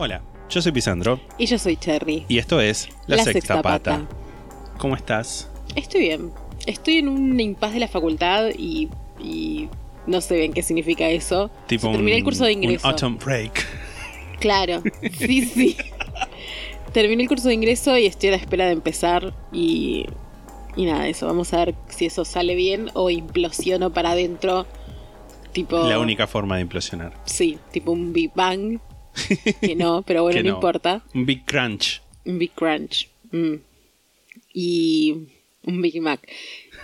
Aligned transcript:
Hola, 0.00 0.22
yo 0.48 0.62
soy 0.62 0.70
Pisandro 0.72 1.20
Y 1.38 1.46
yo 1.46 1.58
soy 1.58 1.76
Cherry. 1.76 2.24
y 2.28 2.38
esto 2.38 2.60
es 2.60 2.88
La, 3.06 3.16
La 3.16 3.24
Sexta, 3.24 3.32
Sexta 3.32 3.62
Pata. 3.62 3.98
Pata. 3.98 4.08
¿Cómo 4.78 4.94
estás? 4.94 5.50
Estoy 5.74 6.02
bien. 6.02 6.30
Estoy 6.66 6.98
en 6.98 7.08
un 7.08 7.38
impas 7.40 7.72
de 7.72 7.80
la 7.80 7.88
facultad 7.88 8.50
y, 8.56 8.88
y 9.18 9.68
no 10.06 10.20
sé 10.20 10.36
bien 10.36 10.52
qué 10.52 10.62
significa 10.62 11.08
eso. 11.08 11.50
Tipo 11.66 11.90
terminé 11.90 12.12
un, 12.12 12.18
el 12.18 12.24
curso 12.24 12.44
de 12.44 12.54
un 12.54 12.62
ingreso. 12.62 12.86
autumn 12.86 13.18
break. 13.18 13.66
Claro, 14.38 14.82
sí, 15.18 15.42
sí. 15.46 15.76
Terminé 16.92 17.24
el 17.24 17.28
curso 17.28 17.48
de 17.48 17.54
ingreso 17.54 17.96
y 17.98 18.06
estoy 18.06 18.28
a 18.28 18.32
la 18.32 18.38
espera 18.38 18.66
de 18.66 18.72
empezar 18.72 19.34
y, 19.52 20.06
y 20.76 20.84
nada, 20.84 21.08
eso. 21.08 21.26
Vamos 21.26 21.52
a 21.52 21.64
ver 21.64 21.74
si 21.88 22.06
eso 22.06 22.24
sale 22.24 22.54
bien 22.54 22.90
o 22.94 23.10
implosiono 23.10 23.92
para 23.92 24.12
adentro. 24.12 24.64
Tipo... 25.52 25.88
La 25.88 25.98
única 25.98 26.28
forma 26.28 26.54
de 26.56 26.62
implosionar. 26.62 27.14
Sí, 27.24 27.58
tipo 27.72 27.90
un 27.90 28.12
Big 28.12 28.30
Bang. 28.34 28.78
Que 29.60 29.74
no, 29.76 30.02
pero 30.02 30.22
bueno, 30.22 30.42
no, 30.42 30.48
no. 30.50 30.54
importa. 30.56 31.04
Un 31.14 31.26
big 31.26 31.44
crunch. 31.44 32.02
Un 32.24 32.38
Big 32.38 32.52
Crunch. 32.52 33.08
Mm. 33.32 33.54
Y 34.52 35.14
un 35.62 35.80
Big 35.80 36.00
Mac. 36.02 36.20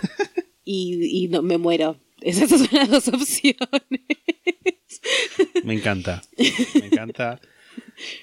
y 0.65 1.23
y 1.23 1.27
no, 1.27 1.41
me 1.43 1.57
muero. 1.57 1.97
Esas 2.21 2.49
son 2.49 2.67
las 2.71 2.89
dos 2.89 3.07
opciones. 3.09 3.59
Me 5.63 5.73
encanta. 5.75 6.23
Me 6.79 6.87
encanta 6.87 7.39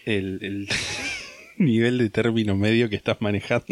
el, 0.05 0.39
el 0.43 0.69
nivel 1.59 1.99
de 1.99 2.11
término 2.11 2.57
medio 2.57 2.89
que 2.89 2.97
estás 2.97 3.21
manejando. 3.21 3.67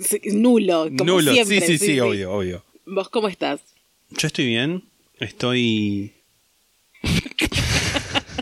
Sí, 0.00 0.20
Nulo, 0.32 0.84
como 0.96 1.04
Nulo, 1.04 1.32
siempre. 1.32 1.60
sí, 1.60 1.78
sí, 1.78 1.86
sí, 1.86 2.00
obvio, 2.00 2.32
obvio. 2.32 2.64
¿Vos 2.86 3.08
cómo 3.08 3.28
estás? 3.28 3.60
Yo 4.10 4.26
estoy 4.26 4.46
bien. 4.46 4.84
Estoy. 5.20 6.12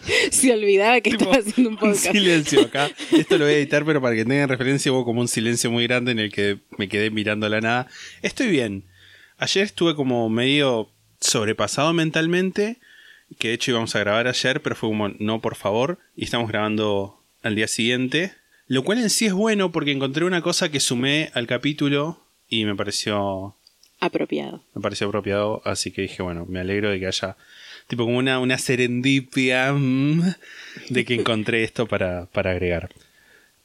Se 0.30 0.52
olvidaba 0.52 1.00
que 1.00 1.10
Tipo, 1.10 1.24
estaba 1.24 1.38
haciendo 1.38 1.70
un 1.70 1.74
un 1.74 1.80
podcast. 1.80 2.12
silencio 2.12 2.60
acá. 2.62 2.90
Esto 3.12 3.38
lo 3.38 3.44
voy 3.44 3.54
a 3.54 3.56
editar, 3.58 3.84
pero 3.84 4.00
para 4.00 4.14
que 4.14 4.24
tengan 4.24 4.48
referencia 4.48 4.92
hubo 4.92 5.04
como 5.04 5.20
un 5.20 5.28
silencio 5.28 5.70
muy 5.70 5.86
grande 5.86 6.12
en 6.12 6.18
el 6.18 6.32
que 6.32 6.58
me 6.78 6.88
quedé 6.88 7.10
mirando 7.10 7.48
la 7.48 7.60
nada. 7.60 7.88
Estoy 8.22 8.48
bien. 8.48 8.84
Ayer 9.38 9.64
estuve 9.64 9.94
como 9.94 10.28
medio 10.28 10.90
sobrepasado 11.20 11.92
mentalmente, 11.92 12.78
que 13.38 13.48
de 13.48 13.54
hecho 13.54 13.70
íbamos 13.72 13.94
a 13.96 14.00
grabar 14.00 14.28
ayer, 14.28 14.62
pero 14.62 14.76
fue 14.76 14.88
como, 14.88 15.08
no, 15.18 15.40
por 15.40 15.56
favor, 15.56 15.98
y 16.14 16.24
estamos 16.24 16.48
grabando 16.48 17.22
al 17.42 17.54
día 17.54 17.68
siguiente. 17.68 18.32
Lo 18.68 18.82
cual 18.82 18.98
en 18.98 19.10
sí 19.10 19.26
es 19.26 19.32
bueno 19.32 19.70
porque 19.72 19.92
encontré 19.92 20.24
una 20.24 20.42
cosa 20.42 20.70
que 20.70 20.80
sumé 20.80 21.30
al 21.34 21.46
capítulo 21.46 22.20
y 22.48 22.64
me 22.64 22.74
pareció 22.74 23.56
Apropiado. 24.00 24.62
me 24.74 24.82
pareció 24.82 25.06
apropiado, 25.06 25.62
así 25.64 25.90
que 25.92 26.02
dije, 26.02 26.22
bueno, 26.22 26.46
me 26.48 26.60
alegro 26.60 26.90
de 26.90 26.98
que 27.00 27.06
haya 27.06 27.36
tipo 27.86 28.04
como 28.04 28.18
una, 28.18 28.38
una 28.40 28.58
serendipia 28.58 29.72
mm, 29.72 30.22
de 30.90 31.04
que 31.04 31.14
encontré 31.14 31.64
esto 31.64 31.86
para, 31.86 32.26
para 32.26 32.50
agregar. 32.52 32.90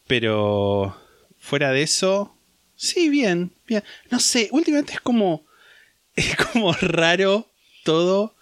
Pero 0.08 0.96
fuera 1.40 1.72
de 1.72 1.84
eso, 1.84 2.36
sí, 2.76 3.10
bien, 3.10 3.52
bien. 3.68 3.84
No 4.10 4.20
sé, 4.20 4.50
últimamente 4.52 4.94
es 4.94 5.02
como, 5.02 5.46
es 6.16 6.36
como 6.36 6.74
raro 6.74 7.48
todo 7.84 8.36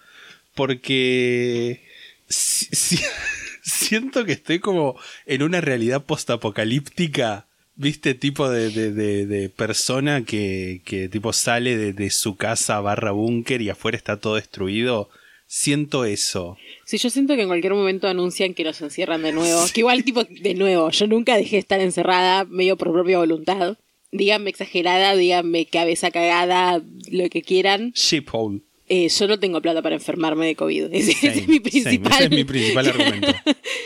porque 0.56 1.84
si- 2.28 2.68
si- 2.75 3.00
siento 3.63 4.25
que 4.25 4.34
estoy 4.34 4.59
como 4.59 5.00
en 5.25 5.44
una 5.44 5.62
realidad 5.62 6.03
postapocalíptica. 6.06 7.45
¿Viste? 7.81 8.13
Tipo 8.13 8.50
de, 8.50 8.72
de- 8.72 8.91
de- 8.91 9.25
de 9.25 9.47
persona 9.50 10.25
que, 10.25 10.81
que 10.84 11.07
tipo 11.07 11.31
sale 11.31 11.94
de 11.94 12.09
su 12.09 12.35
casa 12.35 12.81
barra 12.81 13.12
búnker 13.12 13.62
y 13.62 13.69
afuera 13.69 13.95
está 13.97 14.18
todo 14.19 14.35
destruido. 14.35 15.09
Siento 15.52 16.06
eso. 16.06 16.58
Si 16.86 17.00
yo 17.00 17.10
siento 17.10 17.36
que 17.36 17.42
en 17.42 17.48
cualquier 17.48 17.74
momento 17.74 18.08
anuncian 18.08 18.54
que 18.54 18.64
nos 18.64 18.80
encierran 18.82 19.24
de 19.24 19.32
nuevo, 19.32 19.60
que 19.74 19.80
igual 19.80 20.04
tipo 20.04 20.24
de 20.24 20.54
nuevo, 20.54 20.92
yo 20.92 21.08
nunca 21.08 21.36
dejé 21.38 21.56
de 21.56 21.62
estar 21.62 21.82
encerrada 21.82 22.46
medio 22.46 22.78
por 22.78 22.92
propia 22.92 23.18
voluntad. 23.18 23.76
Díganme 24.12 24.52
exagerada, 24.52 25.16
díganme 25.16 25.66
cabeza 25.66 26.12
cagada, 26.12 26.84
lo 27.10 27.30
que 27.30 27.42
quieran. 27.42 27.94
Shiphole. 27.94 28.62
Eh, 28.90 29.10
yo 29.10 29.28
no 29.28 29.40
tengo 29.40 29.60
plata 29.60 29.82
para 29.82 29.96
enfermarme 29.96 30.46
de 30.46 30.56
COVID. 30.56 30.84
Ese, 30.94 31.14
es 31.28 31.48
mi 31.48 31.60
principal. 31.60 32.14
Ese 32.14 32.24
es 32.26 32.30
mi 32.30 32.44
principal 32.44 32.88
argumento. 32.88 33.34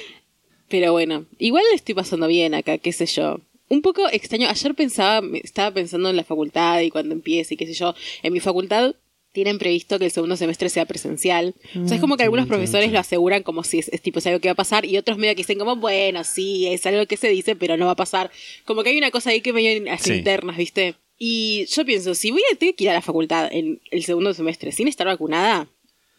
Pero 0.67 0.91
bueno, 0.91 1.27
igual 1.39 1.63
le 1.69 1.77
estoy 1.77 1.95
pasando 1.95 2.27
bien 2.27 2.55
acá, 2.55 2.77
qué 2.77 2.91
sé 2.91 3.05
yo. 3.05 3.39
Un 3.69 3.81
poco 3.81 4.09
extraño. 4.09 4.49
Ayer 4.49 4.75
pensaba, 4.75 5.25
estaba 5.41 5.71
pensando 5.73 6.09
en 6.09 6.17
la 6.17 6.25
facultad 6.25 6.81
y 6.81 6.89
cuando 6.89 7.13
empiece 7.13 7.53
y 7.53 7.57
qué 7.57 7.67
sé 7.67 7.73
yo. 7.73 7.95
En 8.21 8.33
mi 8.33 8.41
facultad 8.41 8.95
tienen 9.33 9.57
previsto 9.57 9.99
que 9.99 10.05
el 10.05 10.11
segundo 10.11 10.37
semestre 10.37 10.69
sea 10.69 10.85
presencial. 10.85 11.53
O 11.83 11.87
sea, 11.87 11.95
es 11.95 12.01
como 12.01 12.15
que 12.15 12.23
algunos 12.23 12.47
profesores 12.47 12.91
lo 12.91 12.99
aseguran 12.99 13.43
como 13.43 13.63
si 13.63 13.79
es, 13.79 13.89
es 13.89 14.01
tipo 14.01 14.19
es 14.19 14.27
algo 14.27 14.39
que 14.39 14.47
va 14.47 14.53
a 14.53 14.55
pasar 14.55 14.85
y 14.85 14.95
otros 14.97 15.17
medio 15.17 15.33
que 15.33 15.37
dicen 15.41 15.59
como, 15.59 15.75
bueno, 15.75 16.23
sí, 16.23 16.67
es 16.67 16.85
algo 16.85 17.05
que 17.07 17.17
se 17.17 17.27
dice, 17.29 17.55
pero 17.55 17.75
no 17.75 17.85
va 17.87 17.91
a 17.91 17.95
pasar. 17.97 18.31
Como 18.63 18.83
que 18.83 18.91
hay 18.91 18.97
una 18.97 19.11
cosa 19.11 19.31
ahí 19.31 19.41
que 19.41 19.51
medio 19.51 19.83
Sí. 19.99 20.13
internas, 20.13 20.55
¿viste? 20.55 20.95
Y 21.19 21.65
yo 21.65 21.83
pienso, 21.85 22.15
si 22.15 22.31
voy 22.31 22.41
a 22.51 22.55
tener 22.55 22.75
que 22.75 22.83
ir 22.85 22.89
a 22.89 22.93
la 22.93 23.01
facultad 23.01 23.49
en 23.51 23.81
el 23.91 24.03
segundo 24.03 24.33
semestre 24.33 24.71
sin 24.71 24.87
estar 24.87 25.07
vacunada, 25.07 25.67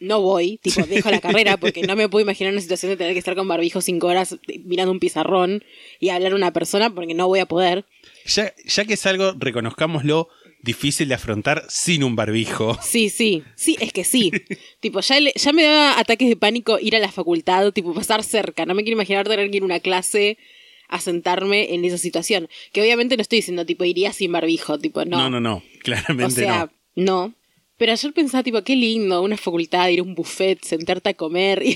no 0.01 0.21
voy, 0.21 0.59
tipo, 0.63 0.83
dejo 0.87 1.11
la 1.11 1.21
carrera 1.21 1.57
porque 1.57 1.83
no 1.83 1.95
me 1.97 2.09
puedo 2.09 2.23
imaginar 2.25 2.53
una 2.53 2.61
situación 2.61 2.91
de 2.91 2.97
tener 2.97 3.13
que 3.13 3.19
estar 3.21 3.37
con 3.37 3.47
barbijo 3.47 3.81
cinco 3.81 4.09
horas 4.09 4.37
mirando 4.65 4.91
un 4.93 4.99
pizarrón 4.99 5.63
y 6.01 6.09
hablar 6.09 6.33
a 6.33 6.37
una 6.37 6.53
persona 6.53 6.93
porque 6.95 7.15
no 7.15 7.29
voy 7.29 7.39
a 7.41 7.47
poder. 7.47 7.85
Ya, 8.27 8.53
ya 8.67 8.85
que 8.85 8.95
es 8.95 9.07
algo, 9.07 9.35
reconozcámoslo, 9.39 10.29
difícil 10.65 11.09
de 11.09 11.15
afrontar 11.15 11.65
sin 11.69 12.03
un 12.05 12.17
barbijo. 12.17 12.77
Sí, 12.83 13.11
sí, 13.11 13.43
sí, 13.55 13.77
es 13.81 13.93
que 13.93 14.05
sí. 14.05 14.31
tipo, 14.81 15.01
ya, 15.01 15.21
le- 15.21 15.33
ya 15.37 15.53
me 15.53 15.65
da 15.65 15.99
ataques 15.99 16.29
de 16.29 16.37
pánico 16.37 16.79
ir 16.81 16.97
a 16.97 16.99
la 16.99 17.13
facultad, 17.13 17.73
tipo, 17.73 17.93
pasar 17.95 18.23
cerca. 18.23 18.67
No 18.67 18.75
me 18.75 18.83
quiero 18.83 18.97
imaginar 18.97 19.29
tener 19.29 19.51
que 19.51 19.59
ir 19.59 19.63
a 19.63 19.67
una 19.67 19.81
clase 19.81 20.39
a 20.89 21.01
sentarme 21.01 21.75
en 21.75 21.85
esa 21.85 21.99
situación. 21.99 22.49
Que 22.73 22.81
obviamente 22.83 23.17
no 23.17 23.23
estoy 23.23 23.39
diciendo, 23.39 23.65
tipo, 23.67 23.85
iría 23.85 24.13
sin 24.13 24.33
barbijo, 24.33 24.79
tipo, 24.79 25.05
no. 25.05 25.17
No, 25.19 25.31
no, 25.31 25.41
no. 25.41 25.63
Claramente 25.83 26.25
O 26.25 26.31
sea, 26.31 26.71
no. 26.97 27.05
no. 27.29 27.35
Pero 27.77 27.93
ayer 27.93 28.13
pensaba, 28.13 28.43
tipo, 28.45 28.63
qué 28.63 28.77
lindo, 28.77 29.21
una 29.23 29.37
facultad, 29.37 29.89
ir 29.89 30.01
a 30.01 30.03
un 30.03 30.15
buffet, 30.15 30.63
sentarte 30.63 31.11
a 31.11 31.15
comer. 31.15 31.63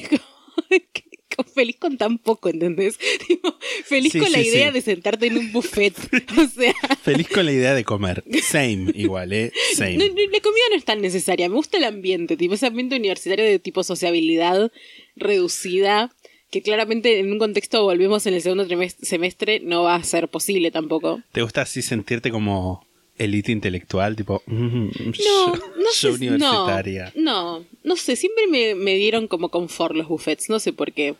Y 0.71 1.08
feliz 1.55 1.77
con 1.77 1.97
tan 1.99 2.19
poco, 2.19 2.49
¿entendés? 2.49 2.99
Tipo, 3.27 3.55
feliz 3.85 4.13
Sí, 4.13 4.21
con 4.21 4.31
la 4.33 4.41
idea 4.41 4.69
sí. 4.69 4.75
de 4.75 4.81
sentarte 4.83 5.27
en 5.27 5.39
un 5.39 5.53
buffet. 5.53 5.95
O 6.39 6.47
sea, 6.49 6.75
Feliz 7.03 7.29
con 7.29 7.45
la 7.47 7.53
idea 7.53 7.75
de 7.75 7.85
comer. 7.85 8.25
Same, 8.43 8.93
igual, 8.95 9.33
¿eh? 9.33 9.53
Same. 9.75 9.97
no- 9.99 10.07
no, 10.07 10.15
la 10.15 10.41
comida 10.41 10.63
no 10.71 10.77
es 10.77 10.85
tan 10.85 11.01
necesaria. 11.01 11.49
Me 11.49 11.55
gusta 11.55 11.77
el 11.79 11.85
ambiente, 11.85 12.37
tipo, 12.37 12.55
ese 12.55 12.67
ambiente 12.67 12.97
universitario 12.97 13.45
de 13.45 13.59
tipo 13.59 13.83
sociabilidad 13.85 14.71
reducida. 15.17 16.13
Que 16.51 16.63
claramente 16.63 17.19
en 17.19 17.31
un 17.31 17.39
contexto, 17.39 17.83
volvemos 17.83 18.27
en 18.27 18.33
el 18.33 18.41
segundo 18.41 18.67
semestre, 19.03 19.61
no 19.61 19.83
va 19.83 19.97
a 19.97 20.03
ser 20.03 20.29
posible 20.29 20.71
tampoco. 20.71 21.21
¿Te 21.33 21.43
gusta 21.43 21.61
así 21.61 21.83
sentirte 21.83 22.31
como 22.31 22.87
elite 23.19 23.53
intelectual? 23.53 24.17
Tipo, 24.17 24.43
mm, 24.47 24.89
No, 25.27 25.47
no 25.55 25.91
sé. 25.93 26.09
universitaria. 26.09 27.13
No, 27.17 27.59
no, 27.61 27.65
no 27.85 27.97
sé. 27.97 28.17
Siempre 28.17 28.47
me, 28.47 28.75
me 28.75 28.95
dieron 28.95 29.29
como 29.29 29.51
confort 29.51 29.95
los 29.95 30.09
buffets. 30.09 30.49
No 30.49 30.59
sé 30.59 30.73
por 30.73 30.93
qué. 30.93 31.17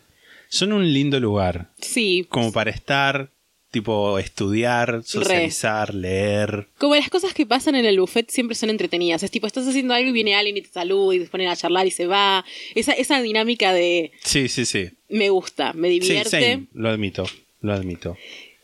Son 0.49 0.73
un 0.73 0.93
lindo 0.93 1.21
lugar. 1.21 1.73
Sí. 1.81 2.27
Como 2.29 2.53
para 2.53 2.71
estar, 2.71 3.31
tipo, 3.71 4.19
estudiar, 4.19 5.03
socializar, 5.05 5.95
leer. 5.95 6.69
Como 6.79 6.95
las 6.95 7.11
cosas 7.11 7.35
que 7.35 7.45
pasan 7.47 7.75
en 7.75 7.85
el 7.85 8.01
buffet 8.01 8.31
siempre 8.31 8.55
son 8.55 8.71
entretenidas. 8.71 9.23
Es 9.23 9.31
tipo, 9.31 9.47
estás 9.47 9.67
haciendo 9.69 9.95
algo 9.95 10.09
y 10.09 10.13
viene 10.13 10.35
alguien 10.35 10.57
y 10.57 10.63
te 10.63 10.69
saluda 10.71 11.15
y 11.15 11.21
te 11.21 11.27
ponen 11.27 11.49
a 11.49 11.57
charlar 11.57 11.87
y 11.87 11.91
se 11.91 12.07
va. 12.07 12.45
Esa, 12.75 12.93
esa 12.93 13.21
dinámica 13.21 13.73
de 13.73 14.13
Sí, 14.25 14.49
sí, 14.49 14.65
sí. 14.65 14.91
me 15.09 15.31
gusta, 15.31 15.73
me 15.75 15.89
Sí, 15.89 16.01
divierte. 16.01 16.31
same. 16.31 16.67
Lo 16.73 16.89
admito. 16.89 17.25
Lo 17.61 17.73
admito. 17.75 18.17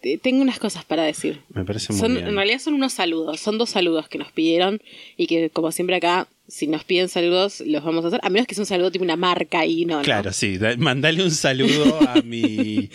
Te- 0.03 0.19
Tengo 0.19 0.43
unas 0.43 0.59
cosas 0.59 0.85
para 0.85 1.03
decir. 1.03 1.41
Me 1.49 1.65
parece 1.65 1.93
muy 1.93 2.01
Son, 2.01 2.15
bien. 2.15 2.27
en 2.29 2.35
realidad 2.37 2.59
son 2.61 2.75
unos 2.75 2.93
saludos, 2.93 3.41
son 3.41 3.59
dos 3.59 3.71
saludos 3.71 4.09
que 4.09 4.19
nos 4.19 4.31
pidieron 4.33 4.81
y 5.17 5.27
que 5.27 5.51
como 5.51 5.73
siempre 5.73 5.97
acá, 5.97 6.29
si 6.49 6.67
nos 6.67 6.85
piden 6.85 7.09
saludos, 7.09 7.61
los 7.67 7.83
vamos 7.85 8.05
a 8.05 8.09
hacer, 8.09 8.21
a 8.23 8.29
menos 8.31 8.47
que 8.47 8.55
sea 8.55 8.63
un 8.63 8.67
saludo 8.67 8.91
tipo 8.93 9.05
una 9.05 9.17
marca 9.17 9.65
y 9.67 9.85
no, 9.87 9.97
no. 9.99 10.03
Claro, 10.03 10.33
sí. 10.33 10.59
da- 10.59 10.77
Mandale 10.77 11.23
un 11.23 11.31
saludo 11.31 12.01
a 12.09 12.15
mi, 12.25 12.91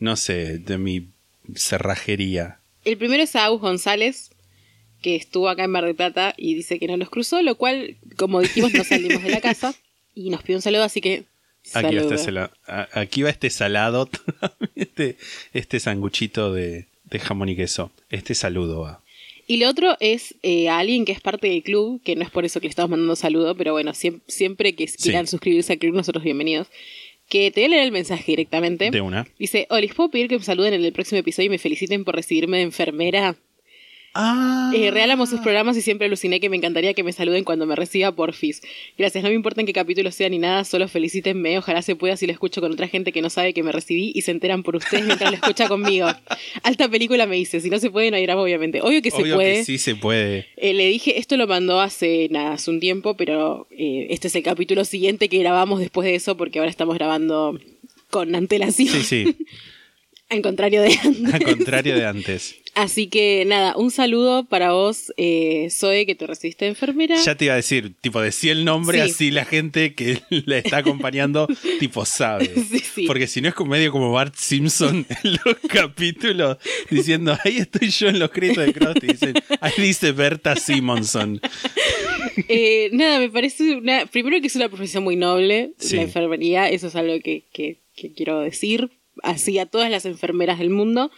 no 0.00 0.16
sé, 0.16 0.58
de 0.58 0.78
mi 0.78 1.08
cerrajería. 1.54 2.58
El 2.84 2.96
primero 2.98 3.22
es 3.22 3.34
a 3.36 3.44
Agus 3.46 3.60
González, 3.60 4.30
que 5.02 5.16
estuvo 5.16 5.48
acá 5.48 5.64
en 5.64 5.70
Mar 5.70 5.84
del 5.84 5.94
Plata 5.94 6.34
y 6.36 6.54
dice 6.54 6.78
que 6.78 6.86
no 6.86 6.96
nos 6.96 7.10
cruzó, 7.10 7.42
lo 7.42 7.56
cual, 7.56 7.96
como 8.16 8.40
dijimos, 8.40 8.72
no 8.74 8.84
salimos 8.84 9.22
de 9.22 9.30
la 9.30 9.40
casa. 9.40 9.74
y 10.14 10.30
nos 10.30 10.42
pidió 10.42 10.56
un 10.56 10.62
saludo, 10.62 10.82
así 10.84 11.00
que. 11.00 11.24
Aquí 11.72 11.96
va, 11.96 12.14
este 12.14 12.50
aquí 12.92 13.22
va 13.22 13.30
este 13.30 13.48
salado, 13.48 14.08
este, 14.76 15.16
este 15.54 15.80
sanguchito 15.80 16.52
de, 16.52 16.86
de 17.04 17.18
jamón 17.18 17.48
y 17.48 17.56
queso. 17.56 17.90
Este 18.10 18.34
saludo 18.34 18.80
va. 18.82 19.00
Y 19.46 19.58
lo 19.58 19.68
otro 19.68 19.96
es 20.00 20.34
eh, 20.42 20.68
a 20.68 20.78
alguien 20.78 21.04
que 21.04 21.12
es 21.12 21.20
parte 21.20 21.48
del 21.48 21.62
club, 21.62 22.00
que 22.02 22.16
no 22.16 22.22
es 22.22 22.30
por 22.30 22.44
eso 22.44 22.60
que 22.60 22.66
le 22.66 22.70
estamos 22.70 22.90
mandando 22.90 23.14
saludo, 23.16 23.54
pero 23.56 23.72
bueno, 23.72 23.92
siem- 23.92 24.20
siempre, 24.26 24.74
que 24.74 24.86
quieran 24.86 25.26
suscribirse 25.26 25.72
al 25.74 25.78
club, 25.78 25.94
nosotros 25.94 26.24
bienvenidos. 26.24 26.68
Que 27.28 27.50
te 27.50 27.60
voy 27.60 27.66
a 27.66 27.68
leer 27.70 27.82
el 27.84 27.92
mensaje 27.92 28.24
directamente. 28.32 28.90
De 28.90 29.00
una. 29.00 29.26
Dice, 29.38 29.66
¿les 29.80 29.94
puedo 29.94 30.10
pedir 30.10 30.28
que 30.28 30.38
me 30.38 30.44
saluden 30.44 30.74
en 30.74 30.84
el 30.84 30.92
próximo 30.92 31.18
episodio 31.20 31.46
y 31.46 31.50
me 31.50 31.58
feliciten 31.58 32.04
por 32.04 32.14
recibirme 32.16 32.58
de 32.58 32.64
enfermera? 32.64 33.36
Ah. 34.14 34.70
Eh, 34.74 34.92
realamo 34.92 35.26
sus 35.26 35.40
programas 35.40 35.76
y 35.76 35.82
siempre 35.82 36.06
aluciné 36.06 36.38
que 36.38 36.48
me 36.48 36.56
encantaría 36.56 36.94
que 36.94 37.02
me 37.02 37.12
saluden 37.12 37.42
cuando 37.42 37.66
me 37.66 37.74
reciba 37.74 38.12
porfis. 38.12 38.62
Gracias, 38.96 39.24
no 39.24 39.30
me 39.30 39.34
importa 39.34 39.60
en 39.60 39.66
qué 39.66 39.72
capítulo 39.72 40.12
sea 40.12 40.28
ni 40.28 40.38
nada, 40.38 40.64
solo 40.64 40.86
felicítenme. 40.86 41.58
Ojalá 41.58 41.82
se 41.82 41.96
pueda 41.96 42.16
si 42.16 42.26
lo 42.26 42.32
escucho 42.32 42.60
con 42.60 42.70
otra 42.70 42.86
gente 42.86 43.10
que 43.10 43.22
no 43.22 43.28
sabe 43.28 43.52
que 43.52 43.64
me 43.64 43.72
recibí 43.72 44.12
y 44.14 44.22
se 44.22 44.30
enteran 44.30 44.62
por 44.62 44.76
ustedes 44.76 45.04
mientras 45.04 45.30
lo 45.30 45.36
escucha 45.36 45.68
conmigo. 45.68 46.06
Alta 46.62 46.88
película 46.88 47.26
me 47.26 47.36
dice, 47.36 47.60
si 47.60 47.70
no 47.70 47.78
se 47.78 47.90
puede 47.90 48.10
no 48.10 48.16
hay 48.16 48.24
drama 48.24 48.42
obviamente. 48.42 48.80
Obvio 48.82 49.02
que 49.02 49.10
se 49.10 49.24
puede. 49.24 49.54
que 49.54 49.64
sí 49.64 49.78
se 49.78 49.96
puede. 49.96 50.46
Eh, 50.56 50.74
le 50.74 50.86
dije, 50.86 51.18
esto 51.18 51.36
lo 51.36 51.48
mandó 51.48 51.80
hace 51.80 52.28
nada, 52.30 52.52
hace 52.52 52.70
un 52.70 52.78
tiempo, 52.78 53.16
pero 53.16 53.66
eh, 53.72 54.06
este 54.10 54.28
es 54.28 54.36
el 54.36 54.44
capítulo 54.44 54.84
siguiente 54.84 55.28
que 55.28 55.38
grabamos 55.38 55.80
después 55.80 56.06
de 56.06 56.14
eso 56.14 56.36
porque 56.36 56.60
ahora 56.60 56.70
estamos 56.70 56.94
grabando 56.94 57.58
con 58.10 58.34
antelación. 58.36 58.88
Sí, 58.88 59.02
sí. 59.02 59.36
Al 60.30 60.42
contrario 60.42 60.82
de 60.82 60.98
antes. 61.02 61.34
Al 61.34 61.44
contrario 61.44 61.94
de 61.94 62.06
antes. 62.06 62.56
Así 62.74 63.06
que 63.06 63.44
nada, 63.46 63.76
un 63.76 63.90
saludo 63.92 64.44
para 64.46 64.72
vos, 64.72 65.12
eh, 65.16 65.68
Zoe, 65.70 66.06
que 66.06 66.14
te 66.16 66.26
recibiste 66.26 66.66
enfermera. 66.66 67.14
Ya 67.22 67.36
te 67.36 67.44
iba 67.44 67.54
a 67.54 67.56
decir, 67.56 67.94
tipo, 68.00 68.20
decía 68.20 68.50
el 68.50 68.64
nombre, 68.64 68.98
Sí. 69.04 69.10
así 69.10 69.30
la 69.30 69.44
gente 69.44 69.94
que 69.94 70.18
la 70.46 70.58
está 70.58 70.78
acompañando, 70.78 71.46
tipo, 71.78 72.04
sabe. 72.04 72.50
Sí, 72.70 72.78
sí. 72.80 73.06
Porque 73.06 73.26
si 73.28 73.40
no 73.40 73.48
es 73.48 73.54
como 73.54 73.70
medio 73.70 73.92
como 73.92 74.10
Bart 74.10 74.34
Simpson 74.36 75.06
en 75.24 75.32
los 75.44 75.56
capítulos, 75.68 76.58
diciendo, 76.90 77.36
ahí 77.44 77.58
estoy 77.58 77.90
yo 77.90 78.08
en 78.08 78.18
los 78.18 78.30
créditos 78.30 78.66
de 78.66 78.72
Krusty, 78.72 79.06
dicen, 79.06 79.34
ahí 79.60 79.72
dice 79.78 80.10
Berta 80.12 80.56
Simonson. 80.56 81.40
Eh, 82.48 82.90
nada, 82.92 83.20
me 83.20 83.30
parece 83.30 83.76
una. 83.76 84.06
Primero 84.06 84.40
que 84.40 84.48
es 84.48 84.56
una 84.56 84.68
profesión 84.68 85.04
muy 85.04 85.16
noble, 85.16 85.72
la 85.92 86.02
enfermería, 86.02 86.68
eso 86.68 86.88
es 86.88 86.96
algo 86.96 87.14
que, 87.22 87.44
que- 87.52 87.78
que 87.96 88.12
quiero 88.12 88.40
decir. 88.40 88.90
Así 89.22 89.60
a 89.60 89.66
todas 89.66 89.88
las 89.92 90.04
enfermeras 90.06 90.58
del 90.58 90.70
mundo. 90.70 91.12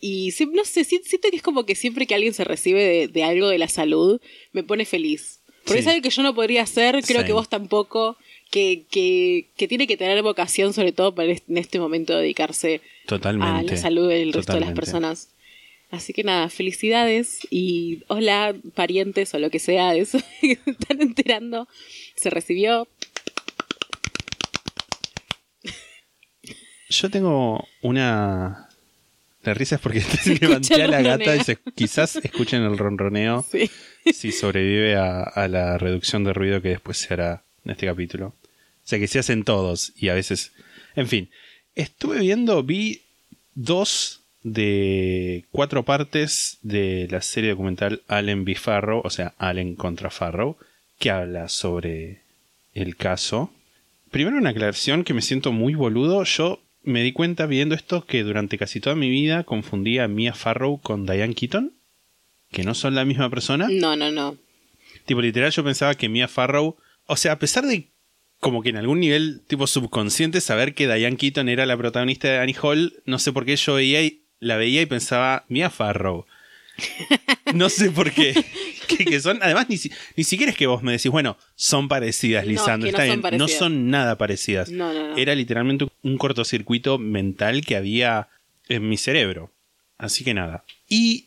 Y 0.00 0.32
no 0.52 0.64
sé, 0.64 0.84
si- 0.84 1.00
siento 1.04 1.28
que 1.30 1.36
es 1.36 1.42
como 1.42 1.66
que 1.66 1.74
siempre 1.74 2.06
que 2.06 2.14
alguien 2.14 2.32
se 2.34 2.44
recibe 2.44 2.82
de, 2.82 3.08
de 3.08 3.22
algo 3.24 3.48
de 3.48 3.58
la 3.58 3.68
salud, 3.68 4.20
me 4.52 4.62
pone 4.62 4.84
feliz. 4.86 5.40
Porque 5.64 5.74
Sí. 5.74 5.78
es 5.80 5.86
algo 5.88 6.02
que 6.02 6.10
yo 6.10 6.22
no 6.22 6.34
podría 6.34 6.62
hacer, 6.62 7.02
creo 7.04 7.20
Sí. 7.20 7.26
que 7.26 7.32
vos 7.32 7.48
tampoco. 7.48 8.16
Que, 8.50 8.84
que, 8.90 9.50
que 9.56 9.68
tiene 9.68 9.86
que 9.86 9.96
tener 9.96 10.20
vocación, 10.24 10.72
sobre 10.72 10.90
todo 10.90 11.14
para 11.14 11.30
en 11.30 11.56
este 11.56 11.78
momento, 11.78 12.16
dedicarse 12.16 12.80
a 13.04 13.06
Totalmente. 13.08 13.74
la 13.74 13.80
salud 13.80 14.08
del 14.08 14.32
resto 14.32 14.54
de 14.54 14.60
las 14.60 14.72
personas. 14.72 15.28
Así 15.90 16.12
que 16.12 16.24
nada, 16.24 16.48
felicidades 16.48 17.38
y 17.50 18.02
hola, 18.08 18.56
parientes 18.74 19.32
o 19.34 19.38
lo 19.38 19.50
que 19.50 19.60
sea 19.60 19.92
de 19.92 20.00
eso 20.00 20.18
que 20.40 20.56
se 20.64 20.70
están 20.72 21.00
enterando. 21.00 21.68
Se 22.16 22.28
recibió. 22.30 22.88
Yo 26.88 27.08
tengo 27.10 27.64
una... 27.82 28.68
De 29.42 29.54
risas 29.54 29.80
porque 29.80 29.98
escucha 30.00 30.34
levanté 30.46 30.82
a 30.82 30.86
la 30.88 31.00
gata 31.02 31.34
y 31.36 31.40
se- 31.44 31.58
quizás 31.74 32.16
escuchen 32.16 32.62
el 32.62 32.76
ronroneo 32.78 33.44
Sí. 33.50 33.70
si 34.12 34.32
sobrevive 34.32 34.96
a, 34.96 35.22
a 35.22 35.48
la 35.48 35.78
reducción 35.78 36.24
de 36.24 36.32
ruido 36.32 36.60
que 36.60 36.68
después 36.70 36.98
se 36.98 37.14
hará 37.14 37.42
en 37.64 37.72
este 37.72 37.86
capítulo. 37.86 38.28
O 38.28 38.34
sea 38.90 38.98
que 38.98 39.06
se 39.08 39.18
hacen 39.18 39.44
todos 39.44 39.92
y 39.96 40.08
a 40.08 40.14
veces... 40.14 40.52
En 40.96 41.06
fin, 41.06 41.30
estuve 41.74 42.18
viendo, 42.18 42.62
vi 42.62 43.02
dos 43.54 44.22
de 44.42 45.44
cuatro 45.52 45.84
partes 45.84 46.58
de 46.62 47.06
la 47.10 47.20
serie 47.22 47.50
documental 47.50 48.02
Allen 48.08 48.42
v. 48.44 48.54
Farrow, 48.56 49.02
o 49.04 49.10
sea, 49.10 49.34
Allen 49.38 49.76
contra 49.76 50.10
Farrow, 50.10 50.56
que 50.98 51.10
habla 51.10 51.48
sobre 51.48 52.22
el 52.74 52.96
caso. 52.96 53.52
Primero 54.10 54.36
una 54.38 54.50
aclaración 54.50 55.04
que 55.04 55.14
me 55.14 55.22
siento 55.22 55.52
muy 55.52 55.74
boludo. 55.74 56.24
Yo 56.24 56.60
me 56.82 57.02
di 57.02 57.12
cuenta 57.12 57.46
viendo 57.46 57.74
esto 57.74 58.04
que 58.06 58.22
durante 58.22 58.58
casi 58.58 58.80
toda 58.80 58.96
mi 58.96 59.10
vida 59.10 59.44
confundía 59.44 60.04
a 60.04 60.08
Mia 60.08 60.34
Farrow 60.34 60.80
con 60.80 61.06
Diane 61.06 61.34
Keaton, 61.34 61.74
que 62.50 62.64
no 62.64 62.74
son 62.74 62.94
la 62.94 63.04
misma 63.04 63.30
persona. 63.30 63.68
No, 63.70 63.96
no, 63.96 64.10
no. 64.10 64.36
Tipo, 65.04 65.20
literal, 65.20 65.50
yo 65.50 65.64
pensaba 65.64 65.94
que 65.94 66.08
Mia 66.08 66.28
Farrow. 66.28 66.76
O 67.06 67.16
sea, 67.16 67.32
a 67.32 67.38
pesar 67.38 67.66
de 67.66 67.90
como 68.40 68.62
que 68.62 68.70
en 68.70 68.76
algún 68.76 69.00
nivel, 69.00 69.42
tipo 69.46 69.66
subconsciente, 69.66 70.40
saber 70.40 70.74
que 70.74 70.86
Diane 70.86 71.16
Keaton 71.16 71.48
era 71.48 71.66
la 71.66 71.76
protagonista 71.76 72.28
de 72.28 72.38
Annie 72.38 72.56
Hall, 72.60 73.02
no 73.04 73.18
sé 73.18 73.32
por 73.32 73.44
qué 73.44 73.56
yo 73.56 73.74
veía 73.74 74.02
y, 74.02 74.24
la 74.38 74.56
veía 74.56 74.80
y 74.80 74.86
pensaba, 74.86 75.44
Mia 75.48 75.68
Farrow. 75.68 76.26
No 77.54 77.68
sé 77.68 77.90
por 77.90 78.12
qué. 78.12 78.34
que, 78.88 79.04
que 79.04 79.20
son, 79.20 79.38
además, 79.42 79.66
ni, 79.68 79.76
si- 79.76 79.90
ni 80.16 80.24
siquiera 80.24 80.52
es 80.52 80.58
que 80.58 80.66
vos 80.66 80.82
me 80.82 80.92
decís, 80.92 81.10
bueno, 81.10 81.36
son 81.56 81.88
parecidas, 81.88 82.44
No, 82.44 82.50
es 82.50 82.58
Lisandro. 82.58 82.86
que 82.86 82.92
no 82.92 82.98
está 82.98 83.12
son 83.12 83.22
bien. 83.22 83.38
No 83.38 83.48
son 83.48 83.90
nada 83.90 84.18
parecidas. 84.18 84.70
No, 84.70 84.92
no, 84.92 85.08
no. 85.10 85.16
Era 85.16 85.34
literalmente 85.34 85.86
un 86.02 86.18
cortocircuito 86.18 86.98
mental 86.98 87.64
que 87.64 87.76
había 87.76 88.28
en 88.68 88.88
mi 88.88 88.96
cerebro. 88.96 89.50
Así 89.98 90.24
que 90.24 90.34
nada. 90.34 90.64
Y 90.88 91.26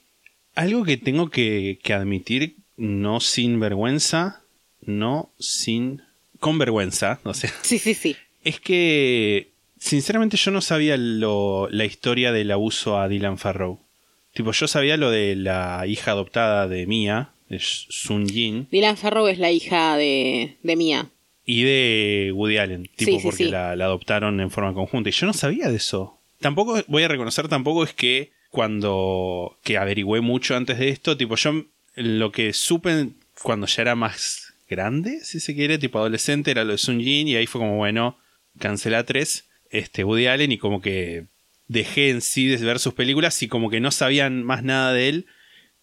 algo 0.55 0.83
que 0.83 0.97
tengo 0.97 1.29
que, 1.29 1.79
que 1.83 1.93
admitir, 1.93 2.55
no 2.77 3.19
sin 3.19 3.59
vergüenza, 3.59 4.41
no 4.81 5.31
sin. 5.39 6.01
con 6.39 6.57
vergüenza, 6.57 7.19
o 7.23 7.33
sea, 7.33 7.51
Sí, 7.61 7.79
sí, 7.79 7.93
sí. 7.93 8.15
es 8.43 8.59
que 8.59 9.51
sinceramente 9.79 10.37
yo 10.37 10.51
no 10.51 10.61
sabía 10.61 10.95
lo- 10.97 11.67
la 11.69 11.85
historia 11.85 12.31
del 12.31 12.51
abuso 12.51 12.97
a 12.99 13.07
Dylan 13.07 13.37
Farrow. 13.37 13.79
Tipo, 14.33 14.51
yo 14.51 14.67
sabía 14.67 14.97
lo 14.97 15.11
de 15.11 15.35
la 15.35 15.85
hija 15.87 16.11
adoptada 16.11 16.67
de 16.67 16.85
Mia, 16.87 17.29
de 17.49 17.59
Sun 17.61 18.27
Jin, 18.27 18.67
Dylan 18.71 18.97
Farrow 18.97 19.27
es 19.27 19.37
la 19.37 19.51
hija 19.51 19.95
de, 19.97 20.57
de 20.63 20.75
Mia. 20.75 21.09
y 21.45 21.63
de 21.63 22.31
Woody 22.33 22.57
Allen, 22.57 22.83
tipo, 22.95 23.11
Sí, 23.11 23.17
sí, 23.17 23.23
porque 23.23 23.43
sí. 23.45 23.49
La, 23.51 23.75
la 23.75 23.85
adoptaron 23.85 24.39
en 24.39 24.49
forma 24.49 24.73
conjunta. 24.73 25.09
Y 25.09 25.11
yo 25.13 25.27
no 25.27 25.33
sabía 25.33 25.69
de 25.69 25.75
eso. 25.77 26.19
Tampoco, 26.39 26.81
voy 26.87 27.03
a 27.03 27.07
reconocer, 27.07 27.47
tampoco 27.47 27.83
es 27.83 27.93
que 27.93 28.31
cuando, 28.49 29.57
que 29.63 29.77
averigüé 29.77 30.21
mucho 30.21 30.55
antes 30.55 30.77
de 30.79 30.89
esto, 30.89 31.15
tipo, 31.17 31.35
yo 31.35 31.65
lo 31.95 32.31
que 32.31 32.53
supe 32.53 33.09
cuando 33.43 33.67
ya 33.67 33.81
era 33.83 33.95
más 33.95 34.53
grande, 34.69 35.19
si 35.23 35.39
se 35.39 35.53
quiere, 35.53 35.77
tipo 35.77 35.99
adolescente, 35.99 36.51
era 36.51 36.63
lo 36.63 36.71
de 36.71 36.77
Sun 36.79 36.99
Jin, 37.01 37.27
y 37.27 37.35
ahí 37.35 37.45
fue 37.45 37.61
como, 37.61 37.77
bueno, 37.77 38.17
cancela 38.59 39.05
3, 39.05 39.45
este, 39.69 40.03
Woody 40.03 40.27
Allen, 40.27 40.51
y 40.51 40.57
como 40.57 40.81
que 40.81 41.25
dejé 41.73 42.09
en 42.09 42.21
sí 42.21 42.47
de 42.47 42.57
ver 42.57 42.79
sus 42.79 42.93
películas 42.93 43.41
y 43.43 43.47
como 43.49 43.69
que 43.69 43.81
no 43.81 43.91
sabían 43.91 44.43
más 44.43 44.63
nada 44.63 44.93
de 44.93 45.09
él. 45.09 45.25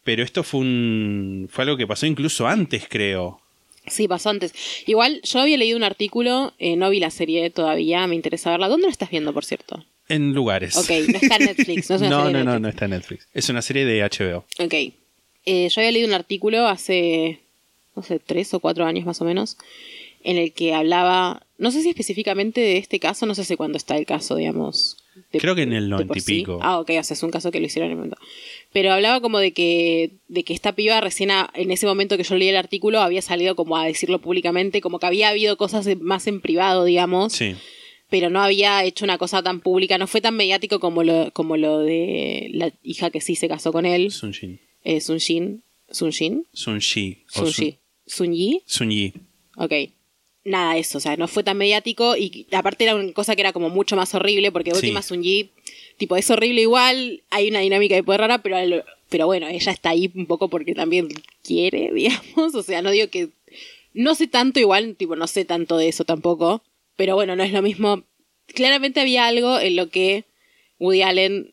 Pero 0.02 0.22
esto 0.22 0.42
fue 0.42 0.60
un. 0.60 1.48
fue 1.50 1.64
algo 1.64 1.76
que 1.76 1.86
pasó 1.86 2.06
incluso 2.06 2.46
antes, 2.46 2.86
creo. 2.88 3.42
Sí, 3.86 4.08
pasó 4.08 4.30
antes. 4.30 4.54
Igual, 4.86 5.20
yo 5.22 5.40
había 5.40 5.58
leído 5.58 5.76
un 5.76 5.82
artículo, 5.82 6.54
eh, 6.58 6.76
no 6.76 6.88
vi 6.88 7.00
la 7.00 7.10
serie 7.10 7.50
todavía, 7.50 8.06
me 8.06 8.14
interesa 8.14 8.50
verla. 8.50 8.68
¿Dónde 8.68 8.86
la 8.86 8.92
estás 8.92 9.10
viendo, 9.10 9.34
por 9.34 9.44
cierto? 9.44 9.84
En 10.08 10.32
lugares. 10.32 10.76
Ok, 10.76 10.90
no 11.08 11.18
está 11.18 11.36
en 11.36 11.44
Netflix, 11.44 11.90
no 11.90 11.96
es 11.96 12.02
una 12.02 12.10
no, 12.10 12.24
serie 12.26 12.44
no, 12.44 12.58
no, 12.58 12.68
está 12.68 12.84
en 12.86 12.92
Netflix. 12.92 13.28
Es 13.34 13.48
una 13.48 13.62
serie 13.62 13.84
de 13.84 14.02
HBO. 14.02 14.44
Ok. 14.58 14.74
Eh, 15.44 15.68
yo 15.68 15.80
había 15.80 15.92
leído 15.92 16.08
un 16.08 16.14
artículo 16.14 16.66
hace, 16.66 17.40
no 17.94 18.02
sé, 18.02 18.18
tres 18.18 18.54
o 18.54 18.60
cuatro 18.60 18.86
años 18.86 19.04
más 19.04 19.20
o 19.20 19.24
menos, 19.24 19.58
en 20.22 20.36
el 20.36 20.52
que 20.52 20.74
hablaba, 20.74 21.46
no 21.58 21.70
sé 21.70 21.82
si 21.82 21.88
específicamente 21.90 22.60
de 22.60 22.78
este 22.78 23.00
caso, 23.00 23.26
no 23.26 23.34
sé 23.34 23.42
hace 23.42 23.56
cuándo 23.56 23.76
está 23.76 23.96
el 23.96 24.06
caso, 24.06 24.36
digamos. 24.36 24.99
De- 25.32 25.38
Creo 25.38 25.54
que 25.54 25.62
en 25.62 25.72
el 25.72 25.84
de 25.90 25.96
por 25.96 26.06
90 26.06 26.18
y 26.18 26.20
sí. 26.20 26.34
pico. 26.40 26.58
Ah, 26.62 26.78
ok, 26.80 26.90
o 26.98 27.02
sea, 27.04 27.14
es 27.14 27.22
un 27.22 27.30
caso 27.30 27.50
que 27.50 27.60
lo 27.60 27.66
hicieron 27.66 27.86
en 27.86 27.92
el 27.92 27.96
momento. 27.96 28.16
Pero 28.72 28.92
hablaba 28.92 29.20
como 29.20 29.38
de 29.38 29.52
que, 29.52 30.12
de 30.28 30.44
que 30.44 30.52
esta 30.54 30.74
piba 30.74 31.00
recién, 31.00 31.30
a- 31.30 31.50
en 31.54 31.70
ese 31.70 31.86
momento 31.86 32.16
que 32.16 32.22
yo 32.24 32.36
leí 32.36 32.48
el 32.48 32.56
artículo, 32.56 33.00
había 33.00 33.22
salido 33.22 33.56
como 33.56 33.76
a 33.76 33.86
decirlo 33.86 34.20
públicamente, 34.20 34.80
como 34.80 34.98
que 34.98 35.06
había 35.06 35.28
habido 35.30 35.56
cosas 35.56 35.88
más 36.00 36.26
en 36.26 36.40
privado, 36.40 36.84
digamos 36.84 37.32
Sí. 37.32 37.54
pero 38.08 38.28
no 38.30 38.40
había 38.42 38.82
hecho 38.84 39.04
una 39.04 39.18
cosa 39.18 39.42
tan 39.42 39.60
pública, 39.60 39.96
no 39.98 40.06
fue 40.06 40.20
tan 40.20 40.34
mediático 40.36 40.80
como 40.80 41.02
lo, 41.04 41.30
como 41.32 41.56
lo 41.56 41.78
de 41.78 42.48
la 42.52 42.72
hija 42.82 43.10
que 43.10 43.20
sí 43.20 43.36
se 43.36 43.48
casó 43.48 43.72
con 43.72 43.86
él, 43.86 44.10
Sun 44.10 44.32
Jin. 44.32 44.60
eh, 44.84 45.00
Sun 45.00 45.20
Jin, 45.20 45.62
Sun 45.90 46.10
Jin, 46.12 46.46
Sun 46.52 46.76
o 46.78 46.80
Sun 46.80 46.80
Ji, 47.52 47.78
Sun 48.06 48.32
Yi, 48.34 48.62
Sun 48.66 48.90
Yi. 48.90 49.12
ok. 49.56 49.72
Nada 50.50 50.74
de 50.74 50.80
eso, 50.80 50.98
o 50.98 51.00
sea, 51.00 51.16
no 51.16 51.28
fue 51.28 51.44
tan 51.44 51.56
mediático 51.58 52.16
y 52.16 52.46
aparte 52.52 52.84
era 52.84 52.96
una 52.96 53.12
cosa 53.12 53.34
que 53.36 53.42
era 53.42 53.52
como 53.52 53.68
mucho 53.70 53.94
más 53.96 54.14
horrible 54.14 54.50
porque 54.52 54.70
Sí. 54.72 54.76
última 54.78 55.00
Sun 55.02 55.22
Yi, 55.22 55.50
tipo, 55.96 56.16
es 56.16 56.28
horrible 56.30 56.60
igual, 56.62 57.22
hay 57.30 57.48
una 57.50 57.60
dinámica 57.60 57.94
de 57.94 58.02
poder 58.02 58.20
rara, 58.22 58.38
pero, 58.42 58.56
al- 58.56 58.84
pero 59.08 59.26
bueno, 59.26 59.46
ella 59.48 59.70
está 59.72 59.90
ahí 59.90 60.10
un 60.14 60.26
poco 60.26 60.48
porque 60.48 60.74
también 60.74 61.08
quiere, 61.44 61.90
digamos, 61.94 62.54
o 62.54 62.62
sea, 62.62 62.82
no 62.82 62.90
digo 62.90 63.08
que, 63.08 63.28
no 63.94 64.14
sé 64.14 64.26
tanto 64.26 64.58
igual, 64.60 64.96
tipo, 64.96 65.14
no 65.16 65.26
sé 65.26 65.44
tanto 65.44 65.76
de 65.76 65.88
eso 65.88 66.04
tampoco, 66.04 66.62
pero 66.96 67.14
bueno, 67.14 67.36
no 67.36 67.42
es 67.44 67.52
lo 67.52 67.62
mismo. 67.62 68.02
Claramente 68.48 69.00
había 69.00 69.26
algo 69.26 69.58
en 69.60 69.76
lo 69.76 69.88
que 69.88 70.24
Woody 70.80 71.02
Allen. 71.02 71.52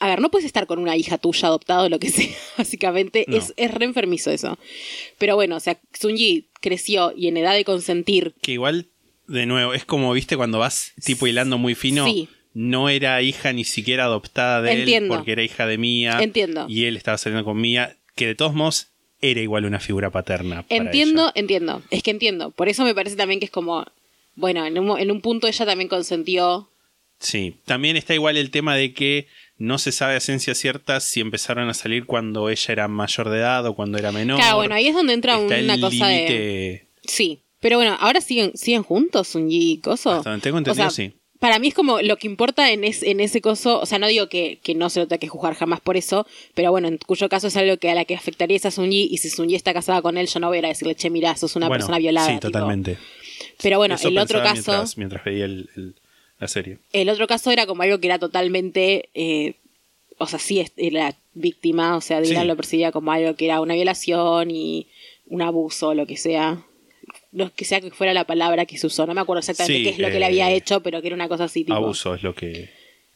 A 0.00 0.08
ver, 0.08 0.20
no 0.20 0.30
puedes 0.30 0.46
estar 0.46 0.66
con 0.66 0.78
una 0.78 0.96
hija 0.96 1.18
tuya 1.18 1.48
adoptada 1.48 1.82
o 1.84 1.88
lo 1.88 1.98
que 1.98 2.08
sea, 2.10 2.28
básicamente. 2.56 3.24
No. 3.28 3.36
Es, 3.36 3.52
es 3.56 3.72
re 3.74 3.84
enfermizo 3.84 4.30
eso. 4.30 4.58
Pero 5.18 5.34
bueno, 5.34 5.56
o 5.56 5.60
sea, 5.60 5.78
Sun 5.98 6.16
Yi 6.16 6.46
creció 6.60 7.12
y 7.16 7.28
en 7.28 7.36
edad 7.36 7.54
de 7.54 7.64
consentir. 7.64 8.34
Que 8.42 8.52
igual 8.52 8.86
de 9.26 9.46
nuevo, 9.46 9.74
es 9.74 9.84
como, 9.84 10.12
viste, 10.12 10.36
cuando 10.36 10.58
vas 10.58 10.92
tipo 11.04 11.26
hilando 11.26 11.58
muy 11.58 11.74
fino. 11.74 12.06
Sí. 12.06 12.28
No 12.54 12.88
era 12.88 13.20
hija 13.22 13.52
ni 13.52 13.62
siquiera 13.64 14.04
adoptada 14.04 14.62
de 14.62 14.72
Entiendo. 14.72 15.14
él 15.14 15.18
porque 15.18 15.32
era 15.32 15.42
hija 15.42 15.66
de 15.66 15.78
Mía. 15.78 16.18
Entiendo. 16.20 16.66
Y 16.68 16.86
él 16.86 16.96
estaba 16.96 17.18
saliendo 17.18 17.44
con 17.44 17.60
Mía, 17.60 17.96
que 18.16 18.26
de 18.26 18.34
todos 18.34 18.54
modos 18.54 18.88
era 19.20 19.40
igual 19.40 19.64
una 19.64 19.78
figura 19.80 20.10
paterna. 20.10 20.62
para 20.62 20.76
Entiendo, 20.82 21.24
ella. 21.24 21.32
entiendo. 21.34 21.82
Es 21.90 22.02
que 22.02 22.10
entiendo. 22.10 22.50
Por 22.50 22.68
eso 22.68 22.84
me 22.84 22.94
parece 22.94 23.16
también 23.16 23.38
que 23.38 23.44
es 23.46 23.50
como. 23.52 23.84
Bueno, 24.34 24.64
en 24.64 24.78
un, 24.78 24.98
en 24.98 25.10
un 25.10 25.20
punto 25.20 25.46
ella 25.46 25.66
también 25.66 25.88
consentió. 25.88 26.70
Sí, 27.20 27.56
también 27.64 27.96
está 27.96 28.14
igual 28.14 28.36
el 28.36 28.50
tema 28.50 28.74
de 28.76 28.92
que 28.94 29.26
no 29.58 29.78
se 29.78 29.92
sabe 29.92 30.16
a 30.16 30.20
ciencia 30.20 30.54
cierta 30.54 31.00
si 31.00 31.20
empezaron 31.20 31.68
a 31.68 31.74
salir 31.74 32.06
cuando 32.06 32.48
ella 32.48 32.72
era 32.72 32.88
mayor 32.88 33.28
de 33.28 33.38
edad 33.38 33.66
o 33.66 33.74
cuando 33.74 33.98
era 33.98 34.12
menor. 34.12 34.38
Claro, 34.38 34.56
bueno, 34.56 34.74
ahí 34.74 34.86
es 34.88 34.94
donde 34.94 35.12
entra 35.12 35.38
Está 35.40 35.58
una 35.58 35.80
cosa 35.80 36.06
de. 36.08 36.86
Sí. 37.04 37.40
Pero 37.60 37.76
bueno, 37.76 37.96
ahora 37.98 38.20
siguen, 38.20 38.52
siguen 38.56 38.84
juntos, 38.84 39.28
Sunji 39.28 39.72
y 39.72 39.78
Coso. 39.78 40.12
Hasta 40.12 40.30
donde 40.30 40.42
tengo 40.44 40.58
entendido, 40.58 40.86
O 40.86 40.90
sea, 40.90 41.04
sí. 41.06 41.12
Para 41.40 41.58
mí 41.60 41.68
es 41.68 41.74
como 41.74 42.00
lo 42.02 42.16
que 42.16 42.26
importa 42.26 42.70
en, 42.72 42.82
es- 42.84 43.02
en 43.04 43.20
ese 43.20 43.40
coso, 43.40 43.80
o 43.80 43.86
sea, 43.86 43.98
no 44.00 44.08
digo 44.08 44.28
que, 44.28 44.58
que 44.62 44.74
no 44.74 44.90
se 44.90 44.98
lo 45.00 45.06
tenga 45.06 45.18
que 45.20 45.28
juzgar 45.28 45.54
jamás 45.54 45.80
por 45.80 45.96
eso, 45.96 46.26
pero 46.54 46.70
bueno, 46.72 46.88
en 46.88 46.98
cuyo 46.98 47.28
caso 47.28 47.46
es 47.46 47.56
algo 47.56 47.76
que 47.76 47.90
a 47.90 47.94
la 47.94 48.04
que 48.04 48.16
afectaría 48.16 48.56
es 48.56 48.66
a 48.66 48.70
Sunji, 48.72 49.08
y 49.10 49.18
si 49.18 49.30
Sunji 49.30 49.54
está 49.54 49.72
casada 49.72 50.02
con 50.02 50.18
él, 50.18 50.26
yo 50.26 50.40
no 50.40 50.48
voy 50.48 50.56
a 50.56 50.58
ir 50.58 50.64
a 50.66 50.68
decirle, 50.70 50.96
che, 50.96 51.10
mira, 51.10 51.36
sos 51.36 51.54
una 51.54 51.68
Bueno, 51.68 51.80
persona 51.82 51.98
violada. 51.98 52.26
Sí, 52.26 52.34
tipo. 52.34 52.48
totalmente. 52.48 52.98
Pero 53.62 53.78
bueno, 53.78 53.94
Eso 53.96 54.08
el 54.08 54.18
otro 54.18 54.38
caso, 54.40 54.52
Mientras, 54.72 54.98
mientras 54.98 55.24
veía 55.24 55.44
el- 55.44 55.68
el- 55.76 55.94
la 56.38 56.48
serie. 56.48 56.78
el 56.92 57.08
otro 57.08 57.26
caso 57.26 57.50
era 57.50 57.66
como 57.66 57.82
algo 57.82 57.98
que 57.98 58.06
era 58.06 58.18
totalmente, 58.18 59.08
eh, 59.14 59.54
o 60.18 60.26
sea, 60.26 60.38
sí 60.38 60.60
es- 60.60 60.72
era 60.76 61.14
víctima, 61.34 61.96
o 61.96 62.00
sea, 62.00 62.20
Dylan 62.20 62.42
Sí. 62.42 62.48
lo 62.48 62.56
percibía 62.56 62.92
como 62.92 63.12
algo 63.12 63.34
que 63.36 63.44
era 63.46 63.60
una 63.60 63.74
violación 63.74 64.50
y 64.50 64.86
un 65.26 65.42
abuso, 65.42 65.94
lo 65.94 66.06
que 66.06 66.16
sea. 66.16 66.64
No 67.32 67.52
que 67.54 67.64
sea 67.64 67.80
que 67.80 67.90
fuera 67.90 68.12
la 68.14 68.24
palabra 68.24 68.66
que 68.66 68.78
se 68.78 68.86
usó, 68.86 69.06
no 69.06 69.14
me 69.14 69.20
acuerdo 69.20 69.40
exactamente 69.40 69.78
Sí, 69.78 69.84
qué 69.84 69.90
es 69.90 69.98
lo 69.98 70.08
que 70.08 70.16
eh, 70.16 70.20
le 70.20 70.26
había 70.26 70.50
hecho, 70.50 70.82
pero 70.82 71.00
que 71.00 71.08
era 71.08 71.14
una 71.16 71.28
cosa 71.28 71.44
así 71.44 71.64
tipo. 71.64 71.74
Abuso 71.74 72.14
es 72.14 72.22
lo 72.22 72.34
que. 72.34 72.70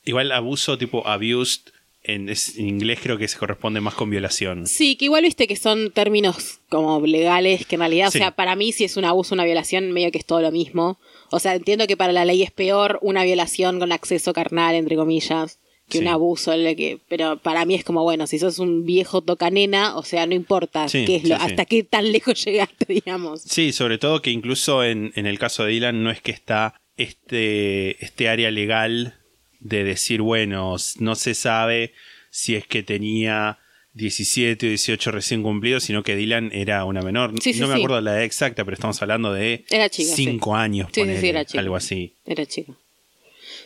Igual 0.04 0.32
abuso 0.32 0.76
tipo 0.78 1.06
abused 1.06 1.62
en, 2.04 2.28
es- 2.28 2.56
en 2.58 2.68
inglés 2.68 2.98
creo 3.02 3.16
que 3.18 3.28
se 3.28 3.38
corresponde 3.38 3.80
más 3.80 3.94
con 3.94 4.10
violación. 4.10 4.66
Sí, 4.66 4.96
que 4.96 5.04
igual 5.06 5.22
viste 5.22 5.46
que 5.46 5.56
son 5.56 5.90
términos 5.92 6.60
como 6.68 7.00
legales, 7.06 7.64
que 7.66 7.76
en 7.76 7.80
realidad, 7.80 8.10
Sí. 8.10 8.18
o 8.18 8.20
sea, 8.20 8.30
para 8.32 8.56
mí 8.56 8.72
si 8.72 8.84
es 8.84 8.96
un 8.96 9.04
abuso, 9.04 9.34
una 9.34 9.44
violación, 9.44 9.92
medio 9.92 10.10
que 10.10 10.18
es 10.18 10.26
todo 10.26 10.40
lo 10.40 10.50
mismo. 10.50 10.98
O 11.32 11.40
sea, 11.40 11.54
entiendo 11.54 11.86
que 11.86 11.96
para 11.96 12.12
la 12.12 12.24
ley 12.24 12.42
es 12.42 12.50
peor 12.50 12.98
una 13.02 13.24
violación 13.24 13.78
con 13.78 13.90
acceso 13.90 14.32
carnal, 14.32 14.74
entre 14.74 14.96
comillas, 14.96 15.58
que 15.88 15.98
Sí. 15.98 16.04
un 16.04 16.08
abuso, 16.08 16.52
que, 16.52 17.00
pero 17.08 17.38
para 17.38 17.64
mí 17.64 17.74
es 17.74 17.84
como, 17.84 18.02
bueno, 18.02 18.26
si 18.26 18.38
sos 18.38 18.58
un 18.58 18.84
viejo 18.84 19.20
tocanena, 19.22 19.96
o 19.96 20.02
sea, 20.04 20.26
no 20.26 20.34
importa 20.34 20.88
Sí, 20.88 21.04
qué 21.04 21.16
es 21.16 21.24
lo, 21.28 21.36
sí, 21.36 21.42
hasta 21.44 21.64
qué 21.64 21.82
tan 21.82 22.12
lejos 22.12 22.44
llegaste, 22.44 22.84
digamos. 22.86 23.42
Sí, 23.42 23.72
sobre 23.72 23.98
todo 23.98 24.22
que 24.22 24.30
incluso 24.30 24.84
en, 24.84 25.12
en 25.16 25.26
el 25.26 25.38
caso 25.38 25.64
de 25.64 25.72
Dylan 25.72 26.02
no 26.02 26.10
es 26.10 26.20
que 26.20 26.30
está 26.30 26.74
este, 26.96 28.02
este 28.04 28.28
área 28.28 28.50
legal 28.50 29.18
de 29.60 29.84
decir, 29.84 30.22
bueno, 30.22 30.76
no 30.98 31.14
se 31.14 31.34
sabe 31.34 31.92
si 32.30 32.54
es 32.56 32.66
que 32.66 32.82
tenía 32.82 33.58
17 33.94 34.66
o 34.66 34.68
18 34.70 35.10
recién 35.10 35.42
cumplidos, 35.42 35.84
sino 35.84 36.02
que 36.02 36.16
Dylan 36.16 36.50
era 36.52 36.84
una 36.84 37.02
menor. 37.02 37.32
Sí, 37.40 37.52
sí, 37.52 37.60
no 37.60 37.68
me 37.68 37.74
sí. 37.74 37.80
acuerdo 37.80 38.00
la 38.00 38.12
edad 38.12 38.24
exacta, 38.24 38.64
pero 38.64 38.74
estamos 38.74 39.00
hablando 39.02 39.32
de 39.32 39.64
Era 39.70 39.88
chica, 39.90 40.14
sí. 40.14 40.24
5 40.24 40.54
años, 40.56 40.88
Sí, 40.92 41.00
sí, 41.00 41.00
sí, 41.02 41.08
ponele, 41.08 41.28
era 41.28 41.44
chica. 41.44 41.60
algo 41.60 41.76
así. 41.76 42.14
Era 42.24 42.46
chico. 42.46 42.74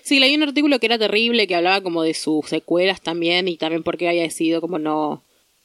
Sí, 0.03 0.21
leí 0.21 0.35
un 0.37 0.43
artículo 0.45 0.79
que 0.79 0.87
era 0.87 0.99
terrible, 0.99 1.47
que 1.47 1.55
hablaba 1.55 1.81
como 1.81 2.03
de 2.03 2.15
sus 2.15 2.47
secuelas 2.47 3.01
también, 3.01 3.49
y 3.49 3.57
también 3.57 3.83
porque 3.83 4.09
había 4.09 4.23
decidido 4.23 4.61
como 4.61 4.79
no, 4.79 5.23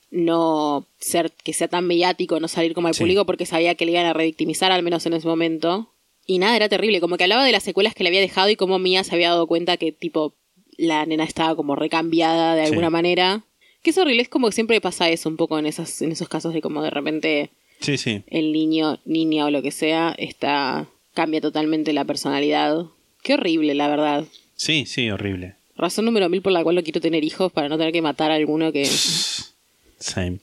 no 0.09 0.85
ser, 0.99 1.31
que 1.43 1.53
sea 1.53 1.67
tan 1.67 1.85
mediático, 1.87 2.39
no 2.39 2.47
salir 2.47 2.73
como 2.73 2.87
al 2.87 2.95
público, 2.95 3.25
porque 3.25 3.45
sabía 3.45 3.75
que 3.75 3.85
le 3.85 3.91
iban 3.93 4.05
a 4.05 4.13
revictimizar, 4.13 4.71
al 4.71 4.83
menos 4.83 5.05
en 5.05 5.13
ese 5.13 5.27
momento. 5.27 5.91
Y 6.25 6.37
nada, 6.39 6.55
era 6.55 6.69
terrible, 6.69 7.01
como 7.01 7.17
que 7.17 7.23
hablaba 7.23 7.45
de 7.45 7.51
las 7.51 7.63
secuelas 7.63 7.93
que 7.95 8.03
le 8.03 8.09
había 8.09 8.21
dejado 8.21 8.49
y 8.49 8.55
cómo 8.55 8.77
Mía 8.79 9.03
se 9.03 9.13
había 9.15 9.29
dado 9.29 9.47
cuenta 9.47 9.77
que 9.77 9.91
tipo 9.91 10.33
la 10.77 11.05
nena 11.05 11.23
estaba 11.23 11.55
como 11.55 11.75
recambiada 11.75 12.55
de 12.55 12.63
alguna 12.63 12.89
manera. 12.89 13.43
Que 13.81 13.89
es 13.89 13.97
horrible, 13.97 14.21
es 14.21 14.29
como 14.29 14.47
que 14.47 14.53
siempre 14.53 14.79
pasa 14.81 15.09
eso 15.09 15.27
un 15.29 15.37
poco 15.37 15.57
en 15.57 15.65
esas, 15.65 16.01
en 16.01 16.11
esos 16.11 16.29
casos 16.29 16.53
de 16.53 16.61
como 16.61 16.83
de 16.83 16.89
repente 16.91 17.49
Sí, 17.79 17.97
sí. 17.97 18.23
el 18.27 18.51
niño, 18.51 18.99
niña 19.05 19.45
o 19.45 19.51
lo 19.51 19.61
que 19.61 19.71
sea, 19.71 20.13
está, 20.17 20.87
cambia 21.13 21.41
totalmente 21.41 21.93
la 21.93 22.05
personalidad. 22.05 22.85
Qué 23.23 23.33
horrible, 23.33 23.73
la 23.73 23.87
verdad. 23.87 24.25
Sí, 24.55 24.85
sí, 24.85 25.09
horrible. 25.09 25.55
Razón 25.75 26.05
número 26.05 26.29
mil 26.29 26.43
por 26.43 26.51
la 26.51 26.63
cual 26.63 26.75
no 26.75 26.83
quiero 26.83 27.01
tener 27.01 27.23
hijos 27.23 27.51
para 27.51 27.69
no 27.69 27.77
tener 27.77 27.91
que 27.91 28.01
matar 28.01 28.29
a 28.31 28.35
alguno 28.35 28.71
que. 28.71 28.85
Same. 28.85 30.39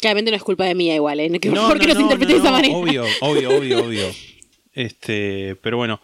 Claramente 0.00 0.30
no 0.30 0.36
es 0.36 0.42
culpa 0.42 0.64
de 0.64 0.74
mía 0.74 0.94
igual, 0.94 1.20
¿eh? 1.20 1.40
Que 1.40 1.50
por 1.50 1.58
favor 1.58 1.78
que 1.80 1.88
no, 1.88 1.94
se 1.94 2.02
interprete 2.02 2.32
de 2.34 2.38
esa 2.38 2.50
no, 2.50 2.56
manera. 2.56 2.76
Obvio, 2.76 3.04
obvio, 3.20 3.58
obvio, 3.58 3.84
obvio. 3.84 4.06
Este, 4.72 5.56
pero 5.56 5.76
bueno, 5.76 6.00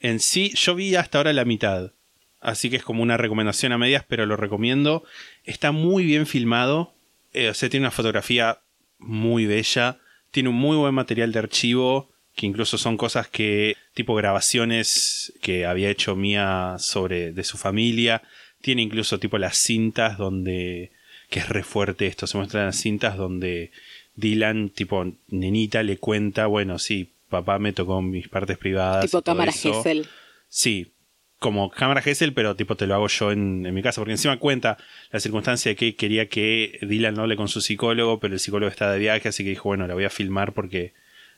en 0.00 0.20
sí, 0.20 0.52
yo 0.54 0.74
vi 0.74 0.96
hasta 0.96 1.18
ahora 1.18 1.32
la 1.32 1.44
mitad. 1.44 1.92
Así 2.40 2.70
que 2.70 2.76
es 2.76 2.84
como 2.84 3.02
una 3.02 3.16
recomendación 3.16 3.72
a 3.72 3.78
medias, 3.78 4.04
pero 4.06 4.26
lo 4.26 4.36
recomiendo. 4.36 5.02
Está 5.48 5.72
muy 5.72 6.04
bien 6.04 6.26
filmado. 6.26 6.94
eh, 7.32 7.48
o 7.48 7.54
sea, 7.54 7.68
tiene 7.70 7.84
una 7.84 7.90
fotografía 7.90 8.58
muy 8.98 9.46
bella. 9.46 9.98
Tiene 10.30 10.50
un 10.50 10.56
muy 10.56 10.76
buen 10.76 10.94
material 10.94 11.32
de 11.32 11.38
archivo. 11.38 12.10
Que 12.36 12.46
incluso 12.46 12.76
son 12.76 12.96
cosas 12.96 13.28
que. 13.28 13.74
tipo 13.94 14.14
grabaciones 14.14 15.32
que 15.40 15.64
había 15.64 15.90
hecho 15.90 16.14
Mía 16.16 16.76
sobre. 16.78 17.32
de 17.32 17.44
su 17.44 17.56
familia. 17.56 18.22
Tiene 18.60 18.82
incluso 18.82 19.18
tipo 19.18 19.38
las 19.38 19.56
cintas 19.56 20.18
donde. 20.18 20.92
que 21.30 21.40
es 21.40 21.48
re 21.48 21.62
fuerte 21.62 22.06
esto. 22.06 22.26
Se 22.26 22.36
muestran 22.36 22.66
las 22.66 22.76
cintas 22.76 23.16
donde 23.16 23.70
Dylan, 24.16 24.68
tipo 24.70 25.06
nenita, 25.28 25.82
le 25.82 25.96
cuenta, 25.96 26.46
bueno, 26.46 26.78
sí, 26.78 27.12
papá 27.30 27.58
me 27.58 27.72
tocó 27.72 28.02
mis 28.02 28.28
partes 28.28 28.58
privadas. 28.58 29.04
tipo 29.06 29.22
cámara. 29.22 29.52
Gesell. 29.52 30.06
Sí, 30.48 30.92
como 31.38 31.70
cámara 31.70 32.02
Gesell, 32.02 32.32
pero 32.32 32.56
tipo 32.56 32.76
te 32.76 32.86
lo 32.86 32.94
hago 32.94 33.08
yo 33.08 33.30
en, 33.32 33.64
en 33.66 33.74
mi 33.74 33.82
casa, 33.82 34.00
porque 34.00 34.12
encima 34.12 34.38
cuenta 34.38 34.76
la 35.12 35.20
circunstancia 35.20 35.70
de 35.70 35.76
que 35.76 35.94
quería 35.94 36.28
que 36.28 36.78
Dylan 36.82 37.14
no 37.14 37.22
hable 37.22 37.36
con 37.36 37.48
su 37.48 37.60
psicólogo, 37.60 38.18
pero 38.20 38.34
el 38.34 38.40
psicólogo 38.40 38.70
está 38.70 38.90
de 38.92 38.98
viaje, 38.98 39.28
así 39.28 39.44
que 39.44 39.50
dijo, 39.50 39.68
bueno, 39.68 39.86
la 39.86 39.94
voy 39.94 40.04
a 40.04 40.10
filmar 40.10 40.52
porque, 40.52 40.92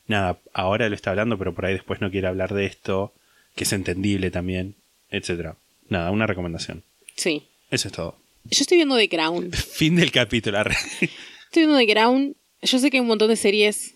nada, 0.06 0.38
ahora 0.54 0.88
lo 0.88 0.94
está 0.94 1.10
hablando, 1.10 1.36
pero 1.38 1.54
por 1.54 1.66
ahí 1.66 1.74
después 1.74 2.00
no 2.00 2.10
quiere 2.10 2.28
hablar 2.28 2.54
de 2.54 2.64
esto, 2.66 3.12
que 3.54 3.64
es 3.64 3.72
entendible 3.72 4.30
también, 4.30 4.74
etcétera. 5.10 5.56
Nada, 5.88 6.10
una 6.12 6.26
recomendación. 6.26 6.82
Sí. 7.16 7.42
Eso 7.70 7.88
es 7.88 7.94
todo. 7.94 8.16
Yo 8.44 8.62
estoy 8.62 8.78
viendo 8.78 8.96
The 8.96 9.08
Crown. 9.08 9.52
Fin 9.52 9.96
del 9.96 10.10
capítulo. 10.12 10.60
Estoy 10.60 11.10
viendo 11.66 11.76
The 11.76 11.86
Crown. 11.92 12.36
Yo 12.62 12.78
sé 12.78 12.90
que 12.90 12.96
hay 12.96 13.00
un 13.02 13.06
montón 13.08 13.28
de 13.28 13.36
series. 13.36 13.94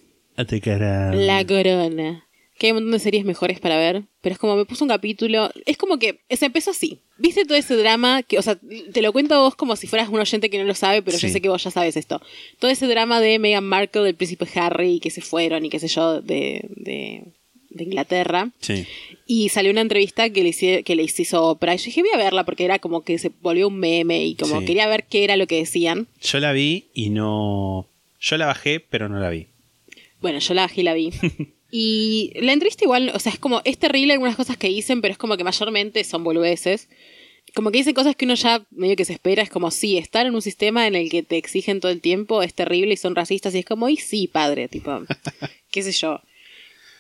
Te 0.49 0.61
cara- 0.61 1.15
La 1.15 1.47
Corona. 1.47 2.24
Que 2.59 2.67
hay 2.67 2.71
un 2.73 2.77
montón 2.77 2.93
de 2.93 2.99
series 3.01 3.25
mejores 3.25 3.59
para 3.61 3.77
ver. 3.77 4.03
Pero 4.21 4.33
es 4.35 4.39
como 4.39 4.55
me 4.57 4.65
puso 4.65 4.85
un 4.85 4.89
capítulo. 4.91 5.51
Es 5.67 5.77
como 5.77 5.99
que 5.99 6.21
se 6.31 6.47
empezó 6.47 6.71
así. 6.71 7.01
¿Viste 7.19 7.45
todo 7.45 7.57
ese 7.59 7.77
drama? 7.77 8.23
que 8.23 8.39
O 8.39 8.43
sea, 8.43 8.57
te 8.93 9.03
lo 9.03 9.13
cuento 9.13 9.35
a 9.35 9.39
vos 9.39 9.55
como 9.57 9.75
si 9.77 9.87
fueras 9.89 10.09
un 10.09 10.21
oyente 10.21 10.51
que 10.51 10.59
no 10.59 10.65
lo 10.65 10.75
sabe, 10.75 11.03
pero 11.03 11.19
yo 11.19 11.29
sé 11.29 11.41
que 11.41 11.49
vos 11.49 11.63
ya 11.65 11.71
sabes 11.71 11.97
esto. 11.97 12.21
Todo 12.61 12.71
ese 12.71 12.87
drama 12.87 13.21
de 13.21 13.39
Meghan 13.41 13.65
Markle, 13.65 14.03
del 14.03 14.15
príncipe 14.15 14.47
Harry, 14.55 15.01
que 15.01 15.11
se 15.11 15.21
fueron 15.21 15.65
y 15.65 15.69
qué 15.71 15.81
sé 15.81 15.89
yo, 15.89 16.21
de, 16.23 16.65
de, 16.77 17.25
de 17.71 17.85
Inglaterra. 17.85 18.51
Sí. 18.61 18.87
Y 19.27 19.49
salió 19.49 19.71
una 19.73 19.81
entrevista 19.81 20.31
que 20.31 20.43
le, 20.45 20.51
hice- 20.51 20.85
que 20.85 20.95
les 20.97 21.19
hizo 21.19 21.45
Oprah. 21.45 21.75
Y 21.75 21.79
yo 21.79 21.85
dije, 21.87 22.03
voy 22.03 22.11
a 22.15 22.19
verla 22.19 22.45
porque 22.45 22.65
era 22.65 22.79
como 22.79 23.03
que 23.03 23.19
se 23.19 23.33
volvió 23.41 23.67
un 23.69 23.79
meme 23.79 24.25
y 24.25 24.35
como 24.37 24.61
Sí. 24.61 24.67
quería 24.67 24.87
ver 24.87 25.05
qué 25.09 25.25
era 25.25 25.37
lo 25.37 25.47
que 25.49 25.57
decían. 25.57 26.07
Yo 26.23 26.39
la 26.41 26.53
vi 26.53 26.87
y 26.95 27.11
no... 27.11 27.89
Yo 28.21 28.37
la 28.37 28.47
bajé, 28.47 28.79
pero 28.81 29.09
no 29.09 29.19
la 29.19 29.31
vi. 29.31 29.47
Bueno, 30.21 30.39
yo 30.39 30.55
la 30.55 30.63
bajé 30.63 30.81
y 30.83 30.85
la 30.85 30.95
vi. 30.95 31.11
y 31.77 32.31
la 32.37 32.53
entrevista 32.53 32.85
igual, 32.85 33.11
o 33.13 33.19
sea, 33.19 33.33
es 33.33 33.39
como, 33.41 33.61
es 33.65 33.79
terrible 33.79 34.13
algunas 34.13 34.37
cosas 34.37 34.57
que 34.57 34.69
dicen, 34.69 35.01
pero 35.01 35.11
es 35.11 35.19
como 35.19 35.37
que 35.37 35.43
mayormente 35.43 36.05
son 36.05 36.23
boludeces. 36.23 36.89
Como 37.53 37.73
que 37.73 37.79
dicen 37.79 37.95
cosas 37.95 38.15
que 38.15 38.27
uno 38.27 38.35
ya 38.35 38.65
medio 38.71 38.95
que 38.95 39.05
se 39.05 39.13
espera, 39.13 39.43
es 39.43 39.51
como, 39.51 39.73
sí, 39.73 39.99
estar 39.99 40.25
en 40.25 40.37
un 40.37 40.41
sistema 40.41 40.87
en 40.87 40.95
el 40.95 41.11
que 41.11 41.25
te 41.25 41.37
exigen 41.37 41.81
todo 41.81 41.91
el 41.91 42.01
tiempo 42.01 42.45
es 42.45 42.55
terrible 42.55 42.95
y 42.95 42.97
son 42.97 43.17
racistas, 43.17 43.57
y 43.57 43.59
es 43.59 43.65
como, 43.65 43.89
y 43.89 43.97
sí, 43.97 44.29
padre, 44.29 44.69
tipo, 44.69 45.01
qué 45.73 45.83
sé 45.83 45.91
yo. 45.91 46.21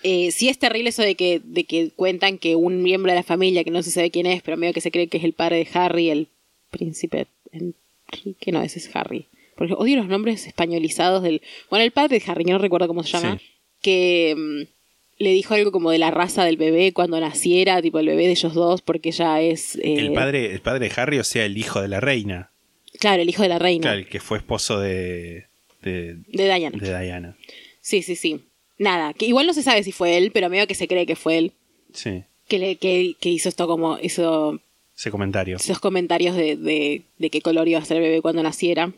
Eh, 0.02 0.32
sí 0.32 0.48
es 0.48 0.58
terrible 0.58 0.88
eso 0.88 1.02
de 1.02 1.14
que, 1.14 1.40
de 1.44 1.62
que 1.62 1.90
cuentan 1.94 2.38
que 2.38 2.56
un 2.56 2.82
miembro 2.82 3.12
de 3.12 3.18
la 3.18 3.22
familia, 3.22 3.62
que 3.62 3.70
no 3.70 3.80
se 3.80 3.92
sabe 3.92 4.10
quién 4.10 4.26
es, 4.26 4.42
pero 4.42 4.56
medio 4.56 4.74
que 4.74 4.80
se 4.80 4.90
cree 4.90 5.06
que 5.06 5.18
es 5.18 5.24
el 5.24 5.34
padre 5.34 5.58
de 5.58 5.68
Harry, 5.78 6.10
el 6.10 6.26
príncipe 6.70 7.28
Enrique, 7.52 8.50
no, 8.50 8.60
ese 8.60 8.80
es 8.80 8.90
Harry. 8.96 9.28
Porque 9.56 9.74
odio 9.74 9.98
los 9.98 10.08
nombres 10.08 10.48
españolizados 10.48 11.22
del... 11.22 11.42
Bueno, 11.70 11.84
el 11.84 11.92
padre 11.92 12.18
de 12.18 12.24
Harry, 12.28 12.44
que 12.44 12.50
no 12.50 12.58
recuerdo 12.58 12.88
cómo 12.88 13.04
se 13.04 13.12
llama, 13.12 13.38
Sí. 13.38 13.53
Que 13.84 14.34
mm, 14.36 15.22
le 15.22 15.30
dijo 15.32 15.54
algo 15.54 15.70
como 15.70 15.90
de 15.90 15.98
la 15.98 16.10
raza 16.10 16.44
del 16.44 16.56
bebé 16.56 16.92
cuando 16.92 17.20
naciera, 17.20 17.80
tipo 17.82 17.98
el 18.00 18.06
bebé 18.06 18.24
de 18.24 18.30
ellos 18.32 18.54
dos, 18.54 18.80
porque 18.82 19.10
ella 19.10 19.40
es... 19.42 19.76
eh, 19.76 19.96
El 19.98 20.12
padre, 20.14 20.52
el 20.52 20.60
padre 20.60 20.88
de 20.88 20.94
Harry, 21.00 21.18
o 21.18 21.24
sea, 21.24 21.44
el 21.44 21.56
hijo 21.58 21.80
de 21.80 21.88
la 21.88 22.00
reina. 22.00 22.50
Claro, 22.98 23.22
el 23.22 23.28
hijo 23.28 23.42
de 23.42 23.48
la 23.50 23.58
reina, 23.58 23.82
Claro, 23.82 23.98
el 23.98 24.08
que 24.08 24.20
fue 24.20 24.38
esposo 24.38 24.80
de, 24.80 25.46
de, 25.82 26.14
de 26.28 26.44
Diana. 26.44 26.70
de 26.78 26.98
Diana. 27.04 27.36
Sí, 27.80 28.02
sí, 28.02 28.16
sí. 28.16 28.40
Nada, 28.78 29.12
que 29.12 29.26
igual 29.26 29.46
no 29.46 29.52
se 29.54 29.62
sabe 29.62 29.82
si 29.84 29.92
fue 29.92 30.16
él, 30.16 30.30
pero 30.32 30.48
medio 30.50 30.66
que 30.66 30.74
se 30.74 30.88
cree 30.88 31.04
que 31.06 31.14
fue 31.16 31.38
él. 31.38 31.52
Sí, 31.92 32.22
Que, 32.48 32.58
le, 32.58 32.76
que, 32.76 33.14
que 33.20 33.28
hizo 33.28 33.48
esto 33.48 33.66
como, 33.68 33.98
hizo 34.00 34.58
ese 34.96 35.10
comentario. 35.10 35.56
esos 35.56 35.78
comentarios 35.78 36.34
de, 36.34 36.56
de, 36.56 37.02
de 37.18 37.30
qué 37.30 37.40
color 37.40 37.68
iba 37.68 37.78
a 37.78 37.84
ser 37.84 37.98
el 37.98 38.02
bebé 38.04 38.20
cuando 38.22 38.42
naciera, 38.42 38.92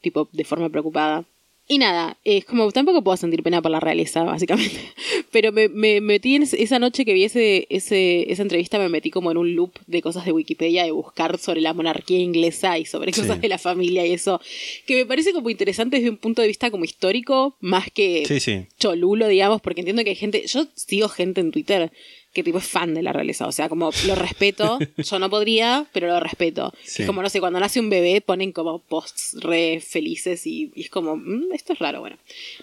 tipo 0.00 0.28
de 0.32 0.44
forma 0.44 0.68
preocupada. 0.70 1.24
Y 1.70 1.76
nada, 1.76 2.16
es 2.24 2.46
como 2.46 2.72
tampoco 2.72 3.04
puedo 3.04 3.18
sentir 3.18 3.42
pena 3.42 3.60
por 3.60 3.70
la 3.70 3.78
realeza, 3.78 4.22
básicamente. 4.24 4.74
Pero 5.30 5.52
me, 5.52 5.68
me 5.68 6.00
metí 6.00 6.34
en 6.36 6.44
esa 6.44 6.78
noche 6.78 7.04
que 7.04 7.12
vi 7.12 7.24
ese, 7.24 7.66
ese- 7.68 8.32
esa 8.32 8.40
entrevista, 8.40 8.78
me 8.78 8.88
metí 8.88 9.10
como 9.10 9.30
en 9.30 9.36
un 9.36 9.54
loop 9.54 9.72
de 9.86 10.00
cosas 10.00 10.24
de 10.24 10.32
Wikipedia, 10.32 10.84
de 10.84 10.92
buscar 10.92 11.36
sobre 11.36 11.60
la 11.60 11.74
monarquía 11.74 12.18
inglesa 12.20 12.78
y 12.78 12.86
sobre 12.86 13.12
Sí. 13.12 13.20
cosas 13.20 13.42
de 13.42 13.48
la 13.48 13.58
familia 13.58 14.06
y 14.06 14.12
eso, 14.14 14.40
que 14.86 14.94
me 14.96 15.04
parece 15.04 15.34
como 15.34 15.50
interesante 15.50 15.96
desde 15.98 16.08
un 16.08 16.16
punto 16.16 16.40
de 16.40 16.48
vista 16.48 16.70
como 16.70 16.84
histórico, 16.86 17.54
más 17.60 17.90
que 17.92 18.24
Sí, 18.26 18.40
sí. 18.40 18.66
cholulo, 18.78 19.28
digamos, 19.28 19.60
porque 19.60 19.82
entiendo 19.82 20.02
que 20.04 20.10
hay 20.10 20.16
gente, 20.16 20.44
yo 20.46 20.66
sigo 20.74 21.10
gente 21.10 21.42
en 21.42 21.50
Twitter 21.50 21.92
que 22.32 22.42
tipo 22.44 22.58
es 22.58 22.66
fan 22.68 22.94
de 22.94 23.02
la 23.02 23.12
realeza, 23.12 23.46
o 23.46 23.52
sea, 23.52 23.68
como 23.68 23.90
lo 24.06 24.14
respeto, 24.14 24.78
yo 24.96 25.18
no 25.18 25.30
podría, 25.30 25.86
pero 25.92 26.06
lo 26.08 26.20
respeto. 26.20 26.72
Sí. 26.84 27.02
Es 27.02 27.06
como, 27.06 27.22
no 27.22 27.28
sé, 27.28 27.40
cuando 27.40 27.58
nace 27.58 27.80
un 27.80 27.90
bebé 27.90 28.20
ponen 28.20 28.52
como 28.52 28.78
posts 28.80 29.36
re 29.40 29.80
felices 29.80 30.46
y, 30.46 30.70
y 30.74 30.82
es 30.82 30.90
como, 30.90 31.16
"Mm, 31.16 31.52
esto 31.54 31.72
es 31.72 31.78
raro, 31.78 32.00
bueno. 32.00 32.16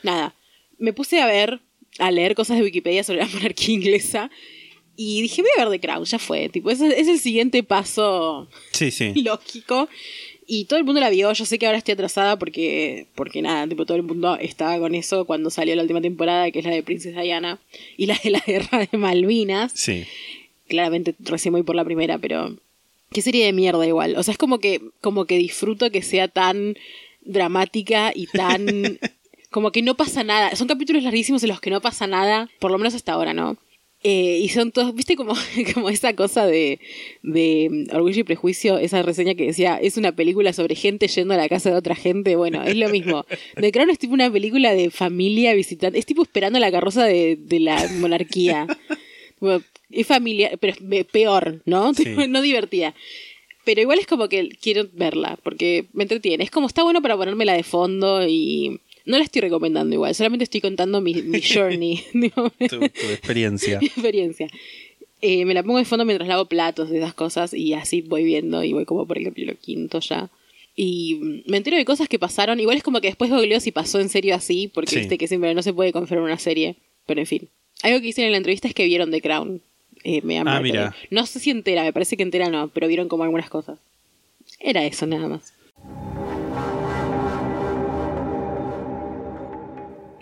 Nada, 0.03 0.33
me 0.77 0.93
puse 0.93 1.19
a 1.19 1.25
ver, 1.25 1.59
a 1.99 2.11
leer 2.11 2.35
cosas 2.35 2.57
de 2.57 2.63
Wikipedia 2.63 3.03
sobre 3.03 3.19
la 3.19 3.27
monarquía 3.33 3.73
inglesa 3.75 4.29
y 4.97 5.21
dije, 5.21 5.41
voy 5.41 5.51
a 5.57 5.65
ver 5.67 5.71
The 5.79 5.85
Crown, 5.85 6.05
ya 6.05 6.19
fue, 6.19 6.47
tipo, 6.47 6.69
ese 6.71 6.87
es 6.99 7.07
el 7.09 7.19
siguiente 7.19 7.63
paso 7.63 8.47
Sí, 8.71 8.91
sí. 8.91 9.13
lógico. 9.23 9.89
Y 10.47 10.65
todo 10.65 10.77
el 10.77 10.85
mundo 10.85 11.01
la 11.01 11.09
vio. 11.09 11.31
Yo 11.33 11.45
sé 11.45 11.57
que 11.57 11.65
ahora 11.65 11.77
estoy 11.77 11.93
atrasada 11.93 12.37
porque, 12.37 13.07
porque 13.15 13.41
nada, 13.41 13.67
tipo, 13.67 13.85
todo 13.85 13.97
el 13.97 14.03
mundo 14.03 14.37
estaba 14.39 14.77
con 14.79 14.93
eso 14.93 15.25
cuando 15.25 15.49
salió 15.49 15.75
la 15.75 15.81
última 15.81 16.01
temporada, 16.01 16.51
que 16.51 16.59
es 16.59 16.65
la 16.65 16.71
de 16.71 16.83
Princesa 16.83 17.21
Diana 17.21 17.59
y 17.97 18.05
la 18.05 18.19
de 18.23 18.29
la 18.29 18.39
guerra 18.45 18.87
de 18.91 18.97
Malvinas. 18.97 19.71
Sí. 19.75 20.05
Claramente 20.67 21.15
recién 21.19 21.53
voy 21.53 21.63
por 21.63 21.75
la 21.75 21.85
primera, 21.85 22.17
pero 22.17 22.55
qué 23.11 23.21
serie 23.21 23.45
de 23.45 23.53
mierda 23.53 23.85
igual. 23.87 24.15
O 24.17 24.23
sea, 24.23 24.33
es 24.33 24.37
como 24.37 24.59
que, 24.59 24.81
como 25.01 25.25
que 25.25 25.37
disfruto 25.37 25.89
que 25.89 26.01
sea 26.01 26.27
tan 26.27 26.75
dramática 27.21 28.11
y 28.13 28.27
tan 28.27 28.99
como 29.49 29.71
que 29.71 29.81
no 29.81 29.95
pasa 29.95 30.23
nada. 30.23 30.55
Son 30.55 30.67
capítulos 30.67 31.03
larguísimos 31.03 31.41
en 31.43 31.49
los 31.49 31.61
que 31.61 31.69
no 31.69 31.81
pasa 31.81 32.07
nada, 32.07 32.49
por 32.59 32.71
lo 32.71 32.77
menos 32.77 32.93
hasta 32.93 33.13
ahora, 33.13 33.33
¿no? 33.33 33.57
Eh, 34.07 34.37
y 34.43 34.49
son 34.49 34.71
todos, 34.71 34.93
viste 34.93 35.15
como, 35.15 35.33
como 35.73 35.89
esa 35.89 36.15
cosa 36.15 36.45
de, 36.45 36.79
de 37.23 37.87
mm, 37.89 37.95
Orgullo 37.95 38.19
y 38.19 38.23
Prejuicio, 38.23 38.77
esa 38.77 39.01
reseña 39.01 39.33
que 39.33 39.47
decía, 39.47 39.79
es 39.81 39.97
una 39.97 40.11
película 40.11 40.53
sobre 40.53 40.75
gente 40.75 41.07
yendo 41.07 41.33
a 41.33 41.37
la 41.37 41.49
casa 41.49 41.71
de 41.71 41.75
otra 41.75 41.95
gente. 41.95 42.35
Bueno, 42.35 42.61
es 42.61 42.75
lo 42.75 42.87
mismo. 42.89 43.25
The 43.59 43.71
Crown 43.71 43.89
es 43.89 43.97
tipo 43.97 44.13
una 44.13 44.31
película 44.31 44.75
de 44.75 44.91
familia 44.91 45.55
visitante, 45.55 45.97
es 45.97 46.05
tipo 46.05 46.21
esperando 46.21 46.59
la 46.59 46.71
carroza 46.71 47.03
de, 47.03 47.35
de 47.35 47.59
la 47.59 47.89
monarquía. 47.99 48.67
Es 49.91 50.07
familia, 50.07 50.51
pero 50.59 50.73
es 50.73 51.05
peor, 51.05 51.61
¿no? 51.65 51.93
Sí. 51.93 52.05
No 52.27 52.41
divertida. 52.41 52.95
Pero 53.63 53.81
igual 53.81 53.99
es 53.99 54.07
como 54.07 54.27
que 54.27 54.49
quiero 54.49 54.87
verla, 54.93 55.37
porque 55.43 55.85
me 55.93 56.03
entretiene. 56.03 56.43
Es 56.43 56.49
como 56.49 56.67
está 56.67 56.83
bueno 56.83 57.01
para 57.01 57.15
ponérmela 57.15 57.53
de 57.53 57.63
fondo 57.63 58.25
y 58.27 58.79
no 59.05 59.17
la 59.17 59.23
estoy 59.23 59.41
recomendando 59.41 59.93
igual, 59.93 60.13
solamente 60.15 60.43
estoy 60.43 60.61
contando 60.61 61.01
mi, 61.01 61.13
mi 61.15 61.41
journey, 61.53 62.03
Tu, 62.69 62.79
tu 62.79 62.85
experiencia. 62.85 63.79
mi 63.81 63.87
experiencia. 63.87 64.47
Eh, 65.21 65.45
me 65.45 65.53
la 65.53 65.63
pongo 65.63 65.79
de 65.79 65.85
fondo 65.85 66.05
mientras 66.05 66.27
lavo 66.27 66.45
platos 66.45 66.89
de 66.89 66.97
esas 66.99 67.13
cosas 67.13 67.53
y 67.53 67.73
así 67.73 68.01
voy 68.01 68.23
viendo 68.23 68.63
y 68.63 68.73
voy 68.73 68.85
como 68.85 69.07
por 69.07 69.17
el 69.17 69.23
capítulo 69.23 69.53
quinto 69.59 69.99
ya. 69.99 70.29
Y 70.75 71.15
mm, 71.15 71.49
me 71.49 71.57
entero 71.57 71.77
de 71.77 71.85
cosas 71.85 72.07
que 72.09 72.19
pasaron. 72.19 72.59
Igual 72.59 72.77
es 72.77 72.83
como 72.83 72.99
que 73.01 73.07
después 73.07 73.31
googleo 73.31 73.59
si 73.59 73.71
pasó 73.71 73.99
en 73.99 74.09
serio 74.09 74.35
así, 74.35 74.67
porque 74.71 74.91
Sí. 74.91 74.99
viste 74.99 75.17
que 75.17 75.27
siempre 75.27 75.53
no 75.55 75.63
se 75.63 75.73
puede 75.73 75.91
confirmar 75.93 76.25
una 76.25 76.37
serie. 76.37 76.75
Pero 77.07 77.21
en 77.21 77.25
fin. 77.27 77.47
Algo 77.81 78.01
que 78.01 78.07
hicieron 78.09 78.27
en 78.27 78.31
la 78.33 78.37
entrevista 78.37 78.67
es 78.67 78.73
que 78.73 78.85
vieron 78.85 79.09
The 79.09 79.21
Crown. 79.21 79.61
Eh, 80.03 80.21
Ah, 80.45 80.59
mira. 80.61 80.95
No 81.09 81.25
sé 81.25 81.39
si 81.39 81.49
entera, 81.49 81.83
me 81.83 81.93
parece 81.93 82.17
que 82.17 82.23
entera 82.23 82.49
no, 82.49 82.67
pero 82.67 82.87
vieron 82.87 83.07
como 83.07 83.23
algunas 83.23 83.49
cosas. 83.49 83.79
Era 84.59 84.85
eso 84.85 85.07
nada 85.07 85.27
más. 85.27 85.53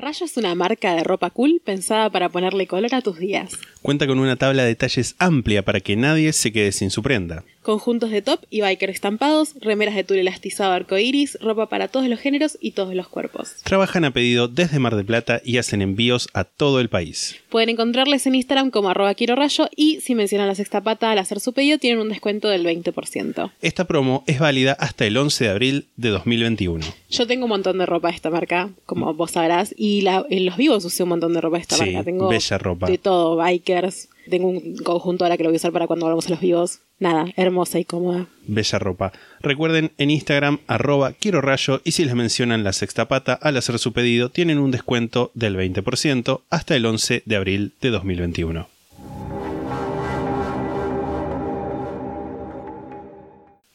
Rayo 0.03 0.25
es 0.25 0.36
una 0.36 0.53
marca 0.53 0.95
de 0.95 1.03
ropa 1.05 1.29
cool 1.29 1.62
pensada 1.63 2.10
para 2.10 2.27
ponerle 2.27 2.67
color 2.67 2.93
a 2.93 3.01
tus 3.01 3.19
días. 3.19 3.53
Cuenta 3.81 4.05
con 4.05 4.19
una 4.19 4.36
tabla 4.36 4.63
de 4.63 4.67
detalles 4.67 5.15
amplia 5.17 5.63
para 5.63 5.79
que 5.79 5.95
nadie 5.95 6.34
se 6.34 6.51
quede 6.51 6.73
sin 6.73 6.89
su 6.89 7.01
prenda. 7.01 7.45
Conjuntos 7.63 8.12
de 8.12 8.21
top 8.21 8.41
y 8.49 8.60
biker 8.62 8.89
estampados, 8.89 9.56
remeras 9.62 9.95
de 9.95 10.04
tul 10.04 10.17
elastizado 10.17 10.73
arcoiris, 10.73 11.38
ropa 11.41 11.67
para 11.69 11.88
todos 11.88 12.08
los 12.10 12.19
géneros 12.19 12.58
y 12.62 12.71
todos 12.71 12.93
los 12.93 13.08
cuerpos. 13.08 13.54
Trabajan 13.63 14.04
a 14.06 14.12
pedido 14.12 14.47
desde 14.49 14.80
Mar 14.80 14.95
del 14.95 15.06
Plata 15.06 15.41
y 15.45 15.58
hacen 15.58 15.82
envíos 15.82 16.28
a 16.34 16.43
todo 16.43 16.80
el 16.82 16.89
país. 16.89 17.38
Pueden 17.49 17.69
encontrarles 17.69 18.28
en 18.28 18.36
Instagram 18.36 18.69
como 18.69 18.89
arroba 18.89 19.13
quiero 19.15 19.36
rayo 19.36 19.69
y 19.76 20.02
si 20.02 20.13
mencionan 20.13 20.47
la 20.47 20.56
sexta 20.56 20.82
pata 20.82 21.10
al 21.12 21.17
hacer 21.19 21.39
su 21.39 21.54
pedido 21.54 21.78
tienen 21.78 21.99
un 22.02 22.10
descuento 22.10 22.49
del 22.49 22.65
20%. 22.65 23.52
Esta 23.62 23.86
promo 23.86 24.23
es 24.28 24.39
válida 24.39 24.73
hasta 24.73 25.06
el 25.06 25.15
11 25.15 25.45
de 25.45 25.49
abril 25.49 25.88
de 25.95 26.10
2021. 26.10 26.86
Yo 27.10 27.28
tengo 27.28 27.45
un 27.45 27.49
montón 27.49 27.78
de 27.78 27.86
ropa 27.86 28.10
de 28.10 28.15
esta 28.15 28.30
marca, 28.30 28.71
como 28.86 29.13
vos 29.13 29.32
sabrás, 29.32 29.73
y 29.78 30.02
la- 30.02 30.26
en 30.30 30.45
los 30.45 30.58
vivos 30.58 30.84
usé 30.84 31.04
un 31.04 31.10
montón 31.10 31.34
de 31.34 31.39
ropa 31.41 31.58
de 31.58 31.62
esta 31.62 31.76
Sí, 31.78 31.86
marca. 31.91 32.04
Tengo 32.04 32.28
bella 32.28 32.58
ropa. 32.58 32.88
de 32.88 32.97
todo, 32.97 33.38
bikers, 33.38 34.10
tengo 34.29 34.47
un 34.47 34.77
conjunto 34.77 35.25
ahora 35.25 35.38
que 35.38 35.43
lo 35.43 35.49
voy 35.49 35.55
a 35.55 35.57
usar 35.57 35.71
para 35.71 35.88
cuando 35.88 36.05
vamos 36.05 36.27
a 36.27 36.29
los 36.31 36.39
vivos. 36.39 36.79
Nada, 36.99 37.25
hermosa 37.36 37.79
y 37.79 37.86
cómoda. 37.86 38.27
Bella 38.47 38.79
ropa. 38.79 39.12
Recuerden 39.41 39.91
en 39.97 40.09
Instagram 40.09 40.59
arroba 40.67 41.13
quiero 41.13 41.41
rayo 41.41 41.81
y 41.83 41.91
si 41.91 42.05
les 42.05 42.15
mencionan 42.15 42.63
la 42.63 42.73
sexta 42.73 43.07
pata 43.07 43.33
al 43.33 43.57
hacer 43.57 43.79
su 43.79 43.93
pedido 43.93 44.29
tienen 44.29 44.59
un 44.59 44.71
descuento 44.71 45.31
del 45.33 45.57
20% 45.57 46.41
hasta 46.49 46.75
el 46.75 46.86
11 46.86 47.23
de 47.25 47.36
abril 47.36 47.73
de 47.81 47.89
2021. 47.89 48.67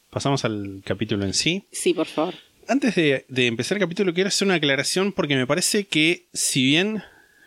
Pasamos 0.09 0.43
al 0.43 0.81
capítulo 0.83 1.23
en 1.23 1.33
sí. 1.33 1.63
Sí, 1.71 1.93
por 1.93 2.07
favor. 2.07 2.33
Antes 2.67 2.95
de, 2.95 3.25
de 3.29 3.47
empezar 3.47 3.77
el 3.77 3.81
capítulo 3.81 4.13
quiero 4.13 4.29
hacer 4.29 4.47
una 4.47 4.55
aclaración 4.55 5.11
porque 5.11 5.35
me 5.35 5.45
parece 5.45 5.85
que 5.85 6.25
si 6.33 6.63
bien 6.63 7.03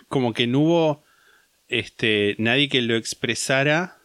como 0.08 0.32
que 0.32 0.46
no 0.46 0.60
hubo 0.60 1.02
este, 1.72 2.37
nadie 2.38 2.68
que 2.68 2.82
lo 2.82 2.96
expresara 2.96 3.98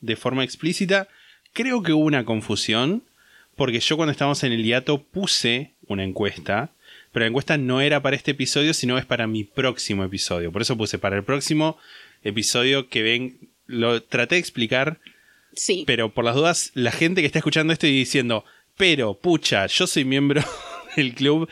de 0.00 0.16
forma 0.16 0.44
explícita, 0.44 1.08
creo 1.52 1.82
que 1.82 1.92
hubo 1.92 2.04
una 2.04 2.24
confusión 2.24 3.02
porque 3.56 3.80
yo 3.80 3.96
cuando 3.96 4.12
estábamos 4.12 4.44
en 4.44 4.52
el 4.52 4.62
hiato 4.62 5.02
puse 5.02 5.72
una 5.86 6.04
encuesta, 6.04 6.70
pero 7.10 7.24
la 7.24 7.28
encuesta 7.28 7.56
no 7.56 7.80
era 7.80 8.02
para 8.02 8.14
este 8.14 8.32
episodio, 8.32 8.74
sino 8.74 8.98
es 8.98 9.06
para 9.06 9.26
mi 9.26 9.44
próximo 9.44 10.04
episodio. 10.04 10.52
Por 10.52 10.60
eso 10.62 10.76
puse 10.76 10.98
para 10.98 11.16
el 11.16 11.24
próximo 11.24 11.78
episodio 12.22 12.88
que 12.90 13.02
ven, 13.02 13.38
lo 13.66 14.02
traté 14.02 14.34
de 14.34 14.40
explicar 14.40 15.00
Sí. 15.54 15.84
pero 15.86 16.12
por 16.12 16.26
las 16.26 16.34
dudas, 16.34 16.70
la 16.74 16.92
gente 16.92 17.22
que 17.22 17.26
está 17.26 17.38
escuchando 17.38 17.72
esto 17.72 17.86
y 17.86 17.92
diciendo, 17.92 18.44
pero, 18.76 19.14
pucha, 19.14 19.66
yo 19.66 19.86
soy 19.86 20.04
miembro 20.04 20.42
del 20.96 21.14
club 21.14 21.48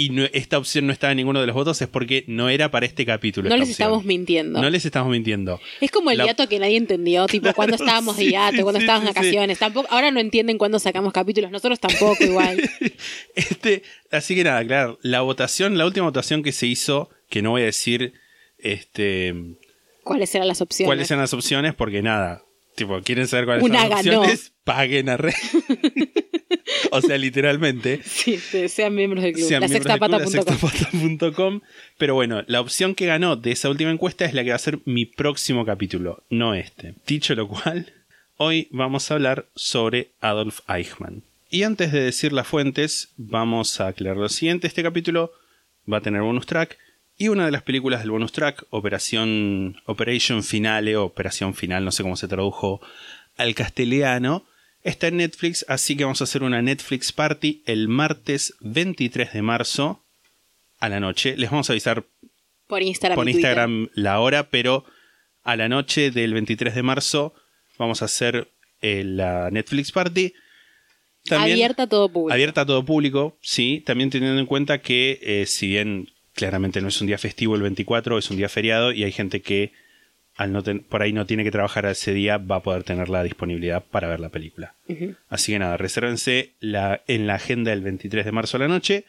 y 0.00 0.10
no- 0.10 0.24
esta 0.32 0.58
opción 0.58 0.86
no 0.86 0.92
estaba 0.92 1.10
en 1.10 1.16
ninguno 1.16 1.40
de 1.40 1.46
los 1.46 1.54
votos, 1.54 1.80
es 1.82 1.88
porque 1.88 2.22
no 2.28 2.48
era 2.48 2.70
para 2.70 2.86
este 2.86 3.04
capítulo. 3.04 3.48
no 3.48 3.56
les 3.56 3.70
opción. 3.70 3.72
estamos 3.88 4.04
mintiendo. 4.04 4.60
No 4.62 4.70
les 4.70 4.84
estamos 4.84 5.10
mintiendo. 5.10 5.60
Es 5.80 5.90
como 5.90 6.10
el 6.10 6.18
La- 6.18 6.26
hiato 6.26 6.48
que 6.48 6.58
nadie 6.58 6.76
entendió, 6.76 7.26
tipo, 7.26 7.52
cuando 7.54 7.74
estábamos 7.80 8.16
de 8.16 8.24
sí, 8.24 8.30
hiato, 8.30 8.62
cuando 8.62 8.78
sí, 8.78 8.84
estábamos 8.84 9.08
en 9.08 9.14
sí, 9.14 9.18
sí. 9.20 9.24
vacaciones. 9.26 9.58
Tampoco, 9.58 9.88
ahora 9.90 10.10
no 10.10 10.20
entienden 10.20 10.56
cuándo 10.58 10.78
sacamos 10.78 11.12
capítulos, 11.12 11.50
nosotros 11.50 11.80
tampoco 11.80 12.22
igual. 12.22 12.58
Este, 13.34 13.82
así 14.10 14.34
que 14.34 14.44
nada, 14.44 14.64
claro, 14.64 14.98
la 15.02 15.20
votación, 15.22 15.78
la 15.78 15.86
última 15.86 16.06
votación 16.06 16.42
que 16.42 16.52
se 16.52 16.66
hizo, 16.66 17.10
que 17.28 17.42
no 17.42 17.50
voy 17.50 17.62
a 17.62 17.66
decir 17.66 18.12
este, 18.58 19.34
¿Cuáles 20.04 20.34
eran 20.34 20.48
las 20.48 20.60
opciones? 20.60 20.88
cuáles 20.88 21.10
eran 21.10 21.20
las 21.22 21.34
opciones, 21.34 21.74
porque 21.74 22.02
nada, 22.02 22.42
tipo, 22.78 23.00
quieren 23.02 23.28
saber 23.28 23.44
cuáles 23.44 23.62
Una 23.64 23.80
son 23.80 23.90
las 23.90 24.04
ganó. 24.04 24.20
opciones, 24.20 24.52
paguen 24.64 25.08
a 25.10 25.16
red. 25.18 25.34
o 26.92 27.00
sea, 27.02 27.18
literalmente. 27.18 28.00
Sí, 28.04 28.38
se- 28.38 28.68
sean 28.68 28.94
miembros 28.94 29.22
del 29.22 29.34
club. 29.34 29.46
sean 29.48 29.60
la 29.62 29.68
sextapata.com. 29.68 31.60
Pero 31.98 32.14
bueno, 32.14 32.42
la 32.46 32.60
opción 32.60 32.94
que 32.94 33.06
ganó 33.06 33.36
de 33.36 33.52
esa 33.52 33.68
última 33.68 33.90
encuesta 33.90 34.24
es 34.24 34.34
la 34.34 34.42
que 34.44 34.50
va 34.50 34.56
a 34.56 34.60
ser 34.60 34.78
mi 34.84 35.04
próximo 35.06 35.64
capítulo, 35.64 36.22
no 36.30 36.54
este. 36.54 36.94
Dicho 37.06 37.34
lo 37.34 37.48
cual, 37.48 37.92
hoy 38.36 38.68
vamos 38.70 39.10
a 39.10 39.14
hablar 39.14 39.46
sobre 39.54 40.10
Adolf 40.20 40.60
Eichmann. 40.68 41.22
Y 41.50 41.62
antes 41.62 41.92
de 41.92 42.00
decir 42.02 42.32
las 42.32 42.46
fuentes, 42.46 43.08
vamos 43.16 43.80
a 43.80 43.88
aclarar 43.88 44.18
lo 44.18 44.28
siguiente. 44.28 44.66
Este 44.66 44.82
capítulo 44.82 45.32
va 45.90 45.98
a 45.98 46.02
tener 46.02 46.20
bonus 46.22 46.46
track. 46.46 46.76
Y 47.20 47.28
una 47.28 47.46
de 47.46 47.50
las 47.50 47.62
películas 47.62 48.00
del 48.00 48.12
bonus 48.12 48.30
track, 48.30 48.64
Operación, 48.70 49.82
Operation 49.86 50.44
Finale, 50.44 50.96
o 50.96 51.04
Operación 51.04 51.52
Final, 51.52 51.84
no 51.84 51.90
sé 51.90 52.04
cómo 52.04 52.14
se 52.14 52.28
tradujo 52.28 52.80
al 53.36 53.56
castellano, 53.56 54.46
está 54.84 55.08
en 55.08 55.16
Netflix, 55.16 55.66
así 55.68 55.96
que 55.96 56.04
vamos 56.04 56.20
a 56.20 56.24
hacer 56.24 56.44
una 56.44 56.62
Netflix 56.62 57.12
Party 57.12 57.64
el 57.66 57.88
martes 57.88 58.54
23 58.60 59.32
de 59.32 59.42
marzo 59.42 60.04
a 60.78 60.88
la 60.88 61.00
noche. 61.00 61.36
Les 61.36 61.50
vamos 61.50 61.68
a 61.68 61.72
avisar 61.72 62.04
Por 62.68 62.82
Instagram. 62.82 63.16
por. 63.16 63.28
Instagram 63.28 63.90
la 63.94 64.20
hora, 64.20 64.48
pero 64.50 64.84
a 65.42 65.56
la 65.56 65.68
noche 65.68 66.12
del 66.12 66.34
23 66.34 66.72
de 66.72 66.82
marzo 66.84 67.34
vamos 67.78 68.00
a 68.00 68.04
hacer 68.04 68.52
eh, 68.80 69.02
la 69.04 69.50
Netflix 69.50 69.90
Party. 69.90 70.34
Abierta 71.30 71.82
a 71.82 71.86
todo 71.88 72.08
público. 72.08 72.32
Abierta 72.32 72.60
a 72.60 72.66
todo 72.66 72.84
público, 72.84 73.38
sí. 73.42 73.82
También 73.84 74.08
teniendo 74.10 74.38
en 74.38 74.46
cuenta 74.46 74.78
que 74.80 75.18
eh, 75.20 75.46
si 75.46 75.66
bien 75.66 76.08
claramente 76.38 76.80
no 76.80 76.88
es 76.88 77.00
un 77.00 77.08
día 77.08 77.18
festivo 77.18 77.56
el 77.56 77.62
24, 77.62 78.16
es 78.18 78.30
un 78.30 78.36
día 78.36 78.48
feriado 78.48 78.92
y 78.92 79.02
hay 79.04 79.12
gente 79.12 79.42
que 79.42 79.72
al 80.36 80.52
no 80.52 80.62
ten- 80.62 80.84
por 80.84 81.02
ahí 81.02 81.12
no 81.12 81.26
tiene 81.26 81.42
que 81.42 81.50
trabajar 81.50 81.84
ese 81.86 82.14
día, 82.14 82.38
va 82.38 82.56
a 82.56 82.62
poder 82.62 82.84
tener 82.84 83.08
la 83.08 83.24
disponibilidad 83.24 83.84
para 83.84 84.06
ver 84.06 84.20
la 84.20 84.28
película. 84.28 84.74
Así 85.28 85.52
que 85.52 85.58
nada, 85.58 85.76
resérvense 85.76 86.52
la, 86.60 87.02
en 87.08 87.26
la 87.26 87.34
agenda 87.34 87.72
el 87.72 87.80
23 87.80 88.24
de 88.24 88.32
marzo 88.32 88.56
a 88.56 88.60
la 88.60 88.68
noche 88.68 89.04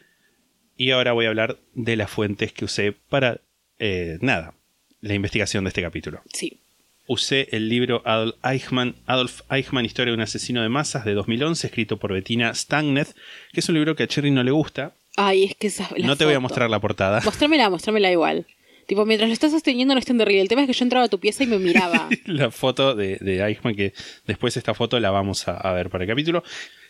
Y 0.76 0.90
ahora 0.90 1.12
voy 1.12 1.26
a 1.26 1.28
hablar 1.28 1.58
de 1.74 1.94
las 1.96 2.10
fuentes 2.10 2.52
que 2.52 2.64
usé 2.64 2.92
para, 3.10 3.38
eh, 3.78 4.18
nada, 4.22 4.54
la 5.02 5.14
investigación 5.14 5.62
de 5.64 5.68
este 5.68 5.82
capítulo. 5.82 6.20
Sí. 6.32 6.58
Usé 7.06 7.48
el 7.52 7.68
libro 7.68 8.02
Adolf 8.06 8.36
Eichmann, 8.44 8.94
Adolf 9.06 9.42
Eichmann, 9.50 9.84
Historia 9.84 10.10
de 10.12 10.16
un 10.16 10.22
asesino 10.22 10.62
de 10.62 10.68
masas, 10.68 11.04
de 11.04 11.12
2011, 11.14 11.66
escrito 11.66 11.96
por 11.98 12.12
Bettina 12.12 12.54
Stangnet, 12.54 13.14
que 13.52 13.60
es 13.60 13.68
un 13.68 13.74
libro 13.76 13.94
que 13.94 14.04
a 14.04 14.06
Cherry 14.08 14.30
no 14.30 14.42
le 14.42 14.50
gusta. 14.52 14.94
Ay, 15.22 15.44
es 15.44 15.54
que 15.54 15.66
esa. 15.66 15.88
la 15.96 16.06
no 16.06 16.16
te 16.16 16.24
voy 16.24 16.32
a 16.32 16.40
mostrar 16.40 16.70
la 16.70 16.80
portada. 16.80 17.20
Mostrámela, 17.22 17.68
mostrámela 17.68 18.10
igual. 18.10 18.46
Tipo, 18.86 19.04
mientras 19.04 19.28
lo 19.28 19.34
estás 19.34 19.52
sosteniendo 19.52 19.94
no 19.94 20.00
es 20.00 20.06
tan 20.06 20.16
terrible. 20.16 20.40
El 20.40 20.48
tema 20.48 20.62
es 20.62 20.66
que 20.66 20.72
yo 20.72 20.82
entraba 20.82 21.04
a 21.04 21.08
tu 21.08 21.20
pieza 21.20 21.44
y 21.44 21.46
me 21.46 21.58
miraba. 21.58 22.08
la 22.24 22.50
foto 22.50 22.94
de, 22.94 23.18
de 23.20 23.44
Eichmann, 23.44 23.74
que 23.74 23.92
después 24.26 24.56
esta 24.56 24.72
foto 24.72 24.98
la 24.98 25.10
vamos 25.10 25.46
a, 25.46 25.58
a 25.58 25.74
ver 25.74 25.90
para 25.90 26.04
el 26.04 26.08
capítulo. 26.08 26.42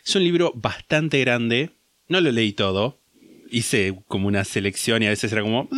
Es 0.07 0.14
un 0.14 0.23
libro 0.23 0.53
bastante 0.55 1.19
grande. 1.19 1.71
No 2.07 2.21
lo 2.21 2.31
leí 2.31 2.53
todo. 2.53 3.01
Hice 3.51 4.01
como 4.07 4.29
una 4.29 4.45
selección 4.45 5.03
y 5.03 5.07
a 5.07 5.11
veces 5.11 5.33
era 5.33 5.43
como... 5.43 5.69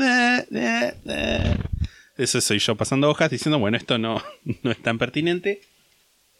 Eso 2.18 2.40
soy 2.42 2.58
yo 2.58 2.76
pasando 2.76 3.08
hojas 3.08 3.30
diciendo, 3.30 3.58
bueno, 3.58 3.78
esto 3.78 3.96
no, 3.96 4.22
no 4.62 4.70
es 4.70 4.82
tan 4.82 4.98
pertinente. 4.98 5.62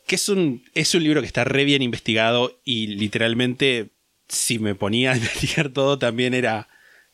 Que 0.07 0.17
es 0.17 0.29
un, 0.29 0.63
es 0.75 0.95
un 0.95 1.03
libro 1.03 1.23
que 1.23 1.27
está 1.27 1.45
re 1.45 1.65
bien 1.65 1.81
investigado 1.81 2.61
y 2.65 2.89
literalmente 2.89 3.93
si 4.29 4.59
me 4.59 4.75
ponía 4.75 5.13
a 5.13 5.17
investigar 5.17 5.71
todo 5.71 5.99
también 5.99 6.35
era 6.35 6.69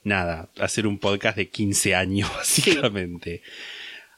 nada, 0.05 0.51
hacer 0.59 0.87
un 0.87 0.99
podcast 0.99 1.37
de 1.37 1.49
15 1.51 1.95
años 1.95 2.31
básicamente. 2.37 3.43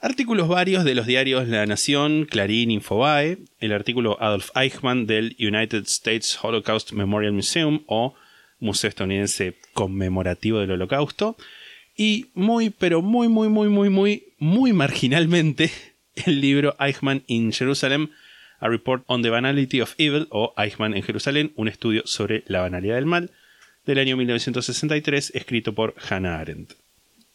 Artículos 0.03 0.49
varios 0.49 0.85
de 0.85 0.95
los 0.95 1.07
diarios 1.07 1.47
La 1.49 1.67
Nación, 1.67 2.25
Clarín, 2.25 2.71
Infobae, 2.71 3.39
el 3.59 3.73
artículo 3.73 4.17
Adolf 4.21 4.49
Eichmann 4.57 5.07
del 5.07 5.37
United 5.39 5.83
States 5.83 6.39
Holocaust 6.43 6.93
Memorial 6.93 7.33
Museum 7.33 7.85
o 7.87 8.15
Museo 8.61 8.89
Estadounidense 8.89 9.59
Conmemorativo 9.75 10.59
del 10.59 10.71
Holocausto 10.71 11.37
y 11.97 12.31
muy, 12.33 12.71
pero 12.71 13.03
muy, 13.03 13.29
muy, 13.29 13.49
muy, 13.49 13.69
muy, 13.69 13.91
muy, 13.91 14.25
muy 14.39 14.73
marginalmente 14.73 15.71
el 16.15 16.41
libro 16.41 16.75
Eichmann 16.79 17.25
in 17.27 17.53
Jerusalem, 17.53 18.09
A 18.61 18.69
Report 18.69 19.03
on 19.07 19.23
the 19.23 19.31
Banality 19.31 19.81
of 19.81 19.95
Evil 19.99 20.27
o 20.31 20.53
Eichmann 20.57 20.95
en 20.95 21.03
Jerusalén, 21.03 21.53
un 21.57 21.69
estudio 21.69 22.03
sobre 22.05 22.45
la 22.47 22.61
banalidad 22.61 22.97
del 22.97 23.07
mal 23.07 23.31
del 23.87 23.99
año 23.99 24.17
1963, 24.17 25.33
escrito 25.35 25.75
por 25.75 25.95
Hannah 26.09 26.39
Arendt. 26.39 26.75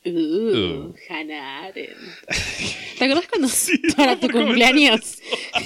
Uh, 0.05 0.09
Uh. 0.09 0.93
Hannah 1.09 1.63
Arendt. 1.65 1.97
¿Te 2.99 3.05
acordás 3.05 3.27
cuando 3.27 3.47
para 3.97 4.19
tu 4.19 4.29
cumpleaños 4.29 5.17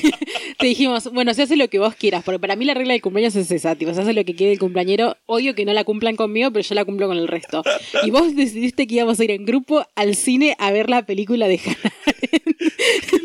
te 0.58 0.66
dijimos, 0.66 1.12
bueno, 1.12 1.34
se 1.34 1.44
hace 1.44 1.58
lo 1.58 1.68
que 1.68 1.78
vos 1.78 1.94
quieras? 1.94 2.24
Porque 2.24 2.40
para 2.40 2.56
mí 2.56 2.64
la 2.64 2.74
regla 2.74 2.94
del 2.94 3.02
cumpleaños 3.02 3.36
es 3.36 3.52
esa, 3.52 3.76
tipo, 3.76 3.94
se 3.94 4.02
hace 4.02 4.14
lo 4.14 4.24
que 4.24 4.36
quiere 4.36 4.54
el 4.54 4.60
cumpleañero. 4.60 5.18
Odio 5.26 5.56
que 5.56 5.66
no 5.66 5.74
la 5.74 5.84
cumplan 5.84 6.16
conmigo, 6.16 6.52
pero 6.52 6.64
yo 6.64 6.74
la 6.74 6.86
cumplo 6.86 7.08
con 7.08 7.18
el 7.18 7.28
resto. 7.28 7.64
Y 8.04 8.12
vos 8.12 8.34
decidiste 8.36 8.88
que 8.88 8.96
íbamos 8.96 9.20
a 9.20 9.24
ir 9.26 9.32
en 9.32 9.46
grupo 9.46 9.86
al 9.96 10.16
cine 10.16 10.56
a 10.58 10.72
ver 10.72 10.90
la 10.90 11.06
película 11.06 11.50
de 11.50 11.60
Hannah 11.60 11.94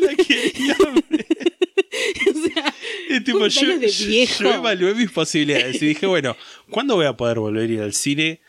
La 0.01 0.15
quería 0.15 0.75
ver. 1.09 1.54
O 2.29 2.47
sea, 2.53 2.73
Y 3.09 3.19
tipo, 3.23 3.47
yo, 3.47 3.61
cumpleaños 3.61 3.97
de 3.99 4.05
viejo. 4.07 4.43
yo 4.43 4.53
evalué 4.55 4.93
mis 4.95 5.11
posibilidades 5.11 5.81
y 5.81 5.87
dije, 5.87 6.05
bueno, 6.05 6.35
¿cuándo 6.69 6.95
voy 6.95 7.05
a 7.05 7.13
poder 7.17 7.39
volver 7.39 7.69
a 7.69 7.73
ir 7.73 7.81
al 7.81 7.93
cine? 7.93 8.41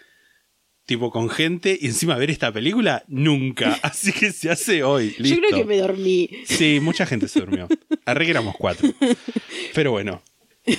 Tipo 0.86 1.10
con 1.10 1.28
gente 1.28 1.76
y 1.80 1.86
encima 1.86 2.16
ver 2.16 2.30
esta 2.30 2.52
película, 2.52 3.04
nunca. 3.08 3.78
Así 3.82 4.12
que 4.12 4.32
se 4.32 4.50
hace 4.50 4.82
hoy. 4.84 5.14
yo 5.18 5.36
creo 5.36 5.58
que 5.58 5.64
me 5.64 5.78
dormí. 5.78 6.30
Sí, 6.44 6.78
mucha 6.80 7.06
gente 7.06 7.26
se 7.28 7.40
durmió. 7.40 7.66
Arre 8.04 8.24
que 8.24 8.30
éramos 8.30 8.54
cuatro. 8.56 8.88
Pero 9.74 9.90
bueno. 9.92 10.22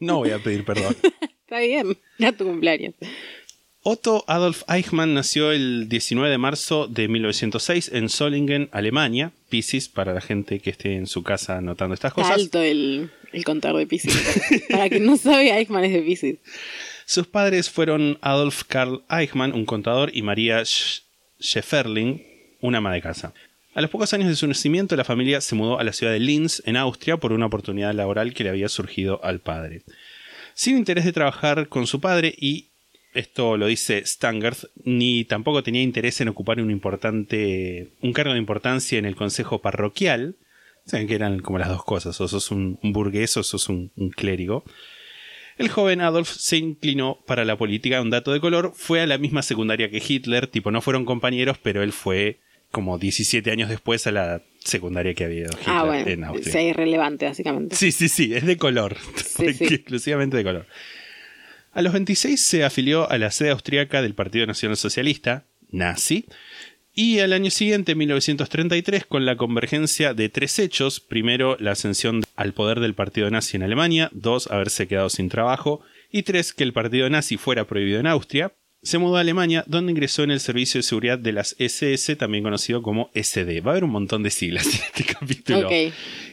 No 0.00 0.18
voy 0.18 0.30
a 0.32 0.38
pedir 0.38 0.64
perdón. 0.66 0.94
Está 1.40 1.60
bien, 1.60 1.96
era 2.18 2.32
tu 2.32 2.44
cumpleaños. 2.44 2.94
Otto 3.86 4.24
Adolf 4.28 4.62
Eichmann 4.66 5.12
nació 5.12 5.52
el 5.52 5.90
19 5.90 6.30
de 6.30 6.38
marzo 6.38 6.86
de 6.88 7.06
1906 7.06 7.90
en 7.92 8.08
Solingen, 8.08 8.70
Alemania. 8.72 9.32
Piscis, 9.50 9.90
para 9.90 10.14
la 10.14 10.22
gente 10.22 10.58
que 10.60 10.70
esté 10.70 10.96
en 10.96 11.06
su 11.06 11.22
casa 11.22 11.58
anotando 11.58 11.92
estas 11.92 12.14
cosas. 12.14 12.32
alto 12.32 12.62
el, 12.62 13.10
el 13.32 13.44
contador 13.44 13.78
de 13.78 13.86
Pisces. 13.86 14.16
Para 14.70 14.88
quien 14.88 15.04
no 15.04 15.18
sabe, 15.18 15.50
Eichmann 15.52 15.84
es 15.84 15.92
de 15.92 16.00
Pisces. 16.00 16.36
Sus 17.04 17.26
padres 17.26 17.68
fueron 17.68 18.16
Adolf 18.22 18.62
Karl 18.66 19.02
Eichmann, 19.10 19.52
un 19.52 19.66
contador, 19.66 20.10
y 20.16 20.22
María 20.22 20.62
Sch- 20.62 21.02
Schäferling, 21.38 22.22
una 22.62 22.78
ama 22.78 22.94
de 22.94 23.02
casa. 23.02 23.34
A 23.74 23.82
los 23.82 23.90
pocos 23.90 24.14
años 24.14 24.28
de 24.28 24.36
su 24.36 24.46
nacimiento, 24.46 24.96
la 24.96 25.04
familia 25.04 25.42
se 25.42 25.54
mudó 25.56 25.78
a 25.78 25.84
la 25.84 25.92
ciudad 25.92 26.12
de 26.14 26.20
Linz, 26.20 26.62
en 26.64 26.78
Austria, 26.78 27.18
por 27.18 27.32
una 27.34 27.44
oportunidad 27.46 27.92
laboral 27.92 28.32
que 28.32 28.44
le 28.44 28.50
había 28.50 28.70
surgido 28.70 29.22
al 29.22 29.40
padre. 29.40 29.82
Sin 30.54 30.78
interés 30.78 31.04
de 31.04 31.12
trabajar 31.12 31.68
con 31.68 31.86
su 31.86 32.00
padre 32.00 32.34
y, 32.38 32.68
esto 33.14 33.56
lo 33.56 33.66
dice 33.66 34.04
Stangert, 34.06 34.58
ni 34.84 35.24
tampoco 35.24 35.62
tenía 35.62 35.82
interés 35.82 36.20
en 36.20 36.28
ocupar 36.28 36.60
un 36.60 36.70
importante, 36.70 37.92
un 38.00 38.12
cargo 38.12 38.32
de 38.32 38.38
importancia 38.38 38.98
en 38.98 39.04
el 39.04 39.16
consejo 39.16 39.60
parroquial, 39.62 40.36
saben 40.84 41.06
que 41.06 41.14
eran 41.14 41.38
como 41.40 41.58
las 41.58 41.68
dos 41.68 41.84
cosas, 41.84 42.20
o 42.20 42.28
sos 42.28 42.50
un, 42.50 42.78
un 42.82 42.92
burgués 42.92 43.36
o 43.36 43.42
sos 43.42 43.68
un- 43.68 43.90
un 43.96 44.10
clérigo. 44.10 44.64
El 45.56 45.68
joven 45.68 46.00
Adolf 46.00 46.28
se 46.28 46.56
inclinó 46.56 47.20
para 47.26 47.44
la 47.44 47.56
política. 47.56 48.02
Un 48.02 48.10
dato 48.10 48.32
de 48.32 48.40
color, 48.40 48.72
fue 48.74 49.00
a 49.00 49.06
la 49.06 49.18
misma 49.18 49.42
secundaria 49.42 49.88
que 49.88 50.02
Hitler, 50.06 50.48
tipo 50.48 50.72
no 50.72 50.80
fueron 50.82 51.04
compañeros, 51.04 51.58
pero 51.62 51.82
él 51.84 51.92
fue 51.92 52.40
como 52.72 52.98
17 52.98 53.52
años 53.52 53.68
después 53.68 54.04
a 54.08 54.10
la 54.12 54.42
secundaria 54.58 55.14
que 55.14 55.22
había 55.24 55.42
ido 55.42 55.50
Hitler 55.52 55.68
Ah, 55.68 55.84
bueno, 55.84 56.08
en 56.10 56.24
Austria. 56.24 56.52
sí, 56.52 56.58
es 56.70 56.74
relevante, 56.76 57.26
básicamente. 57.26 57.76
Sí, 57.76 57.92
sí, 57.92 58.08
sí, 58.08 58.34
es 58.34 58.44
de 58.44 58.56
color. 58.56 58.96
Sí, 59.14 59.52
sí. 59.52 59.64
Exclusivamente 59.74 60.36
de 60.36 60.42
color. 60.42 60.66
A 61.74 61.82
los 61.82 61.92
26 61.92 62.40
se 62.40 62.64
afilió 62.64 63.10
a 63.10 63.18
la 63.18 63.32
sede 63.32 63.50
austriaca 63.50 64.00
del 64.00 64.14
Partido 64.14 64.46
Nacional 64.46 64.76
Socialista, 64.76 65.44
nazi, 65.72 66.26
y 66.94 67.18
al 67.18 67.32
año 67.32 67.50
siguiente, 67.50 67.96
1933, 67.96 69.06
con 69.06 69.26
la 69.26 69.36
convergencia 69.36 70.14
de 70.14 70.28
tres 70.28 70.60
hechos. 70.60 71.00
Primero, 71.00 71.56
la 71.58 71.72
ascensión 71.72 72.22
al 72.36 72.52
poder 72.52 72.78
del 72.78 72.94
partido 72.94 73.28
nazi 73.28 73.56
en 73.56 73.64
Alemania. 73.64 74.08
Dos, 74.12 74.48
haberse 74.52 74.86
quedado 74.86 75.10
sin 75.10 75.28
trabajo. 75.28 75.80
Y 76.12 76.22
tres, 76.22 76.52
que 76.52 76.62
el 76.62 76.72
partido 76.72 77.10
nazi 77.10 77.36
fuera 77.36 77.66
prohibido 77.66 77.98
en 77.98 78.06
Austria. 78.06 78.52
Se 78.84 78.98
mudó 78.98 79.16
a 79.16 79.20
Alemania, 79.20 79.64
donde 79.66 79.90
ingresó 79.90 80.22
en 80.22 80.30
el 80.30 80.38
servicio 80.38 80.78
de 80.78 80.84
seguridad 80.84 81.18
de 81.18 81.32
las 81.32 81.56
SS, 81.58 82.14
también 82.14 82.44
conocido 82.44 82.82
como 82.82 83.10
SD. 83.14 83.60
Va 83.60 83.70
a 83.70 83.72
haber 83.72 83.84
un 83.84 83.90
montón 83.90 84.22
de 84.22 84.30
siglas 84.30 84.66
en 84.66 84.80
este 84.82 85.04
capítulo. 85.12 85.68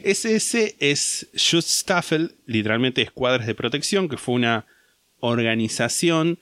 SS 0.04 0.76
es 0.78 1.28
Schutzstaffel, 1.34 2.36
literalmente 2.46 3.02
escuadras 3.02 3.48
de 3.48 3.56
protección, 3.56 4.08
que 4.08 4.18
fue 4.18 4.36
una 4.36 4.66
organización 5.22 6.38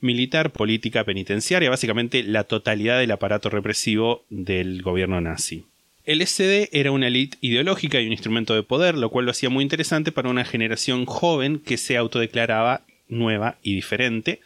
militar, 0.00 0.52
política, 0.52 1.04
penitenciaria, 1.04 1.70
básicamente 1.70 2.22
la 2.22 2.44
totalidad 2.44 2.98
del 2.98 3.12
aparato 3.12 3.48
represivo 3.48 4.24
del 4.28 4.82
gobierno 4.82 5.20
nazi. 5.20 5.64
El 6.04 6.24
SD 6.24 6.68
era 6.72 6.92
una 6.92 7.08
élite 7.08 7.38
ideológica 7.40 8.00
y 8.00 8.06
un 8.06 8.12
instrumento 8.12 8.54
de 8.54 8.62
poder, 8.62 8.96
lo 8.96 9.10
cual 9.10 9.24
lo 9.24 9.32
hacía 9.32 9.50
muy 9.50 9.62
interesante 9.62 10.12
para 10.12 10.28
una 10.28 10.44
generación 10.44 11.04
joven 11.06 11.58
que 11.58 11.78
se 11.78 11.96
autodeclaraba 11.96 12.82
nueva 13.08 13.58
y 13.62 13.74
diferente. 13.74 14.40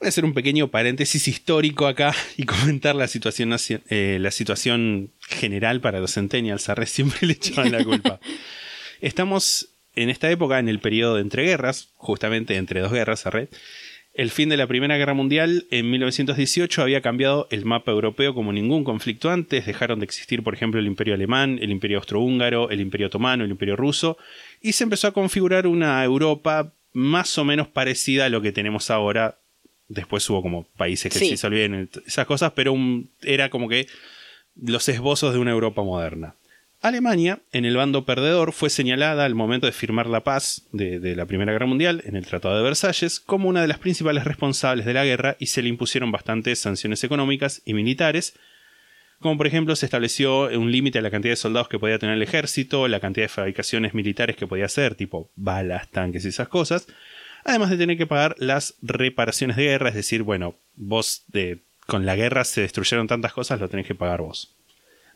Voy 0.00 0.06
a 0.06 0.08
hacer 0.08 0.24
un 0.24 0.34
pequeño 0.34 0.68
paréntesis 0.68 1.28
histórico 1.28 1.86
acá 1.86 2.14
y 2.36 2.42
comentar 2.44 2.96
la 2.96 3.06
situación, 3.06 3.54
eh, 3.88 4.18
la 4.20 4.30
situación 4.30 5.10
general 5.20 5.80
para 5.80 6.00
los 6.00 6.14
centennials. 6.14 6.68
A 6.68 6.74
Re 6.74 6.86
siempre 6.86 7.26
le 7.26 7.34
echaban 7.34 7.70
la 7.70 7.84
culpa. 7.84 8.18
Estamos 9.00 9.68
en 10.02 10.10
esta 10.10 10.30
época, 10.30 10.58
en 10.58 10.68
el 10.68 10.78
periodo 10.80 11.16
de 11.16 11.22
entreguerras, 11.22 11.90
justamente 11.96 12.56
entre 12.56 12.80
dos 12.80 12.92
guerras. 12.92 13.24
El 14.14 14.30
fin 14.30 14.48
de 14.48 14.56
la 14.56 14.66
Primera 14.66 14.96
Guerra 14.96 15.14
Mundial 15.14 15.66
en 15.70 15.90
1918 15.90 16.82
había 16.82 17.00
cambiado 17.02 17.46
el 17.50 17.64
mapa 17.64 17.92
europeo 17.92 18.34
como 18.34 18.52
ningún 18.52 18.82
conflicto 18.82 19.30
antes. 19.30 19.64
Dejaron 19.66 20.00
de 20.00 20.04
existir, 20.06 20.42
por 20.42 20.54
ejemplo, 20.54 20.80
el 20.80 20.86
Imperio 20.86 21.14
Alemán, 21.14 21.58
el 21.62 21.70
Imperio 21.70 21.98
Austrohúngaro, 21.98 22.70
el 22.70 22.80
Imperio 22.80 23.06
Otomano, 23.06 23.44
el 23.44 23.50
Imperio 23.50 23.76
Ruso. 23.76 24.18
Y 24.60 24.72
se 24.72 24.82
empezó 24.84 25.06
a 25.06 25.12
configurar 25.12 25.66
una 25.68 26.02
Europa 26.02 26.72
más 26.92 27.38
o 27.38 27.44
menos 27.44 27.68
parecida 27.68 28.24
a 28.24 28.28
lo 28.28 28.42
que 28.42 28.50
tenemos 28.50 28.90
ahora. 28.90 29.38
Después 29.88 30.28
hubo 30.30 30.42
como 30.42 30.64
países 30.76 31.12
que 31.12 31.18
Sí. 31.20 31.28
sí 31.30 31.36
se 31.36 31.46
olviden 31.46 31.88
esas 32.06 32.26
cosas, 32.26 32.52
pero 32.56 32.72
un- 32.72 33.10
era 33.22 33.50
como 33.50 33.68
que 33.68 33.86
los 34.60 34.88
esbozos 34.88 35.32
de 35.32 35.38
una 35.38 35.52
Europa 35.52 35.82
moderna. 35.84 36.34
Alemania, 36.80 37.40
en 37.50 37.64
el 37.64 37.76
bando 37.76 38.04
perdedor, 38.04 38.52
fue 38.52 38.70
señalada 38.70 39.24
al 39.24 39.34
momento 39.34 39.66
de 39.66 39.72
firmar 39.72 40.06
la 40.06 40.22
paz 40.22 40.68
de, 40.70 41.16
la 41.16 41.26
Primera 41.26 41.50
Guerra 41.50 41.66
Mundial, 41.66 42.02
en 42.06 42.14
el 42.14 42.24
Tratado 42.24 42.56
de 42.56 42.62
Versalles, 42.62 43.18
como 43.18 43.48
una 43.48 43.62
de 43.62 43.66
las 43.66 43.78
principales 43.78 44.22
responsables 44.22 44.86
de 44.86 44.94
la 44.94 45.04
guerra 45.04 45.36
y 45.40 45.46
se 45.46 45.60
le 45.60 45.70
impusieron 45.70 46.12
bastantes 46.12 46.60
sanciones 46.60 47.02
económicas 47.02 47.62
y 47.64 47.74
militares, 47.74 48.38
como 49.18 49.36
por 49.36 49.48
ejemplo 49.48 49.74
se 49.74 49.86
estableció 49.86 50.42
un 50.56 50.70
límite 50.70 51.00
a 51.00 51.02
la 51.02 51.10
cantidad 51.10 51.32
de 51.32 51.36
soldados 51.36 51.68
que 51.68 51.80
podía 51.80 51.98
tener 51.98 52.14
el 52.14 52.22
ejército, 52.22 52.86
la 52.86 53.00
cantidad 53.00 53.24
de 53.24 53.28
fabricaciones 53.28 53.92
militares 53.92 54.36
que 54.36 54.46
podía 54.46 54.66
hacer, 54.66 54.94
tipo 54.94 55.32
balas, 55.34 55.90
tanques 55.90 56.24
y 56.24 56.28
esas 56.28 56.46
cosas, 56.46 56.86
además 57.44 57.70
de 57.70 57.76
tener 57.76 57.98
que 57.98 58.06
pagar 58.06 58.36
las 58.38 58.76
reparaciones 58.82 59.56
de 59.56 59.64
guerra, 59.64 59.88
es 59.88 59.96
decir, 59.96 60.22
bueno, 60.22 60.54
vos 60.76 61.24
de, 61.26 61.64
con 61.86 62.06
la 62.06 62.14
guerra 62.14 62.44
se 62.44 62.60
destruyeron 62.60 63.08
tantas 63.08 63.32
cosas, 63.32 63.58
lo 63.58 63.68
tenés 63.68 63.86
que 63.86 63.96
pagar 63.96 64.20
vos. 64.20 64.54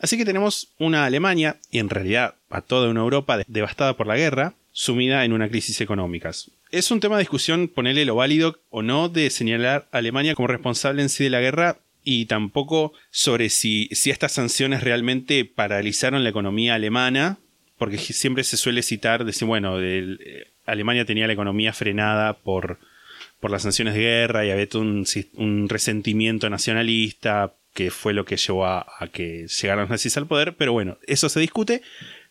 Así 0.02 0.18
que 0.18 0.24
tenemos 0.26 0.68
una 0.78 1.06
Alemania, 1.06 1.56
y 1.70 1.78
en 1.78 1.88
realidad 1.88 2.34
a 2.50 2.60
toda 2.60 2.90
una 2.90 3.00
Europa 3.00 3.38
de- 3.38 3.44
devastada 3.48 3.96
por 3.96 4.06
la 4.06 4.16
guerra, 4.16 4.54
sumida 4.72 5.24
en 5.24 5.32
una 5.32 5.48
crisis 5.48 5.80
económica. 5.80 6.30
Es 6.70 6.90
un 6.90 7.00
tema 7.00 7.16
de 7.16 7.22
discusión 7.22 7.68
ponerle 7.68 8.04
lo 8.04 8.16
válido 8.16 8.58
o 8.70 8.82
no 8.82 9.08
de 9.08 9.30
señalar 9.30 9.86
a 9.92 9.98
Alemania 9.98 10.34
como 10.34 10.48
responsable 10.48 11.02
en 11.02 11.08
sí 11.08 11.24
de 11.24 11.30
la 11.30 11.40
guerra 11.40 11.78
y 12.02 12.24
tampoco 12.26 12.94
sobre 13.10 13.48
si, 13.48 13.88
si 13.92 14.10
estas 14.10 14.32
sanciones 14.32 14.82
realmente 14.82 15.44
paralizaron 15.44 16.24
la 16.24 16.30
economía 16.30 16.74
alemana, 16.74 17.38
porque 17.78 17.98
siempre 17.98 18.42
se 18.44 18.56
suele 18.56 18.82
citar, 18.82 19.24
decir, 19.24 19.46
bueno, 19.46 19.76
eh, 19.80 20.48
Alemania 20.66 21.04
tenía 21.04 21.26
la 21.26 21.32
economía 21.34 21.72
frenada 21.72 22.32
por, 22.38 22.78
por 23.38 23.50
las 23.50 23.62
sanciones 23.62 23.94
de 23.94 24.00
guerra 24.00 24.44
y 24.46 24.50
había 24.50 24.66
un 24.74 25.68
resentimiento 25.68 26.48
nacionalista 26.50 27.52
que 27.74 27.90
fue 27.90 28.12
lo 28.12 28.24
que 28.24 28.36
llevó 28.36 28.66
a, 28.66 28.86
que 29.12 29.46
llegaran 29.46 29.82
los 29.82 29.90
nazis 29.90 30.16
al 30.16 30.26
poder, 30.26 30.56
pero 30.56 30.72
bueno, 30.72 30.98
eso 31.06 31.28
se 31.28 31.40
discute. 31.40 31.82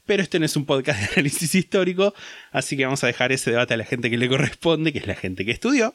Pero 0.04 0.24
este 0.24 0.40
no 0.40 0.46
es 0.46 0.56
un 0.56 0.66
podcast 0.66 1.00
de 1.00 1.06
análisis 1.14 1.54
histórico, 1.54 2.16
así 2.52 2.76
que 2.76 2.86
vamos 2.86 3.04
a 3.04 3.08
dejar 3.08 3.32
ese 3.32 3.52
debate 3.52 3.76
a 3.76 3.78
la 3.78 3.86
gente 3.86 4.10
que 4.10 4.18
le 4.18 4.28
corresponde, 4.28 4.92
que 4.92 4.98
es 4.98 5.06
la 5.06 5.14
gente 5.16 5.46
que 5.46 5.52
estudió, 5.52 5.94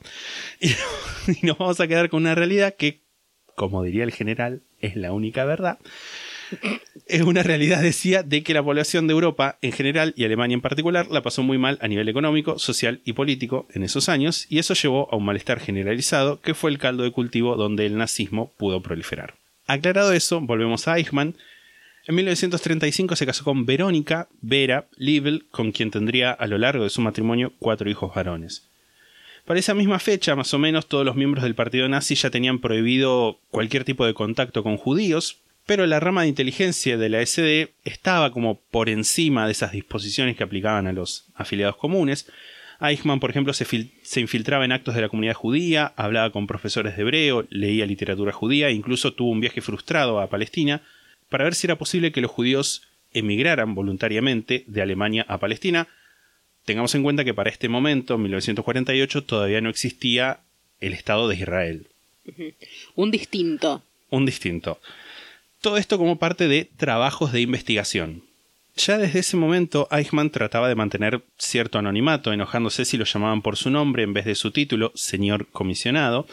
y, 0.61 0.69
y 1.43 1.45
nos 1.45 1.59
vamos 1.59 1.81
a 1.81 1.89
quedar 1.89 2.09
con 2.09 2.23
una 2.23 2.37
realidad 2.37 2.77
que, 2.77 3.03
como 3.57 3.83
diría 3.83 4.05
el 4.05 4.13
general, 4.13 4.63
es 4.81 4.95
la 4.95 5.13
única 5.13 5.45
verdad. 5.45 5.81
Es 7.07 7.23
una 7.23 7.43
realidad, 7.43 7.83
decía, 7.83 8.23
de 8.23 8.43
que 8.43 8.55
la 8.55 8.63
población 8.63 9.07
de 9.07 9.13
Europa 9.13 9.59
en 9.63 9.73
general 9.73 10.13
y 10.17 10.25
Alemania 10.25 10.55
en 10.55 10.61
particular 10.61 11.07
la 11.09 11.23
pasó 11.23 11.43
muy 11.43 11.57
mal 11.57 11.79
a 11.81 11.89
nivel 11.89 12.09
económico, 12.09 12.59
social 12.59 13.01
y 13.05 13.13
político 13.13 13.69
en 13.73 13.85
esos 13.85 14.09
años, 14.09 14.47
y 14.49 14.59
eso 14.59 14.75
llevó 14.75 15.09
a 15.13 15.17
un 15.17 15.25
malestar 15.25 15.61
generalizado 15.61 16.41
que 16.41 16.55
fue 16.55 16.71
el 16.71 16.79
caldo 16.79 17.05
de 17.05 17.13
cultivo 17.13 17.57
donde 17.57 17.87
el 17.87 17.97
nazismo 17.97 18.53
pudo 18.57 18.83
proliferar. 18.83 19.35
Aclarado 19.67 20.13
eso, 20.13 20.41
volvemos 20.41 20.89
a 20.89 20.97
Eichmann. 20.97 21.37
En 22.07 22.15
1935 22.15 23.17
se 23.17 23.27
casó 23.27 23.45
con 23.45 23.67
Verónica 23.67 24.29
Vera 24.41 24.87
Liebel, 24.97 25.47
con 25.51 25.73
quien 25.73 25.91
tendría 25.91 26.31
a 26.33 26.47
lo 26.47 26.59
largo 26.59 26.85
de 26.85 26.91
su 26.91 27.01
matrimonio 27.01 27.53
cuatro 27.59 27.91
hijos 27.91 28.15
varones. 28.15 28.69
Para 29.45 29.61
esa 29.61 29.75
misma 29.75 30.01
fecha, 30.01 30.35
más 30.35 30.53
o 30.55 30.59
menos, 30.59 30.87
todos 30.87 31.05
los 31.05 31.15
miembros 31.15 31.45
del 31.45 31.55
partido 31.55 31.89
nazi 31.89 32.17
ya 32.17 32.31
tenían 32.31 32.59
prohibido 32.59 33.39
cualquier 33.51 33.85
tipo 33.85 34.05
de 34.05 34.13
contacto 34.13 34.65
con 34.65 34.77
judíos, 34.77 35.39
pero 35.66 35.87
la 35.87 36.00
rama 36.00 36.22
de 36.22 36.29
inteligencia 36.29 36.96
de 36.96 37.09
la 37.09 37.20
SD 37.24 37.72
estaba 37.85 38.31
como 38.31 38.61
por 38.70 38.88
encima 38.88 39.46
de 39.46 39.52
esas 39.52 39.72
disposiciones 39.72 40.37
que 40.37 40.44
aplicaban 40.44 40.87
a 40.87 40.92
los 40.92 41.26
afiliados 41.35 41.76
comunes. 41.76 42.26
Eichmann, 42.81 43.20
por 43.20 43.31
ejemplo, 43.31 43.52
se, 43.52 43.66
fil- 43.66 43.90
se 44.02 44.20
infiltraba 44.20 44.64
en 44.64 44.72
actos 44.72 44.94
de 44.94 45.00
la 45.00 45.09
comunidad 45.09 45.35
judía, 45.35 45.92
hablaba 45.96 46.31
con 46.31 46.46
profesores 46.46 46.94
de 46.96 47.02
hebreo, 47.02 47.46
leía 47.50 47.87
literatura 47.87 48.33
judía 48.33 48.68
e 48.68 48.72
incluso 48.74 49.12
tuvo 49.14 49.31
un 49.31 49.40
viaje 49.40 49.61
frustrado 49.61 50.20
a 50.20 50.29
Palestina 50.29 50.83
para 51.31 51.44
ver 51.44 51.55
si 51.55 51.66
era 51.66 51.76
posible 51.76 52.12
que 52.12 52.20
los 52.20 52.31
judíos 52.31 52.83
emigraran 53.14 53.74
voluntariamente 53.74 54.62
de 54.66 54.83
Alemania 54.83 55.24
a 55.29 55.38
Palestina. 55.38 55.88
Tengamos 56.66 56.94
en 56.94 57.02
cuenta 57.02 57.24
que 57.24 57.33
para 57.35 57.48
este 57.50 57.68
momento, 57.68 58.18
1948, 58.18 59.24
todavía 59.24 59.61
no 59.61 59.70
existía 59.70 60.40
el 60.81 60.92
Estado 60.92 61.29
de 61.29 61.37
Israel. 61.37 61.87
Un 62.94 63.11
distinto. 63.11 63.83
Un 64.11 64.26
distinto. 64.26 64.81
Todo 65.66 65.79
esto 65.79 65.98
como 65.98 66.20
parte 66.20 66.46
de 66.46 66.70
trabajos 66.76 67.33
de 67.33 67.40
investigación. 67.40 68.22
Ya 68.76 68.98
desde 68.98 69.18
ese 69.18 69.37
momento, 69.37 69.88
Eichmann 69.90 70.31
trataba 70.31 70.68
de 70.68 70.76
mantener 70.76 71.24
cierto 71.38 71.81
anonimato, 71.81 72.33
enojándose 72.33 72.85
si 72.85 72.96
lo 72.96 73.05
llamaban 73.05 73.42
por 73.42 73.57
su 73.57 73.68
nombre 73.68 74.05
en 74.05 74.12
vez 74.12 74.26
de 74.26 74.37
su 74.37 74.52
título, 74.52 74.92
señor 74.94 75.48
comisionado. 75.48 76.29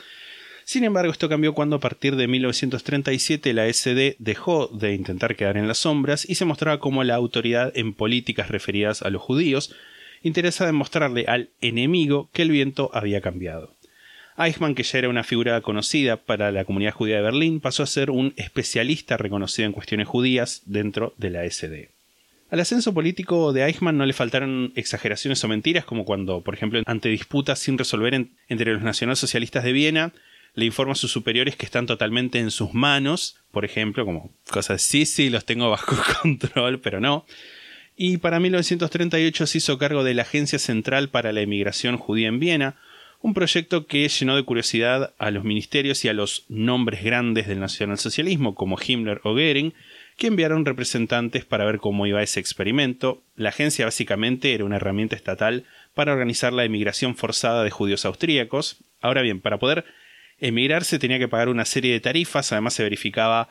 Sin 0.66 0.84
embargo, 0.84 1.12
esto 1.12 1.30
cambió 1.30 1.56
cuando 1.56 1.78
a 1.78 1.80
partir 1.80 2.16
de 2.16 2.28
1937 2.28 3.54
la 3.54 3.74
SD 3.74 4.18
dejó 4.20 4.68
de 4.68 4.94
intentar 4.94 5.36
quedar 5.36 5.58
en 5.58 5.68
las 5.68 5.80
sombras 5.80 6.30
y 6.30 6.36
se 6.36 6.46
mostraba 6.46 6.80
como 6.80 7.04
la 7.04 7.16
autoridad 7.16 7.76
en 7.76 7.96
políticas 7.96 8.50
referidas 8.50 9.02
a 9.02 9.10
los 9.10 9.24
judíos, 9.24 9.74
interesada 10.22 10.70
en 10.70 10.76
mostrarle 10.76 11.26
al 11.28 11.50
enemigo 11.60 12.30
que 12.34 12.44
el 12.44 12.52
viento 12.52 12.92
había 12.94 13.20
cambiado. 13.22 13.74
Eichmann, 14.38 14.76
que 14.76 14.84
ya 14.84 15.00
era 15.00 15.10
una 15.10 15.24
figura 15.24 15.60
conocida 15.62 16.18
para 16.18 16.52
la 16.52 16.66
comunidad 16.66 16.94
judía 16.94 17.18
de 17.18 17.22
Berlín, 17.22 17.60
pasó 17.60 17.84
a 17.84 17.88
ser 17.88 18.10
un 18.10 18.34
especialista 18.38 19.18
reconocido 19.18 19.66
en 19.66 19.72
cuestiones 19.74 20.08
judías 20.08 20.62
dentro 20.66 21.14
de 21.18 21.30
la 21.30 21.46
SD. 21.46 21.90
Al 22.50 22.60
ascenso 22.60 22.94
político 22.94 23.52
de 23.54 23.64
Eichmann 23.66 23.98
no 23.98 24.06
le 24.06 24.14
faltaron 24.14 24.74
exageraciones 24.76 25.44
o 25.44 25.48
mentiras, 25.48 25.86
como 25.86 26.06
cuando, 26.06 26.42
por 26.42 26.54
ejemplo, 26.54 26.82
ante 26.86 27.10
disputas 27.10 27.60
sin 27.60 27.78
resolver 27.78 28.14
en- 28.14 28.32
entre 28.48 28.74
los 28.74 28.84
nacionalsocialistas 28.84 29.64
de 29.64 29.72
Viena, 29.72 30.14
le 30.56 30.66
informa 30.66 30.94
a 30.94 30.96
sus 30.96 31.12
superiores 31.12 31.56
que 31.56 31.66
están 31.66 31.88
totalmente 31.88 32.38
en 32.38 32.52
sus 32.52 32.76
manos, 32.76 33.38
por 33.52 33.66
ejemplo, 33.66 34.06
como 34.06 34.32
cosas, 34.52 34.84
sí, 34.84 35.06
sí, 35.08 35.32
los 35.32 35.46
tengo 35.46 35.70
bajo 35.72 35.96
control, 36.22 36.80
pero 36.80 37.00
no. 37.00 37.26
Y 37.96 38.18
para 38.18 38.40
1938 38.40 39.48
se 39.48 39.58
hizo 39.58 39.78
cargo 39.80 40.04
de 40.04 40.14
la 40.14 40.22
Agencia 40.24 40.60
Central 40.60 41.10
para 41.10 41.32
la 41.32 41.42
Emigración 41.42 41.98
Judía 41.98 42.28
en 42.28 42.40
Viena, 42.40 42.76
un 43.24 43.34
proyecto 43.34 43.88
que 43.88 44.06
llenó 44.10 44.36
de 44.36 44.44
curiosidad 44.44 45.14
a 45.18 45.32
los 45.32 45.46
ministerios 45.46 46.04
y 46.04 46.10
a 46.10 46.14
los 46.14 46.44
nombres 46.50 47.06
grandes 47.06 47.48
del 47.48 47.62
nacionalsocialismo, 47.62 48.54
como 48.54 48.78
Himmler 48.78 49.22
o 49.24 49.32
Goering, 49.32 49.74
que 50.18 50.28
enviaron 50.28 50.66
representantes 50.66 51.46
para 51.46 51.64
ver 51.64 51.78
cómo 51.78 52.06
iba 52.06 52.22
ese 52.22 52.42
experimento. 52.42 53.24
La 53.38 53.50
agencia 53.50 53.86
básicamente 53.86 54.54
era 54.54 54.66
una 54.66 54.76
herramienta 54.76 55.16
estatal 55.16 55.64
para 55.96 56.12
organizar 56.12 56.52
la 56.52 56.66
emigración 56.66 57.16
forzada 57.16 57.64
de 57.64 57.70
judíos 57.72 58.04
austríacos. 58.04 58.84
Ahora 59.00 59.22
bien, 59.22 59.40
para 59.40 59.58
poder 59.58 59.86
emigrar 60.38 60.84
se 60.84 61.00
tenía 61.00 61.18
que 61.18 61.30
pagar 61.30 61.48
una 61.48 61.64
serie 61.64 61.94
de 61.94 62.02
tarifas, 62.02 62.52
además 62.52 62.74
se 62.74 62.84
verificaba 62.84 63.48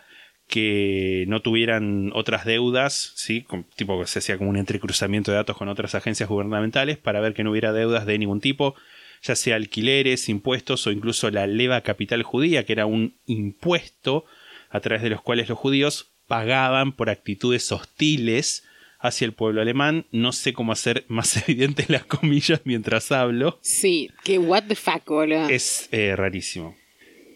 que 0.49 1.25
no 1.29 1.41
tuvieran 1.41 2.11
otras 2.13 2.45
deudas, 2.45 3.15
¿sí? 3.17 3.47
Tipo 3.77 3.99
que 3.99 4.07
se 4.07 4.19
hacía 4.19 4.37
como 4.37 4.51
un 4.51 4.59
entrecruzamiento 4.59 5.31
de 5.31 5.39
datos 5.39 5.57
con 5.57 5.71
otras 5.71 5.95
agencias 5.95 6.29
gubernamentales 6.29 6.99
para 6.99 7.21
ver 7.21 7.33
que 7.33 7.43
no 7.43 7.53
hubiera 7.53 7.73
deudas 7.73 8.05
de 8.05 8.19
ningún 8.19 8.43
tipo, 8.43 8.75
ya 9.23 9.37
sea 9.37 9.57
alquileres, 9.57 10.29
impuestos 10.29 10.87
o 10.87 10.91
incluso 10.91 11.31
la 11.31 11.47
leva 11.47 11.81
capital 11.83 12.23
judía, 12.23 12.65
que 12.65 12.73
era 12.73 12.87
un 12.87 13.15
impuesto 13.27 14.25
a 14.71 14.81
través 14.81 15.03
de 15.03 15.11
los 15.11 15.23
cuales 15.23 15.49
los 15.49 15.59
judíos 15.59 16.13
pagaban 16.27 16.93
por 16.93 17.11
actitudes 17.11 17.71
hostiles 17.71 18.65
hacia 18.99 19.25
el 19.25 19.33
pueblo 19.33 19.61
alemán. 19.61 20.07
No 20.11 20.33
sé 20.33 20.53
cómo 20.53 20.73
hacer 20.73 21.05
más 21.09 21.37
evidentes 21.49 21.89
las 21.91 22.05
comillas 22.05 22.63
mientras 22.65 23.13
hablo. 23.13 23.59
Sí, 23.63 24.11
que 24.25 24.39
what 24.39 24.65
the 24.65 24.75
fuck, 24.75 25.07
boludo. 25.07 25.49
Es 25.49 25.89
eh, 25.93 26.17
rarísimo. 26.17 26.77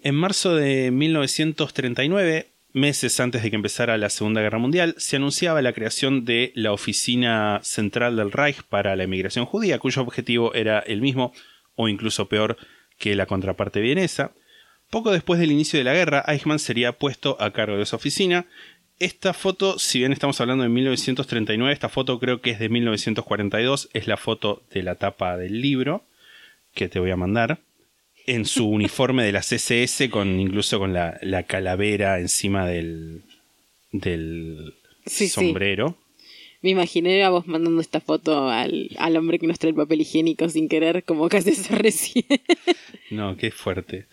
En 0.03 0.15
marzo 0.15 0.55
de 0.55 0.91
1939, 0.93 2.47
meses 2.73 3.19
antes 3.21 3.43
de 3.43 3.51
que 3.51 3.57
empezara 3.57 3.99
la 3.99 4.11
Segunda 4.11 4.41
Guerra 4.41 4.59
Mundial, 4.59 4.95
se 4.99 5.17
anunciaba 5.17 5.63
la 5.63 5.73
creación 5.73 6.25
de 6.25 6.53
la 6.55 6.73
Oficina 6.73 7.61
Central 7.65 8.17
del 8.17 8.31
Reich 8.31 8.63
para 8.63 8.95
la 8.97 9.05
Emigración 9.05 9.47
Judía, 9.47 9.79
cuyo 9.79 10.03
objetivo 10.03 10.55
era 10.55 10.79
el 10.81 11.01
mismo 11.01 11.33
o 11.77 11.89
incluso 11.89 12.29
peor 12.29 12.57
que 12.99 13.15
la 13.15 13.27
contraparte 13.27 13.81
vienesa. 13.81 14.33
Poco 14.91 15.13
después 15.13 15.41
del 15.41 15.53
inicio 15.53 15.79
de 15.79 15.85
la 15.85 15.95
guerra, 15.95 16.25
Eichmann 16.27 16.59
sería 16.59 16.93
puesto 16.93 17.37
a 17.41 17.53
cargo 17.53 17.77
de 17.77 17.83
esa 17.83 17.97
oficina. 17.97 18.47
Esta 18.99 19.35
foto, 19.35 19.79
si 19.79 19.99
bien 19.99 20.13
estamos 20.13 20.41
hablando 20.41 20.63
de 20.63 20.71
1939, 20.71 21.73
esta 21.73 21.89
foto 21.89 22.19
creo 22.19 22.41
que 22.41 22.51
es 22.51 22.59
de 22.59 22.69
1942, 22.69 23.91
es 23.93 24.07
la 24.09 24.17
foto 24.17 24.63
de 24.71 24.83
la 24.83 24.95
tapa 24.95 25.37
del 25.37 25.61
libro 25.61 26.05
que 26.75 26.89
te 26.89 26.99
voy 26.99 27.11
a 27.11 27.17
mandar 27.17 27.61
en 28.27 28.47
su 28.47 28.67
uniforme 28.69 29.25
de 29.25 29.33
la 29.33 29.41
CSS 29.41 30.09
con 30.11 30.41
incluso 30.41 30.79
con 30.79 30.93
la, 30.93 31.19
la 31.21 31.43
calavera 31.43 32.19
encima 32.19 32.67
del 32.67 33.23
del 33.93 34.75
Sí, 35.07 35.29
sí. 35.29 35.55
Me 36.63 36.71
imaginé 36.71 37.23
a 37.25 37.31
vos 37.31 37.47
mandando 37.47 37.81
esta 37.81 38.01
foto 38.01 38.49
al, 38.49 38.91
al 38.99 39.17
hombre 39.17 39.39
que 39.39 39.47
nos 39.47 39.59
trae 39.59 39.71
el 39.71 39.77
papel 39.77 40.01
higiénico 40.01 40.49
sin 40.49 40.69
querer, 40.69 41.05
como 41.05 41.29
casi 41.29 41.55
se 41.55 41.75
recién. 41.77 42.25
No, 43.11 43.37
qué 43.37 43.51
fuerte. 43.51 44.07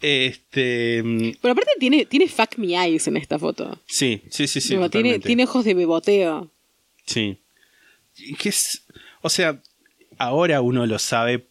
Este, 0.00 1.02
mm, 1.02 1.32
Pero 1.42 1.52
aparte 1.52 1.72
tiene, 1.80 2.06
tiene 2.06 2.28
fuck 2.28 2.56
me 2.58 2.74
eyes 2.76 3.08
en 3.08 3.16
esta 3.16 3.38
foto. 3.38 3.80
sí, 3.86 4.22
sí, 4.30 4.46
sí, 4.46 4.60
sí. 4.60 4.74
Como 4.74 4.90
tiene, 4.90 5.18
tiene 5.18 5.44
ojos 5.44 5.64
de 5.64 5.74
beboteo. 5.74 6.50
Sí. 7.04 7.38
Que 8.38 8.50
es, 8.50 8.84
o 9.22 9.28
sea, 9.28 9.60
ahora 10.18 10.60
uno 10.60 10.86
lo 10.86 10.98
sabe 10.98 11.47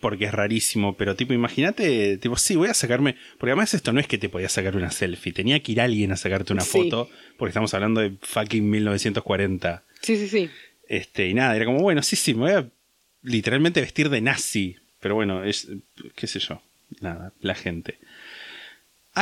porque 0.00 0.24
es 0.24 0.32
rarísimo, 0.32 0.96
pero 0.96 1.14
tipo, 1.14 1.32
imagínate, 1.34 2.16
tipo, 2.18 2.36
sí, 2.36 2.56
voy 2.56 2.68
a 2.68 2.74
sacarme, 2.74 3.16
porque 3.38 3.50
además 3.52 3.74
esto 3.74 3.92
no 3.92 4.00
es 4.00 4.06
que 4.06 4.18
te 4.18 4.28
podías 4.28 4.52
sacar 4.52 4.76
una 4.76 4.90
selfie, 4.90 5.32
tenía 5.32 5.60
que 5.62 5.72
ir 5.72 5.80
alguien 5.80 6.10
a 6.12 6.16
sacarte 6.16 6.52
una 6.52 6.62
Sí. 6.62 6.70
foto, 6.70 7.08
porque 7.36 7.50
estamos 7.50 7.72
hablando 7.74 8.00
de 8.00 8.12
fucking 8.22 8.68
1940. 8.68 9.84
Sí, 10.02 10.16
sí, 10.16 10.28
sí. 10.28 10.50
Este, 10.88 11.28
y 11.28 11.34
nada, 11.34 11.54
era 11.54 11.66
como, 11.66 11.80
bueno, 11.80 12.02
sí, 12.02 12.16
sí, 12.16 12.34
me 12.34 12.40
voy 12.40 12.52
a 12.52 12.68
literalmente 13.22 13.80
vestir 13.80 14.08
de 14.08 14.20
nazi, 14.20 14.76
pero 15.00 15.14
bueno, 15.14 15.44
es, 15.44 15.68
qué 16.16 16.26
sé 16.26 16.38
yo, 16.40 16.62
nada, 17.00 17.32
la 17.40 17.54
gente. 17.54 17.98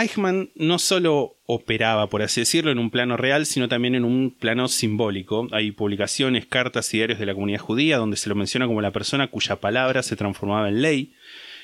Eichmann 0.02 0.50
no 0.54 0.78
solo 0.78 1.36
operaba, 1.46 2.08
por 2.08 2.22
así 2.22 2.40
decirlo, 2.40 2.70
en 2.70 2.78
un 2.78 2.90
plano 2.90 3.16
real, 3.16 3.46
sino 3.46 3.68
también 3.68 3.94
en 3.94 4.04
un 4.04 4.30
plano 4.30 4.68
simbólico. 4.68 5.48
Hay 5.52 5.72
publicaciones, 5.72 6.46
cartas 6.46 6.92
y 6.92 6.98
diarios 6.98 7.18
de 7.18 7.26
la 7.26 7.34
comunidad 7.34 7.60
judía 7.60 7.96
donde 7.96 8.16
se 8.16 8.28
lo 8.28 8.34
menciona 8.34 8.66
como 8.66 8.80
la 8.80 8.90
persona 8.90 9.28
cuya 9.28 9.56
palabra 9.56 10.02
se 10.02 10.16
transformaba 10.16 10.68
en 10.68 10.82
ley. 10.82 11.14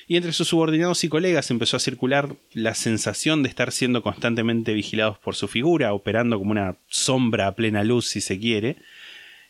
Y 0.07 0.17
entre 0.17 0.33
sus 0.33 0.47
subordinados 0.47 1.03
y 1.03 1.09
colegas 1.09 1.49
empezó 1.49 1.77
a 1.77 1.79
circular 1.79 2.35
la 2.53 2.75
sensación 2.75 3.41
de 3.41 3.49
estar 3.49 3.71
siendo 3.71 4.03
constantemente 4.03 4.73
vigilados 4.73 5.17
por 5.17 5.35
su 5.35 5.47
figura, 5.47 5.93
operando 5.93 6.37
como 6.37 6.51
una 6.51 6.77
sombra 6.87 7.47
a 7.47 7.55
plena 7.55 7.83
luz, 7.83 8.07
si 8.07 8.21
se 8.21 8.39
quiere. 8.39 8.77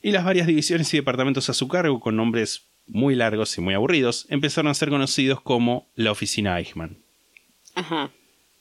Y 0.01 0.11
las 0.11 0.23
varias 0.23 0.47
divisiones 0.47 0.93
y 0.93 0.97
departamentos 0.97 1.49
a 1.49 1.53
su 1.53 1.67
cargo, 1.67 1.99
con 1.99 2.15
nombres 2.15 2.67
muy 2.87 3.15
largos 3.15 3.57
y 3.57 3.61
muy 3.61 3.73
aburridos, 3.73 4.27
empezaron 4.29 4.69
a 4.69 4.75
ser 4.75 4.89
conocidos 4.89 5.41
como 5.41 5.87
la 5.95 6.11
Oficina 6.11 6.57
Eichmann. 6.57 6.97
Ajá. 7.73 8.11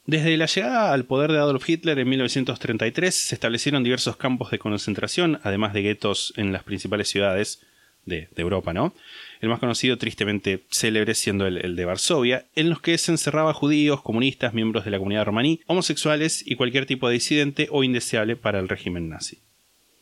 Desde 0.07 0.37
la 0.37 0.45
llegada 0.45 0.93
al 0.93 1.07
poder 1.07 1.33
de 1.33 1.39
Adolf 1.39 1.67
Hitler 1.67 1.99
en 1.99 2.09
1933 2.09 3.15
se 3.15 3.35
establecieron 3.35 3.83
diversos 3.83 4.17
campos 4.19 4.51
de 4.51 4.59
concentración, 4.59 5.41
además 5.43 5.73
de 5.73 5.81
guetos 5.81 6.35
en 6.37 6.53
las 6.53 6.63
principales 6.63 7.09
ciudades 7.09 7.63
de, 8.05 8.29
Europa, 8.37 8.75
¿no? 8.75 8.93
El 9.41 9.49
más 9.49 9.61
conocido, 9.61 9.97
tristemente 9.97 10.65
célebre, 10.71 11.15
siendo 11.15 11.47
el, 11.47 11.57
el 11.57 11.75
de 11.75 11.87
Varsovia, 11.87 12.45
en 12.55 12.69
los 12.69 12.83
que 12.83 12.99
se 12.99 13.13
encerraba 13.13 13.55
judíos, 13.55 14.03
comunistas, 14.03 14.53
miembros 14.53 14.85
de 14.85 14.91
la 14.91 14.99
comunidad 14.99 15.25
romaní, 15.25 15.61
homosexuales 15.67 16.43
y 16.47 16.57
cualquier 16.57 16.85
tipo 16.85 17.09
de 17.09 17.15
disidente 17.15 17.69
o 17.71 17.83
indeseable 17.83 18.37
para 18.37 18.59
el 18.59 18.69
régimen 18.69 19.09
nazi. 19.09 19.39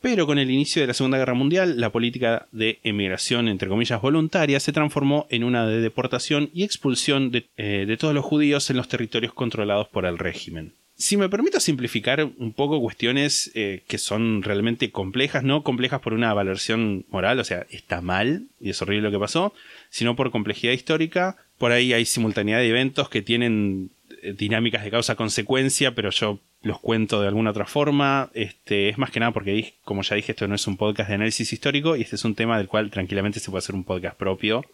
Pero 0.03 0.27
con 0.27 0.39
el 0.39 0.51
inicio 0.51 0.83
de 0.83 0.89
la 0.89 0.95
Segunda 0.95 1.17
Guerra 1.17 1.35
Mundial, 1.35 1.81
la 1.81 1.93
política 1.93 2.49
de 2.51 2.81
emigración, 2.83 3.47
entre 3.47 3.69
comillas, 3.69 4.03
voluntaria, 4.03 4.59
se 4.59 4.73
transformó 4.73 5.29
en 5.31 5.45
una 5.45 5.65
de 5.65 5.81
deportación 5.81 6.51
y 6.53 6.65
expulsión 6.65 7.31
de, 7.31 7.49
eh, 7.57 7.97
todos 8.01 8.13
los 8.13 8.25
judíos 8.25 8.69
en 8.69 8.79
los 8.79 8.89
territorios 8.89 9.33
controlados 9.33 9.87
por 9.87 10.05
el 10.05 10.19
régimen. 10.19 10.75
Si 10.97 11.17
me 11.17 11.29
permito 11.29 11.61
simplificar 11.61 12.25
un 12.25 12.53
poco 12.53 12.81
cuestiones 12.81 13.53
eh, 13.55 13.85
que 13.87 13.99
son 13.99 14.43
realmente 14.43 14.91
complejas, 14.91 15.45
no 15.45 15.63
complejas 15.63 16.01
por 16.01 16.15
una 16.15 16.35
valoración 16.35 17.07
moral, 17.09 17.39
o 17.39 17.45
sea, 17.45 17.65
está 17.71 18.01
mal 18.01 18.49
y 18.61 18.71
es 18.71 18.83
horrible 18.83 19.03
lo 19.03 19.13
que 19.13 19.21
pasó, 19.21 19.55
sino 19.89 20.17
por 20.17 20.33
complejidad 20.33 20.73
histórica. 20.73 21.37
Por 21.59 21.71
ahí 21.71 21.93
hay 21.93 22.07
simultaneidad 22.07 22.59
de 22.59 22.69
eventos 22.69 23.09
que 23.09 23.23
tienen 23.23 23.93
eh, 24.21 24.35
dinámicas 24.37 24.83
de 24.83 24.91
causa-consecuencia, 24.91 25.95
pero 25.95 26.11
yo 26.11 26.41
los 26.63 26.79
cuento 26.81 27.21
de 27.21 27.29
alguna 27.29 27.51
otra 27.51 27.67
forma. 27.67 28.31
Este, 28.35 28.89
es 28.89 28.99
más 28.99 29.11
que 29.11 29.21
nada 29.21 29.33
porque, 29.33 29.75
como 29.85 30.03
ya 30.03 30.17
dije, 30.17 30.33
esto 30.33 30.47
no 30.49 30.55
es 30.55 30.67
un 30.67 30.77
podcast 30.77 31.09
de 31.09 31.17
análisis 31.17 31.53
histórico 31.53 31.97
y 31.97 32.03
este 32.03 32.17
es 32.17 32.25
un 32.25 32.35
tema 32.35 32.59
del 32.59 32.69
cual 32.69 32.91
tranquilamente 32.91 33.41
se 33.41 33.51
puede 33.51 33.59
hacer 33.61 33.75
un 33.75 33.85
podcast 33.85 34.17
propio. 34.17 34.65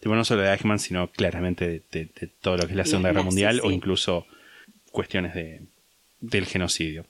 Tipo, 0.00 0.14
no 0.14 0.24
solo 0.24 0.42
de 0.42 0.50
Eichmann, 0.52 0.78
sino 0.78 1.08
claramente 1.08 1.68
de, 1.68 1.82
de- 1.92 2.08
de 2.18 2.26
todo 2.40 2.56
lo 2.56 2.64
que 2.66 2.70
es 2.72 2.76
la 2.76 2.86
Segunda 2.86 3.10
Guerra 3.10 3.22
Mundial 3.22 3.60
o 3.62 3.68
sí. 3.68 3.74
incluso 3.74 4.26
cuestiones 4.92 5.34
de, 5.34 5.60
del 6.20 6.46
genocidio. 6.46 7.04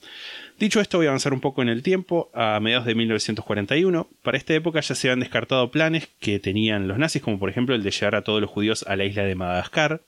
Dicho 0.59 0.81
esto, 0.81 0.99
voy 0.99 1.07
a 1.07 1.11
avanzar 1.11 1.33
un 1.33 1.41
poco 1.41 1.63
en 1.63 1.69
el 1.69 1.83
tiempo, 1.85 2.31
a 2.35 2.59
mediados 2.61 2.87
de 2.87 2.95
1941. 2.97 4.09
Para 4.23 4.37
esta 4.37 4.55
época 4.55 4.81
ya 4.81 4.95
se 4.95 5.09
habían 5.09 5.21
descartado 5.21 5.71
planes 5.71 6.09
que 6.19 6.39
tenían 6.41 6.89
los 6.89 6.99
nazis, 6.99 7.23
como 7.23 7.39
por 7.39 7.49
ejemplo 7.49 7.75
el 7.77 7.83
de 7.85 7.91
llevar 7.93 8.17
a 8.17 8.23
todos 8.23 8.41
los 8.41 8.51
judíos 8.51 8.85
a 8.89 8.97
la 8.97 9.05
isla 9.05 9.23
de 9.23 9.37
Madagascar, 9.37 10.03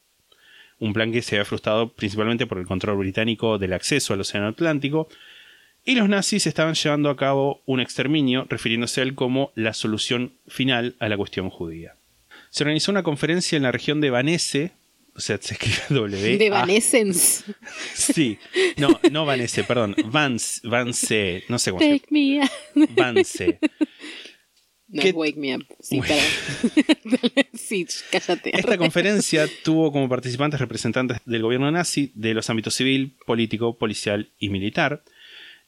un 0.82 0.92
plan 0.92 1.12
que 1.12 1.22
se 1.22 1.36
había 1.36 1.44
frustrado 1.44 1.92
principalmente 1.92 2.44
por 2.44 2.58
el 2.58 2.66
control 2.66 2.98
británico 2.98 3.56
del 3.56 3.72
acceso 3.72 4.12
al 4.12 4.20
Océano 4.20 4.48
Atlántico, 4.48 5.08
y 5.84 5.94
los 5.94 6.08
nazis 6.08 6.46
estaban 6.48 6.74
llevando 6.74 7.08
a 7.08 7.16
cabo 7.16 7.62
un 7.66 7.80
exterminio, 7.80 8.46
refiriéndose 8.48 9.00
a 9.00 9.04
él 9.04 9.14
como 9.14 9.52
la 9.54 9.74
solución 9.74 10.32
final 10.48 10.96
a 10.98 11.08
la 11.08 11.16
cuestión 11.16 11.50
judía. 11.50 11.94
Se 12.50 12.64
organizó 12.64 12.90
una 12.90 13.04
conferencia 13.04 13.56
en 13.56 13.62
la 13.62 13.70
región 13.70 14.00
de 14.00 14.10
Vanese, 14.10 14.72
o 15.14 15.20
sea, 15.20 15.38
se 15.40 15.54
escribe 15.54 15.78
W. 15.90 16.38
De 16.38 16.50
Vanescence. 16.50 17.44
Sí, 17.94 18.38
no, 18.76 18.98
no 19.12 19.24
Vanese, 19.24 19.62
perdón, 19.62 19.94
Vance, 20.06 20.66
Vance, 20.66 21.44
no 21.48 21.60
sé 21.60 21.70
cómo 21.70 21.80
se. 21.80 22.02
Vance. 22.96 23.60
No, 24.92 25.02
¿Qué- 25.02 25.08
es 25.08 25.14
Wake 25.14 25.36
Me 25.36 25.56
Up. 25.56 25.64
Sí, 27.54 27.86
cállate. 28.10 28.56
Esta 28.56 28.76
conferencia 28.78 29.46
tuvo 29.64 29.90
como 29.92 30.08
participantes 30.08 30.60
representantes 30.60 31.18
del 31.24 31.42
gobierno 31.42 31.70
nazi 31.70 32.12
de 32.14 32.34
los 32.34 32.48
ámbitos 32.50 32.74
civil, 32.74 33.14
político, 33.26 33.76
policial 33.78 34.28
y 34.38 34.50
militar, 34.50 35.02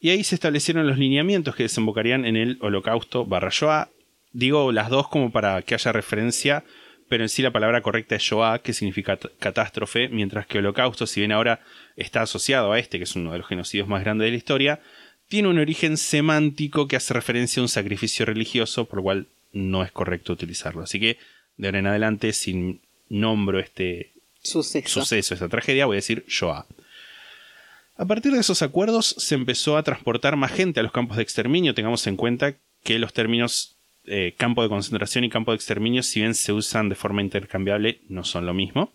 y 0.00 0.10
ahí 0.10 0.22
se 0.24 0.34
establecieron 0.34 0.86
los 0.86 0.98
lineamientos 0.98 1.54
que 1.56 1.62
desembocarían 1.64 2.24
en 2.26 2.36
el 2.36 2.58
holocausto 2.60 3.24
barra 3.24 3.48
Shoah. 3.50 3.88
Digo 4.32 4.72
las 4.72 4.90
dos 4.90 5.08
como 5.08 5.30
para 5.32 5.62
que 5.62 5.74
haya 5.74 5.92
referencia, 5.92 6.64
pero 7.08 7.22
en 7.22 7.28
sí 7.28 7.40
la 7.42 7.52
palabra 7.52 7.80
correcta 7.80 8.16
es 8.16 8.22
Shoah, 8.22 8.58
que 8.58 8.72
significa 8.72 9.18
catástrofe, 9.38 10.08
mientras 10.08 10.46
que 10.46 10.58
holocausto, 10.58 11.06
si 11.06 11.20
bien 11.20 11.32
ahora 11.32 11.60
está 11.96 12.22
asociado 12.22 12.72
a 12.72 12.78
este, 12.78 12.98
que 12.98 13.04
es 13.04 13.16
uno 13.16 13.32
de 13.32 13.38
los 13.38 13.46
genocidios 13.46 13.88
más 13.88 14.02
grandes 14.02 14.26
de 14.26 14.32
la 14.32 14.36
historia, 14.36 14.80
tiene 15.34 15.48
un 15.48 15.58
origen 15.58 15.96
semántico 15.96 16.86
que 16.86 16.94
hace 16.94 17.12
referencia 17.12 17.60
a 17.60 17.64
un 17.64 17.68
sacrificio 17.68 18.24
religioso, 18.24 18.84
por 18.84 18.98
lo 18.98 19.02
cual 19.02 19.26
no 19.52 19.82
es 19.82 19.90
correcto 19.90 20.32
utilizarlo. 20.32 20.84
Así 20.84 21.00
que 21.00 21.18
de 21.56 21.66
ahora 21.66 21.80
en 21.80 21.88
adelante, 21.88 22.32
si 22.32 22.80
nombro 23.08 23.58
este 23.58 24.12
Suceso. 24.40 25.00
suceso, 25.00 25.34
esta 25.34 25.48
tragedia, 25.48 25.86
voy 25.86 25.96
a 25.96 25.98
decir 25.98 26.24
Shoah. 26.28 26.66
A 27.96 28.04
partir 28.06 28.30
de 28.30 28.38
esos 28.38 28.62
acuerdos 28.62 29.16
se 29.18 29.34
empezó 29.34 29.76
a 29.76 29.82
transportar 29.82 30.36
más 30.36 30.52
gente 30.52 30.78
a 30.78 30.84
los 30.84 30.92
campos 30.92 31.16
de 31.16 31.24
exterminio. 31.24 31.74
Tengamos 31.74 32.06
en 32.06 32.16
cuenta 32.16 32.54
que 32.84 33.00
los 33.00 33.12
términos 33.12 33.74
eh, 34.04 34.36
campo 34.38 34.62
de 34.62 34.68
concentración 34.68 35.24
y 35.24 35.30
campo 35.30 35.50
de 35.50 35.56
exterminio, 35.56 36.04
si 36.04 36.20
bien 36.20 36.36
se 36.36 36.52
usan 36.52 36.88
de 36.88 36.94
forma 36.94 37.22
intercambiable, 37.22 38.02
no 38.08 38.22
son 38.22 38.46
lo 38.46 38.54
mismo. 38.54 38.92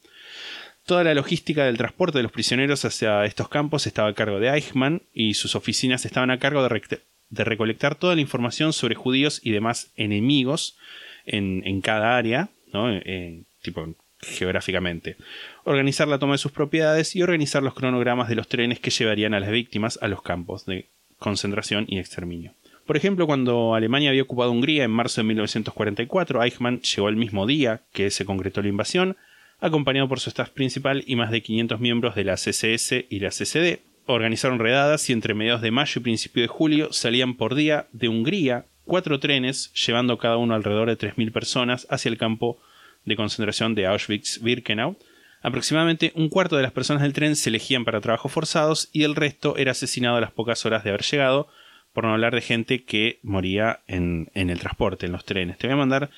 Toda 0.90 1.04
la 1.04 1.14
logística 1.14 1.66
del 1.66 1.78
transporte 1.78 2.18
de 2.18 2.24
los 2.24 2.32
prisioneros 2.32 2.84
hacia 2.84 3.24
estos 3.26 3.48
campos 3.48 3.86
estaba 3.86 4.08
a 4.10 4.14
cargo 4.16 4.40
de 4.40 4.50
Eichmann 4.50 5.04
y 5.14 5.36
sus 5.36 5.54
oficinas 5.54 6.04
estaban 6.04 6.32
a 6.32 6.40
cargo 6.40 6.64
de, 6.64 6.70
rec- 6.70 7.02
de 7.30 7.44
recolectar 7.44 7.94
toda 7.94 8.16
la 8.16 8.22
información 8.22 8.74
sobre 8.74 8.96
judíos 8.96 9.40
y 9.44 9.52
demás 9.52 9.92
enemigos 9.98 10.80
en, 11.28 11.82
cada 11.82 12.18
área, 12.18 12.50
¿no? 12.74 12.92
Eh, 12.92 13.44
tipo 13.62 13.88
geográficamente. 14.22 15.16
Organizar 15.64 16.08
la 16.08 16.18
toma 16.18 16.34
de 16.34 16.40
sus 16.40 16.52
propiedades 16.54 17.16
y 17.16 17.22
organizar 17.22 17.62
los 17.62 17.76
cronogramas 17.76 18.28
de 18.28 18.34
los 18.34 18.48
trenes 18.48 18.80
que 18.80 18.90
llevarían 18.90 19.36
a 19.36 19.40
las 19.40 19.52
víctimas 19.52 20.00
a 20.02 20.08
los 20.08 20.24
campos 20.24 20.66
de 20.66 20.88
concentración 21.20 21.86
y 21.88 22.00
exterminio. 22.00 22.54
Por 22.88 22.98
ejemplo, 22.98 23.28
cuando 23.28 23.76
Alemania 23.76 24.10
había 24.10 24.24
ocupado 24.24 24.50
Hungría 24.52 24.86
en 24.86 24.90
marzo 24.90 25.22
de 25.22 25.28
1944, 25.28 26.44
Eichmann 26.44 26.82
llegó 26.82 27.10
el 27.10 27.16
mismo 27.16 27.46
día 27.46 27.82
que 27.94 28.10
se 28.10 28.26
concretó 28.26 28.64
la 28.64 28.70
invasión, 28.70 29.18
acompañado 29.60 30.08
por 30.08 30.20
su 30.20 30.30
staff 30.30 30.50
principal 30.50 31.04
y 31.06 31.16
más 31.16 31.32
de 31.32 31.42
500 31.42 31.80
miembros 31.80 32.16
de 32.16 32.24
la 32.24 32.36
CSS 32.36 33.06
y 33.10 33.20
la 33.20 33.30
CCD. 33.30 33.80
Organizaron 34.06 34.60
redadas 34.60 35.10
y 35.10 35.14
entre 35.14 35.34
mediados 35.34 35.62
de 35.62 35.72
mayo 35.72 36.00
y 36.00 36.04
principio 36.04 36.42
de 36.42 36.48
julio 36.48 36.92
salían 36.92 37.36
por 37.36 37.56
día 37.56 37.88
de 37.92 38.10
Hungría 38.10 38.66
cuatro 38.86 39.20
trenes, 39.20 39.72
llevando 39.74 40.18
cada 40.18 40.38
uno 40.38 40.56
alrededor 40.56 40.90
de 40.90 40.98
3.000 40.98 41.32
personas 41.32 41.86
hacia 41.90 42.10
el 42.10 42.18
campo 42.18 42.58
de 43.06 43.16
concentración 43.16 43.76
de 43.76 43.88
Auschwitz-Birkenau. 43.88 44.98
Aproximadamente 45.42 46.12
un 46.16 46.30
cuarto 46.30 46.58
de 46.58 46.64
las 46.64 46.72
personas 46.72 47.04
del 47.04 47.14
tren 47.14 47.36
se 47.36 47.50
elegían 47.50 47.86
para 47.86 48.02
trabajos 48.02 48.32
forzados 48.32 48.90
y 48.92 49.04
el 49.04 49.16
resto 49.16 49.56
era 49.58 49.72
asesinado 49.72 50.18
a 50.18 50.22
las 50.22 50.32
pocas 50.32 50.66
horas 50.66 50.84
de 50.84 50.90
haber 50.90 51.04
llegado, 51.04 51.48
por 51.94 52.04
no 52.04 52.14
hablar 52.14 52.34
de 52.34 52.42
gente 52.42 52.84
que 52.84 53.20
moría 53.24 53.82
en, 53.88 54.30
en 54.34 54.50
el 54.50 54.60
transporte, 54.60 55.06
en 55.06 55.12
los 55.12 55.26
trenes. 55.26 55.58
Te 55.58 55.68
voy 55.68 55.76
a 55.76 55.78
mandar 55.78 56.10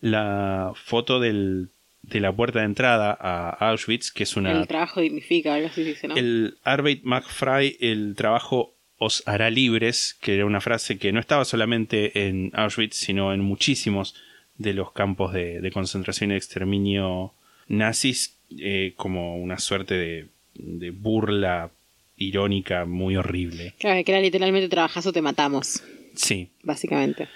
la 0.00 0.72
foto 0.74 1.20
del, 1.20 1.70
de 2.10 2.20
la 2.20 2.32
puerta 2.32 2.60
de 2.60 2.66
entrada 2.66 3.16
a 3.18 3.70
Auschwitz, 3.70 4.10
que 4.10 4.24
es 4.24 4.36
una... 4.36 4.52
El 4.52 4.66
trabajo 4.66 5.00
dignifica, 5.00 5.54
algo 5.54 5.68
así 5.68 5.82
dice, 5.82 6.08
¿no? 6.08 6.16
El 6.16 6.58
Arbeit 6.64 7.02
macht 7.04 7.30
frei, 7.30 7.76
el 7.80 8.14
trabajo 8.16 8.74
os 8.98 9.22
hará 9.26 9.50
libres, 9.50 10.16
que 10.20 10.34
era 10.34 10.44
una 10.44 10.60
frase 10.60 10.98
que 10.98 11.12
no 11.12 11.20
estaba 11.20 11.44
solamente 11.44 12.28
en 12.28 12.50
Auschwitz, 12.54 12.96
sino 12.96 13.32
en 13.32 13.40
muchísimos 13.40 14.14
de 14.58 14.74
los 14.74 14.92
campos 14.92 15.32
de, 15.32 15.60
de 15.60 15.70
concentración 15.70 16.32
y 16.32 16.34
exterminio 16.34 17.32
nazis, 17.68 18.36
eh, 18.58 18.92
como 18.96 19.36
una 19.38 19.58
suerte 19.58 19.94
de, 19.94 20.26
de 20.54 20.90
burla 20.90 21.70
irónica 22.16 22.84
muy 22.84 23.16
horrible. 23.16 23.74
Claro, 23.78 24.04
que 24.04 24.12
era 24.12 24.20
literalmente 24.20 24.68
trabajas 24.68 25.06
o 25.06 25.12
te 25.12 25.22
matamos, 25.22 25.82
Sí, 26.14 26.50
básicamente. 26.62 27.28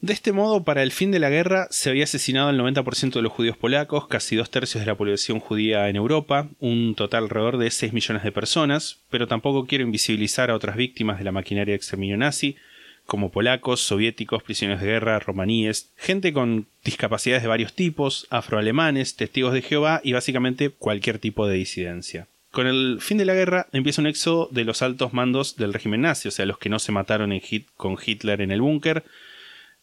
De 0.00 0.14
este 0.14 0.32
modo, 0.32 0.64
para 0.64 0.82
el 0.82 0.92
fin 0.92 1.10
de 1.10 1.18
la 1.18 1.28
guerra, 1.28 1.66
se 1.70 1.90
había 1.90 2.04
asesinado 2.04 2.48
al 2.48 2.58
90% 2.58 3.12
de 3.12 3.22
los 3.22 3.32
judíos 3.32 3.58
polacos, 3.58 4.08
casi 4.08 4.34
dos 4.34 4.50
tercios 4.50 4.80
de 4.80 4.86
la 4.86 4.94
población 4.94 5.40
judía 5.40 5.90
en 5.90 5.96
Europa, 5.96 6.48
un 6.58 6.94
total 6.94 7.24
alrededor 7.24 7.58
de 7.58 7.70
6 7.70 7.92
millones 7.92 8.22
de 8.22 8.32
personas, 8.32 9.00
pero 9.10 9.28
tampoco 9.28 9.66
quiero 9.66 9.84
invisibilizar 9.84 10.50
a 10.50 10.54
otras 10.54 10.76
víctimas 10.76 11.18
de 11.18 11.24
la 11.24 11.32
maquinaria 11.32 11.72
de 11.72 11.76
exterminio 11.76 12.16
nazi, 12.16 12.56
como 13.04 13.30
polacos, 13.30 13.80
soviéticos, 13.80 14.42
prisioneros 14.42 14.80
de 14.80 14.88
guerra, 14.88 15.18
romaníes, 15.18 15.90
gente 15.98 16.32
con 16.32 16.66
discapacidades 16.82 17.42
de 17.42 17.48
varios 17.48 17.74
tipos, 17.74 18.26
afroalemanes, 18.30 19.16
testigos 19.16 19.52
de 19.52 19.60
Jehová 19.60 20.00
y 20.02 20.12
básicamente 20.14 20.70
cualquier 20.70 21.18
tipo 21.18 21.46
de 21.46 21.56
disidencia. 21.56 22.26
Con 22.52 22.66
el 22.66 22.98
fin 23.00 23.18
de 23.18 23.26
la 23.26 23.34
guerra 23.34 23.66
empieza 23.72 24.00
un 24.00 24.06
éxodo 24.06 24.48
de 24.50 24.64
los 24.64 24.80
altos 24.80 25.12
mandos 25.12 25.56
del 25.56 25.74
régimen 25.74 26.00
nazi, 26.00 26.28
o 26.28 26.30
sea, 26.30 26.46
los 26.46 26.58
que 26.58 26.70
no 26.70 26.78
se 26.78 26.90
mataron 26.90 27.32
en 27.32 27.42
con 27.76 27.98
Hitler 28.02 28.40
en 28.40 28.50
el 28.50 28.62
búnker, 28.62 29.04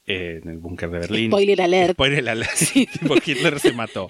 eh, 0.08 0.40
en 0.42 0.50
el 0.50 0.58
búnker 0.58 0.90
de 0.90 1.00
Berlín. 1.00 1.32
Spoiler 1.32 1.62
alert. 1.62 1.94
Spoiler 1.94 2.30
alert. 2.30 2.58
tipo 2.74 3.16
Hitler 3.26 3.60
se 3.60 3.74
mató. 3.74 4.08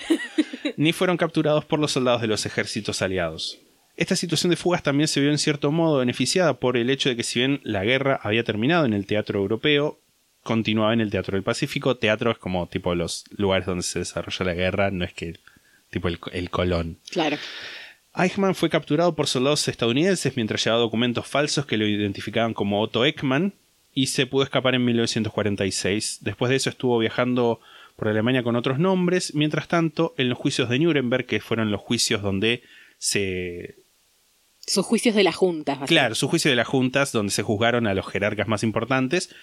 Ni 0.77 0.93
fueron 0.93 1.17
capturados 1.17 1.65
por 1.65 1.79
los 1.79 1.91
soldados 1.91 2.21
de 2.21 2.27
los 2.27 2.45
ejércitos 2.45 3.01
aliados. 3.01 3.59
Esta 3.95 4.15
situación 4.15 4.51
de 4.51 4.57
fugas 4.57 4.83
también 4.83 5.07
se 5.07 5.19
vio 5.19 5.31
en 5.31 5.39
cierto 5.39 5.71
modo 5.71 5.97
beneficiada 5.97 6.59
por 6.59 6.77
el 6.77 6.91
hecho 6.91 7.09
de 7.09 7.15
que 7.15 7.23
si 7.23 7.39
bien 7.39 7.61
la 7.63 7.83
guerra 7.83 8.19
había 8.21 8.43
terminado 8.43 8.85
en 8.85 8.93
el 8.93 9.07
teatro 9.07 9.39
europeo, 9.39 9.99
continuaba 10.43 10.93
en 10.93 11.01
el 11.01 11.09
teatro 11.09 11.35
del 11.35 11.43
Pacífico. 11.43 11.97
Teatro 11.97 12.29
es 12.29 12.37
como 12.37 12.67
tipo 12.67 12.93
los 12.93 13.25
lugares 13.35 13.65
donde 13.65 13.81
se 13.81 13.99
desarrolla 13.99 14.45
la 14.45 14.53
guerra, 14.53 14.91
no 14.91 15.03
es 15.03 15.13
que 15.13 15.33
tipo 15.89 16.09
el, 16.09 16.19
el 16.31 16.51
colón. 16.51 16.99
Claro. 17.09 17.37
Eichmann 18.15 18.53
fue 18.53 18.69
capturado 18.69 19.15
por 19.15 19.25
soldados 19.25 19.67
estadounidenses 19.67 20.35
mientras 20.35 20.63
llevaba 20.63 20.81
documentos 20.81 21.25
falsos 21.25 21.65
que 21.65 21.77
lo 21.77 21.87
identificaban 21.87 22.53
como 22.53 22.81
Otto 22.81 23.03
Ekman 23.03 23.55
y 23.97 24.07
se 24.07 24.27
pudo 24.27 24.43
escapar 24.43 24.75
en 24.75 24.85
1946. 24.85 26.19
Después 26.21 26.49
de 26.49 26.55
eso 26.57 26.69
estuvo 26.69 26.99
viajando 26.99 27.59
por 27.95 28.07
Alemania 28.07 28.43
con 28.43 28.55
otros 28.55 28.77
nombres. 28.79 29.33
Mientras 29.33 29.67
tanto, 29.67 30.13
en 30.17 30.29
los 30.29 30.37
juicios 30.37 30.69
de 30.69 30.77
Nuremberg, 30.79 31.25
que 31.25 31.39
fueron 31.39 31.71
los 31.71 31.81
juicios 31.81 32.21
donde 32.21 32.61
se 32.99 33.75
Sus 34.59 34.85
juicios 34.85 35.15
de 35.15 35.23
la 35.23 35.31
Junta. 35.31 35.71
básicamente. 35.71 35.93
Claro, 35.93 36.15
su 36.15 36.27
juicio 36.27 36.49
de 36.51 36.55
las 36.57 36.67
juntas, 36.67 37.11
donde 37.11 37.31
se 37.31 37.41
juzgaron 37.43 37.87
a 37.87 37.93
los 37.95 38.07
jerarcas 38.07 38.47
más 38.47 38.63
importantes. 38.63 39.33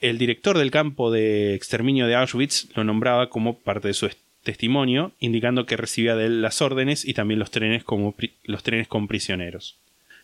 El 0.00 0.18
director 0.18 0.58
del 0.58 0.70
campo 0.72 1.12
de 1.12 1.54
exterminio 1.54 2.06
de 2.08 2.16
Auschwitz 2.16 2.68
lo 2.74 2.82
nombraba 2.84 3.30
como 3.30 3.58
parte 3.58 3.88
de 3.88 3.94
su 3.94 4.06
est- 4.06 4.18
testimonio, 4.42 5.12
indicando 5.20 5.64
que 5.66 5.76
recibía 5.76 6.16
de 6.16 6.26
él 6.26 6.42
las 6.42 6.60
órdenes 6.62 7.04
y 7.04 7.14
también 7.14 7.38
los 7.38 7.50
trenes, 7.50 7.84
como 7.84 8.14
los 8.42 8.62
trenes 8.62 8.88
con 8.88 9.06
prisioneros. 9.08 9.76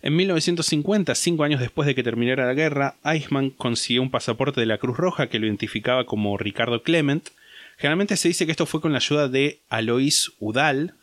En 0.02 0.16
1950, 0.16 1.14
cinco 1.14 1.44
años 1.44 1.60
después 1.60 1.86
de 1.86 1.94
que 1.94 2.02
terminara 2.02 2.46
la 2.46 2.54
guerra, 2.54 2.96
Eichmann 3.04 3.50
consiguió 3.50 4.00
un 4.00 4.10
pasaporte 4.10 4.60
de 4.60 4.66
la 4.66 4.78
Cruz 4.78 4.96
Roja 4.96 5.28
que 5.28 5.38
lo 5.38 5.46
identificaba 5.46 6.06
como 6.06 6.38
Ricardo 6.38 6.82
Clement. 6.82 7.28
Generalmente 7.76 8.16
se 8.16 8.28
dice 8.28 8.46
que 8.46 8.52
esto 8.52 8.64
fue 8.64 8.80
con 8.80 8.92
la 8.92 8.98
ayuda 8.98 9.28
de 9.28 9.60
Alois 9.68 10.32
Udall, 10.38 10.94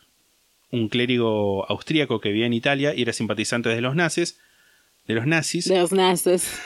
un 0.72 0.88
clérigo 0.88 1.64
austríaco 1.70 2.20
que 2.20 2.30
vivía 2.30 2.46
en 2.46 2.52
Italia 2.52 2.92
y 2.94 3.02
era 3.02 3.12
simpatizante 3.12 3.68
de 3.68 3.80
los 3.80 3.94
nazis, 3.94 4.38
de 5.06 5.14
los 5.14 5.26
nazis, 5.26 5.68
De 5.68 5.78
los 5.78 5.92
nazis. 5.92 6.60